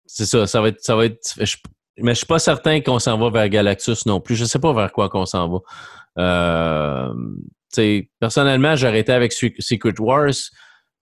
c'est 0.07 0.25
ça. 0.25 0.47
Ça 0.47 0.61
va 0.61 0.69
être. 0.69 0.81
Ça 0.81 0.95
va 0.95 1.05
être 1.05 1.35
je- 1.39 1.57
mais 2.01 2.13
je 2.13 2.19
suis 2.19 2.25
pas 2.25 2.39
certain 2.39 2.79
qu'on 2.81 2.97
s'en 2.97 3.17
va 3.17 3.29
vers 3.29 3.49
Galactus 3.49 4.05
non 4.05 4.21
plus. 4.21 4.35
Je 4.35 4.45
sais 4.45 4.59
pas 4.59 4.71
vers 4.73 4.91
quoi 4.91 5.09
qu'on 5.09 5.25
s'en 5.25 5.49
va. 5.49 5.59
Euh, 6.17 7.13
personnellement, 8.19 8.75
j'aurais 8.75 8.99
été 9.01 9.11
avec 9.11 9.33
Sec- 9.33 9.55
Secret 9.59 9.93
Wars. 9.99 10.31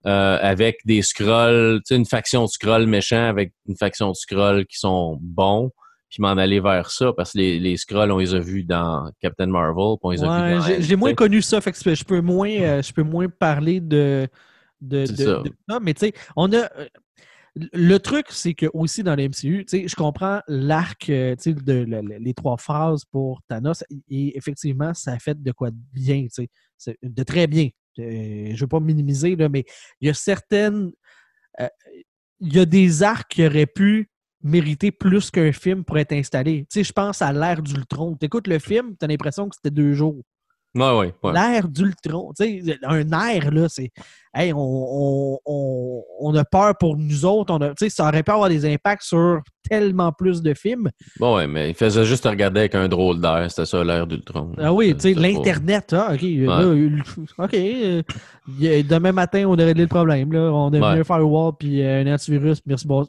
euh, 0.05 0.37
avec 0.41 0.77
des 0.85 1.01
scrolls, 1.01 1.79
tu 1.79 1.87
sais, 1.89 1.95
une 1.97 2.05
faction 2.05 2.43
de 2.45 2.49
scrolls 2.49 2.87
méchants 2.87 3.27
avec 3.27 3.51
une 3.67 3.75
faction 3.75 4.09
de 4.11 4.15
scrolls 4.15 4.65
qui 4.65 4.77
sont 4.77 5.17
bons, 5.21 5.71
puis 6.09 6.21
m'en 6.21 6.29
aller 6.37 6.59
vers 6.59 6.89
ça, 6.89 7.11
parce 7.13 7.33
que 7.33 7.39
les, 7.39 7.59
les 7.59 7.77
scrolls, 7.77 8.11
on 8.11 8.17
les 8.17 8.33
a 8.33 8.39
vus 8.39 8.63
dans 8.63 9.11
Captain 9.19 9.47
Marvel, 9.47 9.97
puis 9.97 9.99
on 10.03 10.11
les 10.11 10.23
a 10.23 10.27
Ouais, 10.27 10.53
vus 10.53 10.77
dans 10.77 10.81
j'ai- 10.81 10.95
moins 10.95 11.13
connu 11.13 11.41
ça, 11.41 11.59
fait 11.61 11.71
que 11.71 11.95
je 11.95 12.03
peux 12.03 12.21
moins, 12.21 12.49
euh, 12.49 12.81
je 12.81 12.93
peux 12.93 13.03
moins 13.03 13.27
parler 13.27 13.79
de, 13.81 14.27
de, 14.81 15.05
ça. 15.05 15.43
de 15.43 15.51
Mais 15.81 15.93
tu 15.93 16.07
sais, 16.07 16.13
on 16.35 16.51
a. 16.53 16.57
euh, 16.77 16.87
Le 17.73 17.97
truc, 17.97 18.27
c'est 18.29 18.53
que 18.53 18.67
aussi 18.73 19.01
dans 19.01 19.15
le 19.15 19.23
MCU, 19.23 19.65
tu 19.65 19.79
sais, 19.79 19.87
je 19.87 19.95
comprends 19.95 20.41
l'arc, 20.47 21.09
euh, 21.09 21.35
tu 21.35 21.41
sais, 21.41 21.53
de 21.53 21.73
le- 21.73 22.01
le- 22.01 22.17
les 22.19 22.33
trois 22.35 22.57
phases 22.57 23.03
pour 23.05 23.41
Thanos, 23.47 23.83
et 24.09 24.37
effectivement, 24.37 24.93
ça 24.93 25.13
a 25.13 25.17
fait 25.19 25.41
de 25.41 25.51
quoi 25.51 25.71
de 25.71 25.77
bien, 25.91 26.21
tu 26.25 26.29
sais, 26.43 26.47
c'est- 26.77 26.97
de 27.01 27.23
très 27.23 27.47
bien. 27.47 27.69
Euh, 27.99 28.51
je 28.53 28.59
veux 28.61 28.67
pas 28.67 28.79
minimiser, 28.79 29.35
là, 29.35 29.49
mais 29.49 29.65
il 30.01 30.07
y 30.07 30.09
a 30.11 30.13
certaines. 30.13 30.91
euh, 31.59 31.67
il 32.39 32.53
y 32.53 32.59
a 32.59 32.65
des 32.65 33.01
arcs 33.01 33.31
qui 33.31 33.43
auraient 33.43 33.65
pu 33.65 34.11
mériter 34.43 34.91
plus 34.91 35.31
qu'un 35.31 35.51
film 35.51 35.83
pour 35.83 35.97
être 35.97 36.13
installé. 36.13 36.61
Tu 36.69 36.79
sais, 36.79 36.83
je 36.83 36.93
pense 36.93 37.21
à 37.21 37.33
l'ère 37.33 37.61
d'Ultron. 37.61 38.15
Tu 38.17 38.25
écoutes 38.25 38.47
le 38.47 38.59
film, 38.59 38.95
tu 38.97 39.05
as 39.05 39.07
l'impression 39.07 39.49
que 39.49 39.55
c'était 39.55 39.71
deux 39.71 39.93
jours. 39.93 40.21
Ouais, 40.75 40.97
ouais, 40.97 41.13
ouais. 41.23 41.33
L'ère 41.33 41.67
d'Ultron. 41.67 42.33
Un 42.83 43.11
air, 43.11 43.51
là, 43.51 43.67
c'est. 43.67 43.89
Hey, 44.33 44.53
on, 44.53 44.59
on, 44.59 45.39
on, 45.47 46.03
on 46.19 46.35
a 46.35 46.45
peur 46.45 46.77
pour 46.77 46.95
nous 46.95 47.25
autres. 47.25 47.51
On 47.51 47.59
a, 47.61 47.73
ça 47.89 48.07
aurait 48.07 48.21
pu 48.21 48.31
avoir 48.31 48.49
des 48.49 48.71
impacts 48.71 49.01
sur 49.01 49.39
tellement 49.67 50.11
plus 50.11 50.43
de 50.43 50.53
films. 50.53 50.89
Bon, 51.19 51.37
ouais, 51.37 51.47
mais 51.47 51.69
il 51.69 51.73
faisait 51.73 52.05
juste 52.05 52.25
regarder 52.25 52.59
avec 52.59 52.75
un 52.75 52.87
drôle 52.87 53.19
d'air. 53.19 53.47
C'était 53.49 53.65
ça, 53.65 53.83
l'air 53.83 54.05
d'Ultron. 54.05 54.51
Ah 54.59 54.71
oui, 54.71 54.93
tu 54.93 55.01
sais, 55.01 55.13
l'Internet, 55.15 55.91
ah, 55.93 56.13
OK. 56.13 56.21
là, 56.21 56.59
euh, 56.61 56.99
OK. 57.39 57.53
euh, 57.55 58.03
demain 58.83 59.11
matin, 59.11 59.45
on 59.47 59.57
a 59.57 59.65
réglé 59.65 59.83
le 59.83 59.87
problème. 59.87 60.31
Là. 60.31 60.51
On 60.53 60.67
a 60.67 60.93
mis 60.93 60.99
un 60.99 61.03
firewall 61.03 61.53
puis 61.57 61.81
euh, 61.81 62.03
un 62.03 62.13
antivirus. 62.13 62.59
Merci, 62.67 62.87
bon. 62.87 63.07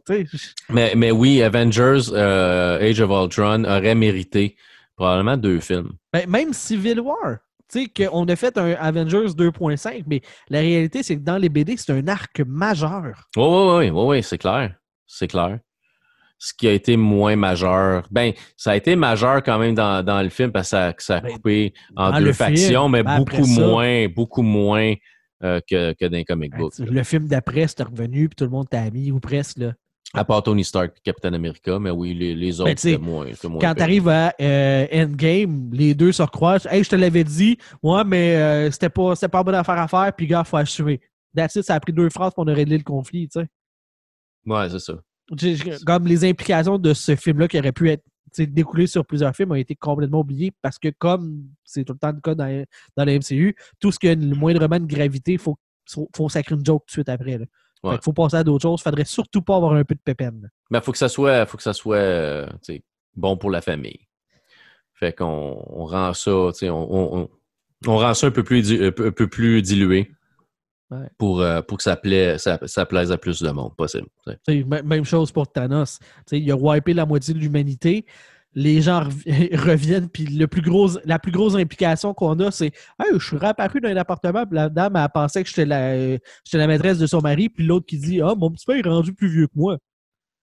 Mais, 0.71 0.95
mais 0.97 1.11
oui, 1.11 1.43
Avengers 1.43 2.11
euh, 2.13 2.81
Age 2.81 3.01
of 3.03 3.11
Ultron 3.11 3.65
aurait 3.65 3.95
mérité 3.95 4.57
probablement 4.97 5.37
deux 5.37 5.61
films. 5.61 5.91
Ben, 6.13 6.27
même 6.29 6.55
Civil 6.55 7.01
War. 7.01 7.37
Tu 7.71 7.85
sais, 7.95 8.07
qu'on 8.09 8.27
a 8.29 8.37
fait 8.37 8.57
un 8.57 8.73
Avengers 8.73 9.27
2.5, 9.37 10.05
mais 10.07 10.23
la 10.49 10.61
réalité, 10.61 11.03
c'est 11.03 11.16
que 11.16 11.23
dans 11.23 11.37
les 11.37 11.49
BD, 11.49 11.77
c'est 11.77 11.93
un 11.93 12.09
arc 12.09 12.41
majeur. 12.47 13.29
Oui, 13.37 13.43
oui, 13.45 13.77
oui, 13.79 13.91
oui, 13.91 14.05
oui, 14.07 14.23
c'est 14.23 14.39
clair. 14.39 14.75
C'est 15.07 15.29
clair. 15.29 15.59
Ce 16.39 16.53
qui 16.57 16.69
a 16.69 16.73
été 16.73 16.97
moins 16.97 17.35
majeur. 17.37 18.07
Ben, 18.11 18.33
ça 18.57 18.71
a 18.71 18.77
été 18.77 18.95
majeur 18.97 19.43
quand 19.43 19.59
même 19.59 19.75
dans, 19.75 20.05
dans 20.05 20.23
le 20.23 20.29
film 20.29 20.53
parce 20.53 20.69
que 20.69 20.77
ça, 20.77 20.93
que 20.93 21.03
ça 21.03 21.16
a 21.16 21.21
Ben, 21.21 21.33
coupé 21.33 21.73
en 21.97 22.11
deux 22.12 22.27
film, 22.27 22.35
factions, 22.35 22.89
mais 22.89 23.03
ben, 23.03 23.19
beaucoup 23.19 23.45
ça- 23.45 23.61
moins, 23.61 24.07
beaucoup 24.09 24.43
moins 24.43 24.95
euh, 25.43 25.61
que, 25.69 25.93
que 25.95 26.05
dans 26.07 26.16
les 26.16 26.25
comic 26.25 26.53
Ben, 26.53 26.59
books. 26.61 26.79
le 26.79 27.03
film 27.03 27.27
d'après, 27.27 27.66
c'était 27.66 27.83
revenu, 27.83 28.29
puis 28.29 28.37
tout 28.37 28.45
le 28.45 28.51
monde 28.51 28.69
t'a 28.69 28.89
mis, 28.91 29.11
ou 29.11 29.19
presque. 29.21 29.59
Là. 29.59 29.73
À 30.15 30.25
part 30.25 30.43
Tony 30.43 30.65
Stark 30.65 30.97
et 30.97 31.01
Captain 31.03 31.35
America, 31.35 31.79
mais 31.79 31.91
oui, 31.91 32.15
les, 32.15 32.35
les 32.35 32.61
autres, 32.61 32.73
c'était 32.77 32.97
moins, 32.97 33.27
Quand 33.61 33.75
tu 33.75 33.83
arrives 33.83 34.09
à 34.09 34.33
euh, 34.41 34.87
Endgame, 34.91 35.71
les 35.71 35.95
deux 35.95 36.13
se 36.13 36.23
recroisent. 36.23 36.67
Hey, 36.71 36.83
je 36.83 36.89
te 36.89 36.97
l'avais 36.97 37.25
dit, 37.25 37.59
ouais, 37.83 38.05
mais 38.05 38.37
euh, 38.37 38.71
c'était 38.71 38.89
pas, 38.89 39.15
pas 39.15 39.43
bonne 39.43 39.55
affaire 39.55 39.79
à 39.79 39.87
faire, 39.87 40.11
puis 40.17 40.27
gars, 40.27 40.45
faut 40.45 40.57
assumer. 40.57 41.01
That's 41.37 41.57
it, 41.57 41.65
ça 41.65 41.75
a 41.75 41.81
pris 41.81 41.93
deux 41.93 42.09
phrases 42.09 42.33
pour 42.33 42.45
on 42.45 42.49
a 42.49 42.55
réglé 42.55 42.79
le 42.79 42.85
conflit, 42.85 43.29
tu 43.29 43.41
sais. 43.41 43.49
Ouais, 44.47 44.71
c'est 44.71 44.79
ça. 44.79 44.95
Comme 45.85 46.07
les 46.07 46.25
implications 46.25 46.79
de 46.79 46.95
ce 46.95 47.15
film-là 47.15 47.47
qui 47.47 47.59
aurait 47.59 47.73
pu 47.73 47.91
être 47.91 48.03
découlé 48.39 48.87
sur 48.87 49.05
plusieurs 49.05 49.37
films 49.37 49.53
ont 49.53 49.57
été 49.57 49.75
complètement 49.75 50.21
oubliées 50.21 50.53
parce 50.63 50.79
que, 50.79 50.89
comme 50.89 51.45
c'est 51.65 51.85
tout 51.85 51.93
le 51.93 51.99
temps 51.99 52.13
le 52.13 52.21
cas 52.21 52.35
dans, 52.35 52.65
dans 52.97 53.05
la 53.05 53.19
MCU, 53.19 53.55
tout 53.79 53.93
ce 53.93 53.99
qui 53.99 54.09
a 54.09 54.15
le 54.15 54.35
moindrement 54.35 54.81
de 54.81 54.87
gravité, 54.87 55.33
il 55.33 55.39
faut, 55.39 55.59
faut, 55.87 56.09
faut 56.17 56.29
sacrer 56.31 56.55
une 56.55 56.65
joke 56.65 56.85
tout 56.87 56.87
de 56.87 56.93
suite 56.93 57.09
après. 57.11 57.37
Là. 57.37 57.45
Ouais. 57.85 57.91
Fait 57.93 57.97
qu'il 57.99 58.05
faut 58.05 58.12
passer 58.12 58.37
à 58.37 58.45
d'autres 58.45 58.62
choses. 58.62 58.81
Il 58.81 58.85
faudrait 58.85 59.05
surtout 59.05 59.43
pas 59.43 59.57
avoir 59.57 59.72
un 59.74 59.85
peu 59.85 59.95
de 59.95 60.01
pépine. 60.01 60.41
là. 60.43 60.49
Mais 60.70 60.81
faut 60.81 60.93
que 60.93 60.99
ça 60.99 61.09
soit, 61.09 61.47
faut 61.47 61.57
que 61.57 61.62
ça 61.62 61.72
soit 61.72 61.97
euh, 61.97 62.47
bon 63.14 63.37
pour 63.37 63.51
la 63.51 63.61
famille. 63.61 64.01
Fait 64.95 65.12
qu'on 65.12 65.62
on 65.68 65.85
rend 65.85 66.12
ça, 66.14 66.31
on, 66.33 66.53
on, 66.62 67.18
on- 67.20 67.29
on 67.87 67.97
rend 67.97 68.12
ça 68.14 68.26
un 68.26 68.31
peu 68.33 68.43
plus, 68.43 68.83
un 68.83 68.91
peu, 68.91 69.07
un 69.07 69.12
peu 69.12 69.29
plus 69.29 69.62
dilué 69.62 70.11
Ouais. 70.91 71.07
pour, 71.18 71.43
euh, 71.43 71.61
pour 71.61 71.76
que 71.76 71.83
ça, 71.83 71.97
plaît, 71.97 72.39
ça, 72.39 72.59
ça 72.64 72.87
plaise 72.87 73.12
à 73.12 73.18
plus 73.18 73.43
de 73.43 73.51
monde 73.51 73.76
possible. 73.76 74.07
Même 74.66 75.05
chose 75.05 75.31
pour 75.31 75.47
Thanos. 75.53 75.99
Il 76.33 76.51
a 76.51 76.57
wipé 76.57 76.95
la 76.95 77.05
moitié 77.05 77.35
de 77.35 77.39
l'humanité. 77.39 78.07
Les 78.55 78.80
gens 78.80 79.03
rev- 79.05 79.55
reviennent, 79.66 80.09
puis 80.09 80.24
le 80.26 80.46
plus 80.46 80.62
gros, 80.62 80.88
la 81.05 81.18
plus 81.18 81.32
grosse 81.32 81.55
implication 81.55 82.14
qu'on 82.14 82.38
a, 82.40 82.51
c'est 82.51 82.72
hey, 82.99 83.12
je 83.18 83.24
suis 83.24 83.36
réapparu 83.36 83.80
dans 83.80 83.88
un 83.88 83.96
appartement, 83.96 84.44
puis 84.46 84.57
la 84.57 84.68
dame 84.68 84.96
elle 84.96 85.09
pensait 85.12 85.42
que 85.42 85.49
j'étais 85.49 85.66
la, 85.66 86.16
j'étais 86.44 86.59
la 86.59 86.66
maîtresse 86.66 86.99
de 86.99 87.07
son 87.07 87.20
mari, 87.20 87.49
puis 87.49 87.64
l'autre 87.64 87.86
qui 87.86 87.99
dit 87.99 88.20
Ah, 88.20 88.34
mon 88.36 88.51
petit 88.51 88.64
père 88.66 88.76
est 88.76 88.88
rendu 88.88 89.12
plus 89.12 89.28
vieux 89.28 89.46
que 89.46 89.53
moi. 89.55 89.76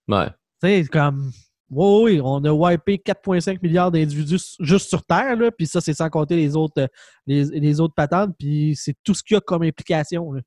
Ouais. 0.07 0.27
Tu 0.61 0.67
sais, 0.67 0.85
comme 0.85 1.31
Oui, 1.69 2.13
oui, 2.13 2.21
on 2.23 2.43
a 2.45 2.51
wipé 2.51 2.97
4,5 2.97 3.57
milliards 3.61 3.91
d'individus 3.91 4.55
juste 4.59 4.87
sur 4.89 5.03
Terre, 5.03 5.35
là, 5.35 5.51
puis 5.51 5.65
ça, 5.65 5.81
c'est 5.81 5.93
sans 5.93 6.09
compter 6.09 6.35
les 6.35 6.55
autres, 6.55 6.87
les, 7.25 7.45
les 7.45 7.79
autres 7.79 7.95
patentes, 7.95 8.35
puis 8.37 8.75
c'est 8.75 8.95
tout 9.03 9.13
ce 9.13 9.23
qu'il 9.23 9.35
y 9.35 9.37
a 9.37 9.41
comme 9.41 9.63
implication. 9.63 10.31
Là. 10.31 10.41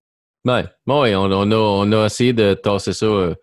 Ouais, 0.44 0.64
bon, 0.86 1.02
on, 1.02 1.50
a, 1.50 1.56
on 1.56 1.92
a 1.92 2.06
essayé 2.06 2.32
de 2.32 2.54
tasser 2.54 2.92
ça 2.92 3.06
euh, 3.06 3.34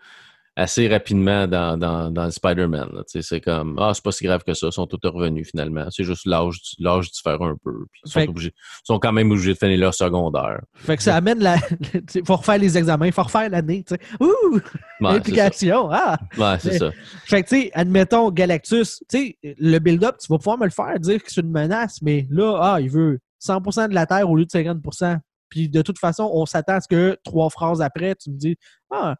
assez 0.57 0.87
rapidement 0.87 1.47
dans, 1.47 1.77
dans, 1.77 2.09
dans 2.09 2.31
Spider-Man. 2.31 3.03
C'est 3.07 3.41
comme, 3.41 3.77
ah, 3.79 3.91
c'est 3.93 4.03
pas 4.03 4.11
si 4.11 4.23
grave 4.23 4.43
que 4.43 4.53
ça, 4.53 4.67
ils 4.67 4.71
sont 4.71 4.87
tous 4.87 4.99
revenus 5.09 5.49
finalement. 5.49 5.85
C'est 5.91 6.05
juste 6.05 6.25
l'âge 6.25 6.59
l'âge 6.79 7.11
diffère 7.11 7.41
un 7.41 7.55
peu. 7.61 7.85
Ils, 8.05 8.11
sont 8.11 8.21
obligés, 8.21 8.53
ils 8.55 8.85
sont 8.85 8.99
quand 8.99 9.11
même 9.11 9.31
obligés 9.31 9.53
de 9.53 9.57
finir 9.57 9.79
leur 9.79 9.93
secondaire. 9.93 10.61
Fait 10.75 10.95
que 10.95 11.03
ça 11.03 11.15
amène 11.15 11.39
la. 11.39 11.57
Il 12.15 12.25
faut 12.25 12.37
refaire 12.37 12.57
les 12.57 12.77
examens, 12.77 13.07
il 13.07 13.11
faut 13.11 13.23
refaire 13.23 13.49
l'année. 13.49 13.83
Ouh! 14.19 14.25
Ouais, 14.53 14.61
c'est 14.61 15.05
ça. 15.05 15.15
implication! 15.15 15.89
Ah! 15.91 16.17
Ouais, 16.37 16.57
c'est 16.59 16.77
ça. 16.77 16.91
Fait 17.25 17.43
que, 17.43 17.49
tu 17.49 17.61
sais, 17.61 17.71
admettons, 17.73 18.31
Galactus, 18.31 19.03
tu 19.09 19.17
sais, 19.17 19.37
le 19.43 19.79
build-up, 19.79 20.17
tu 20.19 20.27
vas 20.29 20.37
pouvoir 20.37 20.57
me 20.57 20.65
le 20.65 20.71
faire, 20.71 20.97
dire 20.99 21.21
que 21.21 21.31
c'est 21.31 21.41
une 21.41 21.51
menace, 21.51 22.01
mais 22.01 22.27
là, 22.29 22.57
ah, 22.61 22.81
il 22.81 22.89
veut 22.89 23.19
100% 23.45 23.89
de 23.89 23.93
la 23.93 24.05
Terre 24.05 24.29
au 24.29 24.35
lieu 24.35 24.45
de 24.45 24.49
50%. 24.49 25.19
Puis 25.49 25.69
de 25.69 25.81
toute 25.81 25.99
façon, 25.99 26.29
on 26.33 26.45
s'attend 26.45 26.75
à 26.75 26.81
ce 26.81 26.87
que 26.87 27.17
trois 27.23 27.49
phrases 27.49 27.81
après, 27.81 28.15
tu 28.15 28.31
me 28.31 28.37
dis, 28.37 28.55
ah, 28.91 29.15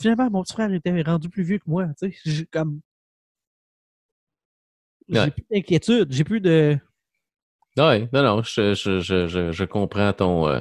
finalement, 0.00 0.30
mon 0.30 0.42
petit 0.42 0.52
frère 0.52 0.72
était 0.72 1.02
rendu 1.02 1.28
plus 1.28 1.42
vieux 1.42 1.58
que 1.58 1.64
moi, 1.68 1.86
tu 2.00 2.10
sais. 2.10 2.16
J'ai 2.24 2.46
comme. 2.46 2.80
J'ai 5.08 5.20
Ouais. 5.20 5.30
plus 5.30 5.44
d'inquiétude, 5.50 6.08
j'ai 6.12 6.24
plus 6.24 6.40
de. 6.40 6.78
Ouais, 7.78 8.08
non, 8.12 8.22
non, 8.22 8.42
je, 8.42 8.74
je, 8.74 9.00
je, 9.00 9.26
je, 9.28 9.52
je 9.52 9.64
comprends 9.64 10.12
ton. 10.12 10.48
euh, 10.48 10.60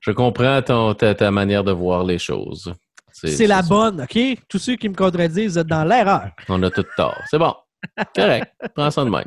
je 0.00 0.10
comprends 0.12 0.62
ton, 0.62 0.94
ta, 0.94 1.14
ta 1.14 1.30
manière 1.30 1.62
de 1.64 1.72
voir 1.72 2.04
les 2.04 2.18
choses. 2.18 2.72
C'est 3.12 3.46
la 3.48 3.62
ça. 3.62 3.68
bonne, 3.68 4.02
OK? 4.02 4.18
Tous 4.48 4.58
ceux 4.58 4.76
qui 4.76 4.88
me 4.88 4.94
contredisent, 4.94 5.52
vous 5.52 5.58
êtes 5.58 5.66
dans 5.66 5.84
l'erreur. 5.84 6.30
On 6.48 6.62
a 6.62 6.70
tout 6.70 6.84
tort. 6.96 7.16
C'est 7.26 7.38
bon. 7.38 7.54
Correct. 8.14 8.52
Prends 8.74 8.90
ça 8.90 9.04
de 9.04 9.10
même. 9.10 9.24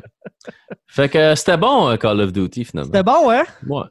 Fait 0.86 1.08
que 1.08 1.18
euh, 1.18 1.36
c'était 1.36 1.56
bon, 1.58 1.88
euh, 1.90 1.96
Call 1.96 2.20
of 2.20 2.32
Duty, 2.32 2.64
finalement. 2.64 2.90
C'était 2.92 3.02
bon, 3.02 3.30
hein? 3.30 3.44
Ouais. 3.66 3.84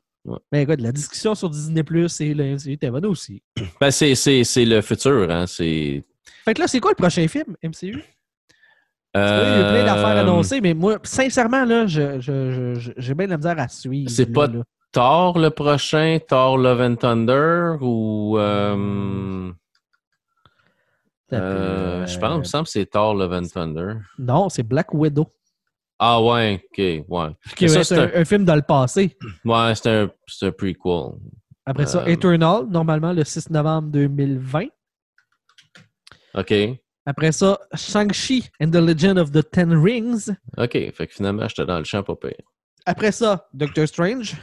Mais 0.52 0.64
écoute, 0.64 0.82
la 0.82 0.92
discussion 0.92 1.34
sur 1.36 1.50
Disney 1.50 1.84
Plus 1.84 2.22
et 2.22 2.34
le 2.34 2.56
MCU 2.56 2.78
bonne 2.92 3.06
aussi. 3.08 3.42
Ben, 3.82 3.90
c'est, 3.92 4.14
c'est, 4.16 4.44
c'est 4.44 4.66
le 4.66 4.82
futur, 4.82 5.30
hein. 5.32 5.46
C'est. 5.48 6.04
Fait 6.46 6.54
que 6.54 6.62
là, 6.62 6.68
c'est 6.68 6.80
quoi 6.80 6.92
le 6.92 6.96
prochain 6.96 7.28
film, 7.28 7.56
MCU? 7.64 8.04
Là, 9.14 9.56
il 9.58 9.62
y 9.62 9.64
a 9.64 9.70
plein 9.72 9.84
d'affaires 9.84 10.18
Euh, 10.18 10.22
annoncées, 10.22 10.62
mais 10.62 10.74
moi, 10.74 10.98
sincèrement, 11.04 11.66
là, 11.66 11.86
je, 11.88 12.94
j'ai 12.98 13.14
bien 13.14 13.26
de 13.26 13.32
la 13.32 13.38
misère 13.38 13.60
à 13.60 13.68
suivre. 13.68 14.10
C'est 14.10 14.28
pas- 14.32 14.48
là. 14.48 14.64
Thor 14.94 15.40
le 15.40 15.50
prochain, 15.50 16.18
Thor 16.28 16.58
Love 16.58 16.82
and 16.82 16.96
Thunder 16.98 17.78
ou. 17.82 18.38
euh, 18.38 19.52
euh, 21.34 21.36
euh, 21.38 22.06
je 22.08 22.20
pense, 22.20 22.36
il 22.36 22.40
me 22.40 22.44
semble 22.44 22.66
que 22.66 22.72
c'est 22.72 22.86
Thor 22.86 23.16
Love 23.16 23.32
and 23.34 23.48
Thunder. 23.54 23.94
Non, 24.20 24.50
c'est 24.50 24.64
Black 24.64 24.94
Widow. 24.94 25.28
Ah 26.04 26.20
ouais, 26.20 26.56
ok, 26.72 27.06
ouais. 27.10 27.30
C'est 27.68 27.92
un, 27.98 28.12
un 28.22 28.26
film 28.26 28.44
dans 28.44 28.56
le 28.56 28.64
passé. 28.64 29.16
Ouais, 29.46 29.76
c'est 29.76 29.88
un, 29.88 30.10
un 30.42 30.52
prequel. 30.52 31.20
Après 31.64 31.86
ça, 31.86 32.02
Euh, 32.02 32.08
Eternal, 32.08 32.66
normalement 32.68 33.14
le 33.14 33.24
6 33.24 33.52
novembre 33.52 33.90
2020. 33.92 34.66
OK. 36.34 36.54
Après 37.06 37.32
ça, 37.32 37.60
Shang-Chi 37.76 38.50
and 38.60 38.72
the 38.72 38.76
Legend 38.78 39.20
of 39.20 39.32
the 39.32 39.48
Ten 39.48 39.74
Rings. 39.74 40.32
OK. 40.58 40.72
Fait 40.72 41.08
que 41.08 41.14
finalement, 41.14 41.48
j'étais 41.48 41.66
dans 41.66 41.78
le 41.78 41.84
champ 41.84 42.02
pas 42.02 42.16
pire. 42.16 42.34
Après 42.86 43.12
ça, 43.12 43.48
Doctor 43.54 43.88
Strange. 43.88 44.36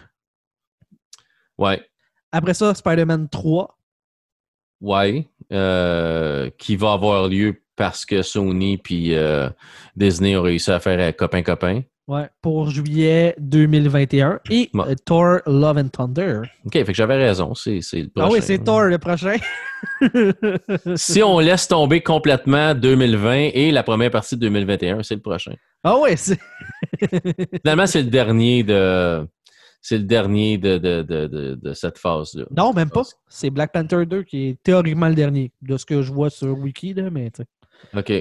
Ouais. 1.57 1.85
Après 2.31 2.55
ça, 2.55 2.73
Spider-Man 2.75 3.29
3. 3.29 3.77
Ouais. 4.81 5.29
Euh, 5.53 6.51
qui 6.59 6.77
va 6.77 6.93
avoir 6.93 7.27
lieu 7.29 7.63
parce 7.79 8.05
que 8.05 8.21
Sony 8.23 8.77
puis 8.77 9.15
euh, 9.15 9.49
Disney 9.97 10.37
ont 10.37 10.43
réussi 10.43 10.71
à 10.71 10.81
faire 10.81 11.15
copain-copain. 11.17 11.83
Ouais, 12.09 12.27
pour 12.41 12.71
juillet 12.71 13.35
2021. 13.39 14.41
Et 14.49 14.71
euh, 14.75 14.95
Thor 15.05 15.41
Love 15.47 15.77
and 15.77 15.89
Thunder. 15.89 16.41
OK, 16.65 16.73
fait 16.73 16.85
que 16.85 16.95
j'avais 16.95 17.17
raison. 17.17 17.55
C'est, 17.55 17.83
c'est 17.83 18.01
le 18.01 18.09
Ah 18.17 18.21
prochain. 18.21 18.33
oui, 18.33 18.39
c'est 18.43 18.59
Thor 18.65 18.83
le 18.85 18.99
prochain. 18.99 19.37
Si 20.97 21.23
on 21.23 21.39
laisse 21.39 21.69
tomber 21.69 22.01
complètement 22.01 22.75
2020 22.75 23.51
et 23.55 23.71
la 23.71 23.83
première 23.83 24.11
partie 24.11 24.37
de 24.37 24.41
2021, 24.41 25.03
c'est 25.03 25.15
le 25.17 25.21
prochain. 25.21 25.55
Ah 25.85 25.99
ouais, 25.99 26.17
c'est. 26.17 26.39
Finalement, 27.63 27.87
c'est 27.87 28.03
le 28.03 28.09
dernier 28.11 28.63
de. 28.63 29.27
C'est 29.81 29.99
le 29.99 30.05
dernier 30.05 30.59
de, 30.59 30.79
de, 30.79 31.03
de, 31.03 31.27
de, 31.29 31.55
de 31.63 31.73
cette 31.73 31.99
phase-là. 31.99 32.45
Non, 32.57 32.73
même 32.73 32.91
pas. 32.91 33.03
C'est 33.29 33.51
Black 33.51 33.71
Panther 33.73 34.05
2 34.07 34.25
qui 34.25 34.49
est 34.49 34.63
théoriquement 34.63 35.09
le 35.09 35.15
dernier, 35.15 35.53
de 35.63 35.77
ce 35.77 35.87
que 35.87 36.03
je 36.03 36.13
vois 36.13 36.31
sur 36.31 36.59
Wiki, 36.59 36.95
là, 36.95 37.11
mais 37.11 37.31
tu 37.31 37.43
sais. 37.43 37.49
OK. 37.97 38.13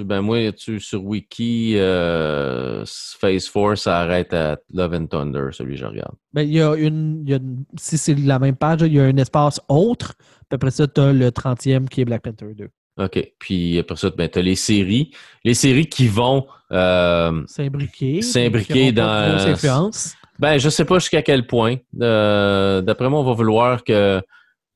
Ben 0.00 0.20
moi, 0.22 0.50
tu, 0.52 0.80
sur 0.80 1.04
Wiki, 1.04 1.74
euh, 1.76 2.84
Phase 3.20 3.48
4, 3.48 3.76
ça 3.76 4.00
arrête 4.00 4.32
à 4.32 4.58
Love 4.72 4.94
and 4.94 5.06
Thunder, 5.06 5.48
celui 5.52 5.74
que 5.74 5.80
je 5.80 5.86
regarde. 5.86 6.14
Ben, 6.32 6.42
il 6.42 6.52
y 6.54 6.60
a 6.60 6.74
une. 6.74 7.22
il 7.24 7.30
y 7.30 7.34
a 7.34 7.36
une- 7.36 7.64
si 7.78 7.96
c'est 7.98 8.14
la 8.14 8.38
même 8.38 8.56
page, 8.56 8.80
il 8.82 8.92
y 8.94 9.00
a 9.00 9.04
un 9.04 9.16
espace 9.16 9.60
autre. 9.68 10.14
Puis 10.18 10.56
après 10.56 10.70
ça, 10.70 10.86
tu 10.86 11.00
as 11.00 11.12
le 11.12 11.30
30e 11.30 11.88
qui 11.88 12.00
est 12.00 12.04
Black 12.04 12.22
Panther 12.22 12.54
2. 12.56 12.68
OK. 12.96 13.32
Puis 13.38 13.78
après 13.78 13.96
ça, 13.96 14.10
ben, 14.10 14.28
tu 14.28 14.38
as 14.38 14.42
les 14.42 14.54
séries. 14.56 15.10
Les 15.44 15.54
séries 15.54 15.86
qui 15.86 16.06
vont. 16.08 16.46
euh, 16.72 17.42
S'imbriquer. 17.46 18.22
S'imbriquer 18.22 18.92
dans- 18.92 19.38
ben, 20.38 20.58
je 20.58 20.68
sais 20.68 20.84
pas 20.84 20.98
jusqu'à 20.98 21.22
quel 21.22 21.46
point. 21.46 21.76
Euh, 22.00 22.80
D'après 22.82 23.08
moi, 23.08 23.20
on 23.20 23.24
va 23.24 23.32
vouloir 23.34 23.84
que 23.84 24.20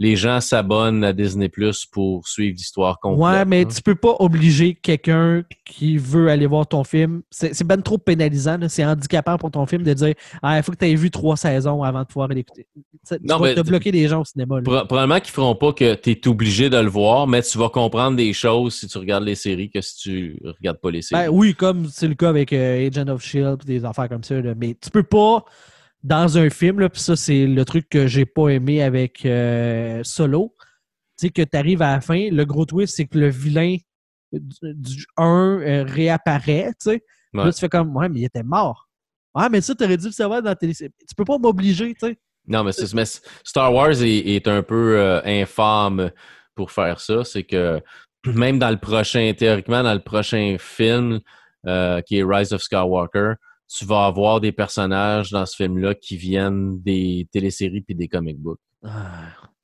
les 0.00 0.14
gens 0.14 0.40
s'abonnent 0.40 1.02
à 1.02 1.12
Disney 1.12 1.48
Plus 1.48 1.84
pour 1.86 2.26
suivre 2.28 2.54
l'histoire 2.56 3.00
complète. 3.00 3.20
Ouais, 3.20 3.44
mais 3.44 3.62
hein. 3.62 3.68
tu 3.74 3.82
peux 3.82 3.96
pas 3.96 4.14
obliger 4.20 4.74
quelqu'un 4.76 5.42
qui 5.64 5.96
veut 5.96 6.28
aller 6.28 6.46
voir 6.46 6.66
ton 6.68 6.84
film. 6.84 7.22
C'est 7.30 7.64
ben 7.66 7.82
trop 7.82 7.98
pénalisant. 7.98 8.58
C'est 8.68 8.84
handicapant 8.84 9.36
pour 9.38 9.50
ton 9.50 9.66
film 9.66 9.82
de 9.82 9.92
dire 9.94 10.14
Ah, 10.42 10.56
il 10.58 10.62
faut 10.62 10.70
que 10.72 10.76
tu 10.78 10.86
aies 10.86 10.94
vu 10.94 11.10
trois 11.10 11.36
saisons 11.36 11.82
avant 11.82 12.02
de 12.02 12.06
pouvoir 12.06 12.28
l'écouter. 12.28 12.66
Tu 12.74 13.16
tu 13.18 13.26
Non, 13.26 13.38
vas 13.38 13.48
mais- 13.48 13.54
te 13.56 13.60
bloquer 13.62 13.90
des 13.90 14.06
gens 14.06 14.20
au 14.20 14.24
cinéma. 14.24 14.60
Pro- 14.62 14.84
probablement 14.84 15.18
qu'ils 15.20 15.32
feront 15.32 15.54
pas 15.56 15.72
que 15.72 15.94
tu 15.94 16.10
es 16.10 16.28
obligé 16.28 16.70
de 16.70 16.78
le 16.78 16.88
voir, 16.88 17.26
mais 17.26 17.42
tu 17.42 17.58
vas 17.58 17.68
comprendre 17.68 18.16
des 18.16 18.32
choses 18.32 18.74
si 18.76 18.86
tu 18.86 18.98
regardes 18.98 19.24
les 19.24 19.34
séries 19.34 19.70
que 19.70 19.80
si 19.80 19.96
tu 19.96 20.40
regardes 20.44 20.78
pas 20.78 20.90
les 20.92 21.02
séries. 21.02 21.24
Ben 21.24 21.30
oui, 21.32 21.54
comme 21.54 21.86
c'est 21.88 22.06
le 22.08 22.14
cas 22.14 22.28
avec 22.28 22.52
euh, 22.52 22.86
Agent 22.88 23.08
of 23.08 23.22
Shield 23.24 23.62
et 23.64 23.78
des 23.78 23.84
affaires 23.84 24.08
comme 24.08 24.22
ça. 24.22 24.40
là. 24.40 24.54
Mais 24.56 24.76
tu 24.80 24.90
peux 24.90 25.02
pas, 25.02 25.44
dans 26.02 26.38
un 26.38 26.48
film, 26.50 26.88
puis 26.88 27.00
ça, 27.00 27.16
c'est 27.16 27.46
le 27.46 27.64
truc 27.64 27.88
que 27.88 28.06
j'ai 28.06 28.24
pas 28.26 28.48
aimé 28.50 28.82
avec 28.82 29.24
euh, 29.26 30.00
Solo. 30.04 30.54
Tu 31.18 31.26
sais, 31.26 31.30
que 31.30 31.42
tu 31.42 31.56
arrives 31.56 31.82
à 31.82 31.92
la 31.96 32.00
fin, 32.00 32.28
le 32.30 32.44
gros 32.44 32.64
twist, 32.64 32.96
c'est 32.96 33.06
que 33.06 33.18
le 33.18 33.28
vilain 33.28 33.76
du 34.32 35.06
1 35.16 35.84
réapparaît, 35.86 36.68
tu 36.80 36.90
sais. 36.90 37.04
Ouais. 37.34 37.44
Là, 37.44 37.52
tu 37.52 37.60
fais 37.60 37.68
comme, 37.68 37.94
ouais, 37.96 38.08
mais 38.08 38.20
il 38.20 38.24
était 38.24 38.42
mort. 38.42 38.88
Ouais, 39.34 39.48
mais 39.50 39.60
ça, 39.60 39.74
t'aurais 39.74 39.96
dû 39.96 40.06
le 40.06 40.12
savoir 40.12 40.42
dans 40.42 40.50
la 40.50 40.56
télé. 40.56 40.74
Tu 40.74 40.88
peux 41.16 41.24
pas 41.24 41.38
m'obliger, 41.38 41.92
tu 41.94 42.06
sais. 42.06 42.18
Non, 42.46 42.64
mais, 42.64 42.72
c'est- 42.72 42.94
mais 42.94 43.04
Star 43.44 43.72
Wars 43.74 44.00
est, 44.02 44.18
est 44.18 44.48
un 44.48 44.62
peu 44.62 44.96
euh, 44.98 45.20
infâme 45.24 46.10
pour 46.54 46.70
faire 46.70 47.00
ça. 47.00 47.24
C'est 47.24 47.42
que 47.44 47.80
même 48.26 48.58
dans 48.58 48.70
le 48.70 48.78
prochain, 48.78 49.32
théoriquement, 49.36 49.82
dans 49.82 49.92
le 49.94 50.02
prochain 50.02 50.56
film 50.58 51.20
euh, 51.66 52.00
qui 52.02 52.18
est 52.18 52.24
Rise 52.24 52.52
of 52.52 52.62
Skywalker, 52.62 53.34
tu 53.68 53.84
vas 53.84 54.06
avoir 54.06 54.40
des 54.40 54.52
personnages 54.52 55.30
dans 55.30 55.44
ce 55.46 55.56
film-là 55.56 55.94
qui 55.94 56.16
viennent 56.16 56.80
des 56.80 57.28
téléséries 57.32 57.82
puis 57.82 57.94
des 57.94 58.08
comic 58.08 58.38
books. 58.38 58.60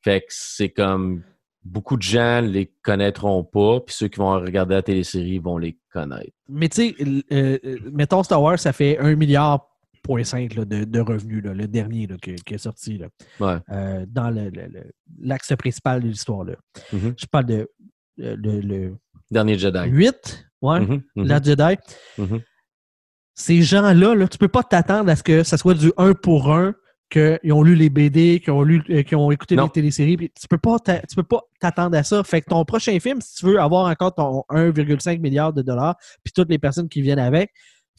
Fait 0.03 0.21
que 0.21 0.27
c'est 0.29 0.69
comme 0.71 1.23
beaucoup 1.65 1.97
de 1.97 2.03
gens 2.03 2.41
les 2.43 2.71
connaîtront 2.83 3.43
pas, 3.43 3.81
puis 3.81 3.95
ceux 3.95 4.09
qui 4.09 4.19
vont 4.19 4.33
regarder 4.33 4.75
la 4.75 4.83
télésérie 4.83 5.39
vont 5.39 5.57
les 5.57 5.79
connaître. 5.91 6.31
Mais 6.49 6.69
tu 6.69 6.91
sais, 6.91 6.95
euh, 7.33 7.59
euh, 7.65 7.79
mettons 7.91 8.23
Star 8.23 8.43
Wars, 8.43 8.59
ça 8.59 8.73
fait 8.75 8.99
1 8.99 9.15
milliard 9.17 9.67
point 10.03 10.21
de, 10.21 10.85
de 10.85 11.01
revenus, 11.01 11.43
là, 11.43 11.55
le 11.55 11.67
dernier 11.67 12.07
là, 12.07 12.17
qui, 12.21 12.35
qui 12.35 12.53
est 12.53 12.59
sorti 12.59 12.99
là, 12.99 13.09
Ouais. 13.41 13.57
euh, 13.71 14.05
dans 14.07 14.29
le- 14.29 14.51
le- 14.51 14.67
le- 14.69 14.91
l'axe 15.23 15.51
principal 15.57 16.03
de 16.03 16.09
l'histoire. 16.09 16.45
Mhm. 16.93 17.15
Je 17.17 17.25
parle 17.25 17.47
de 17.47 17.69
euh, 18.21 18.37
le, 18.39 18.95
Dernier 19.31 19.57
Jedi. 19.59 19.89
8, 19.89 20.47
ouais, 20.61 20.81
Mhm, 20.81 21.03
mhm, 21.17 21.27
la 21.27 21.41
Jedi. 21.43 21.77
Ces 23.35 23.63
gens-là, 23.63 24.15
là, 24.15 24.29
tu 24.29 24.39
peux 24.39 24.49
pas 24.49 24.63
t'attendre 24.63 25.11
à 25.11 25.17
ce 25.17 25.23
que 25.23 25.43
ça 25.43 25.57
soit 25.57 25.75
du 25.75 25.93
1 25.97 26.15
pour 26.15 26.53
1, 26.53 26.75
qu'ils 27.11 27.53
ont 27.53 27.63
lu 27.63 27.75
les 27.75 27.91
BD, 27.91 28.41
qu'ils 28.41 28.53
ont, 28.53 28.63
lu, 28.63 28.83
euh, 28.91 29.03
qu'ils 29.03 29.17
ont 29.17 29.31
écouté 29.31 29.57
Non. 29.57 29.65
les 29.65 29.71
téléséries. 29.71 30.17
puis 30.17 30.31
Tu 30.41 30.49
peux 30.49 30.59
pas 30.59 30.79
tu 30.81 31.17
peux 31.17 31.23
pas 31.23 31.41
t'attendre 31.61 31.97
à 31.97 32.03
ça. 32.03 32.23
Fait 32.25 32.41
que 32.41 32.47
ton 32.51 32.65
prochain 32.65 32.99
film, 33.01 33.21
si 33.21 33.35
tu 33.37 33.47
veux 33.47 33.61
avoir 33.61 33.87
encore 33.91 34.15
ton 34.15 34.45
1,5 34.51 35.21
milliard 35.21 35.53
de 35.53 35.63
dollars, 35.63 35.97
puis 36.23 36.33
toutes 36.33 36.49
les 36.49 36.59
personnes 36.59 36.89
qui 36.89 37.03
viennent 37.03 37.19
avec, 37.19 37.51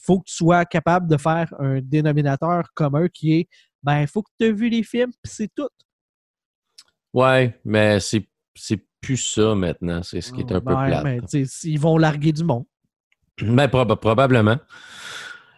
faut 0.01 0.19
que 0.19 0.25
tu 0.27 0.35
sois 0.35 0.65
capable 0.65 1.07
de 1.09 1.17
faire 1.17 1.53
un 1.59 1.79
dénominateur 1.81 2.63
commun 2.73 3.07
qui 3.07 3.33
est 3.39 3.47
ben, 3.83 4.01
il 4.01 4.07
faut 4.07 4.23
que 4.23 4.31
tu 4.39 4.47
aies 4.47 4.51
vu 4.51 4.67
les 4.69 4.81
films, 4.83 5.11
puis 5.23 5.31
c'est 5.31 5.49
tout. 5.55 5.69
Ouais, 7.13 7.59
mais 7.63 7.99
c'est 7.99 8.27
plus 8.99 9.17
ça 9.17 9.53
maintenant. 9.53 10.01
C'est 10.01 10.21
ce 10.21 10.33
qui 10.33 10.41
est 10.41 10.51
un 10.51 10.59
peu 10.59 10.73
plate. 10.75 11.03
mais, 11.03 11.19
ils 11.63 11.79
vont 11.79 11.97
larguer 11.97 12.31
du 12.31 12.43
monde. 12.43 12.65
Ben, 13.41 13.67
proba- 13.67 13.95
probablement. 13.95 14.57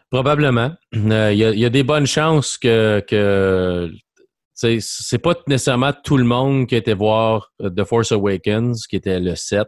Probablement. 0.09 0.71
Euh, 0.95 1.33
Il 1.33 1.39
y, 1.39 1.65
a, 1.65 1.69
des 1.69 1.83
bonnes 1.83 2.07
chances 2.07 2.57
que, 2.57 3.03
que 3.07 3.91
c'est 4.53 5.19
pas 5.21 5.35
nécessairement 5.47 5.93
tout 6.03 6.17
le 6.17 6.23
monde 6.23 6.67
qui 6.67 6.75
a 6.75 6.77
été 6.77 6.93
voir 6.93 7.51
euh, 7.61 7.69
The 7.69 7.83
Force 7.83 8.11
Awakens, 8.11 8.87
qui 8.87 8.95
était 8.95 9.19
le 9.19 9.35
7, 9.35 9.67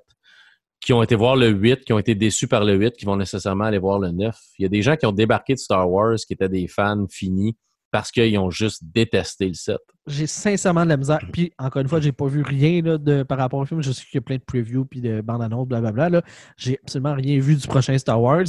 qui 0.80 0.94
ont 0.94 1.04
été 1.04 1.16
voir 1.16 1.36
le 1.36 1.50
8, 1.50 1.84
qui 1.84 1.94
ont 1.94 2.00
été 2.00 2.16
déçus 2.16 2.48
par 2.48 2.64
le 2.64 2.74
8, 2.76 2.94
qui 2.94 3.06
vont 3.06 3.18
nécessairement 3.18 3.66
aller 3.66 3.80
voir 3.80 4.00
le 4.00 4.12
9. 4.12 4.36
Il 4.58 4.64
y 4.64 4.66
a 4.66 4.70
des 4.70 4.82
gens 4.82 4.96
qui 4.96 5.06
ont 5.06 5.12
débarqué 5.12 5.54
de 5.54 5.60
Star 5.60 5.90
Wars, 5.90 6.16
qui 6.16 6.34
étaient 6.34 6.50
des 6.50 6.68
fans 6.68 7.06
finis, 7.10 7.58
parce 7.92 8.12
qu'ils 8.12 8.38
ont 8.38 8.50
juste 8.50 8.84
détesté 8.84 9.48
le 9.48 9.54
7. 9.54 9.78
J'ai 10.08 10.28
sincèrement 10.28 10.84
de 10.84 10.90
la 10.90 10.98
misère. 10.98 11.20
Puis, 11.32 11.52
encore 11.58 11.82
une 11.82 11.88
fois, 11.88 12.00
j'ai 12.00 12.12
pas 12.12 12.28
vu 12.28 12.42
rien 12.42 12.82
là, 12.82 12.98
de, 12.98 13.24
par 13.24 13.38
rapport 13.38 13.60
au 13.60 13.66
film. 13.66 13.82
Je 13.82 13.92
sais 13.92 14.04
qu'il 14.04 14.16
y 14.16 14.18
a 14.18 14.22
plein 14.22 14.38
de 14.38 14.44
previews 14.44 14.86
puis 14.86 15.02
de 15.02 15.22
bandes 15.22 15.42
annonces, 15.42 15.68
blablabla. 15.68 16.22
J'ai 16.58 16.80
absolument 16.84 17.14
rien 17.14 17.40
vu 17.40 17.56
du 17.56 17.68
prochain 17.68 17.98
Star 17.98 18.22
Wars. 18.22 18.46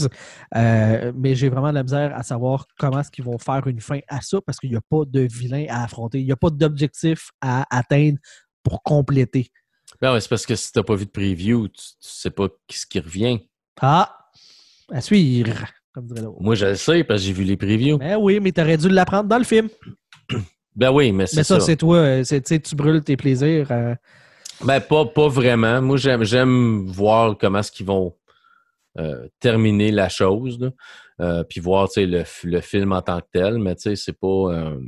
Euh, 0.56 1.12
mais 1.14 1.34
j'ai 1.34 1.48
vraiment 1.48 1.70
de 1.70 1.74
la 1.74 1.82
misère 1.82 2.14
à 2.14 2.22
savoir 2.22 2.66
comment 2.78 3.00
est-ce 3.00 3.10
qu'ils 3.10 3.24
vont 3.24 3.38
faire 3.38 3.66
une 3.66 3.80
fin 3.80 4.00
à 4.08 4.20
ça 4.20 4.40
parce 4.40 4.58
qu'il 4.58 4.70
n'y 4.70 4.76
a 4.76 4.80
pas 4.80 5.04
de 5.06 5.20
vilain 5.20 5.66
à 5.68 5.84
affronter. 5.84 6.20
Il 6.20 6.26
n'y 6.26 6.32
a 6.32 6.36
pas 6.36 6.50
d'objectif 6.50 7.30
à 7.40 7.66
atteindre 7.76 8.18
pour 8.62 8.82
compléter. 8.82 9.48
Ben 10.00 10.12
ouais, 10.12 10.20
c'est 10.20 10.28
parce 10.28 10.46
que 10.46 10.54
si 10.54 10.72
tu 10.72 10.78
n'as 10.78 10.82
pas 10.82 10.94
vu 10.94 11.06
de 11.06 11.10
preview, 11.10 11.68
tu, 11.68 11.74
tu 11.74 11.94
sais 12.00 12.30
pas 12.30 12.48
ce 12.70 12.86
qui 12.86 13.00
revient. 13.00 13.40
Ah! 13.80 14.16
À 14.92 15.00
suivre, 15.00 15.66
comme 16.00 16.08
dirait 16.08 16.22
l'autre. 16.22 16.38
Moi, 16.40 16.54
je 16.54 16.66
le 16.66 16.74
sais 16.76 17.04
parce 17.04 17.20
que 17.20 17.26
j'ai 17.26 17.32
vu 17.32 17.44
les 17.44 17.56
previews. 17.56 17.98
Ben 17.98 18.16
oui, 18.16 18.40
mais 18.40 18.52
tu 18.52 18.60
aurais 18.60 18.76
dû 18.76 18.88
l'apprendre 18.88 19.28
dans 19.28 19.38
le 19.38 19.44
film. 19.44 19.68
Ben 20.76 20.92
oui, 20.92 21.10
mais 21.10 21.26
c'est 21.26 21.36
Mais 21.38 21.42
ça, 21.42 21.58
ça. 21.58 21.66
c'est 21.66 21.76
toi. 21.76 21.96
euh, 21.96 22.24
c'est- 22.24 22.60
tu 22.62 22.76
brûles 22.76 23.02
tes 23.02 23.16
plaisirs. 23.16 23.66
euh, 23.72 23.94
Ben, 24.64 24.80
pas, 24.80 25.04
pas 25.04 25.26
vraiment. 25.28 25.82
Moi, 25.82 25.96
j'aime, 25.96 26.22
j'aime 26.24 26.86
voir 26.86 27.36
comment 27.36 27.58
est-ce 27.58 27.72
qu'ils 27.72 27.86
vont 27.86 28.14
euh, 28.98 29.26
terminer 29.40 29.90
la 29.90 30.08
chose, 30.08 30.58
là. 30.60 30.70
Euh, 31.20 31.42
puis 31.42 31.60
voir, 31.60 31.88
le, 31.96 32.60
film 32.60 32.92
en 32.92 33.02
tant 33.02 33.20
que 33.20 33.26
tel, 33.32 33.58
mais 33.58 33.74
tu 33.74 33.82
sais, 33.82 33.96
c'est 33.96 34.18
pas... 34.18 34.26
euh, 34.26 34.78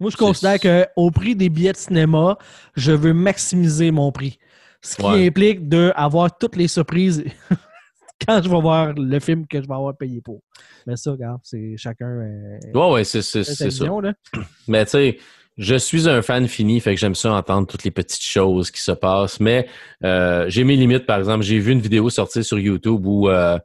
Moi, 0.00 0.10
je 0.10 0.16
considère 0.16 0.58
qu'au 0.60 1.10
prix 1.12 1.34
des 1.36 1.48
billets 1.48 1.72
de 1.72 1.76
cinéma, 1.78 2.36
je 2.74 2.92
veux 2.92 3.14
maximiser 3.14 3.92
mon 3.92 4.10
prix. 4.12 4.38
Ce 4.82 4.96
qui 4.96 5.02
Ouais. 5.04 5.26
implique 5.28 5.68
d'avoir 5.68 6.36
toutes 6.36 6.56
les 6.56 6.68
surprises 6.68 7.24
quand 8.26 8.42
je 8.42 8.48
vais 8.48 8.60
voir 8.60 8.92
le 8.92 9.18
film 9.20 9.46
que 9.46 9.60
je 9.60 9.66
vais 9.66 9.74
avoir 9.74 9.96
payé 9.96 10.20
pour. 10.20 10.40
Mais 10.86 10.96
ça, 10.96 11.12
regarde, 11.12 11.40
c'est 11.42 11.76
chacun 11.76 12.06
euh, 12.06 12.58
Ouais, 12.74 12.92
ouais, 12.92 13.04
c'est, 13.04 13.22
c'est, 13.22 13.44
sa 13.44 13.54
c'est 13.54 13.70
ça. 13.70 13.86
Mais 14.68 14.84
tu 14.84 14.90
sais, 14.92 15.18
je 15.58 15.74
suis 15.74 16.08
un 16.08 16.20
fan 16.20 16.46
fini, 16.48 16.80
fait 16.80 16.94
que 16.94 17.00
j'aime 17.00 17.14
ça 17.14 17.32
entendre 17.32 17.66
toutes 17.66 17.84
les 17.84 17.90
petites 17.90 18.22
choses 18.22 18.70
qui 18.70 18.80
se 18.80 18.92
passent. 18.92 19.40
Mais 19.40 19.68
euh, 20.04 20.44
j'ai 20.48 20.64
mes 20.64 20.76
limites, 20.76 21.06
par 21.06 21.18
exemple. 21.18 21.44
J'ai 21.44 21.58
vu 21.58 21.72
une 21.72 21.80
vidéo 21.80 22.10
sortir 22.10 22.44
sur 22.44 22.58
YouTube 22.58 23.06
où 23.06 23.28
euh, 23.28 23.58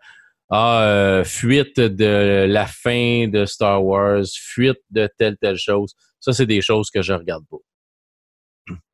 ah, 0.49 0.83
euh, 0.83 1.23
fuite 1.25 1.79
de 1.79 2.45
la 2.47 2.65
fin 2.65 3.27
de 3.27 3.45
Star 3.45 3.83
Wars, 3.83 4.23
fuite 4.33 4.79
de 4.89 5.09
telle, 5.17 5.37
telle 5.37 5.57
chose. 5.57 5.93
Ça, 6.21 6.31
c'est 6.31 6.45
des 6.45 6.61
choses 6.61 6.89
que 6.89 7.01
je 7.01 7.13
regarde 7.13 7.43
pas. 7.49 7.57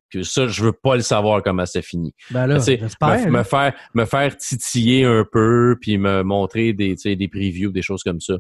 Puis 0.10 0.24
ça, 0.26 0.48
je 0.48 0.64
veux 0.64 0.72
pas 0.74 0.96
le 0.96 1.02
savoir 1.02 1.44
comment 1.44 1.66
c'est 1.66 1.82
fini. 1.82 2.14
Ben 2.32 2.48
là, 2.48 2.56
Tu 2.58 2.64
sais, 2.64 2.78
j'espère. 2.80 3.26
me, 3.28 3.38
me 3.40 3.44
faire, 3.44 3.74
me 3.94 4.06
faire 4.06 4.38
titiller 4.38 5.04
un 5.06 5.26
peu, 5.30 5.76
puis 5.82 5.98
me 5.98 6.24
montrer 6.24 6.74
des, 6.74 6.96
des 6.96 7.28
previews, 7.28 7.72
des 7.72 7.82
choses 7.82 8.04
comme 8.04 8.22
ça. 8.22 8.36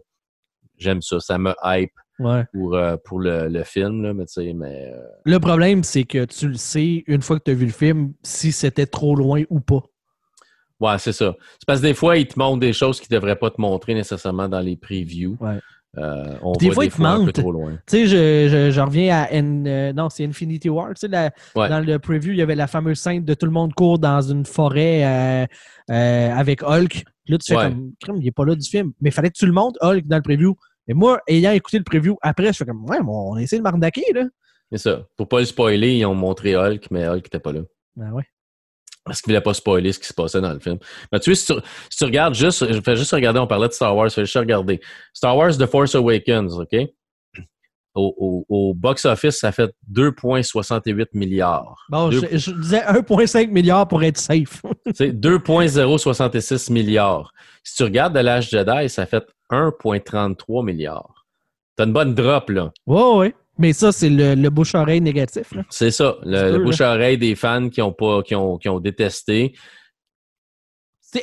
J'aime 0.77 1.02
ça. 1.02 1.19
Ça 1.19 1.38
me 1.38 1.53
hype 1.64 1.91
Ouais. 2.19 2.45
pour, 2.52 2.73
euh, 2.76 2.98
pour 3.06 3.19
le, 3.19 3.48
le 3.48 3.64
film, 3.64 4.02
là, 4.02 4.11
mais 4.11 4.26
mais... 4.56 4.91
euh, 4.91 4.99
Le 5.23 5.39
problème, 5.39 5.84
c'est 5.84 6.03
que 6.03 6.26
tu 6.26 6.48
le 6.48 6.56
sais, 6.56 7.03
une 7.06 7.22
fois 7.22 7.38
que 7.38 7.44
tu 7.44 7.52
as 7.52 7.53
vu 7.53 7.65
le 7.68 7.72
film, 7.72 8.14
si 8.23 8.52
c'était 8.52 8.88
trop 8.88 9.15
loin 9.15 9.44
ou 9.52 9.60
pas. 9.60 9.84
Ouais, 10.80 10.98
c'est 10.98 11.11
ça. 11.14 11.35
C'est 11.60 11.65
parce 11.68 11.80
que 11.80 11.85
des 11.85 11.94
fois, 11.94 12.18
ils 12.18 12.27
te 12.27 12.39
montrent 12.39 12.60
des 12.60 12.73
choses 12.73 12.99
qu'ils 12.99 13.14
ne 13.14 13.19
devraient 13.19 13.35
pas 13.35 13.52
te 13.52 13.61
montrer 13.61 13.94
nécessairement 13.94 14.49
dans 14.49 14.61
les 14.61 14.76
previews. 14.77 15.38
Ouais. 15.39 15.60
Euh, 15.98 16.36
on 16.44 16.52
Des 16.54 16.68
va 16.70 16.74
fois, 16.76 16.84
des 16.84 16.88
ils 16.88 16.92
te 16.92 16.96
fois 16.98 17.10
un 17.10 17.16
peu 17.18 17.22
mentent. 17.26 17.34
trop 17.34 17.52
loin. 17.52 17.72
Tu 17.72 17.80
sais, 17.88 18.06
je, 18.08 18.48
je, 18.50 18.72
je 18.72 18.82
reviens 18.82 19.24
à 19.24 19.32
N- 19.32 19.66
euh, 19.68 19.94
non, 19.94 20.10
c'est 20.10 20.26
Infinity 20.26 20.70
War. 20.70 20.90
Tu 20.90 21.02
sais, 21.02 21.08
la- 21.08 21.32
Ouais. 21.56 21.70
dans 21.70 21.80
le 21.80 21.98
preview, 21.98 22.34
il 22.34 22.38
y 22.38 22.42
avait 22.42 22.56
la 22.56 22.68
fameuse 22.68 23.00
scène 23.00 23.24
de 23.26 23.34
tout 23.34 23.46
le 23.48 23.52
monde 23.52 23.74
court 23.74 23.98
dans 23.98 24.22
une 24.22 24.46
forêt 24.46 25.48
euh, 25.90 26.32
avec 26.36 26.62
Hulk. 26.62 27.04
Là, 27.28 27.38
tu 27.38 27.52
fais 27.52 27.58
Ouais. 27.58 27.64
comme, 27.70 27.92
crème, 28.00 28.18
il 28.18 28.26
n'est 28.26 28.32
pas 28.32 28.46
là 28.46 28.56
du 28.56 28.70
film. 28.70 28.92
Mais 29.02 29.10
il 29.10 29.14
fallait 29.14 29.30
que 29.30 29.38
tu 29.38 29.46
le 29.46 29.52
montres, 29.54 29.80
Hulk, 29.82 30.06
dans 30.08 30.18
le 30.18 30.22
preview. 30.22 30.56
Mais 30.88 30.94
moi, 30.94 31.20
ayant 31.28 31.52
écouté 31.52 31.78
le 31.78 31.84
preview 31.84 32.16
après, 32.22 32.48
je 32.54 32.58
fais 32.58 32.66
comme, 32.66 32.86
ouais, 32.90 33.02
bon, 33.02 33.32
on 33.32 33.36
a 33.36 33.42
essayé 33.42 33.60
de 33.60 33.64
m'arnaquer, 33.64 34.04
là. 34.14 34.24
C'est 34.72 34.78
ça. 34.78 35.04
Pour 35.16 35.28
pas 35.28 35.40
le 35.40 35.46
spoiler, 35.46 35.94
ils 35.96 36.06
ont 36.06 36.14
montré 36.16 36.56
Hulk, 36.56 36.88
mais 36.92 37.08
Hulk 37.08 37.24
n'était 37.24 37.40
pas 37.40 37.54
là. 37.54 37.62
Ben 37.96 38.12
ouais. 38.12 38.24
Parce 39.08 39.22
qu'ils 39.22 39.32
voulaient 39.32 39.42
pas 39.42 39.54
spoiler 39.54 39.92
ce 39.92 40.00
qui 40.00 40.08
se 40.08 40.14
passait 40.14 40.42
dans 40.42 40.54
le 40.54 40.60
film. 40.60 40.78
Mais 41.12 41.20
tu 41.20 41.34
sais, 41.34 41.46
si 41.46 41.54
tu, 41.54 41.60
si 41.90 41.98
tu 41.98 42.04
regardes 42.06 42.36
juste, 42.36 42.72
je 42.72 42.80
fais 42.82 42.96
juste 42.96 43.12
regarder, 43.12 43.40
on 43.40 43.48
parlait 43.48 43.68
de 43.68 43.74
Star 43.74 43.96
Wars, 43.96 44.10
je 44.10 44.14
fais 44.14 44.26
juste 44.26 44.38
regarder. 44.38 44.80
Star 45.14 45.36
Wars 45.36 45.58
The 45.58 45.66
Force 45.66 45.96
Awakens, 45.96 46.54
OK? 46.60 46.76
Au, 47.96 48.14
au- 48.20 48.46
au 48.48 48.74
box-office, 48.76 49.40
ça 49.40 49.52
fait 49.52 49.74
2,68 49.92 51.08
milliards. 51.14 51.84
Bon, 51.90 52.12
je, 52.12 52.20
je 52.38 52.52
disais 52.52 52.82
1,5 52.82 53.50
milliard 53.50 53.88
pour 53.88 54.04
être 54.04 54.20
safe. 54.20 54.62
Tu 54.86 54.94
sais, 54.94 55.12
2,066 55.12 56.70
milliards. 56.70 57.32
Si 57.64 57.76
tu 57.76 57.84
regardes 57.84 58.14
The 58.14 58.22
Last 58.22 58.50
Jedi, 58.52 58.90
ça 58.90 59.08
fait 59.08 59.26
1,33 59.52 60.64
milliards. 60.64 61.26
T'as 61.76 61.86
une 61.86 61.94
bonne 61.94 62.14
drop, 62.14 62.50
là. 62.52 62.72
ouais, 62.86 63.16
ouais. 63.18 63.36
Mais 63.58 63.74
ça, 63.74 63.92
c'est 63.92 64.10
le, 64.10 64.36
le 64.36 64.50
bouche-oreille 64.50 65.02
négatif. 65.02 65.54
C'est 65.70 65.92
ça. 65.92 66.18
Le, 66.24 66.60
bouche-oreille 66.64 67.18
des 67.18 67.36
fans 67.36 67.70
qui 67.70 67.82
ont, 67.82 67.94
pas, 67.94 68.22
qui 68.24 68.36
ont, 68.36 68.58
qui 68.58 68.70
ont 68.70 68.80
détesté. 68.80 69.54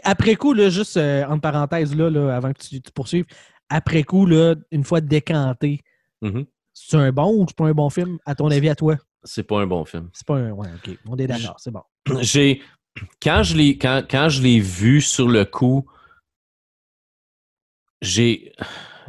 Après 0.02 0.34
coup, 0.34 0.52
là, 0.54 0.70
juste 0.70 0.96
euh, 0.96 1.24
entre 1.26 1.42
parenthèses, 1.42 1.94
là, 1.94 2.10
là, 2.10 2.34
avant 2.34 2.52
que 2.52 2.58
tu, 2.60 2.80
tu 2.80 2.90
poursuives, 2.92 3.26
après 3.68 4.02
coup, 4.02 4.26
là, 4.26 4.54
une 4.70 4.84
fois 4.84 5.00
décanté, 5.00 5.80
Mhm. 6.22 6.46
c'est 6.72 6.96
un 6.96 7.12
bon 7.12 7.34
ou 7.34 7.44
c'est 7.46 7.56
pas 7.56 7.66
un 7.66 7.72
bon 7.72 7.90
film, 7.90 8.18
à 8.24 8.34
ton 8.34 8.50
avis, 8.50 8.70
à 8.70 8.74
toi? 8.74 8.96
C'est 9.24 9.42
pas 9.42 9.60
un 9.60 9.66
bon 9.66 9.84
film. 9.84 10.08
C'est 10.14 10.26
pas 10.26 10.36
un. 10.36 10.50
Ouais, 10.52 10.68
OK. 10.74 10.98
On 11.06 11.16
est 11.16 11.26
d'accord, 11.26 11.56
c'est 11.58 11.70
bon. 11.70 11.82
J'ai. 12.20 12.62
Quand 13.22 13.42
je 13.42 13.56
l'ai 13.56 13.76
quand, 13.76 14.02
quand 14.08 14.28
je 14.28 14.40
l'ai 14.42 14.60
vu 14.60 15.00
sur 15.00 15.28
le 15.28 15.44
coup, 15.44 15.86
j'ai 18.00 18.52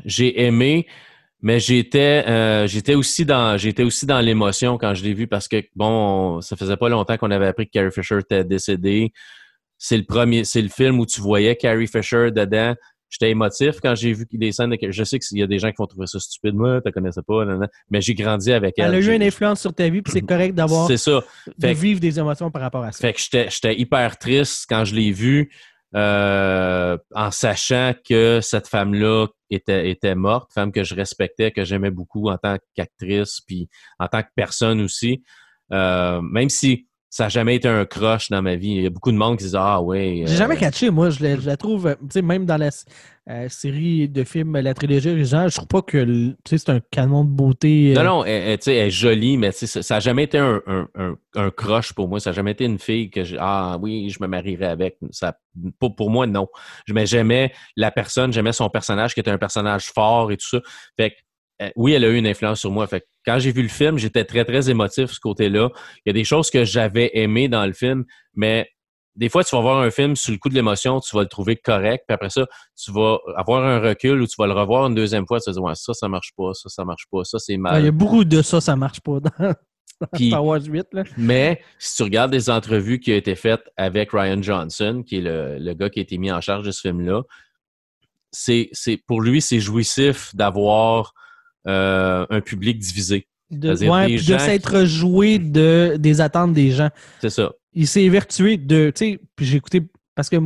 j'ai 0.03 0.43
aimé, 0.43 0.88
mais 1.45 1.59
j'étais 1.59 2.23
euh, 2.27 2.65
j'étais 2.65 2.95
aussi 2.95 3.23
dans 3.23 3.55
j'étais 3.55 3.84
aussi 3.84 4.07
dans 4.07 4.19
l'émotion 4.19 4.80
quand 4.80 4.95
je 4.95 5.03
l'ai 5.03 5.13
vu 5.13 5.27
parce 5.27 5.47
que 5.47 5.63
bon, 5.76 6.41
ça 6.41 6.55
faisait 6.55 6.76
pas 6.76 6.89
longtemps 6.89 7.17
qu'on 7.17 7.30
avait 7.30 7.45
appris 7.45 7.67
que 7.67 7.72
Carrie 7.72 7.91
Fisher 7.91 8.17
était 8.17 8.43
décédée. 8.43 9.13
C'est 9.77 9.95
le 9.95 10.05
premier, 10.05 10.43
c'est 10.43 10.63
le 10.63 10.69
film 10.69 10.99
où 10.99 11.05
tu 11.05 11.22
voyais 11.22 11.55
Carrie 11.55 11.85
Fisher 11.85 12.31
dedans. 12.31 12.73
J'étais 13.11 13.30
émotif 13.30 13.76
quand 13.80 13.93
j'ai 13.93 14.11
vu 14.13 14.26
les 14.31 14.51
scènes. 14.53 14.72
De, 14.72 14.77
je 14.89 15.03
sais 15.03 15.19
qu'il 15.19 15.38
y 15.38 15.43
a 15.43 15.47
des 15.47 15.59
gens 15.59 15.69
qui 15.69 15.76
vont 15.77 15.85
trouver 15.85 16.07
ça 16.07 16.19
stupide. 16.19 16.55
Moi, 16.55 16.81
tu 16.84 16.91
connaissais 16.91 17.22
pas, 17.22 17.45
nan, 17.45 17.59
nan. 17.59 17.69
mais 17.91 18.01
j'ai 18.01 18.15
grandi 18.15 18.51
avec 18.51 18.73
elle. 18.80 18.85
Elle 18.85 18.95
a 18.95 18.99
eu 18.99 19.15
une 19.15 19.22
influence 19.22 19.61
sur 19.61 19.72
ta 19.72 19.88
vie, 19.88 20.01
puis 20.01 20.13
c'est 20.13 20.22
correct 20.22 20.55
d'avoir 20.55 20.88
C'est 20.88 20.97
ça. 20.97 21.22
de 21.45 21.67
Fait- 21.67 21.73
vivre 21.76 21.99
des 21.99 22.17
émotions 22.17 22.49
par 22.49 22.63
rapport 22.63 22.84
à 22.84 22.91
ça. 22.91 22.99
Fait 23.01 23.13
que 23.13 23.19
j'étais 23.51 23.76
hyper 23.80 24.17
triste 24.17 24.65
quand 24.67 24.84
je 24.84 24.95
l'ai 24.95 25.11
vu, 25.11 25.51
euh, 25.95 26.97
en 27.13 27.30
sachant 27.30 27.93
que 28.09 28.39
cette 28.41 28.67
femme-là 28.67 29.27
était, 29.56 30.15
morte, 30.15 30.52
femme 30.53 30.72
que 30.72 30.84
je 30.84 30.95
respectais, 30.95 31.52
que 31.52 31.64
j'aimais 31.64 31.91
beaucoup 31.91 32.30
en 32.30 32.38
tant 32.38 32.57
qu'actrice, 32.76 33.41
puis 33.41 33.69
en 33.99 34.07
tant 34.07 34.22
que 34.22 34.30
personne 34.36 34.82
aussi. 34.82 35.23
Euh, 35.72 36.22
même 36.22 36.49
si 36.49 36.88
ça 37.15 37.23
n'a 37.23 37.29
jamais 37.29 37.55
été 37.55 37.69
un 37.69 37.85
crush 37.85 38.29
dans 38.29 38.41
ma 38.41 38.57
vie. 38.57 38.71
Il 38.71 38.81
y 38.83 38.85
a 38.85 38.89
beaucoup 38.89 39.13
de 39.13 39.15
monde 39.15 39.37
qui 39.37 39.45
disent 39.45 39.55
Ah 39.57 39.81
ouais. 39.81 40.23
J'ai 40.25 40.33
euh, 40.33 40.37
jamais 40.37 40.57
catché, 40.57 40.89
moi. 40.89 41.09
Je 41.11 41.23
la, 41.23 41.39
je 41.39 41.45
la 41.45 41.55
trouve, 41.55 41.95
tu 42.01 42.07
sais, 42.09 42.21
même 42.21 42.45
dans 42.45 42.57
la 42.57 42.71
euh, 43.29 43.47
série 43.47 44.09
de 44.09 44.25
films, 44.25 44.57
la 44.57 44.73
trilogie 44.73 45.11
originale, 45.11 45.49
je 45.49 45.55
trouve 45.55 45.69
pas 45.69 45.81
que 45.81 46.35
c'est 46.45 46.67
un 46.67 46.81
canon 46.91 47.23
de 47.23 47.29
beauté. 47.29 47.93
euh, 47.95 48.03
Non, 48.03 48.17
non, 48.17 48.25
elle, 48.25 48.49
elle, 48.49 48.57
tu 48.59 48.63
sais, 48.65 48.75
elle 48.75 48.87
est 48.87 48.91
jolie, 48.91 49.37
mais 49.37 49.53
ça- 49.53 49.95
n'a 49.95 49.99
jamais 50.01 50.23
été 50.23 50.37
un, 50.39 50.61
un, 50.67 50.87
un, 50.95 51.15
un 51.35 51.49
crush 51.51 51.93
pour 51.93 52.09
moi. 52.09 52.19
Ça 52.19 52.31
n'a 52.31 52.35
jamais 52.35 52.51
été 52.51 52.65
une 52.65 52.79
fille 52.79 53.09
que 53.09 53.23
j'ai 53.23 53.37
Ah 53.39 53.77
oui, 53.81 54.09
je 54.09 54.17
me 54.21 54.27
marierais 54.27 54.65
avec. 54.65 54.97
Ça, 55.11 55.37
pour, 55.79 55.95
pour 55.95 56.09
moi, 56.11 56.27
non. 56.27 56.49
Mais 56.89 57.05
j'aimais 57.05 57.53
la 57.77 57.91
personne, 57.91 58.33
j'aimais 58.33 58.51
son 58.51 58.69
personnage 58.69 59.13
qui 59.13 59.21
était 59.21 59.31
un 59.31 59.37
personnage 59.37 59.85
fort 59.85 60.33
et 60.33 60.35
tout 60.35 60.49
ça. 60.49 60.59
Fait 60.99 61.11
que, 61.11 61.15
oui, 61.76 61.94
elle 61.94 62.03
a 62.03 62.10
eu 62.10 62.15
une 62.18 62.27
influence 62.27 62.60
sur 62.60 62.72
moi. 62.72 62.86
Fait 62.88 63.02
que 63.02 63.06
quand 63.26 63.40
j'ai 63.40 63.52
vu 63.52 63.61
le 63.61 63.69
film, 63.69 63.98
j'étais 63.98 64.26
très, 64.26 64.45
très 64.45 64.69
émotif 64.69 65.11
ce 65.11 65.19
côté-là. 65.19 65.69
Il 66.06 66.10
y 66.10 66.10
a 66.10 66.14
des 66.14 66.23
choses 66.23 66.49
que 66.49 66.65
j'avais 66.65 67.11
aimées 67.14 67.48
dans 67.48 67.65
le 67.65 67.73
film, 67.73 68.06
mais 68.34 68.68
des 69.15 69.30
fois, 69.30 69.44
tu 69.44 69.56
vas 69.56 69.61
voir 69.61 69.80
un 69.80 69.91
film 69.91 70.15
sur 70.15 70.34
le 70.34 70.38
coup 70.38 70.49
de 70.49 70.56
l'émotion, 70.56 70.99
tu 70.99 71.15
vas 71.15 71.22
le 71.22 71.30
trouver 71.30 71.56
correct, 71.56 72.03
puis 72.07 72.14
après 72.14 72.30
ça, 72.30 72.45
tu 72.77 72.91
vas 72.91 73.18
avoir 73.38 73.64
un 73.64 73.80
recul 73.80 74.22
ou 74.22 74.27
tu 74.27 74.36
vas 74.38 74.48
le 74.48 74.53
revoir 74.53 74.88
une 74.88 74.95
deuxième 74.95 75.26
fois, 75.26 75.40
tu 75.40 75.49
vas 75.49 75.53
dire, 75.53 75.64
ouais, 75.64 75.76
ça, 75.76 75.94
ça 75.94 76.10
marche 76.10 76.32
pas, 76.36 76.53
ça, 76.53 76.68
ça 76.68 76.84
marche 76.84 77.06
pas, 77.10 77.23
ça, 77.23 77.40
c'est 77.40 77.56
mal. 77.56 77.82
Il 77.82 77.86
y 77.86 77.88
a 77.88 77.91
beaucoup 77.91 78.26
de 78.26 78.41
ça, 78.41 78.60
ça 78.60 78.76
marche 78.76 78.99
pas 78.99 79.22
dans, 79.22 79.53
Puis- 80.14 80.27
Star 80.27 80.44
Wars 80.44 80.61
8. 80.61 80.88
Là. 80.91 81.03
Mais 81.15 81.61
si 81.80 81.95
tu 81.95 82.03
regardes 82.03 82.34
les 82.34 82.49
entrevues 82.49 82.99
qui 82.99 83.14
ont 83.14 83.15
été 83.15 83.36
faites 83.36 83.64
avec 83.77 84.11
Ryan 84.11 84.41
Johnson, 84.41 85.03
qui 85.07 85.18
est 85.18 85.22
le, 85.22 85.57
le 85.60 85.73
gars 85.73 85.90
qui 85.90 85.99
a 85.99 86.02
été 86.02 86.18
mis 86.18 86.32
en 86.32 86.41
charge 86.41 86.65
de 86.65 86.72
ce 86.72 86.82
film-là, 86.82 87.22
c'est, 88.32 88.69
pour 89.07 89.22
lui, 89.22 89.41
c'est 89.41 89.60
jouissif 89.60 90.36
d'avoir 90.36 91.14
euh, 91.67 92.25
un 92.29 92.41
public 92.41 92.79
divisé. 92.79 93.27
De, 93.51 93.69
ouais, 93.89 94.07
des 94.07 94.15
de 94.17 94.37
s'être 94.39 94.85
joué 94.85 95.37
de, 95.39 95.97
des 95.99 96.19
attentes 96.19 96.53
des 96.53 96.71
gens. 96.71 96.89
C'est 97.21 97.29
ça. 97.29 97.51
Il 97.73 97.87
s'est 97.87 98.03
évertué 98.03 98.57
de. 98.57 98.91
Tu 98.95 99.05
sais, 99.13 99.19
puis 99.35 99.45
j'ai 99.45 99.57
écouté. 99.57 99.81
Parce 100.15 100.29
que 100.29 100.37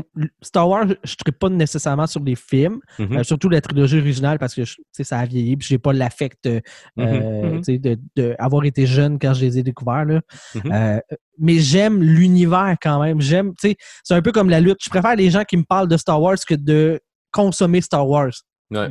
Star 0.41 0.67
Wars, 0.67 0.87
je 1.03 1.15
ne 1.27 1.31
pas 1.31 1.47
nécessairement 1.47 2.07
sur 2.07 2.23
les 2.23 2.33
films, 2.33 2.79
Mhm. 2.97 3.17
euh, 3.17 3.23
surtout 3.23 3.49
la 3.49 3.61
trilogie 3.61 3.99
originale, 3.99 4.39
parce 4.39 4.55
que 4.55 4.65
je- 4.65 4.73
tu 4.77 4.81
sais, 4.91 5.03
ça 5.03 5.19
a 5.19 5.25
vieilli, 5.27 5.55
puis 5.57 5.67
j'ai 5.67 5.77
pas 5.77 5.93
l'affect 5.93 6.43
euh, 6.47 6.59
Mhm, 6.97 7.05
euh, 7.05 7.49
mhm. 7.51 7.57
tu 7.59 7.63
sais, 7.65 7.77
de, 7.77 7.99
de 8.15 8.35
avoir 8.39 8.65
été 8.65 8.87
jeune 8.87 9.19
quand 9.19 9.35
je 9.35 9.41
les 9.45 9.59
ai 9.59 9.63
découverts. 9.63 10.05
Là. 10.05 11.01
Mais 11.37 11.59
j'aime 11.59 12.01
l'univers 12.01 12.75
quand 12.81 12.99
même. 13.01 13.21
J'aime, 13.21 13.51
tu 13.61 13.69
sais, 13.69 13.77
c'est 14.03 14.15
un 14.15 14.21
peu 14.23 14.31
comme 14.31 14.49
la 14.49 14.59
lutte. 14.59 14.79
Je 14.83 14.89
préfère 14.89 15.15
les 15.15 15.29
gens 15.29 15.43
qui 15.43 15.55
me 15.57 15.63
parlent 15.63 15.87
de 15.87 15.97
Star 15.97 16.19
Wars 16.19 16.37
que 16.47 16.55
de 16.55 16.99
consommer 17.31 17.81
Star 17.81 18.07
Wars. 18.09 18.31
Ouais. 18.71 18.89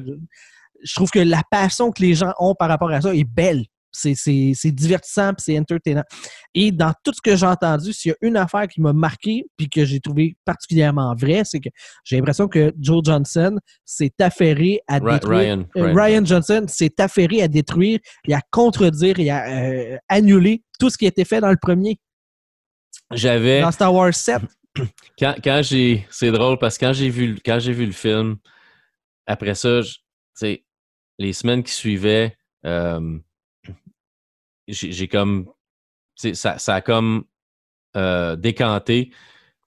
Je 0.83 0.95
trouve 0.95 1.11
que 1.11 1.19
la 1.19 1.43
passion 1.51 1.91
que 1.91 2.03
les 2.03 2.15
gens 2.15 2.33
ont 2.39 2.55
par 2.55 2.69
rapport 2.69 2.91
à 2.91 3.01
ça 3.01 3.15
est 3.15 3.25
belle. 3.25 3.65
C'est 3.91 4.15
c'est- 4.15 4.53
c'est 4.55 4.71
divertissant 4.71 5.33
puis 5.33 5.43
c'est 5.45 5.59
entertainant. 5.59 6.05
Et 6.55 6.71
dans 6.71 6.93
tout 7.03 7.13
ce 7.15 7.23
que 7.23 7.35
j'ai 7.35 7.47
entendu, 7.47 7.93
s'il 7.95 8.11
y 8.11 8.13
a 8.13 8.17
une 8.21 8.37
affaire 8.37 8.69
qui 8.69 8.81
m'a 8.83 8.93
marqué 8.93 9.45
puis 9.57 9.69
que 9.69 9.85
j'ai 9.87 9.99
trouvé 9.99 10.37
particulièrement 10.45 11.15
vrai, 11.17 11.43
c'est 11.45 11.59
que 11.59 11.71
j'ai 12.05 12.17
l'impression 12.17 12.49
que 12.49 12.73
Joe 12.79 13.03
Johnson 13.03 13.57
s'est 13.87 14.13
affairé 14.21 14.81
à 14.87 15.01
détruire. 15.01 15.41
Ryan, 15.41 15.65
euh, 15.79 15.95
Ryan. 15.95 16.25
Johnson 16.25 16.67
s'est 16.69 17.01
affairé 17.01 17.43
à 17.43 17.49
détruire 17.49 17.99
et 18.27 18.35
à 18.35 18.41
contredire 18.51 19.19
et 19.19 19.31
à 19.31 19.49
euh, 19.49 19.97
annuler 20.09 20.63
tout 20.79 20.91
ce 20.91 20.99
qui 20.99 21.07
a 21.07 21.09
été 21.09 21.25
fait 21.25 21.41
dans 21.41 21.51
le 21.51 21.57
premier, 21.61 21.99
J'avais. 23.13 23.63
dans 23.63 23.73
Star 23.73 23.93
Wars 23.93 24.15
7. 24.15 24.43
quand, 25.19 25.35
quand 25.43 25.61
j'ai 25.65 26.07
c'est 26.11 26.31
drôle 26.31 26.59
parce 26.59 26.77
que 26.79 26.85
quand 26.87 26.93
j'ai 26.93 27.09
vu 27.09 27.39
quand 27.45 27.59
vu 27.59 27.87
le 27.87 27.93
film 27.93 28.37
après 29.27 29.55
ça 29.55 29.81
sais 30.35 30.63
les 31.19 31.33
semaines 31.33 31.63
qui 31.63 31.73
suivaient 31.73 32.37
euh, 32.67 33.19
j'ai 34.69 35.09
comme 35.09 35.49
ça, 36.17 36.59
ça 36.59 36.75
a 36.75 36.81
comme 36.81 37.25
euh, 37.97 38.37
décanté 38.37 39.13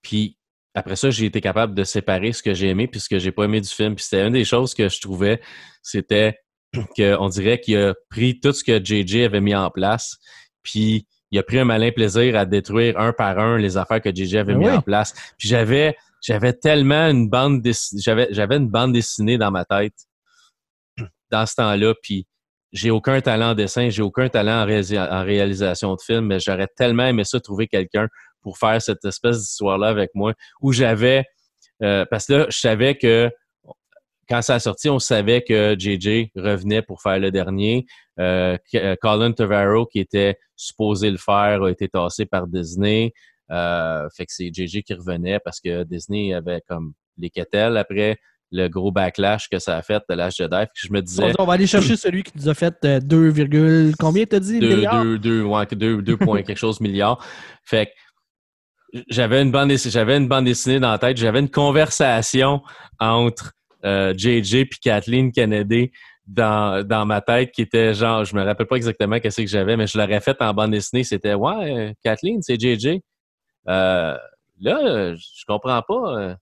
puis 0.01 0.37
après 0.73 0.95
ça 0.95 1.09
j'ai 1.09 1.25
été 1.25 1.41
capable 1.41 1.73
de 1.73 1.83
séparer 1.83 2.33
ce 2.33 2.43
que 2.43 2.53
j'ai 2.53 2.69
aimé 2.69 2.87
puis 2.87 2.99
ce 2.99 3.09
que 3.09 3.19
j'ai 3.19 3.31
pas 3.31 3.45
aimé 3.45 3.61
du 3.61 3.69
film 3.69 3.95
puis 3.95 4.03
c'était 4.03 4.25
une 4.25 4.33
des 4.33 4.45
choses 4.45 4.73
que 4.73 4.89
je 4.89 5.01
trouvais 5.01 5.41
c'était 5.81 6.37
qu'on 6.95 7.29
dirait 7.29 7.59
qu'il 7.59 7.77
a 7.77 7.95
pris 8.09 8.39
tout 8.39 8.53
ce 8.53 8.63
que 8.63 8.83
JJ 8.83 9.23
avait 9.25 9.41
mis 9.41 9.55
en 9.55 9.69
place 9.69 10.17
puis 10.63 11.07
il 11.31 11.39
a 11.39 11.43
pris 11.43 11.59
un 11.59 11.65
malin 11.65 11.91
plaisir 11.91 12.35
à 12.35 12.45
détruire 12.45 12.99
un 12.99 13.13
par 13.13 13.39
un 13.39 13.57
les 13.57 13.77
affaires 13.77 14.01
que 14.01 14.13
JJ 14.13 14.35
avait 14.35 14.53
Ben 14.53 14.59
mis 14.59 14.67
oui. 14.67 14.71
en 14.73 14.81
place. 14.81 15.13
Puis 15.37 15.47
j'avais 15.47 15.95
j'avais 16.21 16.53
tellement 16.53 17.09
une 17.09 17.29
bande 17.29 17.61
dessinée, 17.61 18.01
j'avais 18.01 18.27
j'avais 18.31 18.57
une 18.57 18.69
bande 18.69 18.93
dessinée 18.93 19.37
dans 19.37 19.49
ma 19.49 19.65
tête 19.65 19.93
dans 21.31 21.45
ce 21.45 21.55
temps-là 21.55 21.93
puis 22.01 22.27
j'ai 22.71 22.89
aucun 22.89 23.19
talent 23.19 23.51
en 23.51 23.55
dessin, 23.55 23.89
j'ai 23.89 24.01
aucun 24.01 24.29
talent 24.29 24.63
en, 24.63 24.65
réalisa- 24.65 25.11
en 25.11 25.23
réalisation 25.23 25.93
de 25.95 26.01
film, 26.01 26.27
mais 26.27 26.39
j'aurais 26.39 26.67
tellement 26.75 27.05
aimé 27.05 27.23
ça 27.25 27.39
trouver 27.39 27.67
quelqu'un 27.67 28.07
pour 28.41 28.57
faire 28.57 28.81
cette 28.81 29.03
espèce 29.05 29.39
d'histoire-là 29.39 29.87
avec 29.87 30.11
moi 30.15 30.33
où 30.61 30.71
j'avais 30.71 31.25
euh, 31.83 32.05
parce 32.09 32.27
que 32.27 32.33
là 32.33 32.45
je 32.49 32.59
savais 32.59 32.95
que 32.95 33.29
quand 34.29 34.41
ça 34.41 34.55
a 34.55 34.59
sorti, 34.59 34.89
on 34.89 34.99
savait 34.99 35.41
que 35.41 35.75
JJ 35.77 36.29
revenait 36.37 36.81
pour 36.81 37.01
faire 37.01 37.19
le 37.19 37.31
dernier. 37.31 37.85
Euh, 38.17 38.57
euh, 38.75 38.95
Colin 39.01 39.33
Trevorrow, 39.33 39.85
qui 39.85 39.99
était 39.99 40.37
supposé 40.55 41.11
le 41.11 41.17
faire, 41.17 41.63
a 41.63 41.69
été 41.69 41.89
tassé 41.89 42.25
par 42.25 42.47
Disney. 42.47 43.11
Fait 43.49 44.25
que 44.25 44.31
c'est 44.31 44.49
JJ 44.53 44.83
qui 44.83 44.93
revenait 44.93 45.39
parce 45.43 45.59
que 45.59 45.83
Disney 45.83 46.33
avait 46.33 46.61
comme 46.65 46.93
les 47.17 47.29
quételles 47.29 47.75
après 47.75 48.17
le 48.51 48.67
gros 48.67 48.91
backlash 48.91 49.47
que 49.49 49.59
ça 49.59 49.77
a 49.77 49.81
fait 49.81 50.03
de 50.09 50.15
l'âge 50.15 50.35
Jedi. 50.37 50.63
Je 50.75 50.91
me 50.91 51.01
disais 51.01 51.31
on 51.39 51.45
va 51.45 51.53
aller 51.53 51.67
chercher 51.67 51.95
celui 51.95 52.23
qui 52.23 52.33
nous 52.35 52.49
a 52.49 52.53
fait 52.53 52.75
euh, 52.83 52.99
2, 52.99 53.29
virgule- 53.29 53.95
combien 53.97 54.25
t'as 54.25 54.39
dit? 54.39 54.59
2 54.59 54.75
milliards? 54.75 55.03
deux, 55.03 55.17
deux, 55.19 55.43
ouais, 55.43 55.65
deux, 55.71 56.01
deux 56.01 56.17
points 56.17 56.41
quelque 56.43 56.57
chose 56.57 56.81
milliards. 56.81 57.23
Fait 57.63 57.87
que 57.87 58.99
j'avais 59.09 59.41
une 59.41 59.51
bande 59.51 59.69
dessinée, 59.69 59.91
j'avais 59.91 60.17
une 60.17 60.27
bande 60.27 60.45
dessinée 60.45 60.79
dans 60.79 60.91
la 60.91 60.97
tête, 60.99 61.17
j'avais 61.17 61.39
une 61.39 61.49
conversation 61.49 62.61
entre 62.99 63.53
euh, 63.85 64.13
JJ 64.15 64.65
puis 64.69 64.79
Kathleen 64.83 65.31
Kennedy 65.31 65.91
dans, 66.27 66.85
dans 66.85 67.05
ma 67.05 67.21
tête 67.21 67.51
qui 67.51 67.61
était 67.61 67.93
genre, 67.93 68.25
je 68.25 68.35
me 68.35 68.43
rappelle 68.43 68.67
pas 68.67 68.75
exactement 68.75 69.19
qu'est-ce 69.19 69.41
que 69.41 69.47
j'avais, 69.47 69.75
mais 69.77 69.87
je 69.87 69.97
l'aurais 69.97 70.19
fait 70.19 70.39
en 70.41 70.53
bande 70.53 70.71
dessinée. 70.71 71.03
C'était 71.03 71.33
ouais, 71.33 71.89
euh, 71.89 71.93
Kathleen, 72.03 72.41
c'est 72.41 72.59
JJ. 72.59 72.99
Euh, 73.67 74.17
là, 74.59 74.79
euh, 74.83 75.15
je 75.15 75.45
comprends 75.47 75.81
pas. 75.81 76.35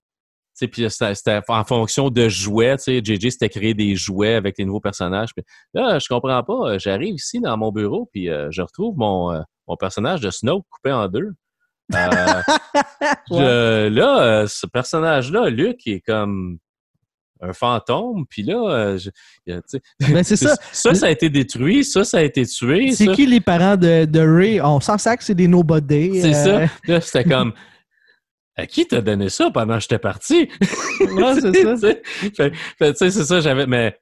Euh, 0.64 0.68
puis 0.68 0.90
c'était 0.90 1.16
c'était 1.16 1.40
en 1.48 1.64
fonction 1.64 2.10
de 2.10 2.28
jouets. 2.30 2.78
Tu 2.78 2.84
sais, 2.84 3.02
JJ 3.04 3.30
s'était 3.32 3.50
créé 3.50 3.74
des 3.74 3.96
jouets 3.96 4.36
avec 4.36 4.58
les 4.58 4.66
nouveaux 4.66 4.80
personnages. 4.80 5.30
Puis 5.36 5.44
là, 5.74 6.00
je 6.00 6.08
comprends 6.08 6.44
pas. 6.44 6.72
euh, 6.74 6.80
J'arrive 6.80 7.16
ici 7.16 7.40
dans 7.40 7.58
mon 7.58 7.72
bureau, 7.72 8.10
puis 8.12 8.30
euh, 8.30 8.50
je 8.52 8.62
retrouve 8.62 8.96
mon, 8.98 9.32
euh, 9.34 9.42
mon 9.68 9.76
personnage 9.78 10.22
de 10.22 10.30
Snoke 10.32 10.66
coupé 10.70 10.92
en 10.92 11.08
deux. 11.08 11.32
Euh, 11.96 11.98
je- 13.32 13.88
là, 13.90 14.22
euh, 14.22 14.48
ce 14.48 14.66
personnage-là, 14.68 15.50
il 15.50 15.76
est 15.94 16.02
comme 16.02 16.58
un 17.42 17.54
fantôme. 17.54 18.26
Puis 18.30 18.44
là, 18.44 18.70
euh, 18.70 18.98
je- 18.98 19.10
Ben, 19.48 20.24
c'est 20.24 20.36
ça. 20.36 20.56
ça, 20.72 20.94
ça 20.94 21.06
a 21.06 21.10
été 21.10 21.30
détruit. 21.30 21.84
Ça, 21.86 22.04
ça 22.04 22.18
a 22.18 22.22
été 22.22 22.46
tué. 22.46 22.92
C'est 22.92 23.06
ça. 23.06 23.14
qui 23.14 23.26
les 23.26 23.40
parents 23.40 23.78
de, 23.78 24.06
de 24.06 24.20
Ray? 24.20 24.62
On 24.62 24.80
s'en 24.80 24.98
sait 24.98 25.16
que 25.18 25.24
c'est 25.24 25.36
des 25.36 25.48
nobody. 25.48 26.22
C'est 26.22 26.36
euh, 26.36 26.68
ça. 26.68 26.74
Là, 26.88 27.02
c'était 27.02 27.24
comme. 27.24 27.54
À 28.60 28.66
qui 28.68 28.86
t'a 28.88 29.02
donné 29.02 29.30
ça 29.30 29.50
pendant 29.52 29.76
que 29.76 29.82
j'étais 29.82 30.00
parti? 30.00 30.50
C'est 31.54 31.78
ça. 31.78 31.88
Fait- 32.38 32.54
fait, 32.78 32.98
c'est 32.98 33.12
ça, 33.12 33.40
j'avais. 33.42 33.66
Mais 33.68 33.98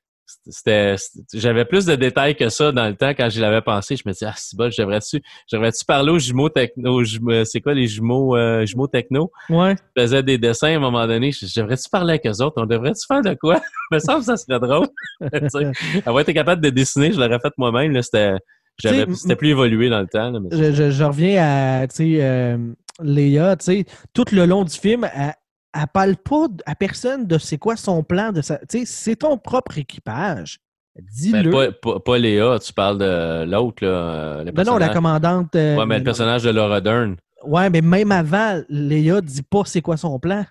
c'était. 0.49 0.95
J'avais 1.33 1.63
plus 1.65 1.85
de 1.85 1.95
détails 1.95 2.35
que 2.35 2.49
ça 2.49 2.71
dans 2.71 2.87
le 2.87 2.95
temps 2.95 3.11
quand 3.11 3.29
j'y 3.29 3.39
l'avais 3.39 3.61
pensé. 3.61 3.95
Je 3.95 4.03
me 4.05 4.11
disais, 4.11 4.25
ah, 4.27 4.33
c'est 4.35 4.57
bon, 4.57 4.69
je 4.71 4.81
devrais-tu. 4.81 5.21
Je 5.49 5.55
devrais-tu 5.55 5.85
parler 5.85 6.11
aux 6.11 6.19
jumeaux 6.19 6.49
techno. 6.49 6.95
aux 6.95 7.03
jumeaux- 7.03 7.45
C'est 7.45 7.61
quoi 7.61 7.73
les 7.73 7.87
jumeaux, 7.87 8.35
euh, 8.35 8.65
jumeaux 8.65 8.87
techno? 8.87 9.31
Ouais. 9.49 9.75
Je 9.95 10.01
faisais 10.01 10.23
des 10.23 10.37
dessins 10.37 10.67
à 10.73 10.75
un 10.75 10.79
moment 10.79 11.05
donné. 11.07 11.31
Je, 11.31 11.45
je 11.45 11.59
devrais-tu 11.61 11.89
parler 11.89 12.13
avec 12.21 12.25
eux 12.25 12.43
autres? 12.43 12.61
On 12.61 12.65
devrait-tu 12.65 13.05
faire 13.07 13.21
de 13.21 13.33
quoi? 13.35 13.61
me 13.91 13.99
semble 13.99 14.19
que 14.19 14.25
ça 14.25 14.37
serait 14.37 14.59
drôle. 14.59 14.87
Avoir 16.05 16.21
été 16.21 16.33
capable 16.33 16.61
de 16.61 16.69
dessiner, 16.69 17.11
je 17.11 17.19
l'aurais 17.19 17.39
fait 17.39 17.53
moi-même. 17.57 17.91
là, 17.93 18.01
C'était. 18.01 18.33
j'avais- 18.79 19.13
C'était 19.15 19.35
plus 19.35 19.49
évolué 19.49 19.89
dans 19.89 20.01
le 20.01 20.07
temps. 20.07 20.29
là, 20.31 20.39
mais- 20.39 20.49
Je, 20.57 20.71
je- 20.73 20.91
je 20.91 21.03
reviens 21.03 21.41
à, 21.81 21.87
tu 21.87 21.95
sais, 21.95 22.17
euh, 22.21 22.57
Léa, 23.01 23.55
tu 23.57 23.65
sais, 23.65 23.85
tout 24.13 24.25
le 24.31 24.45
long 24.45 24.63
du 24.63 24.75
film, 24.77 25.07
elle, 25.13 25.33
elle 25.73 25.87
parle 25.93 26.15
pas 26.17 26.47
à 26.65 26.75
personne 26.75 27.25
de 27.27 27.37
c'est 27.37 27.57
quoi 27.57 27.75
son 27.75 28.03
plan 28.03 28.31
de 28.31 28.41
sa. 28.41 28.57
Tu 28.59 28.79
sais, 28.79 28.85
c'est 28.85 29.15
ton 29.17 29.37
propre 29.37 29.77
équipage. 29.77 30.59
Ben, 30.95 31.05
Dis-le. 31.13 31.51
pas, 31.51 31.71
pas, 31.71 31.99
pas 31.99 32.17
Léa, 32.17 32.57
tu 32.59 32.73
parles 32.73 32.97
de 32.97 33.43
l'autre, 33.45 33.85
là. 33.85 33.89
euh, 33.91 34.43
Le 34.45 34.51
Ben 34.51 34.63
non, 34.63 34.77
la 34.77 34.89
commandante. 34.89 35.55
euh, 35.55 35.77
Ouais, 35.77 35.85
mais 35.85 35.99
le 35.99 36.03
personnage 36.03 36.43
de 36.43 36.49
Laura 36.49 36.81
Dern. 36.81 37.15
Ouais, 37.45 37.69
mais 37.69 37.81
même 37.81 38.11
avant, 38.11 38.61
Léa 38.69 39.21
dit 39.21 39.43
pas 39.43 39.61
c'est 39.65 39.81
quoi 39.81 39.95
son 39.97 40.17
plan. 40.19 40.43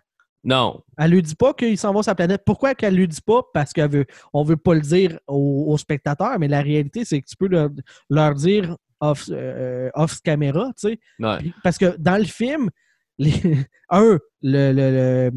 Non. 0.44 0.80
Elle 0.96 1.10
lui 1.10 1.22
dit 1.22 1.34
pas 1.34 1.52
qu'il 1.54 1.76
s'en 1.76 1.92
va 1.92 2.04
sur 2.04 2.10
la 2.10 2.14
planète. 2.14 2.42
Pourquoi 2.46 2.76
qu'elle 2.76 2.94
lui 2.94 3.08
dit 3.08 3.20
pas? 3.20 3.40
Parce 3.52 3.72
qu'on 3.72 3.88
veut, 3.88 4.06
on 4.32 4.44
veut 4.44 4.56
pas 4.56 4.74
le 4.74 4.80
dire 4.80 5.18
aux, 5.26 5.64
aux 5.66 5.76
spectateurs, 5.78 6.38
mais 6.38 6.46
la 6.46 6.62
réalité, 6.62 7.04
c'est 7.04 7.20
que 7.20 7.26
tu 7.26 7.34
peux 7.36 7.48
leur, 7.48 7.70
leur 8.08 8.32
dire 8.36 8.76
off, 9.00 9.24
euh, 9.30 9.90
off 9.94 10.20
caméra, 10.22 10.66
tu 10.78 10.88
sais. 10.90 10.98
Ouais. 11.18 11.52
Parce 11.62 11.78
que 11.78 11.96
dans 11.98 12.16
le 12.18 12.24
film, 12.24 12.70
les- 13.18 13.30
un, 13.90 14.18
le, 14.42 14.72
le, 14.72 14.72
le, 14.72 15.30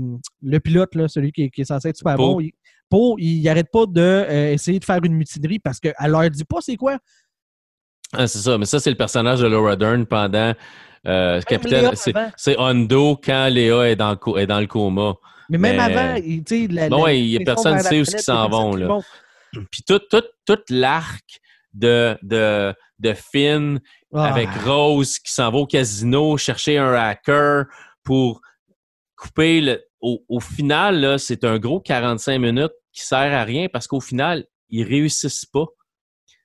le 0.43 0.59
pilote, 0.59 0.95
là, 0.95 1.07
celui 1.07 1.31
qui, 1.31 1.43
est- 1.43 1.49
qui 1.49 1.61
est 1.61 1.65
censé 1.65 1.89
être 1.89 1.97
super 1.97 2.15
Poe. 2.15 2.21
bon, 2.33 2.39
il, 2.39 2.51
Poe, 2.89 3.15
il 3.19 3.47
arrête 3.49 3.69
pas 3.71 3.85
d'essayer 3.85 4.79
de 4.79 4.85
faire 4.85 4.99
une 5.03 5.13
mutinerie 5.13 5.59
parce 5.59 5.79
qu'elle 5.79 5.93
leur 6.07 6.29
dit 6.29 6.43
pas 6.45 6.57
c'est 6.61 6.75
quoi. 6.75 6.97
Ah, 8.13 8.25
c'est 8.27 8.39
ça. 8.39 8.57
Mais 8.57 8.65
ça, 8.65 8.79
c'est 8.79 8.89
le 8.89 8.95
personnage 8.97 9.41
de 9.41 9.47
Laura 9.47 9.75
Dern 9.75 10.05
pendant 10.07 10.53
euh, 11.05 11.39
Capitaine. 11.41 11.91
C'est, 12.35 12.57
Hondo 12.57 13.15
quand 13.23 13.47
Léa 13.51 13.89
est 13.91 13.95
dans 13.95 14.09
le, 14.11 14.15
co- 14.15 14.37
est 14.37 14.47
dans 14.47 14.59
le 14.59 14.65
coma. 14.65 15.13
Mais 15.51 15.57
même 15.59 15.79
avant, 15.79 16.15
il- 16.15 16.43
tu 16.43 16.65
sais, 16.65 16.67
la, 16.73 16.89
Non, 16.89 16.97
la- 16.97 17.03
ouais, 17.03 17.19
il 17.19 17.27
y 17.27 17.35
a 17.35 17.39
les 17.39 17.45
personne 17.45 17.73
vers 17.73 17.83
sait 17.83 17.99
où 17.99 18.03
ils 18.03 18.19
s'en 18.19 18.49
vont, 18.49 18.75
là. 18.75 18.99
Puis 19.71 19.83
tout, 19.87 19.99
tout, 20.09 20.23
tout 20.45 20.59
l'arc 20.69 21.23
de, 21.73 22.17
de, 22.23 22.73
de 22.99 23.13
Finn 23.13 23.79
Ah. 24.13 24.25
avec 24.25 24.49
Rose 24.65 25.19
qui 25.19 25.31
s'en 25.31 25.51
va 25.51 25.57
au 25.59 25.65
casino 25.67 26.37
chercher 26.37 26.77
un 26.77 26.93
hacker 26.93 27.65
pour 28.03 28.41
couper 29.15 29.61
le. 29.61 29.83
Au, 30.01 30.23
au 30.29 30.39
final, 30.39 31.19
c'est 31.19 31.43
un 31.43 31.59
gros 31.59 31.81
45 31.81 32.39
minutes 32.39 32.71
qui 32.93 33.03
sert 33.03 33.33
à 33.33 33.43
rien 33.43 33.67
parce 33.71 33.85
qu'au 33.85 33.99
final, 33.99 34.45
ils 34.69 34.83
réussissent 34.83 35.45
pas. 35.45 35.65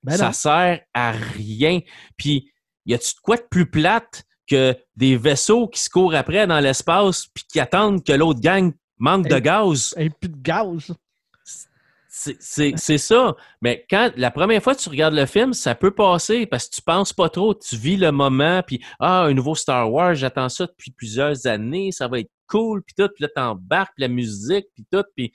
Ben 0.02 0.16
ça 0.16 0.32
sert 0.32 0.80
à 0.92 1.12
rien. 1.12 1.80
Puis, 2.16 2.50
y 2.84 2.94
a-tu 2.94 3.14
de 3.14 3.20
quoi 3.22 3.36
de 3.36 3.46
plus 3.48 3.70
plate 3.70 4.24
que 4.48 4.76
des 4.96 5.16
vaisseaux 5.16 5.68
qui 5.68 5.80
se 5.80 5.88
courent 5.88 6.14
après 6.14 6.46
dans 6.46 6.58
l'espace 6.60 7.26
puis 7.32 7.44
qui 7.50 7.60
attendent 7.60 8.04
que 8.04 8.12
l'autre 8.12 8.40
gang 8.40 8.72
manque 8.98 9.28
de 9.28 9.38
gaz? 9.38 9.94
Et 9.96 10.10
plus 10.10 10.28
de 10.28 10.36
gaz. 10.42 10.92
C'est- 12.16 12.98
ça. 12.98 13.34
Mais 13.60 13.84
quand 13.90 14.12
la 14.16 14.30
première 14.30 14.62
fois 14.62 14.76
que 14.76 14.80
tu 14.80 14.88
regardes 14.88 15.14
le 15.14 15.26
film, 15.26 15.52
ça 15.52 15.74
peut 15.74 15.90
passer 15.90 16.46
parce 16.46 16.68
que 16.68 16.76
tu 16.76 16.82
penses 16.82 17.12
pas 17.12 17.28
trop, 17.28 17.54
tu 17.54 17.76
vis 17.76 17.96
le 17.96 18.12
moment, 18.12 18.62
puis 18.64 18.80
ah, 19.00 19.22
un 19.24 19.34
nouveau 19.34 19.56
Star 19.56 19.92
Wars, 19.92 20.14
j'attends 20.14 20.48
ça 20.48 20.66
depuis 20.66 20.92
plusieurs 20.92 21.46
années, 21.48 21.90
ça 21.90 22.06
va 22.06 22.20
être 22.20 22.30
cool, 22.46 22.82
puis 22.84 22.94
tout, 22.96 23.08
puis 23.12 23.22
là, 23.24 23.28
t'embarques, 23.34 23.94
puis 23.96 24.02
la 24.02 24.08
musique, 24.08 24.66
puis 24.74 24.86
tout, 24.92 25.02
puis 25.16 25.32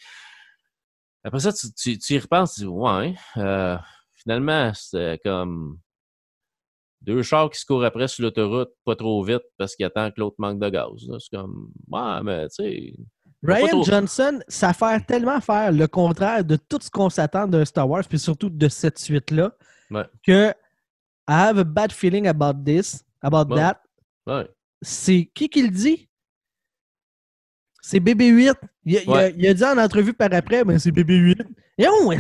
après 1.26 1.40
ça, 1.42 1.52
tu, 1.52 1.68
tu, 1.74 1.98
tu 2.00 2.14
y 2.14 2.20
repenses, 2.20 2.56
tu 2.56 2.62
dis, 2.62 2.68
ouais, 2.68 3.14
euh, 3.36 3.78
finalement, 4.14 4.72
c'est 4.74 5.20
comme 5.24 5.80
deux 7.02 7.24
chars 7.24 7.50
qui 7.50 7.60
se 7.60 7.66
courent 7.66 7.84
après 7.84 8.08
sur 8.08 8.24
l'autoroute, 8.24 8.70
pas 8.86 8.96
trop 8.96 9.22
vite, 9.22 9.44
parce 9.58 9.76
qu'ils 9.76 9.86
attendent 9.86 10.14
que 10.14 10.22
l'autre 10.22 10.38
manque 10.40 10.60
de 10.60 10.70
gaz. 10.70 11.10
C'est 11.20 11.38
comme, 11.38 11.72
ouais, 11.90 12.24
mais 12.24 12.48
tu 12.48 12.56
sais, 12.56 12.94
Ryan 13.42 13.84
Johnson, 13.84 14.40
ça 14.48 14.74
fait 14.74 15.00
tellement 15.06 15.40
faire 15.40 15.72
le 15.72 15.88
contraire 15.88 16.44
de 16.44 16.58
tout 16.58 16.80
ce 16.82 16.90
qu'on 16.90 17.10
s'attend 17.10 17.48
d'un 17.48 17.64
Star 17.64 17.90
Wars, 17.90 18.04
puis 18.08 18.20
surtout 18.20 18.50
de 18.50 18.68
cette 18.68 19.00
suite-là, 19.00 19.54
Ouais. 19.92 20.04
que 20.26 20.50
I 20.50 20.54
have 21.32 21.58
a 21.60 21.64
bad 21.64 21.92
feeling 21.92 22.28
about 22.28 22.64
this, 22.66 23.04
about 23.22 23.54
Ouais. 23.54 23.62
that. 23.62 23.82
ouais. 24.28 24.48
c'est 24.82 25.30
qui 25.34 25.50
qui 25.50 25.62
le 25.64 25.70
dit? 25.70 26.10
C'est 27.82 28.00
BB8. 28.00 28.54
Il, 28.86 28.94
il 29.06 29.14
a- 29.14 29.30
il 29.30 29.48
a 29.48 29.54
dit 29.54 29.64
en 29.64 29.78
entrevue 29.78 30.14
par 30.14 30.30
après, 30.34 30.64
mais 30.64 30.80
c'est 30.80 30.92
BB8. 30.92 31.42
Et 31.78 31.88
on, 31.88 32.12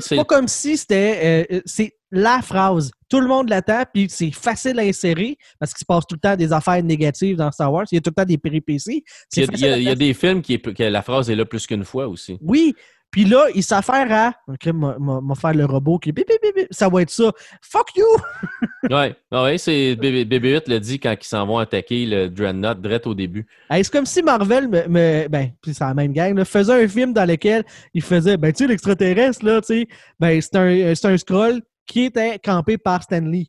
c'est- 0.00 0.16
pas 0.16 0.24
comme 0.24 0.48
si 0.48 0.76
c'était. 0.76 1.46
euh, 1.50 1.56
euh, 1.56 1.60
c'est 1.66 1.96
la 2.12 2.40
phrase. 2.42 2.92
Tout 3.08 3.20
le 3.20 3.26
monde 3.26 3.48
la 3.48 3.60
tape, 3.62 3.90
puis 3.92 4.06
c'est 4.08 4.30
facile 4.30 4.78
à 4.78 4.82
insérer 4.82 5.36
parce 5.58 5.72
qu'il 5.72 5.80
se 5.80 5.84
passe 5.84 6.06
tout 6.06 6.14
le 6.14 6.20
temps 6.20 6.36
des 6.36 6.52
affaires 6.52 6.82
négatives 6.82 7.36
dans 7.36 7.50
Star 7.50 7.72
Wars. 7.72 7.86
Il 7.90 7.96
y 7.96 7.98
a 7.98 8.00
tout 8.00 8.10
le 8.10 8.14
temps 8.14 8.24
des 8.28 8.38
péripéties. 8.38 9.02
il 9.36 9.58
y 9.60 9.66
a, 9.66 9.76
y 9.78 9.84
y 9.84 9.96
des 9.96 10.14
films 10.14 10.40
qui 10.42 10.54
est- 10.54 10.72
que 10.74 10.82
la 10.84 11.02
phrase 11.02 11.28
est 11.30 11.34
là 11.34 11.44
plus 11.44 11.66
qu'une 11.66 11.84
fois 11.84 12.06
aussi. 12.06 12.38
Oui, 12.40 12.74
puis 13.10 13.24
là, 13.26 13.44
il 13.54 13.62
s'affaire 13.62 14.06
à. 14.10 14.32
Ok, 14.50 14.66
m'a- 14.72 15.34
faire 15.34 15.52
le 15.52 15.66
robot 15.66 15.98
qui. 15.98 16.12
bip, 16.12 16.26
bip, 16.26 16.38
bip, 16.42 16.54
bip. 16.54 16.66
Ça 16.70 16.88
va 16.88 17.02
être 17.02 17.10
ça. 17.10 17.32
Fuck 17.60 17.88
you! 17.96 18.04
Ouais, 18.90 19.14
ouais, 19.30 19.58
c'est 19.58 19.94
BB- 19.94 20.24
BB-8 20.24 20.68
le 20.68 20.80
dit 20.80 20.98
quand 20.98 21.14
ils 21.18 21.24
s'en 21.26 21.46
vont 21.46 21.58
attaquer 21.58 22.04
le 22.04 22.28
Dreadnought 22.28 22.80
direct 22.80 23.06
au 23.06 23.14
début. 23.14 23.46
Hey, 23.70 23.84
c'est 23.84 23.92
comme 23.92 24.06
si 24.06 24.22
Marvel, 24.24 24.66
me, 24.68 24.88
me- 24.88 25.28
ben, 25.28 25.50
puis 25.62 25.72
c'est 25.72 25.84
la 25.84 25.94
même 25.94 26.12
gang, 26.12 26.36
là, 26.36 26.44
faisait 26.44 26.82
un 26.84 26.88
film 26.88 27.12
dans 27.12 27.24
lequel 27.24 27.62
il 27.94 28.02
faisait, 28.02 28.36
ben, 28.36 28.52
tu 28.52 28.64
sais, 28.64 28.68
l'extraterrestre, 28.68 29.44
là, 29.46 29.60
tu 29.60 29.66
sais, 29.68 29.88
ben, 30.18 30.40
c'est 30.42 30.56
un, 30.56 30.94
c'est 30.96 31.06
un 31.06 31.16
scroll 31.16 31.62
qui 31.86 32.04
était 32.04 32.38
campé 32.38 32.78
par 32.78 33.02
Stanley. 33.02 33.46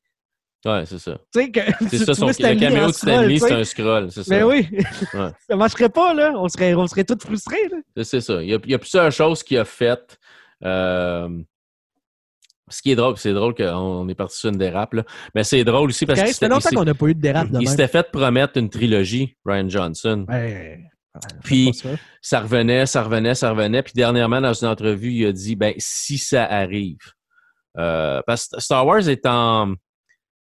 Ouais, 0.66 0.86
c'est 0.86 1.00
ça. 1.00 1.18
Tu 1.34 1.42
sais, 1.42 1.52
que. 1.52 1.60
C'est 1.90 1.98
ça, 2.06 2.14
son, 2.14 2.28
le 2.28 2.34
caméo 2.60 2.88
de 2.88 2.92
Stanley, 2.94 3.38
c'est 3.38 3.52
un 3.54 3.64
scroll, 3.66 4.12
c'est 4.12 4.24
ça. 4.24 4.30
Ben 4.36 4.44
oui. 4.46 4.68
Ouais. 5.14 5.30
ça 5.50 5.56
marcherait 5.58 5.90
pas, 5.90 6.14
là. 6.14 6.34
On 6.38 6.48
serait, 6.48 6.74
on 6.74 6.88
serait 6.88 7.04
tous 7.04 7.20
frustrés, 7.20 7.68
là. 7.70 8.04
C'est- 8.04 8.22
ça. 8.22 8.42
Il 8.42 8.50
y, 8.50 8.54
a, 8.54 8.60
il 8.64 8.72
y 8.72 8.74
a 8.74 8.80
plusieurs 8.80 9.12
choses 9.12 9.44
qu'il 9.44 9.58
a 9.58 9.66
faites. 9.66 10.18
Euh, 10.64 11.28
ce 12.70 12.82
qui 12.82 12.92
est 12.92 12.96
drôle, 12.96 13.18
c'est 13.18 13.34
drôle 13.34 13.54
qu'on 13.56 13.66
on 13.66 14.08
est 14.08 14.16
parti 14.16 14.38
sur 14.38 14.50
une 14.50 14.58
dérape, 14.58 14.94
là. 14.94 15.04
mais 15.36 15.44
c'est 15.44 15.64
drôle 15.66 15.90
aussi 15.90 16.06
parce 16.06 16.22
qu'il 16.22 16.34
Ça 16.34 16.40
fait 16.40 16.48
longtemps 16.48 16.70
qu'on 16.70 16.86
n'a 16.86 16.94
pas 16.94 17.08
eu 17.08 17.14
de 17.14 17.20
dérape 17.20 17.50
de 17.52 17.60
il 17.60 17.68
s'était 17.68 17.90
fait 17.90 18.10
promettre 18.10 18.58
une 18.58 18.70
trilogie, 18.70 19.36
Ryan 19.46 19.68
Johnson. 19.70 20.26
Ouais. 20.30 20.80
Puis- 21.44 21.74
ça. 21.74 21.90
Ça 22.22 22.40
revenait, 22.40 22.86
ça 22.86 23.04
revenait, 23.04 23.36
ça 23.36 23.50
revenait. 23.52 23.84
Puis 23.84 23.94
dernièrement, 23.94 24.40
dans 24.40 24.54
une 24.54 24.70
entrevue, 24.70 25.12
il 25.12 25.26
a 25.26 25.32
dit 25.34 25.58
ben 25.58 25.74
si 25.78 26.18
ça 26.18 26.46
arrive. 26.46 26.98
Euh, 27.78 28.22
parce 28.28 28.48
que 28.48 28.60
Star 28.60 28.86
Wars 28.86 29.08
est 29.10 29.26
en. 29.26 29.74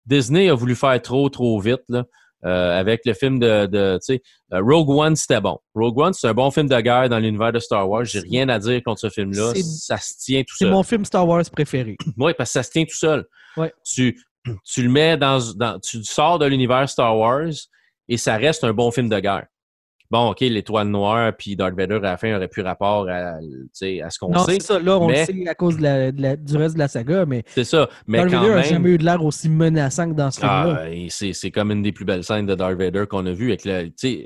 Disney 0.05 0.49
a 0.49 0.53
voulu 0.55 0.75
faire 0.75 0.99
trop, 1.01 1.29
trop 1.29 1.59
vite, 1.59 1.83
là. 1.89 2.03
euh, 2.43 2.79
avec 2.79 3.01
le 3.05 3.13
film 3.13 3.37
de, 3.37 3.67
de 3.67 3.99
tu 4.03 4.15
sais, 4.15 4.21
euh, 4.51 4.59
Rogue 4.61 4.89
One, 4.89 5.15
c'était 5.15 5.39
bon. 5.39 5.59
Rogue 5.75 5.99
One, 5.99 6.13
c'est 6.13 6.27
un 6.27 6.33
bon 6.33 6.49
film 6.49 6.67
de 6.67 6.79
guerre 6.81 7.07
dans 7.07 7.19
l'univers 7.19 7.51
de 7.53 7.59
Star 7.59 7.87
Wars. 7.87 8.03
J'ai 8.05 8.19
rien 8.21 8.49
à 8.49 8.57
dire 8.57 8.81
contre 8.83 8.99
ce 9.01 9.09
film-là. 9.09 9.51
C'est- 9.53 9.61
Ça 9.61 9.97
se 9.97 10.15
tient 10.17 10.41
tout 10.41 10.55
C'est 10.57 10.65
seul. 10.65 10.73
mon 10.73 10.81
film 10.81 11.05
Star 11.05 11.27
Wars 11.27 11.43
préféré. 11.51 11.97
Oui, 12.17 12.33
parce 12.35 12.49
que 12.49 12.53
ça 12.53 12.63
se 12.63 12.71
tient 12.71 12.83
tout 12.85 12.97
seul. 12.97 13.25
Ouais. 13.57 13.71
Tu, 13.85 14.19
tu 14.65 14.81
le 14.81 14.89
mets 14.89 15.17
dans, 15.17 15.37
dans- 15.55 15.79
Tu 15.79 16.03
sors 16.03 16.39
de 16.39 16.47
l'univers 16.47 16.89
Star 16.89 17.15
Wars 17.15 17.51
et 18.09 18.17
ça 18.17 18.37
reste 18.37 18.63
un 18.63 18.73
bon 18.73 18.89
film 18.89 19.07
de 19.07 19.19
guerre. 19.19 19.45
Bon, 20.11 20.31
OK, 20.31 20.41
l'étoile 20.41 20.89
noire 20.89 21.31
puis 21.37 21.55
Darth 21.55 21.73
Vader 21.73 21.95
à 21.95 21.99
la 21.99 22.17
fin 22.17 22.35
aurait 22.35 22.49
plus 22.49 22.61
rapport 22.61 23.07
à, 23.09 23.39
ce 23.73 24.19
qu'on 24.19 24.37
sait. 24.39 24.53
c'est 24.55 24.61
ça. 24.61 24.79
Là, 24.79 24.99
on 24.99 25.07
mais- 25.07 25.21
le 25.21 25.25
sait 25.25 25.47
à 25.49 25.55
cause 25.55 25.77
de 25.77 25.83
la- 25.83 26.11
de 26.11 26.21
la- 26.21 26.35
du 26.35 26.57
reste 26.57 26.75
de 26.75 26.79
la 26.79 26.87
saga, 26.89 27.25
mais 27.25 27.43
C'est 27.47 27.63
ça. 27.63 27.89
Mais 28.07 28.17
Darth 28.19 28.31
quand 28.31 28.39
Vader 28.41 28.49
n'a 28.49 28.55
même. 28.61 28.65
jamais 28.69 28.89
eu 28.89 28.97
de 28.97 29.05
l'air 29.05 29.23
aussi 29.23 29.49
menaçant 29.49 30.09
que 30.09 30.15
dans 30.15 30.29
ce 30.29 30.39
film-là. 30.41 30.79
Ah, 30.81 30.89
et 30.89 31.07
c'est 31.09 31.31
c'est 31.33 31.49
comme 31.49 31.71
une 31.71 31.81
des 31.81 31.93
plus 31.93 32.03
belles 32.05 32.23
scènes 32.25 32.45
de 32.45 32.55
Darth 32.55 32.77
Vader 32.77 33.05
qu'on 33.09 33.25
a 33.25 33.31
vues 33.31 33.55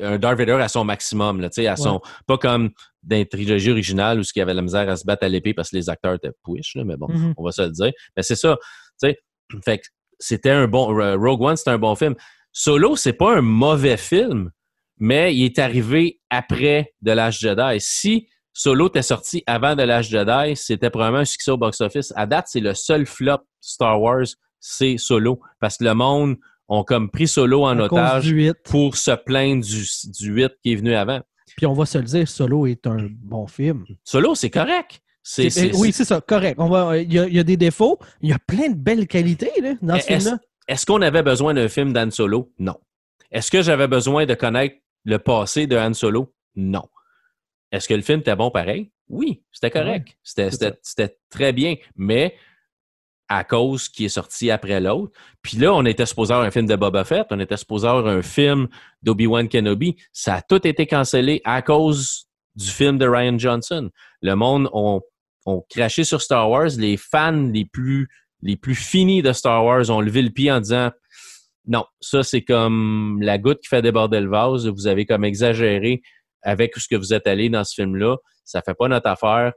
un 0.02 0.18
Darth 0.18 0.38
Vader 0.40 0.54
à 0.54 0.68
son 0.68 0.84
maximum, 0.84 1.40
là, 1.40 1.50
à 1.70 1.76
son, 1.76 2.02
pas 2.28 2.38
comme 2.40 2.72
dans 3.04 3.18
la 3.20 3.26
trilogie 3.26 3.70
originale 3.70 4.20
où 4.20 4.24
il 4.24 4.40
y 4.40 4.42
avait 4.42 4.56
la 4.56 4.64
misère 4.64 4.90
à 4.90 4.96
se 4.96 5.06
battre 5.06 5.24
à 5.26 5.30
l'épée 5.30 5.54
parce 5.54 5.70
que 5.70 5.76
les 5.76 5.90
acteurs 5.92 6.16
étaient 6.16 6.32
push, 6.44 6.76
là, 6.76 6.84
mais 6.84 6.98
bon, 6.98 7.08
Mhm. 7.10 7.36
on 7.38 7.44
va 7.44 7.52
se 7.52 7.62
le 7.62 7.70
dire. 7.70 7.92
Mais 8.18 8.24
c'est 8.24 8.36
ça, 8.36 8.58
tu 9.00 9.10
sais, 9.10 9.20
fait 9.64 9.78
que 9.78 9.84
c'était 10.20 10.50
un 10.50 10.68
bon, 10.68 10.88
Rogue 10.88 11.42
One, 11.44 11.56
c'était 11.56 11.70
un 11.70 11.78
bon 11.78 11.94
film. 11.94 12.16
Solo, 12.52 12.96
c'est 12.96 13.14
pas 13.14 13.38
un 13.38 13.42
mauvais 13.42 13.98
film, 13.98 14.50
mais 14.98 15.36
il 15.36 15.46
est 15.46 15.60
arrivé 15.60 16.20
après 16.30 16.94
de 17.02 17.12
l'âge 17.12 17.40
Jedi. 17.40 17.80
Si 17.80 18.28
Solo 18.54 18.88
était 18.88 19.02
sorti 19.02 19.44
avant 19.48 19.76
de 19.76 19.84
l'âge 19.84 20.10
Jedi, 20.10 20.56
c'était 20.56 20.90
probablement 20.90 21.22
un 21.22 21.26
succès 21.26 21.52
au 21.52 21.58
box-office. 21.58 22.14
À 22.16 22.26
date, 22.26 22.46
c'est 22.48 22.62
le 22.62 22.74
seul 22.74 23.06
flop 23.06 23.40
Star 23.60 24.02
Wars, 24.02 24.26
c'est 24.60 24.98
Solo. 24.98 25.42
Parce 25.60 25.78
que 25.78 25.84
le 25.84 25.94
monde 25.94 26.38
ont 26.68 26.84
comme 26.84 27.10
pris 27.10 27.28
Solo 27.28 27.64
en 27.66 27.80
à 27.80 27.84
otage 27.84 28.24
du 28.24 28.36
8. 28.36 28.56
pour 28.64 28.96
se 28.96 29.12
plaindre 29.12 29.64
du, 29.64 29.86
du 30.12 30.32
8 30.32 30.54
qui 30.64 30.74
est 30.74 30.76
venu 30.76 30.96
avant. 30.96 31.22
Puis 31.58 31.66
on 31.66 31.74
va 31.74 31.86
se 31.86 31.98
le 31.98 32.04
dire, 32.04 32.28
Solo 32.28 32.66
est 32.66 32.88
un 32.88 33.08
bon 33.10 33.48
film. 33.48 33.86
Solo, 34.04 34.36
c'est 34.36 34.50
correct. 34.50 35.02
Oui, 35.38 35.92
c'est 35.92 36.06
ça, 36.06 36.22
correct. 36.22 36.56
On 36.60 36.70
va, 36.70 36.98
il, 36.98 37.12
y 37.12 37.20
a, 37.20 37.28
il 37.28 37.34
y 37.34 37.40
a 37.40 37.44
des 37.44 37.58
défauts. 37.58 37.98
Il 38.22 38.30
y 38.30 38.34
a 38.34 38.40
plein 38.40 38.70
de 38.70 38.76
belles 38.76 39.08
qualités 39.08 39.52
là, 39.62 39.74
dans 39.82 40.00
ce 40.00 40.06
film-là. 40.06 40.38
Est-ce 40.68 40.86
qu'on 40.86 41.02
avait 41.02 41.24
besoin 41.24 41.54
d'un 41.54 41.68
film 41.68 41.94
d'Han 41.94 42.10
Solo? 42.12 42.52
Non. 42.60 42.76
Est-ce 43.32 43.52
que 43.52 43.62
j'avais 43.62 43.88
besoin 43.88 44.26
de 44.26 44.34
connaître 44.34 44.76
le 45.06 45.20
passé 45.20 45.68
de 45.68 45.78
Han 45.78 45.94
Solo? 45.94 46.34
Non. 46.56 46.84
Est-ce 47.72 47.88
que 47.88 47.94
le 47.94 48.02
film 48.02 48.20
était 48.20 48.36
bon 48.36 48.52
pareil? 48.52 48.92
Oui, 49.08 49.44
c'était 49.52 49.72
correct. 49.72 50.18
C'était, 50.24 51.18
très 51.30 51.54
bien, 51.54 51.76
mais 51.96 52.36
à 53.28 53.44
cause 53.44 53.90
qui 53.90 54.06
est 54.06 54.10
sorti 54.10 54.52
après 54.52 54.80
l'autre. 54.80 55.12
Puis 55.42 55.58
là, 55.58 55.74
on 55.74 55.86
était 55.86 56.06
supposé 56.06 56.34
avoir 56.34 56.48
un 56.48 56.52
film 56.52 56.68
de 56.68 56.76
Boba 56.76 57.04
Fett, 57.04 57.28
on 57.32 57.40
était 57.40 57.58
supposé 57.58 57.88
avoir 57.88 58.08
un 58.08 58.22
film 58.22 58.68
d'Obi-Wan 59.02 59.48
Kenobi. 59.48 59.96
Ça 60.12 60.36
a 60.36 60.42
tout 60.42 60.66
été 60.68 60.86
cancellé 60.86 61.42
à 61.44 61.62
cause 61.62 62.28
du 62.56 62.68
film 62.68 62.98
de 62.98 63.08
Ryan 63.08 63.38
Johnson. 63.38 63.90
Le 64.22 64.36
monde 64.36 64.70
ont, 64.74 65.02
ont 65.46 65.64
craché 65.70 66.04
sur 66.04 66.22
Star 66.22 66.50
Wars. 66.50 66.70
Les 66.78 66.98
fans 66.98 67.50
les 67.52 67.66
plus, 67.66 68.10
les 68.42 68.58
plus 68.58 68.76
finis 68.76 69.22
de 69.22 69.34
Star 69.34 69.66
Wars 69.66 69.90
ont 69.90 70.02
levé 70.02 70.22
le 70.22 70.30
pied 70.30 70.52
en 70.52 70.60
disant 70.60 70.92
non, 71.68 71.86
ça 72.00 72.24
c'est 72.24 72.44
comme 72.44 73.20
la 73.22 73.38
goutte 73.38 73.60
qui 73.62 73.68
fait 73.68 73.82
déborder 73.82 74.20
le 74.20 74.30
vase. 74.30 74.68
Vous 74.68 74.88
avez 74.88 75.06
comme 75.06 75.24
exagéré 75.24 76.02
avec 76.44 76.76
ce 76.76 76.88
que 76.88 76.96
vous 76.96 77.14
êtes 77.14 77.28
allé 77.28 77.50
dans 77.50 77.64
ce 77.64 77.74
film-là. 77.74 78.18
Ça 78.44 78.62
fait 78.62 78.76
pas 78.76 78.88
notre 78.88 79.08
affaire. 79.08 79.54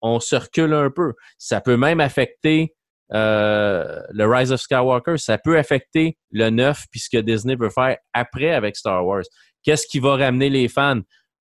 On 0.00 0.20
se 0.20 0.36
recule 0.36 0.72
un 0.72 0.90
peu. 0.90 1.12
Ça 1.36 1.60
peut 1.60 1.76
même 1.76 2.00
affecter 2.00 2.74
euh, 3.12 4.00
le 4.10 4.26
Rise 4.26 4.52
of 4.52 4.60
Skywalker. 4.60 5.18
Ça 5.18 5.38
peut 5.38 5.58
affecter 5.58 6.16
le 6.30 6.50
9 6.50 6.84
puis 6.90 7.00
ce 7.00 7.10
que 7.10 7.18
Disney 7.18 7.56
veut 7.56 7.70
faire 7.70 7.96
après 8.12 8.52
avec 8.52 8.76
Star 8.76 9.04
Wars. 9.06 9.24
Qu'est-ce 9.62 9.86
qui 9.86 9.98
va 9.98 10.16
ramener 10.16 10.50
les 10.50 10.68
fans? 10.68 11.00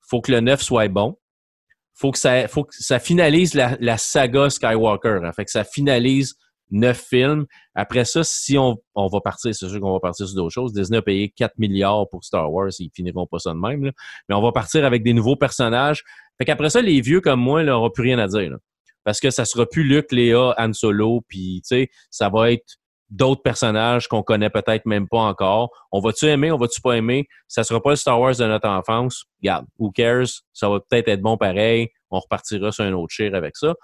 Faut 0.10 0.22
que 0.22 0.32
le 0.32 0.42
9 0.42 0.62
soit 0.62 0.88
bon. 0.90 1.18
Faut 1.94 2.12
que 2.12 2.20
ça, 2.20 2.48
faut 2.48 2.64
que 2.64 2.76
ça 2.78 3.00
finalise 3.00 3.54
la, 3.54 3.98
saga 3.98 4.50
Skywalker. 4.50 5.20
hein. 5.24 5.32
Fait 5.34 5.46
que 5.46 5.52
ça 5.52 5.64
finalise 5.64 6.36
neuf 6.72 7.00
films. 7.10 7.46
Après 7.76 8.06
ça, 8.06 8.24
si 8.24 8.58
on, 8.58 8.78
on 8.96 9.08
va 9.08 9.22
partir, 9.22 9.54
c'est 9.54 9.68
sûr 9.68 9.80
qu'on 9.80 9.94
va 9.94 10.00
partir 10.00 10.28
sur 10.28 10.36
d'autres 10.36 10.54
choses. 10.54 10.74
Disney 10.74 10.98
a 10.98 11.02
payé 11.02 11.30
4 11.30 11.58
milliards 11.58 12.08
pour 12.10 12.24
Star 12.24 12.52
Wars, 12.52 12.70
ils 12.80 12.92
finiront 12.94 13.28
pas 13.28 13.40
ça 13.40 13.54
de 13.54 13.60
même. 13.60 13.86
là. 13.86 13.92
Mais 14.30 14.36
on 14.36 14.42
va 14.42 14.52
partir 14.52 14.86
avec 14.86 15.04
des 15.04 15.14
nouveaux 15.14 15.36
personnages. 15.36 16.04
Fait 16.38 16.46
qu'après 16.46 16.70
ça, 16.70 16.82
les 16.82 17.02
vieux 17.02 17.22
comme 17.22 17.40
moi 17.40 17.64
n'auront 17.64 17.90
plus 17.90 18.04
rien 18.04 18.20
à 18.20 18.28
dire. 18.28 18.52
là. 18.52 18.58
Parce 19.04 19.20
que 19.20 19.30
ça 19.30 19.46
sera 19.46 19.66
plus 19.66 19.84
Luke, 19.84 20.12
Léa, 20.12 20.54
Han 20.58 20.74
Solo, 20.74 21.22
puis 21.28 21.62
tu 21.62 21.76
sais, 21.76 21.90
ça 22.12 22.30
va 22.30 22.52
être 22.52 22.78
d'autres 23.10 23.42
personnages 23.42 24.08
qu'on 24.08 24.22
connaît 24.22 24.50
peut-être 24.50 24.86
même 24.86 25.08
pas 25.08 25.20
encore. 25.20 25.70
On 25.92 26.02
va-tu 26.02 26.26
aimer, 26.26 26.52
on 26.52 26.58
va-tu 26.58 26.82
pas 26.82 26.98
aimer? 26.98 27.26
Ça 27.48 27.64
sera 27.64 27.82
pas 27.82 27.92
le 27.92 27.96
Star 27.96 28.20
Wars 28.20 28.36
de 28.36 28.46
notre 28.46 28.68
enfance. 28.68 29.24
Regarde, 29.42 29.66
who 29.80 29.92
cares? 29.92 30.44
Ça 30.54 30.70
va 30.70 30.80
peut-être 30.80 31.08
être 31.08 31.22
bon 31.22 31.38
pareil. 31.38 31.88
On 32.10 32.20
repartira 32.20 32.72
sur 32.72 32.84
un 32.84 32.94
autre 32.94 33.14
cheer 33.14 33.34
avec 33.34 33.56
ça. 33.56 33.76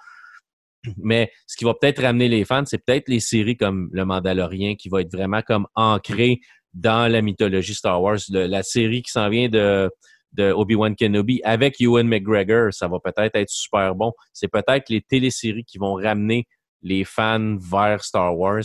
Mais 0.98 1.30
ce 1.46 1.56
qui 1.56 1.64
va 1.64 1.74
peut-être 1.74 2.02
ramener 2.02 2.28
les 2.28 2.44
fans, 2.44 2.64
c'est 2.66 2.84
peut-être 2.84 3.08
les 3.08 3.20
séries 3.20 3.56
comme 3.56 3.88
Le 3.92 4.04
Mandalorien 4.04 4.74
qui 4.74 4.88
va 4.88 5.00
être 5.00 5.12
vraiment 5.12 5.42
comme 5.42 5.66
ancré 5.74 6.40
dans 6.72 7.10
la 7.10 7.22
mythologie 7.22 7.74
Star 7.74 8.02
Wars. 8.02 8.18
La 8.30 8.62
série 8.62 9.02
qui 9.02 9.10
s'en 9.10 9.28
vient 9.28 9.48
de, 9.48 9.90
Obi-Wan 10.38 10.96
Kenobi 10.96 11.40
avec 11.44 11.80
Ewan 11.80 12.08
McGregor, 12.08 12.72
ça 12.72 12.88
va 12.88 12.98
peut-être 12.98 13.36
être 13.36 13.50
super 13.50 13.94
bon. 13.94 14.12
C'est 14.32 14.48
peut-être 14.48 14.88
les 14.88 15.00
téléséries 15.00 15.64
qui 15.64 15.78
vont 15.78 15.94
ramener 15.94 16.46
les 16.82 17.04
fans 17.04 17.56
vers 17.56 18.02
Star 18.02 18.36
Wars. 18.36 18.64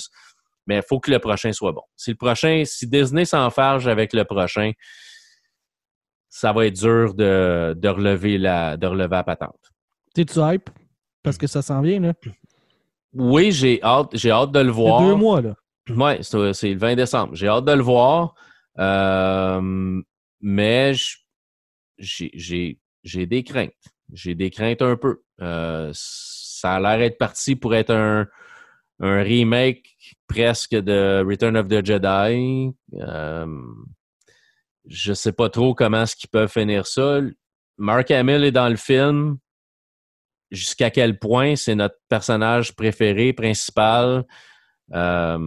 Mais 0.65 0.77
il 0.77 0.83
faut 0.87 0.99
que 0.99 1.11
le 1.11 1.19
prochain 1.19 1.51
soit 1.51 1.71
bon. 1.71 1.83
Si 1.95 2.11
le 2.11 2.17
prochain, 2.17 2.63
si 2.65 2.87
Disney 2.87 3.25
s'enfarge 3.25 3.87
avec 3.87 4.13
le 4.13 4.23
prochain, 4.23 4.71
ça 6.29 6.53
va 6.53 6.65
être 6.67 6.75
dur 6.75 7.13
de, 7.13 7.75
de 7.77 7.89
relever 7.89 8.37
la, 8.37 8.77
de 8.77 8.85
relever 8.87 9.15
la 9.15 9.23
patente. 9.23 9.71
T'es-tu 10.13 10.39
hype? 10.39 10.69
Parce 11.23 11.37
que 11.37 11.47
ça 11.47 11.61
s'en 11.61 11.81
vient, 11.81 11.99
là. 11.99 12.13
Oui, 13.13 13.51
j'ai 13.51 13.81
hâte, 13.83 14.09
j'ai 14.13 14.31
hâte 14.31 14.51
de 14.51 14.59
le 14.59 14.67
C'est 14.67 14.71
voir. 14.79 15.01
deux 15.01 15.15
mois, 15.15 15.41
là. 15.41 15.55
Oui, 15.89 16.13
c'est 16.21 16.69
le 16.73 16.77
20 16.77 16.95
décembre. 16.95 17.35
J'ai 17.35 17.47
hâte 17.47 17.65
de 17.65 17.71
le 17.73 17.81
voir. 17.81 18.35
Euh, 18.77 20.01
mais 20.41 20.93
j'ai- 21.97 22.77
des 23.25 23.43
craintes. 23.43 23.73
J'ai 24.13 24.35
des 24.35 24.49
craintes 24.51 24.81
un 24.81 24.95
peu. 24.95 25.21
Euh, 25.41 25.91
ça 25.93 26.75
a 26.75 26.79
l'air 26.79 26.99
d'être 26.99 27.17
parti 27.17 27.55
pour 27.55 27.73
être 27.75 27.89
un, 27.91 28.27
un 28.99 29.21
remake 29.23 29.95
presque 30.27 30.75
de 30.75 31.23
Return 31.27 31.57
of 31.57 31.67
the 31.67 31.83
Jedi. 31.85 32.71
Euh, 32.93 33.47
je 34.87 35.13
sais 35.13 35.31
pas 35.33 35.49
trop 35.49 35.73
comment 35.73 36.03
est-ce 36.03 36.15
qu'ils 36.15 36.29
peuvent 36.29 36.51
finir 36.51 36.85
ça. 36.87 37.19
Mark 37.77 38.11
Hamill 38.11 38.43
est 38.43 38.51
dans 38.51 38.69
le 38.69 38.75
film. 38.75 39.37
Jusqu'à 40.51 40.89
quel 40.89 41.19
point 41.19 41.55
c'est 41.55 41.75
notre 41.75 41.97
personnage 42.09 42.75
préféré, 42.75 43.33
principal. 43.33 44.25
Euh, 44.93 45.37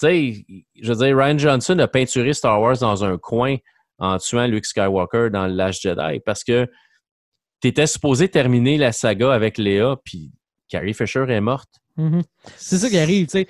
sais, 0.00 0.44
je 0.80 0.92
veux 0.92 1.04
dire, 1.04 1.16
Ryan 1.16 1.38
Johnson 1.38 1.78
a 1.78 1.88
peinturé 1.88 2.32
Star 2.32 2.60
Wars 2.60 2.78
dans 2.78 3.04
un 3.04 3.18
coin 3.18 3.56
en 3.98 4.18
tuant 4.18 4.46
Luke 4.46 4.66
Skywalker 4.66 5.28
dans 5.30 5.46
Last 5.46 5.82
Jedi 5.82 6.20
parce 6.24 6.42
que 6.42 6.66
tu 7.60 7.68
étais 7.68 7.86
supposé 7.86 8.28
terminer 8.28 8.78
la 8.78 8.92
saga 8.92 9.32
avec 9.32 9.58
Léa, 9.58 9.96
puis 10.02 10.32
Carrie 10.68 10.94
Fisher 10.94 11.26
est 11.28 11.40
morte. 11.40 11.68
Mhm. 11.96 12.22
C'est 12.56 12.78
ça 12.78 12.88
qui 12.88 12.96
arrive, 12.96 13.26
tu 13.26 13.40
sais. 13.40 13.48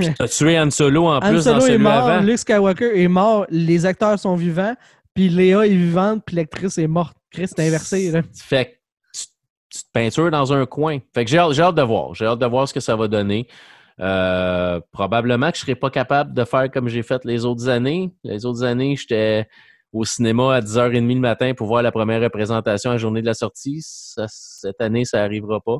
Tu 0.00 0.14
as 0.18 0.28
tué 0.28 0.58
Han 0.58 0.70
Solo 0.70 1.06
en 1.06 1.16
Han 1.22 1.30
plus 1.30 1.42
Solo 1.42 1.60
dans 1.60 1.66
est 1.66 1.78
mort, 1.78 1.92
avant. 1.92 2.24
Luke 2.24 2.38
Skywalker 2.38 3.02
est 3.02 3.08
mort, 3.08 3.46
les 3.50 3.84
acteurs 3.84 4.18
sont 4.18 4.36
vivants, 4.36 4.74
puis 5.12 5.28
Léa 5.28 5.66
est 5.66 5.74
vivante, 5.74 6.22
puis 6.24 6.36
l'actrice 6.36 6.78
est 6.78 6.86
morte. 6.86 7.16
Chris, 7.30 7.48
c'est 7.48 7.66
inversé, 7.66 8.10
là. 8.10 8.22
Fait 8.34 8.79
que 9.70 9.76
tu, 9.76 9.82
tu 9.82 9.84
te 9.84 9.92
peintures 9.92 10.30
dans 10.30 10.52
un 10.52 10.66
coin. 10.66 10.98
Fait 11.14 11.24
que 11.24 11.30
j'ai 11.30 11.38
hâte, 11.38 11.58
hâte 11.58 11.74
de 11.74 11.82
voir. 11.82 12.14
J'ai 12.14 12.26
hâte 12.26 12.38
de 12.38 12.46
voir 12.46 12.68
ce 12.68 12.74
que 12.74 12.80
ça 12.80 12.96
va 12.96 13.08
donner. 13.08 13.46
Euh, 14.00 14.80
probablement 14.92 15.50
que 15.50 15.58
je 15.58 15.62
serais 15.62 15.74
pas 15.74 15.90
capable 15.90 16.32
de 16.32 16.44
faire 16.44 16.70
comme 16.70 16.88
j'ai 16.88 17.02
fait 17.02 17.24
les 17.24 17.44
autres 17.44 17.68
années. 17.68 18.10
Les 18.24 18.46
autres 18.46 18.64
années, 18.64 18.96
j'étais 18.96 19.46
au 19.92 20.04
cinéma 20.04 20.54
à 20.54 20.60
10h30 20.60 21.14
le 21.14 21.20
matin 21.20 21.52
pour 21.54 21.66
voir 21.66 21.82
la 21.82 21.92
première 21.92 22.20
représentation 22.20 22.90
à 22.90 22.94
la 22.94 22.98
journée 22.98 23.20
de 23.20 23.26
la 23.26 23.34
sortie. 23.34 23.80
Cette 23.82 24.80
année, 24.80 25.04
ça 25.04 25.22
arrivera 25.22 25.60
pas. 25.60 25.78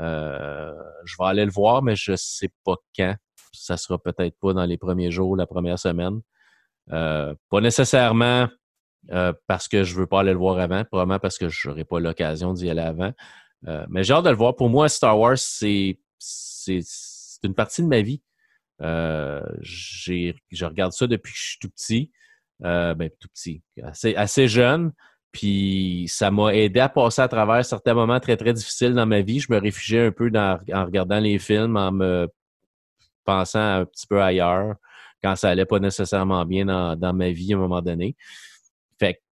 Euh, 0.00 0.72
je 1.04 1.14
vais 1.18 1.26
aller 1.26 1.44
le 1.44 1.50
voir, 1.50 1.82
mais 1.82 1.96
je 1.96 2.12
sais 2.16 2.50
pas 2.64 2.74
quand. 2.96 3.14
Ça 3.52 3.78
sera 3.78 3.98
peut-être 3.98 4.36
pas 4.38 4.52
dans 4.52 4.64
les 4.66 4.76
premiers 4.76 5.10
jours, 5.10 5.36
la 5.36 5.46
première 5.46 5.78
semaine. 5.78 6.20
Euh, 6.92 7.34
pas 7.48 7.60
nécessairement 7.60 8.48
euh, 9.12 9.32
parce 9.46 9.68
que 9.68 9.84
je 9.84 9.94
veux 9.94 10.06
pas 10.06 10.20
aller 10.20 10.32
le 10.32 10.38
voir 10.38 10.58
avant, 10.58 10.84
probablement 10.84 11.18
parce 11.18 11.38
que 11.38 11.48
j'aurai 11.48 11.84
pas 11.84 12.00
l'occasion 12.00 12.52
d'y 12.52 12.68
aller 12.70 12.80
avant. 12.80 13.12
Euh, 13.66 13.86
mais 13.88 14.04
j'ai 14.04 14.12
hâte 14.14 14.24
de 14.24 14.30
le 14.30 14.36
voir. 14.36 14.56
Pour 14.56 14.68
moi, 14.68 14.88
Star 14.88 15.18
Wars, 15.18 15.38
c'est 15.38 15.98
une 17.42 17.54
partie 17.54 17.82
de 17.82 17.86
ma 17.86 18.00
vie. 18.00 18.22
Euh, 18.82 19.42
je 19.60 20.64
regarde 20.64 20.92
ça 20.92 21.06
depuis 21.06 21.32
que 21.32 21.38
je 21.38 21.44
suis 21.44 21.58
tout 21.58 21.70
petit. 21.70 22.10
Ben, 22.60 23.10
tout 23.20 23.28
petit, 23.28 23.62
assez, 23.82 24.14
assez 24.14 24.48
jeune. 24.48 24.92
Puis 25.30 26.06
ça 26.08 26.30
m'a 26.30 26.54
aidé 26.54 26.80
à 26.80 26.88
passer 26.88 27.20
à 27.20 27.28
travers 27.28 27.62
certains 27.62 27.92
moments 27.92 28.18
très, 28.20 28.38
très 28.38 28.54
difficiles 28.54 28.94
dans 28.94 29.04
ma 29.04 29.20
vie. 29.20 29.40
Je 29.40 29.52
me 29.52 29.58
réfugiais 29.58 30.06
un 30.06 30.10
peu 30.10 30.30
en 30.34 30.84
regardant 30.84 31.20
les 31.20 31.38
films, 31.38 31.76
en 31.76 31.92
me 31.92 32.28
pensant 33.26 33.80
un 33.80 33.84
petit 33.84 34.06
peu 34.06 34.22
ailleurs, 34.22 34.76
quand 35.22 35.36
ça 35.36 35.50
allait 35.50 35.66
pas 35.66 35.78
nécessairement 35.78 36.46
bien 36.46 36.64
dans, 36.64 36.96
dans 36.96 37.12
ma 37.12 37.30
vie 37.30 37.52
à 37.52 37.56
un 37.56 37.60
moment 37.60 37.82
donné. 37.82 38.16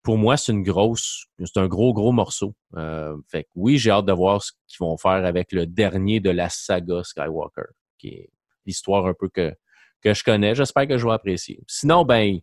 Pour 0.03 0.17
moi, 0.17 0.35
c'est 0.35 0.51
une 0.51 0.63
grosse, 0.63 1.25
c'est 1.39 1.57
un 1.57 1.67
gros, 1.67 1.93
gros 1.93 2.11
morceau. 2.11 2.53
Euh, 2.75 3.15
fait 3.31 3.45
que 3.45 3.49
oui, 3.55 3.77
j'ai 3.77 3.89
hâte 3.89 4.05
de 4.05 4.11
voir 4.11 4.43
ce 4.43 4.51
qu'ils 4.67 4.77
vont 4.80 4.97
faire 4.97 5.25
avec 5.25 5.53
le 5.53 5.65
dernier 5.65 6.19
de 6.19 6.30
la 6.30 6.49
saga 6.49 7.03
Skywalker, 7.03 7.71
qui 7.97 8.09
est 8.09 8.30
l'histoire 8.65 9.05
un 9.05 9.13
peu 9.13 9.30
que, 9.30 9.53
que 10.01 10.13
je 10.13 10.23
connais. 10.23 10.55
J'espère 10.55 10.88
que 10.88 10.97
je 10.97 11.07
vais 11.07 11.13
apprécier. 11.13 11.61
Sinon, 11.67 12.03
ben, 12.03 12.39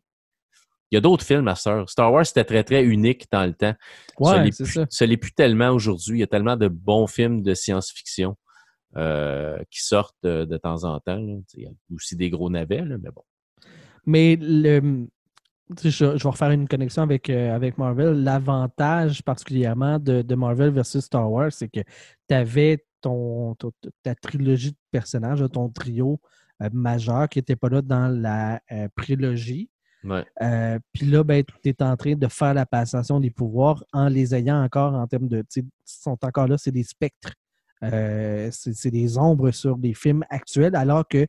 il 0.91 0.95
y 0.95 0.97
a 0.97 1.01
d'autres 1.01 1.25
films 1.25 1.49
à 1.49 1.55
cette 1.55 1.73
heure. 1.73 1.89
Star 1.89 2.13
Wars, 2.13 2.27
c'était 2.27 2.45
très, 2.45 2.65
très 2.65 2.83
unique 2.83 3.27
dans 3.31 3.45
le 3.45 3.53
temps. 3.53 3.75
ça 4.21 4.43
Ouais, 4.43 4.51
c'est 4.89 5.07
l'est 5.07 5.17
plus 5.19 5.33
tellement 5.33 5.71
aujourd'hui. 5.71 6.19
Il 6.19 6.21
y 6.21 6.25
a 6.25 6.27
tellement 6.27 6.57
de 6.57 6.69
bons 6.69 7.07
films 7.07 7.43
de 7.43 7.55
science-fiction 7.55 8.37
euh, 8.97 9.59
qui 9.71 9.85
sortent 9.85 10.17
de, 10.23 10.45
de 10.45 10.57
temps 10.57 10.85
en 10.85 10.99
temps. 10.99 11.19
là. 11.19 11.35
Il 11.55 11.63
y 11.63 11.67
a 11.67 11.71
aussi 11.95 12.17
des 12.17 12.31
gros 12.31 12.51
navets, 12.51 12.85
là, 12.85 12.97
mais 13.01 13.11
bon. 13.11 13.23
Mais 14.07 14.37
le, 14.41 15.07
je, 15.83 15.91
je 15.91 16.05
vais 16.23 16.29
refaire 16.29 16.51
une 16.51 16.67
connexion 16.69 17.03
avec, 17.03 17.31
euh, 17.31 17.55
avec 17.55 17.79
Marvel. 17.79 18.23
L'avantage 18.23 19.23
particulièrement 19.23 19.99
de, 19.99 20.23
de 20.23 20.35
Marvel 20.35 20.71
versus 20.71 21.05
Star 21.05 21.31
Wars, 21.31 21.53
c'est 21.53 21.69
que 21.69 21.81
tu 22.29 22.35
avais 22.35 22.85
ton, 23.01 23.55
ton- 23.55 23.73
ta 24.03 24.15
trilogie 24.15 24.73
de 24.73 24.77
personnages, 24.91 25.45
ton 25.53 25.69
trio 25.69 26.21
euh, 26.63 26.69
majeur 26.73 27.29
qui 27.29 27.39
n'était 27.39 27.57
pas 27.57 27.69
là 27.69 27.83
dans 27.83 28.09
la 28.09 28.61
euh, 28.73 28.89
prélogie. 28.95 29.69
Euh, 30.43 30.79
Puis 30.93 31.07
là, 31.07 31.23
ben, 31.25 31.43
tu 31.63 31.69
es 31.69 31.83
en 31.83 31.95
train 31.97 32.15
de 32.15 32.27
faire 32.29 32.55
la 32.55 32.65
passation 32.67 33.21
des 33.21 33.31
pouvoirs 33.31 33.85
en 33.93 34.09
les 34.09 34.35
ayant 34.35 34.63
encore 34.65 34.95
en 34.95 35.07
termes 35.07 35.29
de. 35.29 35.45
Ils 35.57 35.65
sont 35.85 36.17
encore 36.25 36.47
là, 36.49 36.57
c'est 36.59 36.73
des 36.73 36.85
spectres. 36.85 37.35
C'est 37.83 38.51
c'est 38.75 38.91
des 38.91 39.17
ombres 39.17 39.51
sur 39.53 39.77
des 39.79 39.95
films 39.95 40.23
actuels, 40.29 40.77
alors 40.77 41.07
qu'il 41.09 41.27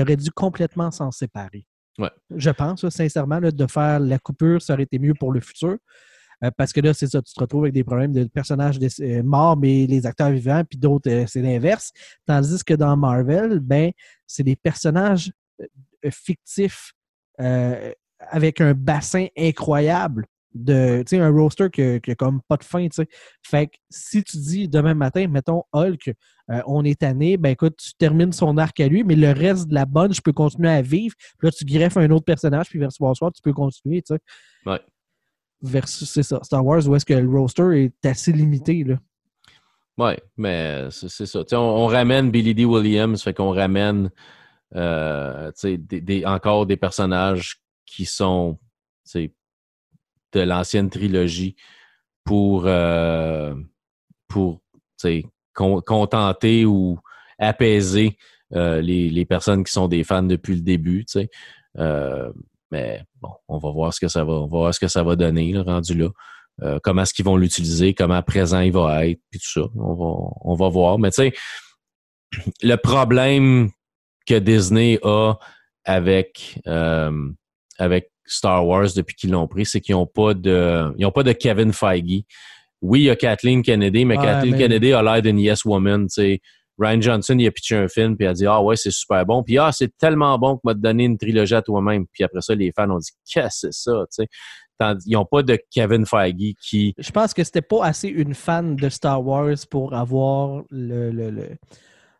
aurait 0.00 0.16
dû 0.16 0.30
complètement 0.32 0.90
s'en 0.90 1.10
séparer. 1.12 1.64
Je 2.34 2.50
pense, 2.50 2.88
sincèrement, 2.88 3.40
de 3.40 3.66
faire 3.66 4.00
la 4.00 4.18
coupure, 4.18 4.62
ça 4.62 4.74
aurait 4.74 4.84
été 4.84 4.98
mieux 4.98 5.14
pour 5.14 5.32
le 5.32 5.40
futur. 5.40 5.76
Euh, 6.44 6.50
parce 6.56 6.72
que 6.72 6.80
là, 6.80 6.92
c'est 6.92 7.06
ça, 7.06 7.22
tu 7.22 7.32
te 7.32 7.40
retrouves 7.40 7.64
avec 7.64 7.74
des 7.74 7.84
problèmes 7.84 8.12
de 8.12 8.24
personnages 8.24 8.78
euh, 9.00 9.22
morts, 9.22 9.56
mais 9.56 9.86
les 9.86 10.06
acteurs 10.06 10.30
vivants, 10.30 10.62
puis 10.68 10.78
d'autres, 10.78 11.10
euh, 11.10 11.24
c'est 11.26 11.42
l'inverse. 11.42 11.92
Tandis 12.26 12.64
que 12.64 12.74
dans 12.74 12.96
Marvel, 12.96 13.60
ben, 13.60 13.92
c'est 14.26 14.42
des 14.42 14.56
personnages 14.56 15.32
fictifs 16.10 16.92
avec 18.18 18.60
un 18.60 18.74
bassin 18.74 19.26
incroyable 19.36 20.26
de, 20.54 21.02
tu 21.06 21.16
sais, 21.16 21.22
un 21.22 21.30
roster 21.30 21.68
qui 21.70 22.00
qui 22.00 22.10
a 22.10 22.14
comme 22.14 22.40
pas 22.48 22.56
de 22.56 22.64
fin, 22.64 22.84
tu 22.84 22.96
sais. 22.96 23.08
Fait 23.42 23.68
que 23.68 23.76
si 23.90 24.22
tu 24.22 24.36
dis 24.36 24.68
demain 24.68 24.94
matin, 24.94 25.26
mettons 25.28 25.64
Hulk, 25.72 26.12
euh, 26.50 26.60
on 26.66 26.84
est 26.84 27.00
tanné, 27.00 27.36
ben 27.36 27.50
écoute, 27.50 27.76
tu 27.78 27.92
termines 27.94 28.32
son 28.32 28.56
arc 28.58 28.78
à 28.80 28.88
lui, 28.88 29.04
mais 29.04 29.14
le 29.16 29.32
reste 29.32 29.68
de 29.68 29.74
la 29.74 29.86
bonne, 29.86 30.12
je 30.12 30.20
peux 30.20 30.32
continuer 30.32 30.70
à 30.70 30.82
vivre. 30.82 31.14
Puis 31.38 31.46
là, 31.46 31.50
tu 31.50 31.64
greffes 31.64 31.96
un 31.96 32.10
autre 32.10 32.24
personnage, 32.24 32.68
puis 32.68 32.78
vers 32.78 32.92
ce 32.92 32.96
soir, 32.96 33.32
tu 33.32 33.42
peux 33.42 33.52
continuer, 33.52 34.02
tu 34.02 34.14
sais. 34.14 34.20
Ouais. 34.66 34.80
Versus, 35.62 36.10
c'est 36.10 36.24
ça, 36.24 36.40
Star 36.42 36.64
Wars, 36.64 36.86
où 36.88 36.96
est-ce 36.96 37.06
que 37.06 37.14
le 37.14 37.28
roster 37.28 37.84
est 37.84 38.06
assez 38.06 38.32
limité, 38.32 38.84
là. 38.84 38.98
Oui, 39.98 40.12
mais 40.38 40.88
c'est 40.90 41.10
c'est 41.10 41.26
ça. 41.26 41.40
Tu 41.44 41.50
sais, 41.50 41.56
On, 41.56 41.84
on 41.84 41.86
ramène 41.86 42.30
Billy 42.30 42.54
D. 42.54 42.64
Williams, 42.64 43.22
fait 43.22 43.34
qu'on 43.34 43.52
ramène 43.52 44.10
euh, 44.74 45.48
tu 45.52 45.60
sais, 45.60 45.76
des, 45.76 46.00
des- 46.00 46.24
encore 46.24 46.64
des 46.66 46.78
personnages 46.78 47.60
qui 47.84 48.06
sont 48.06 48.58
tu 49.04 49.10
sais, 49.10 49.34
de 50.32 50.40
l'ancienne 50.40 50.90
trilogie 50.90 51.56
pour, 52.24 52.64
euh, 52.66 53.54
pour 54.28 54.60
con- 55.54 55.82
contenter 55.82 56.64
ou 56.64 56.98
apaiser 57.38 58.16
euh, 58.54 58.80
les, 58.80 59.10
les 59.10 59.24
personnes 59.24 59.64
qui 59.64 59.72
sont 59.72 59.88
des 59.88 60.04
fans 60.04 60.22
depuis 60.22 60.54
le 60.54 60.60
début. 60.60 61.04
Euh, 61.78 62.32
mais 62.70 63.02
bon, 63.20 63.30
on 63.48 63.58
va 63.58 63.70
voir 63.70 63.94
ce 63.94 64.00
que 64.00 64.08
ça 64.08 64.24
va, 64.24 64.32
on 64.32 64.46
va 64.46 64.58
voir 64.58 64.74
ce 64.74 64.80
que 64.80 64.88
ça 64.88 65.02
va 65.02 65.16
donner, 65.16 65.52
là, 65.52 65.62
rendu 65.62 65.94
là. 65.94 66.08
Euh, 66.62 66.78
comment 66.82 67.02
est-ce 67.02 67.14
qu'ils 67.14 67.24
vont 67.24 67.36
l'utiliser, 67.36 67.94
comment 67.94 68.14
à 68.14 68.22
présent 68.22 68.60
il 68.60 68.72
va 68.72 69.06
être, 69.06 69.20
puis 69.30 69.40
tout 69.40 69.60
ça. 69.60 69.66
On 69.74 69.94
va, 69.94 70.30
on 70.42 70.54
va 70.54 70.68
voir. 70.68 70.98
Mais 70.98 71.10
tu 71.10 71.22
sais, 71.22 71.32
le 72.62 72.76
problème 72.76 73.70
que 74.26 74.38
Disney 74.38 74.98
a 75.02 75.34
avec, 75.84 76.60
avec 77.78 78.11
Star 78.32 78.66
Wars 78.66 78.88
depuis 78.96 79.14
qu'ils 79.14 79.30
l'ont 79.30 79.46
pris, 79.48 79.64
c'est 79.66 79.80
qu'ils 79.80 79.94
n'ont 79.94 80.06
pas 80.06 80.34
de. 80.34 80.92
Ils 80.98 81.06
ont 81.06 81.10
pas 81.12 81.22
de 81.22 81.32
Kevin 81.32 81.72
Feige. 81.72 82.22
Oui, 82.80 83.00
il 83.00 83.04
y 83.04 83.10
a 83.10 83.16
Kathleen 83.16 83.62
Kennedy, 83.62 84.04
mais 84.04 84.16
Ouais, 84.18 84.24
Kathleen 84.24 84.52
mais- 84.52 84.58
Kennedy 84.58 84.92
a 84.92 85.02
l'air 85.02 85.22
d'une 85.22 85.38
yes 85.38 85.64
woman. 85.64 86.08
Ryan 86.78 87.00
Johnson, 87.00 87.36
il 87.38 87.46
a 87.46 87.50
pitché 87.50 87.76
un 87.76 87.86
film, 87.86 88.16
puis 88.16 88.24
il 88.24 88.28
a 88.28 88.32
dit 88.32 88.46
Ah 88.46 88.60
ouais, 88.62 88.76
c'est 88.76 88.90
super 88.90 89.24
bon. 89.26 89.42
Puis 89.42 89.58
Ah, 89.58 89.70
c'est 89.72 89.96
tellement 89.98 90.36
bon 90.38 90.56
que 90.56 90.62
m'a 90.64 90.74
donné 90.74 91.04
une 91.04 91.18
trilogie 91.18 91.54
à 91.54 91.62
toi-même. 91.62 92.06
Puis 92.10 92.24
après 92.24 92.40
ça, 92.40 92.54
les 92.54 92.72
fans 92.74 92.90
ont 92.90 92.98
dit 92.98 93.10
Qu'est-ce 93.30 93.66
que 93.66 93.72
c'est 93.72 93.90
ça? 94.20 94.24
Ils 95.06 95.12
n'ont 95.12 95.24
pas 95.26 95.42
de 95.44 95.56
Kevin 95.70 96.04
Feige 96.06 96.54
qui. 96.60 96.92
Je 96.98 97.10
pense 97.12 97.34
que 97.34 97.44
c'était 97.44 97.62
pas 97.62 97.84
assez 97.84 98.08
une 98.08 98.34
fan 98.34 98.74
de 98.74 98.88
Star 98.88 99.24
Wars 99.24 99.54
pour 99.70 99.94
avoir 99.94 100.62
le, 100.70 101.10
le, 101.12 101.30
le, 101.30 101.48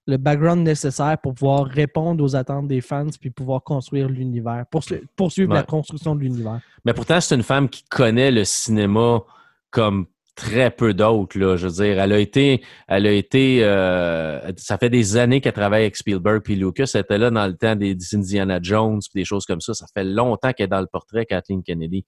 le 0.06 0.16
background 0.16 0.64
nécessaire 0.66 1.16
pour 1.22 1.34
pouvoir 1.34 1.64
répondre 1.64 2.22
aux 2.24 2.34
attentes 2.34 2.66
des 2.66 2.80
fans 2.80 3.06
puis 3.20 3.30
pouvoir 3.30 3.62
construire 3.62 4.08
l'univers, 4.08 4.64
poursu- 4.70 5.02
poursuivre 5.16 5.54
la 5.54 5.62
construction 5.62 6.14
de 6.16 6.20
l'univers. 6.20 6.60
Mais 6.84 6.92
pourtant, 6.92 7.20
c'est 7.20 7.34
une 7.34 7.44
femme 7.44 7.68
qui 7.68 7.84
connaît 7.84 8.30
le 8.30 8.44
cinéma 8.44 9.22
comme 9.70 10.06
très 10.34 10.70
peu 10.70 10.94
d'autres. 10.94 11.38
Je 11.38 11.66
veux 11.66 11.84
dire, 11.84 12.00
elle 12.00 12.12
a 12.12 12.18
été, 12.18 12.62
elle 12.88 13.06
a 13.06 13.12
été, 13.12 13.62
euh, 13.62 14.50
ça 14.56 14.78
fait 14.78 14.90
des 14.90 15.16
années 15.16 15.40
qu'elle 15.40 15.52
travaille 15.52 15.82
avec 15.82 15.96
Spielberg 15.96 16.42
puis 16.42 16.56
Lucas. 16.56 16.90
Elle 16.94 17.02
était 17.02 17.18
là 17.18 17.30
dans 17.30 17.46
le 17.46 17.54
temps 17.54 17.76
des, 17.76 17.94
des 17.94 18.14
Indiana 18.14 18.58
Jones 18.60 18.98
puis 19.00 19.20
des 19.20 19.24
choses 19.24 19.44
comme 19.44 19.60
ça. 19.60 19.74
Ça 19.74 19.86
fait 19.94 20.04
longtemps 20.04 20.52
qu'elle 20.52 20.64
est 20.64 20.68
dans 20.68 20.80
le 20.80 20.86
portrait, 20.86 21.26
Kathleen 21.26 21.62
Kennedy. 21.62 22.04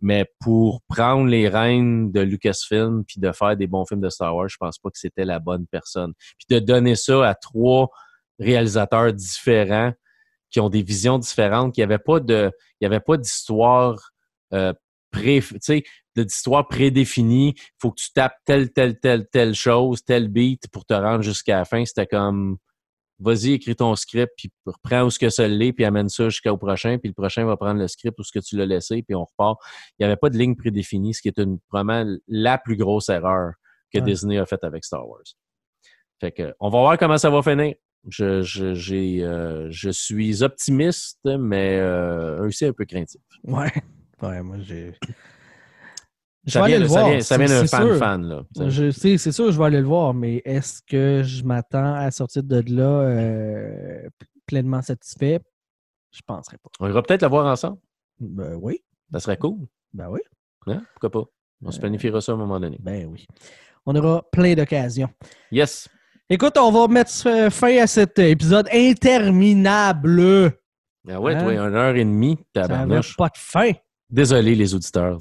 Mais 0.00 0.26
pour 0.40 0.82
prendre 0.82 1.26
les 1.26 1.48
rênes 1.48 2.12
de 2.12 2.20
Lucasfilm 2.20 3.04
puis 3.04 3.20
de 3.20 3.32
faire 3.32 3.56
des 3.56 3.66
bons 3.66 3.84
films 3.84 4.00
de 4.00 4.08
Star 4.08 4.34
Wars, 4.34 4.48
je 4.48 4.56
pense 4.56 4.78
pas 4.78 4.90
que 4.90 4.98
c'était 4.98 5.24
la 5.24 5.40
bonne 5.40 5.66
personne. 5.66 6.12
Puis 6.38 6.46
de 6.48 6.64
donner 6.64 6.94
ça 6.94 7.28
à 7.28 7.34
trois 7.34 7.90
réalisateurs 8.38 9.12
différents 9.12 9.92
qui 10.50 10.60
ont 10.60 10.70
des 10.70 10.82
visions 10.82 11.18
différentes, 11.18 11.74
qui 11.74 11.80
n'avaient 11.80 11.98
pas 11.98 12.20
de, 12.20 12.50
il 12.80 12.84
y 12.84 12.86
avait 12.86 13.00
pas 13.00 13.16
d'histoire 13.16 14.12
euh, 14.54 14.72
pré, 15.10 15.42
d'histoire 16.16 16.68
prédéfinie. 16.68 17.54
Faut 17.78 17.90
que 17.90 18.00
tu 18.00 18.12
tapes 18.12 18.36
telle, 18.44 18.72
telle, 18.72 18.98
telle, 19.00 19.28
telle 19.28 19.54
chose, 19.54 20.04
tel 20.04 20.28
beat 20.28 20.68
pour 20.68 20.84
te 20.84 20.94
rendre 20.94 21.22
jusqu'à 21.22 21.58
la 21.58 21.64
fin. 21.64 21.84
C'était 21.84 22.06
comme, 22.06 22.58
vas-y, 23.18 23.52
écris 23.52 23.76
ton 23.76 23.94
script, 23.96 24.32
puis 24.36 24.50
reprends 24.66 25.04
où 25.04 25.10
ce 25.10 25.18
que 25.18 25.30
ça 25.30 25.48
l'est, 25.48 25.72
puis 25.72 25.84
amène 25.84 26.08
ça 26.08 26.28
jusqu'au 26.28 26.56
prochain, 26.56 26.98
puis 26.98 27.08
le 27.08 27.14
prochain 27.14 27.44
va 27.44 27.56
prendre 27.56 27.80
le 27.80 27.88
script 27.88 28.18
où 28.18 28.22
ce 28.22 28.32
que 28.32 28.38
tu 28.38 28.56
l'as 28.56 28.66
laissé, 28.66 29.02
puis 29.02 29.14
on 29.14 29.24
repart. 29.24 29.58
Il 29.98 30.02
n'y 30.02 30.06
avait 30.06 30.16
pas 30.16 30.30
de 30.30 30.38
ligne 30.38 30.54
prédéfinie, 30.54 31.14
ce 31.14 31.22
qui 31.22 31.28
est 31.28 31.38
une, 31.38 31.58
vraiment 31.72 32.04
la 32.28 32.58
plus 32.58 32.76
grosse 32.76 33.08
erreur 33.08 33.52
que 33.92 33.98
Ouais. 33.98 34.04
Disney 34.04 34.38
a 34.38 34.46
faite 34.46 34.64
avec 34.64 34.84
Star 34.84 35.08
Wars. 35.08 35.24
Fait 36.20 36.32
que, 36.32 36.54
on 36.60 36.68
va 36.68 36.78
voir 36.80 36.98
comment 36.98 37.18
ça 37.18 37.30
va 37.30 37.42
finir. 37.42 37.74
Je, 38.08 38.42
je, 38.42 38.74
j'ai, 38.74 39.24
euh, 39.24 39.68
je 39.70 39.90
suis 39.90 40.42
optimiste, 40.42 41.20
mais 41.24 41.78
euh, 41.78 42.46
aussi 42.46 42.64
un 42.64 42.72
peu 42.72 42.84
craintif. 42.84 43.20
Ouais. 43.44 43.72
Ouais, 44.22 44.42
moi, 44.42 44.56
j'ai. 44.60 44.94
Je 46.48 46.52
Ça 46.52 46.60
vais 46.62 46.66
vient, 46.68 46.76
aller 46.76 46.84
le 46.84 46.88
ça 46.88 47.00
voir. 47.00 47.10
vient, 47.10 47.20
ça 47.20 47.36
vient 47.38 47.46
d'un 47.46 47.60
c'est 47.66 47.76
fan 47.76 47.86
sûr. 47.86 47.96
fan. 47.98 48.22
Là, 48.26 48.42
tu 48.54 48.62
sais. 48.62 48.70
Je 48.70 48.90
sais, 48.90 49.18
c'est 49.18 49.32
sûr, 49.32 49.52
je 49.52 49.58
vais 49.58 49.64
aller 49.66 49.80
le 49.80 49.86
voir, 49.86 50.14
mais 50.14 50.42
est-ce 50.44 50.80
que 50.82 51.22
je 51.22 51.44
m'attends 51.44 51.94
à 51.94 52.10
sortir 52.10 52.42
de 52.42 52.62
là 52.74 52.82
euh, 53.02 54.08
pleinement 54.46 54.80
satisfait? 54.82 55.40
Je 56.10 56.20
penserais 56.26 56.56
pas. 56.58 56.70
On 56.80 56.88
ira 56.88 57.02
peut-être 57.02 57.22
le 57.22 57.28
voir 57.28 57.46
ensemble. 57.46 57.78
Ben 58.18 58.54
oui, 58.60 58.82
Ça 59.12 59.20
serait 59.20 59.36
cool. 59.36 59.58
ben 59.92 60.08
oui, 60.10 60.20
Hein? 60.66 60.82
Pourquoi 60.94 61.10
pas? 61.22 61.28
On 61.64 61.70
se 61.70 61.78
planifiera 61.80 62.20
ça 62.20 62.32
à 62.32 62.34
un 62.34 62.38
moment 62.38 62.58
donné. 62.58 62.78
ben 62.80 63.06
oui. 63.06 63.26
On 63.86 63.94
aura 63.94 64.22
plein 64.32 64.54
d'occasions. 64.54 65.08
Yes. 65.52 65.88
Écoute, 66.30 66.56
on 66.58 66.70
va 66.70 66.88
mettre 66.88 67.10
euh, 67.26 67.48
fin 67.50 67.76
à 67.78 67.86
cet 67.86 68.18
épisode 68.18 68.68
interminable. 68.72 70.52
Ah 71.10 71.20
ouais, 71.20 71.34
Hein? 71.34 71.42
toi, 71.42 71.52
une 71.52 71.74
heure 71.74 71.96
et 71.96 72.04
demie, 72.04 72.38
tabarnouche. 72.52 73.16
pas 73.16 73.28
de 73.28 73.36
fin. 73.38 73.70
Désolé, 74.10 74.54
les 74.54 74.74
auditeurs, 74.74 75.18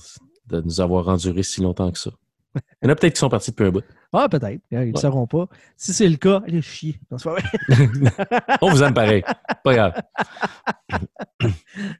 de 0.48 0.62
nous 0.62 0.82
avoir 0.82 1.08
enduré 1.08 1.44
si 1.44 1.62
longtemps 1.62 1.92
que 1.92 2.00
ça. 2.00 2.12
Il 2.56 2.88
y 2.88 2.88
en 2.88 2.92
a 2.92 2.96
peut-être 2.96 3.14
qui 3.14 3.20
sont 3.20 3.30
partis 3.30 3.52
depuis 3.52 3.66
un 3.66 3.72
bout. 3.72 3.84
Ah, 4.14 4.28
peut-être. 4.30 4.62
Ils 4.72 4.80
ne 4.80 4.86
le 4.92 4.98
sauront 4.98 5.28
pas. 5.28 5.48
Si 5.76 5.94
c'est 5.94 6.08
le 6.08 6.16
cas, 6.16 6.42
allez 6.48 6.62
chier. 6.62 7.00
Non, 7.12 7.18
c'est 7.18 7.30
pas 7.30 7.36
vrai. 7.36 8.58
On 8.62 8.70
vous 8.70 8.82
aime 8.84 8.94
pareil. 8.94 9.24
Pas 9.64 9.74
grave. 9.74 9.94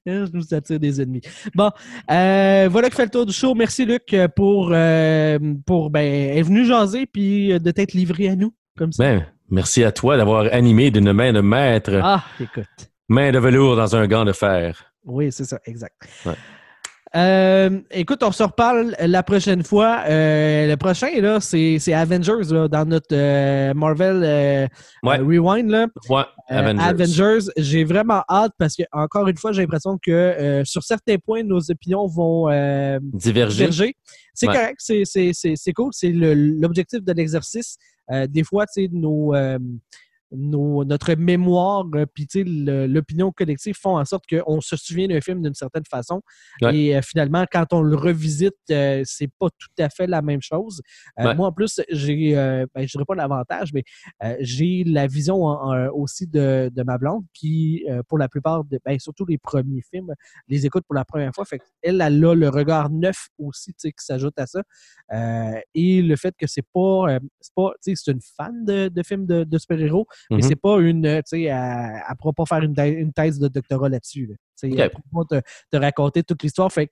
Je 0.06 0.32
nous 0.32 0.54
attire 0.54 0.80
des 0.80 1.02
ennemis. 1.02 1.22
Bon, 1.54 1.70
euh, 2.10 2.70
voilà 2.72 2.90
qui 2.90 2.96
fait 2.96 3.06
le 3.06 3.12
tour 3.12 3.26
du 3.26 3.34
show. 3.34 3.54
Merci, 3.54 3.86
Luc, 3.86 4.16
pour, 4.36 4.70
euh, 4.72 5.38
pour 5.66 5.90
ben, 5.90 6.38
être 6.38 6.46
venu 6.46 6.66
jaser 6.66 7.06
puis 7.06 7.52
euh, 7.54 7.60
de 7.60 7.72
t'être 7.72 7.94
livré 7.94 8.30
à 8.30 8.36
nous. 8.36 8.54
Comme 8.78 8.92
ça. 8.92 9.04
Ben, 9.04 9.26
merci 9.50 9.84
à 9.84 9.92
toi 9.92 10.18
d'avoir 10.18 10.52
animé 10.54 10.92
d'une 10.92 11.12
main 11.12 11.34
de 11.34 11.42
maître, 11.42 12.00
Ah, 12.02 12.24
écoute. 12.40 12.66
main 13.10 13.32
de 13.32 13.40
velours 13.40 13.76
dans 13.76 13.96
un 13.96 14.08
gant 14.08 14.26
de 14.26 14.32
fer. 14.34 14.94
Oui, 15.04 15.32
c'est 15.32 15.46
ça, 15.46 15.60
exact. 15.66 15.96
Ouais. 16.26 16.34
Euh, 17.16 17.80
écoute, 17.92 18.22
on 18.22 18.32
se 18.32 18.44
reparle 18.44 18.96
la 19.00 19.24
prochaine 19.24 19.64
fois. 19.64 20.04
Euh, 20.08 20.68
le 20.68 20.76
prochain, 20.76 21.08
là, 21.22 21.40
c'est 21.40 21.78
c'est 21.80 21.94
Avengers, 21.94 22.52
là, 22.52 22.68
dans 22.68 22.86
notre 22.86 23.08
euh, 23.16 23.74
Marvel 23.74 24.22
euh, 24.24 24.68
Ouais. 25.04 25.20
euh, 25.20 25.24
Rewind. 25.24 25.70
Là. 25.70 25.88
Ouais, 26.10 26.24
Euh, 26.52 26.56
Avengers. 26.58 26.84
Avengers, 26.84 27.46
j'ai 27.58 27.84
vraiment 27.86 28.24
hâte 28.30 28.52
parce 28.58 28.76
que, 28.76 28.84
encore 28.92 29.28
une 29.28 29.38
fois, 29.38 29.52
j'ai 29.54 29.62
l'impression 29.62 29.98
que 29.98 30.12
euh, 30.12 30.66
sur 30.66 30.84
certains 30.84 31.18
points, 31.18 31.44
nos 31.44 31.60
opinions 31.72 32.08
vont 32.08 32.50
euh, 32.50 33.00
Diverger. 33.02 33.66
diverger. 33.68 33.96
C'est 34.34 34.48
Ouais. 34.48 34.54
correct, 34.54 34.76
c'est- 34.80 35.04
c'est 35.06 35.32
c'est- 35.34 35.56
c'est 35.56 35.74
cool, 35.74 35.90
c'est 35.94 36.12
l'objectif 36.12 37.04
de 37.04 37.14
l'exercice. 37.14 37.78
Euh, 38.12 38.28
des 38.28 38.44
fois, 38.44 38.66
tu 38.66 38.84
sais, 38.84 38.90
nos, 38.92 39.34
euh, 39.34 39.58
nos- 40.32 40.84
notre 40.84 41.14
mémoire, 41.16 41.86
euh, 41.96 42.06
puis 42.06 42.28
l'opinion 42.36 43.32
collective 43.32 43.76
font 43.80 43.98
en 43.98 44.06
sorte 44.06 44.26
qu'on 44.30 44.60
se 44.62 44.76
souvient 44.76 45.08
d'un 45.08 45.22
film 45.22 45.42
d'une 45.42 45.54
certaine 45.54 45.86
façon. 45.90 46.22
Ouais. 46.62 46.76
Et 46.78 46.98
euh, 46.98 47.02
finalement, 47.02 47.46
quand 47.52 47.74
on 47.74 47.82
le 47.82 47.96
revisite, 47.96 48.54
euh, 48.72 49.02
c'est 49.06 49.30
pas 49.40 49.50
tout 49.50 49.70
à 49.84 49.90
fait 49.90 50.08
la 50.08 50.22
même 50.22 50.42
chose. 50.42 50.82
Euh, 51.20 51.26
Ouais. 51.28 51.36
Moi, 51.36 51.48
en 51.48 51.52
plus, 51.52 51.82
j'ai, 51.90 52.34
ben, 52.36 52.88
je 52.88 52.92
dirais 52.92 53.06
pas 53.06 53.16
l'avantage, 53.16 53.72
mais 53.74 53.84
j'ai 54.40 54.84
la 54.86 55.08
vision 55.08 55.44
en- 55.46 55.74
en- 55.74 55.90
aussi 55.94 56.28
de, 56.28 56.70
de 56.74 56.84
ma 56.84 56.98
blonde 56.98 57.24
qui, 57.34 57.86
pour 58.08 58.18
la 58.18 58.28
plupart, 58.30 58.64
de, 58.64 58.80
ben, 58.86 58.98
surtout 59.00 59.26
les 59.26 59.38
premiers 59.38 59.82
films, 59.92 60.14
les 60.48 60.66
écoute 60.66 60.84
pour 60.88 60.96
la 60.96 61.06
première 61.06 61.32
fois. 61.34 61.46
Fait 61.46 61.60
elle, 61.82 62.02
elle 62.02 62.24
a 62.26 62.34
le 62.36 62.50
regard 62.50 62.90
neuf 62.90 63.28
aussi, 63.38 63.72
tu 63.74 63.80
sais, 63.80 63.92
qui 63.92 64.04
s'ajoute 64.06 64.38
à 64.40 64.46
ça. 64.46 64.62
Et 65.74 66.02
le 66.02 66.16
fait 66.16 66.34
que 66.38 66.48
c'est 66.48 66.66
pas, 66.74 67.18
c'est 67.40 67.54
pas, 67.56 67.72
tu 67.84 67.96
sais, 67.96 68.02
c'est 68.04 68.12
une 68.12 68.22
fan 68.22 68.66
de, 68.66 68.88
de 68.90 69.04
films 69.04 69.26
de, 69.26 69.44
de 69.44 69.58
super-héros, 69.58 70.08
mais 70.30 70.38
Mhm. 70.38 70.42
c'est 70.44 70.56
pas 70.56 70.80
une, 70.80 71.06
euh, 71.06 71.18
tu 71.18 71.24
sais, 71.26 71.42
elle, 71.44 72.02
elle 72.10 72.16
pourra 72.18 72.34
pas 72.34 72.46
faire 72.46 72.62
une, 72.64 72.74
une 72.80 73.14
thèse 73.14 73.40
de 73.40 73.48
doctorat 73.48 73.90
là-dessus. 73.90 74.28
là. 74.28 74.36
Tu 74.60 74.70
sais, 74.70 74.74
Ok. 74.74 74.80
Elle 74.80 74.90
pourra 74.90 75.26
pas 75.26 75.42
te, 75.42 75.48
te 75.72 75.78
raconter 75.82 76.24
toute 76.24 76.44
l'histoire. 76.44 76.72
Fait 76.72 76.90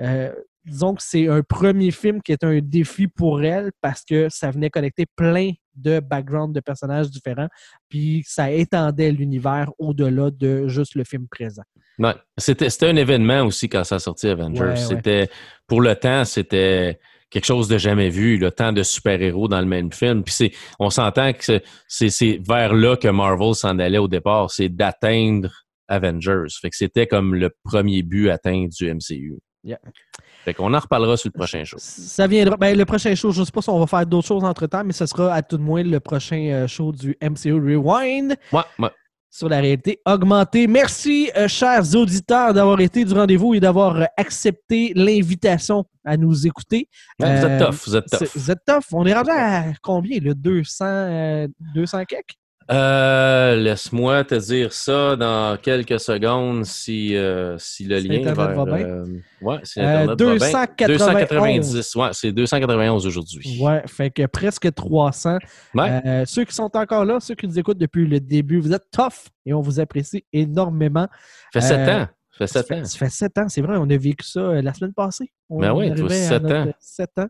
euh, 0.00 0.32
disons 0.64 0.94
que 0.94 1.02
c'est 1.02 1.28
un 1.28 1.42
premier 1.42 1.90
film 1.90 2.22
qui 2.22 2.32
est 2.32 2.42
un 2.44 2.60
défi 2.60 3.08
pour 3.08 3.42
elle 3.42 3.72
parce 3.80 4.04
que 4.04 4.28
ça 4.30 4.50
venait 4.50 4.70
connecter 4.70 5.04
plein 5.16 5.52
de 5.74 6.00
backgrounds 6.00 6.54
de 6.54 6.60
personnages 6.60 7.10
différents, 7.10 7.48
puis 7.88 8.22
ça 8.26 8.50
étendait 8.50 9.10
l'univers 9.10 9.70
au-delà 9.78 10.30
de 10.30 10.68
juste 10.68 10.94
le 10.94 11.04
film 11.04 11.26
présent. 11.28 11.62
Ouais. 11.98 12.14
C'était 12.38 12.70
c'était 12.70 12.88
un 12.88 12.96
événement 12.96 13.42
aussi 13.42 13.68
quand 13.68 13.84
ça 13.84 13.96
a 13.96 13.98
sorti 13.98 14.28
Avengers. 14.28 14.60
Ouais, 14.60 14.68
ouais. 14.70 14.76
C'était 14.76 15.28
pour 15.66 15.80
le 15.82 15.94
temps, 15.96 16.24
c'était 16.24 16.98
quelque 17.32 17.44
chose 17.46 17.66
de 17.68 17.78
jamais 17.78 18.10
vu, 18.10 18.36
le 18.36 18.50
temps 18.50 18.72
de 18.72 18.82
super-héros 18.82 19.48
dans 19.48 19.60
le 19.60 19.66
même 19.66 19.90
film. 19.92 20.22
Puis 20.22 20.34
c'est, 20.34 20.52
on 20.78 20.90
s'entend 20.90 21.32
que 21.32 21.60
c'est- 21.88 22.38
vers 22.46 22.74
là 22.74 22.96
que 22.96 23.08
Marvel 23.08 23.54
s'en 23.54 23.78
allait 23.78 23.98
au 23.98 24.08
départ, 24.08 24.50
c'est 24.50 24.68
d'atteindre 24.68 25.50
Avengers. 25.88 26.46
Fait 26.60 26.70
que 26.70 26.76
c'était 26.76 27.06
comme 27.06 27.34
le 27.34 27.50
premier 27.64 28.02
but 28.02 28.30
atteint 28.30 28.66
du 28.68 28.86
MCU. 28.94 29.38
Yeah. 29.64 29.78
Fait 30.44 30.54
qu'on 30.54 30.74
en 30.74 30.78
reparlera 30.80 31.16
sur 31.16 31.30
le 31.32 31.38
prochain 31.38 31.62
show. 31.64 31.76
Ça 31.78 32.26
viendra. 32.26 32.56
Ben, 32.56 32.76
le 32.76 32.84
prochain 32.84 33.14
show, 33.14 33.30
je 33.30 33.40
ne 33.40 33.44
sais 33.44 33.52
pas 33.52 33.62
si 33.62 33.70
on 33.70 33.78
va 33.78 33.86
faire 33.86 34.04
d'autres 34.06 34.26
choses 34.26 34.42
entre 34.42 34.66
temps, 34.66 34.82
mais 34.84 34.92
ce 34.92 35.06
sera 35.06 35.32
à 35.32 35.42
tout 35.42 35.56
de 35.56 35.62
moins 35.62 35.84
le 35.84 36.00
prochain 36.00 36.48
euh, 36.50 36.66
show 36.66 36.90
du 36.90 37.16
MCU 37.22 37.52
Rewind 37.54 38.36
Ouais, 38.52 38.62
ouais. 38.80 38.88
Sur 39.32 39.48
la 39.48 39.60
réalité 39.60 39.98
augmentée. 40.04 40.66
Merci, 40.66 41.30
euh, 41.36 41.48
chers 41.48 41.96
auditeurs, 41.96 42.52
d'avoir 42.52 42.78
été 42.80 43.02
du 43.04 43.14
rendez-vous 43.14 43.54
et 43.54 43.60
d'avoir 43.60 43.96
euh, 43.96 44.04
accepté 44.18 44.92
l'invitation 44.94 45.84
à 46.04 46.18
nous 46.18 46.46
écouter. 46.46 46.86
Vous 47.18 47.26
Euh, 47.26 47.58
êtes 47.58 47.64
tough, 47.66 47.74
vous 47.86 47.96
êtes 47.96 48.06
tough. 48.10 48.28
Vous 48.34 48.50
êtes 48.50 48.58
tough. 48.66 48.82
On 48.92 49.06
est 49.06 49.14
rendu 49.14 49.30
à 49.30 49.64
combien? 49.82 50.18
Le 50.20 50.34
200, 50.34 50.84
euh, 50.84 51.48
200 51.74 52.04
quelques? 52.04 52.34
Euh, 52.72 53.56
laisse-moi 53.56 54.24
te 54.24 54.34
dire 54.36 54.72
ça 54.72 55.14
dans 55.16 55.56
quelques 55.60 56.00
secondes 56.00 56.64
si, 56.64 57.14
euh, 57.16 57.56
si 57.58 57.84
le 57.84 57.98
lien 57.98 58.20
Internet 58.20 58.36
vers... 58.36 58.64
va 58.64 58.76
bien. 58.76 58.86
euh, 58.86 59.04
ouais, 59.42 59.58
si 59.64 59.80
Euh, 59.80 59.82
Internet 59.82 60.08
va 60.08 60.14
bien. 60.16 60.34
291. 60.34 60.88
290. 60.88 61.94
Ouais, 61.96 62.08
c'est 62.12 62.32
291 62.32 63.06
aujourd'hui. 63.06 63.58
Ouais, 63.60 63.82
fait 63.86 64.10
que 64.10 64.26
presque 64.26 64.72
300. 64.74 65.38
Ouais. 65.74 66.02
Euh, 66.06 66.24
ceux 66.26 66.44
qui 66.44 66.54
sont 66.54 66.74
encore 66.76 67.04
là, 67.04 67.20
ceux 67.20 67.34
qui 67.34 67.46
nous 67.46 67.58
écoutent 67.58 67.78
depuis 67.78 68.06
le 68.06 68.20
début, 68.20 68.58
vous 68.60 68.72
êtes 68.72 68.90
tough 68.90 69.28
et 69.44 69.52
on 69.52 69.60
vous 69.60 69.78
apprécie 69.80 70.24
énormément. 70.32 71.08
Ça 71.52 71.60
fait 71.60 71.66
7 71.66 71.78
Euh, 71.78 72.02
ans. 72.02 72.06
Ça 72.30 72.38
fait 72.38 72.46
Ça 72.46 72.60
7 72.62 72.66
fait, 72.68 72.74
ans. 72.80 72.84
ça 72.84 72.98
fait 72.98 73.10
sept 73.10 73.38
ans, 73.38 73.48
c'est 73.48 73.60
vrai, 73.60 73.76
on 73.78 73.90
a 73.90 73.96
vécu 73.98 74.24
ça 74.26 74.40
euh, 74.40 74.62
la 74.62 74.72
semaine 74.72 74.94
passée. 74.94 75.30
On 75.50 75.60
Ben 75.60 75.72
oui, 75.74 75.88
toi, 75.94 76.06
arrivait 76.06 76.24
à 76.24 76.28
sept 76.28 76.42
notre 76.42 76.54
ans. 76.70 76.72
sept 76.80 77.18
ans. 77.18 77.28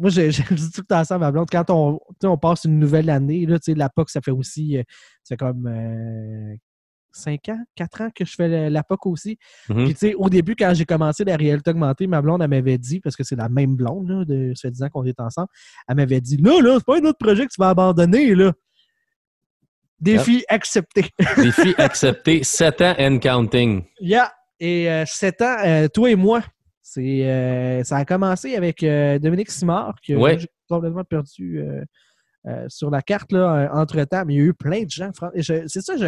Euh, 0.00 0.02
moi, 0.02 0.10
j'ai 0.10 0.30
j'ai 0.30 0.42
dit 0.42 0.70
tout 0.70 0.80
le 0.80 0.86
temps 0.86 1.04
ça 1.04 1.16
à 1.16 1.18
ma 1.18 1.30
blonde. 1.30 1.48
Quand 1.50 1.70
on, 1.70 2.00
on 2.24 2.38
passe 2.38 2.64
une 2.64 2.78
nouvelle 2.78 3.10
année, 3.10 3.46
là, 3.46 3.58
la 3.68 3.88
POC, 3.88 4.10
ça 4.10 4.20
fait 4.20 4.30
aussi, 4.30 4.78
euh, 4.78 4.82
c'est 5.22 5.36
comme 5.36 5.66
euh, 5.66 6.54
5 7.12 7.48
ans, 7.50 7.58
4 7.76 8.00
ans 8.02 8.08
que 8.14 8.24
je 8.24 8.34
fais 8.34 8.70
la, 8.70 8.82
POC 8.82 9.06
aussi. 9.06 9.38
Mhm. 9.68 9.84
Puis, 9.84 9.94
tu 9.94 9.98
sais, 9.98 10.14
au 10.14 10.28
début, 10.28 10.54
quand 10.56 10.72
j'ai 10.74 10.84
commencé 10.84 11.24
la 11.24 11.36
réalité 11.36 11.70
augmentée, 11.70 12.06
ma 12.06 12.22
blonde, 12.22 12.42
elle 12.42 12.50
m'avait 12.50 12.78
dit, 12.78 13.00
parce 13.00 13.16
que 13.16 13.24
c'est 13.24 13.36
la 13.36 13.48
même 13.48 13.76
blonde, 13.76 14.08
là, 14.08 14.24
de, 14.24 14.52
ça 14.54 14.68
fait 14.68 14.72
10 14.72 14.82
ans 14.84 14.88
qu'on 14.88 15.04
est 15.04 15.20
ensemble, 15.20 15.48
elle 15.88 15.96
m'avait 15.96 16.20
dit, 16.20 16.36
là, 16.36 16.60
là, 16.60 16.76
c'est 16.78 16.86
pas 16.86 16.98
un 16.98 17.04
autre 17.04 17.18
projet 17.18 17.46
que 17.46 17.52
tu 17.52 17.60
vas 17.60 17.70
abandonner, 17.70 18.34
là. 18.34 18.52
Défi 19.98 20.44
accepté. 20.48 21.10
Défi 21.36 21.74
accepté. 21.76 22.42
7 22.42 22.80
ans 22.80 22.94
and 22.98 23.18
counting. 23.18 23.84
Yeah. 24.00 24.32
Et 24.58 24.88
7 25.06 25.42
ans, 25.42 25.56
euh, 25.64 25.88
toi 25.88 26.10
et 26.10 26.16
moi, 26.16 26.42
c'est, 26.92 27.24
euh, 27.28 27.84
ça 27.84 27.96
a 27.98 28.04
commencé 28.04 28.56
avec 28.56 28.82
euh, 28.82 29.18
Dominique 29.18 29.50
Simard, 29.50 29.94
que 30.06 30.14
Ouais. 30.14 30.38
j'ai 30.38 30.48
complètement 30.68 31.04
perdu 31.04 31.60
euh, 31.60 32.64
sur 32.68 32.90
la 32.90 33.00
carte 33.02 33.30
là, 33.32 33.70
entre-temps. 33.74 34.24
Mais 34.26 34.34
il 34.34 34.36
y 34.38 34.40
a 34.40 34.44
eu 34.46 34.54
plein 34.54 34.82
de 34.82 34.90
gens. 34.90 35.10
C'est 35.36 35.80
ça, 35.82 35.96
je- 35.96 36.06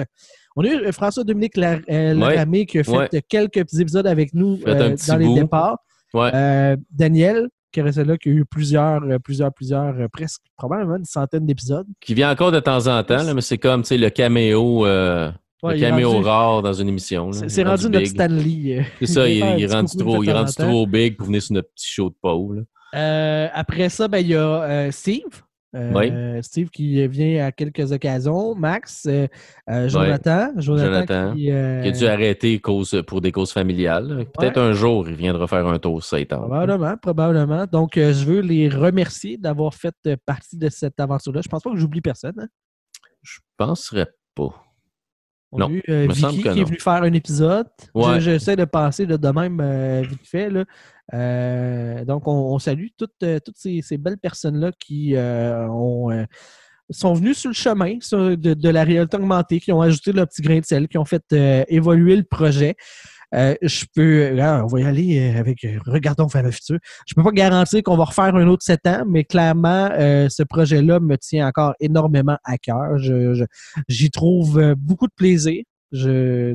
on 0.56 0.64
a 0.64 0.68
eu 0.68 0.92
François-Dominique 0.92 1.56
Lar- 1.56 1.80
Laramé 1.88 2.66
qui 2.66 2.78
a 2.80 2.84
fait 2.84 2.90
Ouais. 2.90 3.22
quelques 3.28 3.62
petits 3.64 3.80
épisodes 3.80 4.06
avec 4.06 4.34
nous 4.34 4.58
euh, 4.66 4.96
dans 5.08 5.16
les 5.18 5.26
bout. 5.26 5.34
départs. 5.34 5.78
Ouais. 6.14 6.76
Daniel, 6.90 7.48
qui 7.70 7.80
restait 7.80 8.04
là, 8.04 8.18
qui 8.18 8.28
a 8.28 8.32
eu 8.32 8.44
plusieurs, 8.44 9.00
plusieurs, 9.24 9.52
plusieurs, 9.52 9.94
presque, 10.12 10.42
probablement 10.58 10.96
une 10.96 11.04
centaine 11.04 11.46
d'épisodes. 11.46 11.86
Qui 12.00 12.12
vient 12.14 12.30
encore 12.30 12.52
de 12.52 12.60
temps 12.60 12.86
en 12.88 13.02
temps, 13.04 13.22
là, 13.22 13.32
mais 13.34 13.40
c'est 13.40 13.56
comme 13.58 13.82
le 13.90 14.08
caméo, 14.10 14.84
Ouais, 15.62 15.74
le 15.74 15.78
il 15.78 15.80
caméo 15.82 16.10
rendu- 16.10 16.24
rare 16.26 16.62
dans 16.62 16.72
une 16.72 16.88
émission. 16.88 17.30
C'est 17.32 17.46
Il 17.46 17.60
est 17.60 17.64
rendu 17.64 17.88
notre. 17.88 18.06
Stanley. 18.06 18.78
euh. 18.78 18.82
C'est 19.00 19.06
ça, 19.06 19.28
il, 19.28 19.36
il 19.36 19.42
est 19.42 19.66
petit 19.66 19.74
rendu 19.74 19.96
trop, 19.96 20.22
il 20.22 20.26
temps 20.30 20.38
rendu 20.38 20.52
temps. 20.54 20.62
trop 20.68 20.86
big 20.86 21.16
pour 21.16 21.26
venir 21.26 21.42
sur 21.42 21.54
notre 21.54 21.68
petit 21.74 21.88
show 21.88 22.10
de 22.10 22.14
Paul. 22.20 22.56
là. 22.56 22.62
Euh, 22.94 23.48
après 23.54 23.88
ça, 23.88 24.08
ben, 24.08 24.18
il 24.18 24.26
y 24.28 24.34
a 24.34 24.62
euh, 24.62 24.90
Steve. 24.90 25.22
Euh, 25.74 26.42
Steve 26.42 26.68
qui 26.68 27.06
vient 27.08 27.46
à 27.46 27.50
quelques 27.52 27.92
occasions. 27.92 28.54
Max, 28.54 29.08
Jonathan. 29.86 30.50
Jonathan, 30.58 31.32
qui, 31.34 31.44
Il 31.44 31.50
a 31.52 31.90
dû 31.90 32.06
arrêter 32.06 32.58
cause, 32.58 33.02
pour 33.06 33.22
des 33.22 33.32
causes 33.32 33.52
familiales. 33.52 34.26
Peut-être 34.38 34.58
un 34.58 34.72
jour, 34.74 35.08
il 35.08 35.14
viendra 35.14 35.46
faire 35.46 35.66
un 35.66 35.78
tour 35.78 36.02
ça 36.04 36.20
étant. 36.20 36.40
Probablement, 36.40 36.96
probablement. 36.98 37.64
Donc, 37.66 37.92
je 37.94 38.24
veux 38.24 38.40
les 38.40 38.68
remercier 38.68 39.38
d'avoir 39.38 39.74
fait 39.74 39.94
partie 40.26 40.58
de 40.58 40.68
cette 40.68 41.00
aventure-là. 41.00 41.40
Je 41.42 41.48
pense 41.48 41.62
pas 41.62 41.70
que 41.70 41.78
j'oublie 41.78 42.02
personne. 42.02 42.34
hein. 42.38 42.48
Je 43.22 43.38
penserais 43.56 44.08
pas. 44.34 44.52
On 45.52 45.58
Non, 45.58 45.66
a 45.66 45.70
eu 45.70 45.82
euh, 45.88 46.06
Vicky 46.10 46.42
qui 46.42 46.48
est 46.60 46.64
venu 46.64 46.78
faire 46.80 47.02
un 47.02 47.12
épisode. 47.12 47.66
Ouais. 47.94 48.14
Je- 48.14 48.30
J'essaie 48.32 48.56
de 48.56 48.64
passer 48.64 49.04
là, 49.06 49.18
de 49.18 49.28
même 49.28 49.60
euh, 49.60 50.02
vite 50.02 50.26
fait. 50.26 50.48
là. 50.50 50.64
Euh, 51.12 52.04
donc, 52.06 52.26
on, 52.26 52.32
on 52.54 52.58
salue 52.58 52.86
toutes, 52.96 53.22
toutes 53.44 53.58
ces, 53.58 53.82
ces 53.82 53.98
belles 53.98 54.18
personnes-là 54.18 54.70
qui 54.80 55.14
ont, 55.16 56.08
sont 56.90 57.12
venus 57.12 57.36
sur 57.38 57.50
le 57.50 57.54
chemin 57.54 57.96
de, 58.12 58.68
la 58.70 58.84
réalité 58.84 59.16
augmentée, 59.16 59.60
qui 59.60 59.72
ont 59.72 59.82
ajouté 59.82 60.12
leur 60.12 60.26
petit 60.26 60.40
grain 60.42 60.58
de 60.60 60.64
sel, 60.64 60.88
qui 60.88 60.96
ont 60.96 61.04
fait 61.04 61.24
évoluer 61.68 62.16
le 62.16 62.24
projet. 62.24 62.76
Euh, 63.34 63.54
je 63.62 63.84
peux, 63.94 64.30
on 64.40 64.66
va 64.66 64.80
y 64.80 64.84
aller 64.84 65.34
avec, 65.36 65.66
regardons 65.86 66.26
vers 66.26 66.42
le 66.42 66.50
futur. 66.50 66.78
Je 67.06 67.14
peux 67.14 67.22
pas 67.22 67.30
garantir 67.30 67.82
qu'on 67.82 67.96
va 67.96 68.04
refaire 68.04 68.34
un 68.34 68.46
autre 68.48 68.62
sept 68.62 68.86
ans, 68.86 69.04
mais 69.08 69.24
clairement, 69.24 69.88
ce 69.98 70.42
projet-là 70.42 71.00
me 71.00 71.16
tient 71.16 71.46
encore 71.46 71.74
énormément 71.80 72.36
à 72.44 72.58
cœur. 72.58 72.98
J'y 73.88 74.10
trouve 74.10 74.74
beaucoup 74.76 75.06
de 75.06 75.14
plaisir 75.16 75.62
je, 75.92 76.54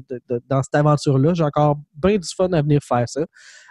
dans 0.50 0.64
cette 0.64 0.76
aventure-là. 0.76 1.34
J'ai 1.34 1.44
encore 1.44 1.78
bien 1.96 2.18
du 2.18 2.28
fun 2.36 2.52
à 2.52 2.62
venir 2.62 2.80
faire 2.84 3.08
ça. 3.08 3.22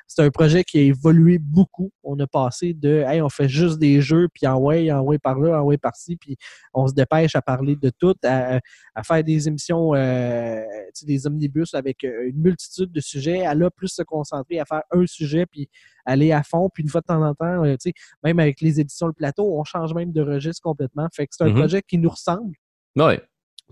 C'est 0.06 0.22
un 0.22 0.30
projet 0.30 0.62
qui 0.64 0.78
a 0.78 0.82
évolué 0.82 1.38
beaucoup. 1.38 1.90
On 2.04 2.18
a 2.20 2.26
passé 2.26 2.74
de 2.74 3.04
hey, 3.06 3.20
on 3.20 3.28
fait 3.28 3.48
juste 3.48 3.78
des 3.78 4.00
jeux, 4.00 4.28
puis 4.32 4.46
en 4.46 4.56
way, 4.58 4.90
en 4.92 5.00
way 5.00 5.18
par 5.18 5.38
là, 5.38 5.60
en 5.60 5.64
way 5.64 5.78
par-ci, 5.78 6.16
puis 6.16 6.36
on 6.72 6.86
se 6.86 6.94
dépêche 6.94 7.34
à 7.34 7.42
parler 7.42 7.76
de 7.76 7.90
tout, 7.90 8.14
à, 8.24 8.60
faire 9.02 9.24
des 9.24 9.48
émissions, 9.48 9.94
euh, 9.94 10.62
des 11.02 11.26
omnibus 11.26 11.74
avec 11.74 12.04
euh, 12.04 12.28
une 12.28 12.40
multitude 12.40 12.92
de 12.92 13.00
sujets, 13.00 13.44
à 13.44 13.54
là 13.54 13.70
plus 13.70 13.88
se 13.88 14.02
concentrer 14.02 14.60
à 14.60 14.64
faire 14.64 14.82
un 14.92 15.06
sujet, 15.06 15.46
puis 15.46 15.68
aller 16.04 16.32
à 16.32 16.42
fond, 16.42 16.70
puis 16.72 16.82
une 16.82 16.88
fois 16.88 17.00
de 17.00 17.06
temps 17.06 17.22
en 17.22 17.34
temps, 17.34 17.64
euh, 17.64 17.76
même 18.22 18.38
avec 18.38 18.60
les 18.60 18.80
éditions 18.80 19.08
Le 19.08 19.12
Plateau, 19.12 19.58
on 19.58 19.64
change 19.64 19.92
même 19.94 20.12
de 20.12 20.22
registre 20.22 20.62
complètement. 20.62 21.08
Fait 21.12 21.26
que 21.26 21.34
c'est 21.36 21.44
un 21.44 21.48
mm-hmm. 21.48 21.58
projet 21.58 21.82
qui 21.82 21.98
nous 21.98 22.10
ressemble. 22.10 22.54
Oui 22.96 23.14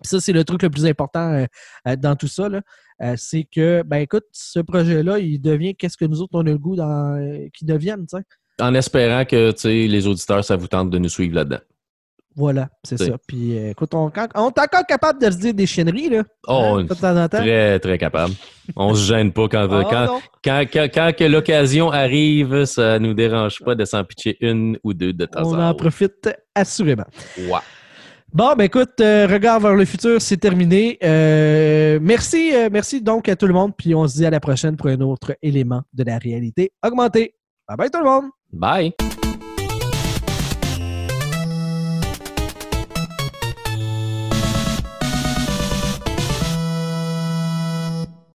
ça, 0.03 0.21
c'est 0.21 0.33
le 0.33 0.45
truc 0.45 0.62
le 0.62 0.71
plus 0.71 0.87
important 0.87 1.33
euh, 1.33 1.47
euh, 1.89 1.97
dans 1.97 2.16
tout 2.16 2.27
ça. 2.27 2.49
Euh, 3.03 3.15
c'est 3.16 3.45
que, 3.45 3.83
ben 3.85 3.99
écoute, 3.99 4.25
ce 4.33 4.61
projet-là, 4.61 5.19
il 5.19 5.41
devient 5.41 5.75
qu'est-ce 5.75 5.97
que 5.97 6.05
nous 6.05 6.21
autres, 6.21 6.33
on 6.35 6.41
a 6.41 6.45
le 6.45 6.59
goût 6.59 6.77
qu'il 7.53 7.66
devienne. 7.66 8.07
En 8.61 8.75
espérant 8.75 9.25
que 9.25 9.53
les 9.66 10.07
auditeurs, 10.07 10.45
ça 10.45 10.57
vous 10.57 10.69
tente 10.69 10.91
de 10.91 10.99
nous 10.99 11.09
suivre 11.09 11.35
là-dedans. 11.35 11.61
Voilà, 12.37 12.69
c'est 12.83 12.99
ça. 12.99 13.16
Puis 13.29 13.57
écoute, 13.57 13.95
on, 13.95 14.11
est 14.11 14.37
encore 14.37 14.87
capable 14.89 15.21
de 15.21 15.31
se 15.31 15.37
dire 15.37 15.55
des 15.55 15.66
chienneries, 15.66 16.09
là. 16.09 16.25
Oh, 16.49 16.81
hein, 16.81 17.29
très, 17.29 17.79
très 17.79 17.97
capable. 17.97 18.35
On 18.75 18.93
se 18.93 19.07
gêne 19.07 19.33
pas 19.33 19.47
quand, 19.49 19.69
ah, 19.71 20.19
quand, 20.43 20.65
quand, 20.93 21.29
l'occasion 21.29 21.93
arrive, 21.93 22.65
ça 22.65 22.99
nous 22.99 23.15
dérange 23.15 23.61
pas 23.61 23.77
de 23.77 23.85
s'en 23.85 24.03
pitcher 24.03 24.37
une 24.41 24.77
ou 24.83 24.95
deux 24.95 25.12
de 25.12 25.27
temps 25.27 25.43
en 25.43 25.53
temps. 25.53 25.59
On 25.59 25.62
en 25.62 25.75
profite 25.75 26.29
assurément. 26.57 27.07
Ouais. 27.39 27.61
Bon, 28.35 28.56
ben 28.56 28.65
écoute, 28.65 29.01
euh, 29.01 29.28
Regard 29.31 29.61
vers 29.61 29.77
le 29.77 29.85
futur, 29.85 30.20
c'est 30.20 30.39
terminé. 30.39 30.98
Euh, 31.05 32.01
merci, 32.02 32.51
euh, 32.52 32.69
merci 32.69 33.01
donc 33.01 33.28
à 33.28 33.36
tout 33.36 33.47
le 33.47 33.52
monde, 33.52 33.74
puis 33.78 33.94
on 33.94 34.09
se 34.09 34.16
dit 34.16 34.27
à 34.27 34.31
la 34.31 34.40
prochaine 34.40 34.77
pour 34.77 34.89
un 34.89 35.01
autre 35.02 35.36
élément 35.40 35.82
de 35.93 36.02
la 36.02 36.19
réalité 36.19 36.73
augmentée. 36.85 37.36
Bye 37.69 37.77
bye 37.77 37.90
tout 37.90 38.01
le 38.01 38.05
monde! 38.05 38.24
Bye! 38.52 38.93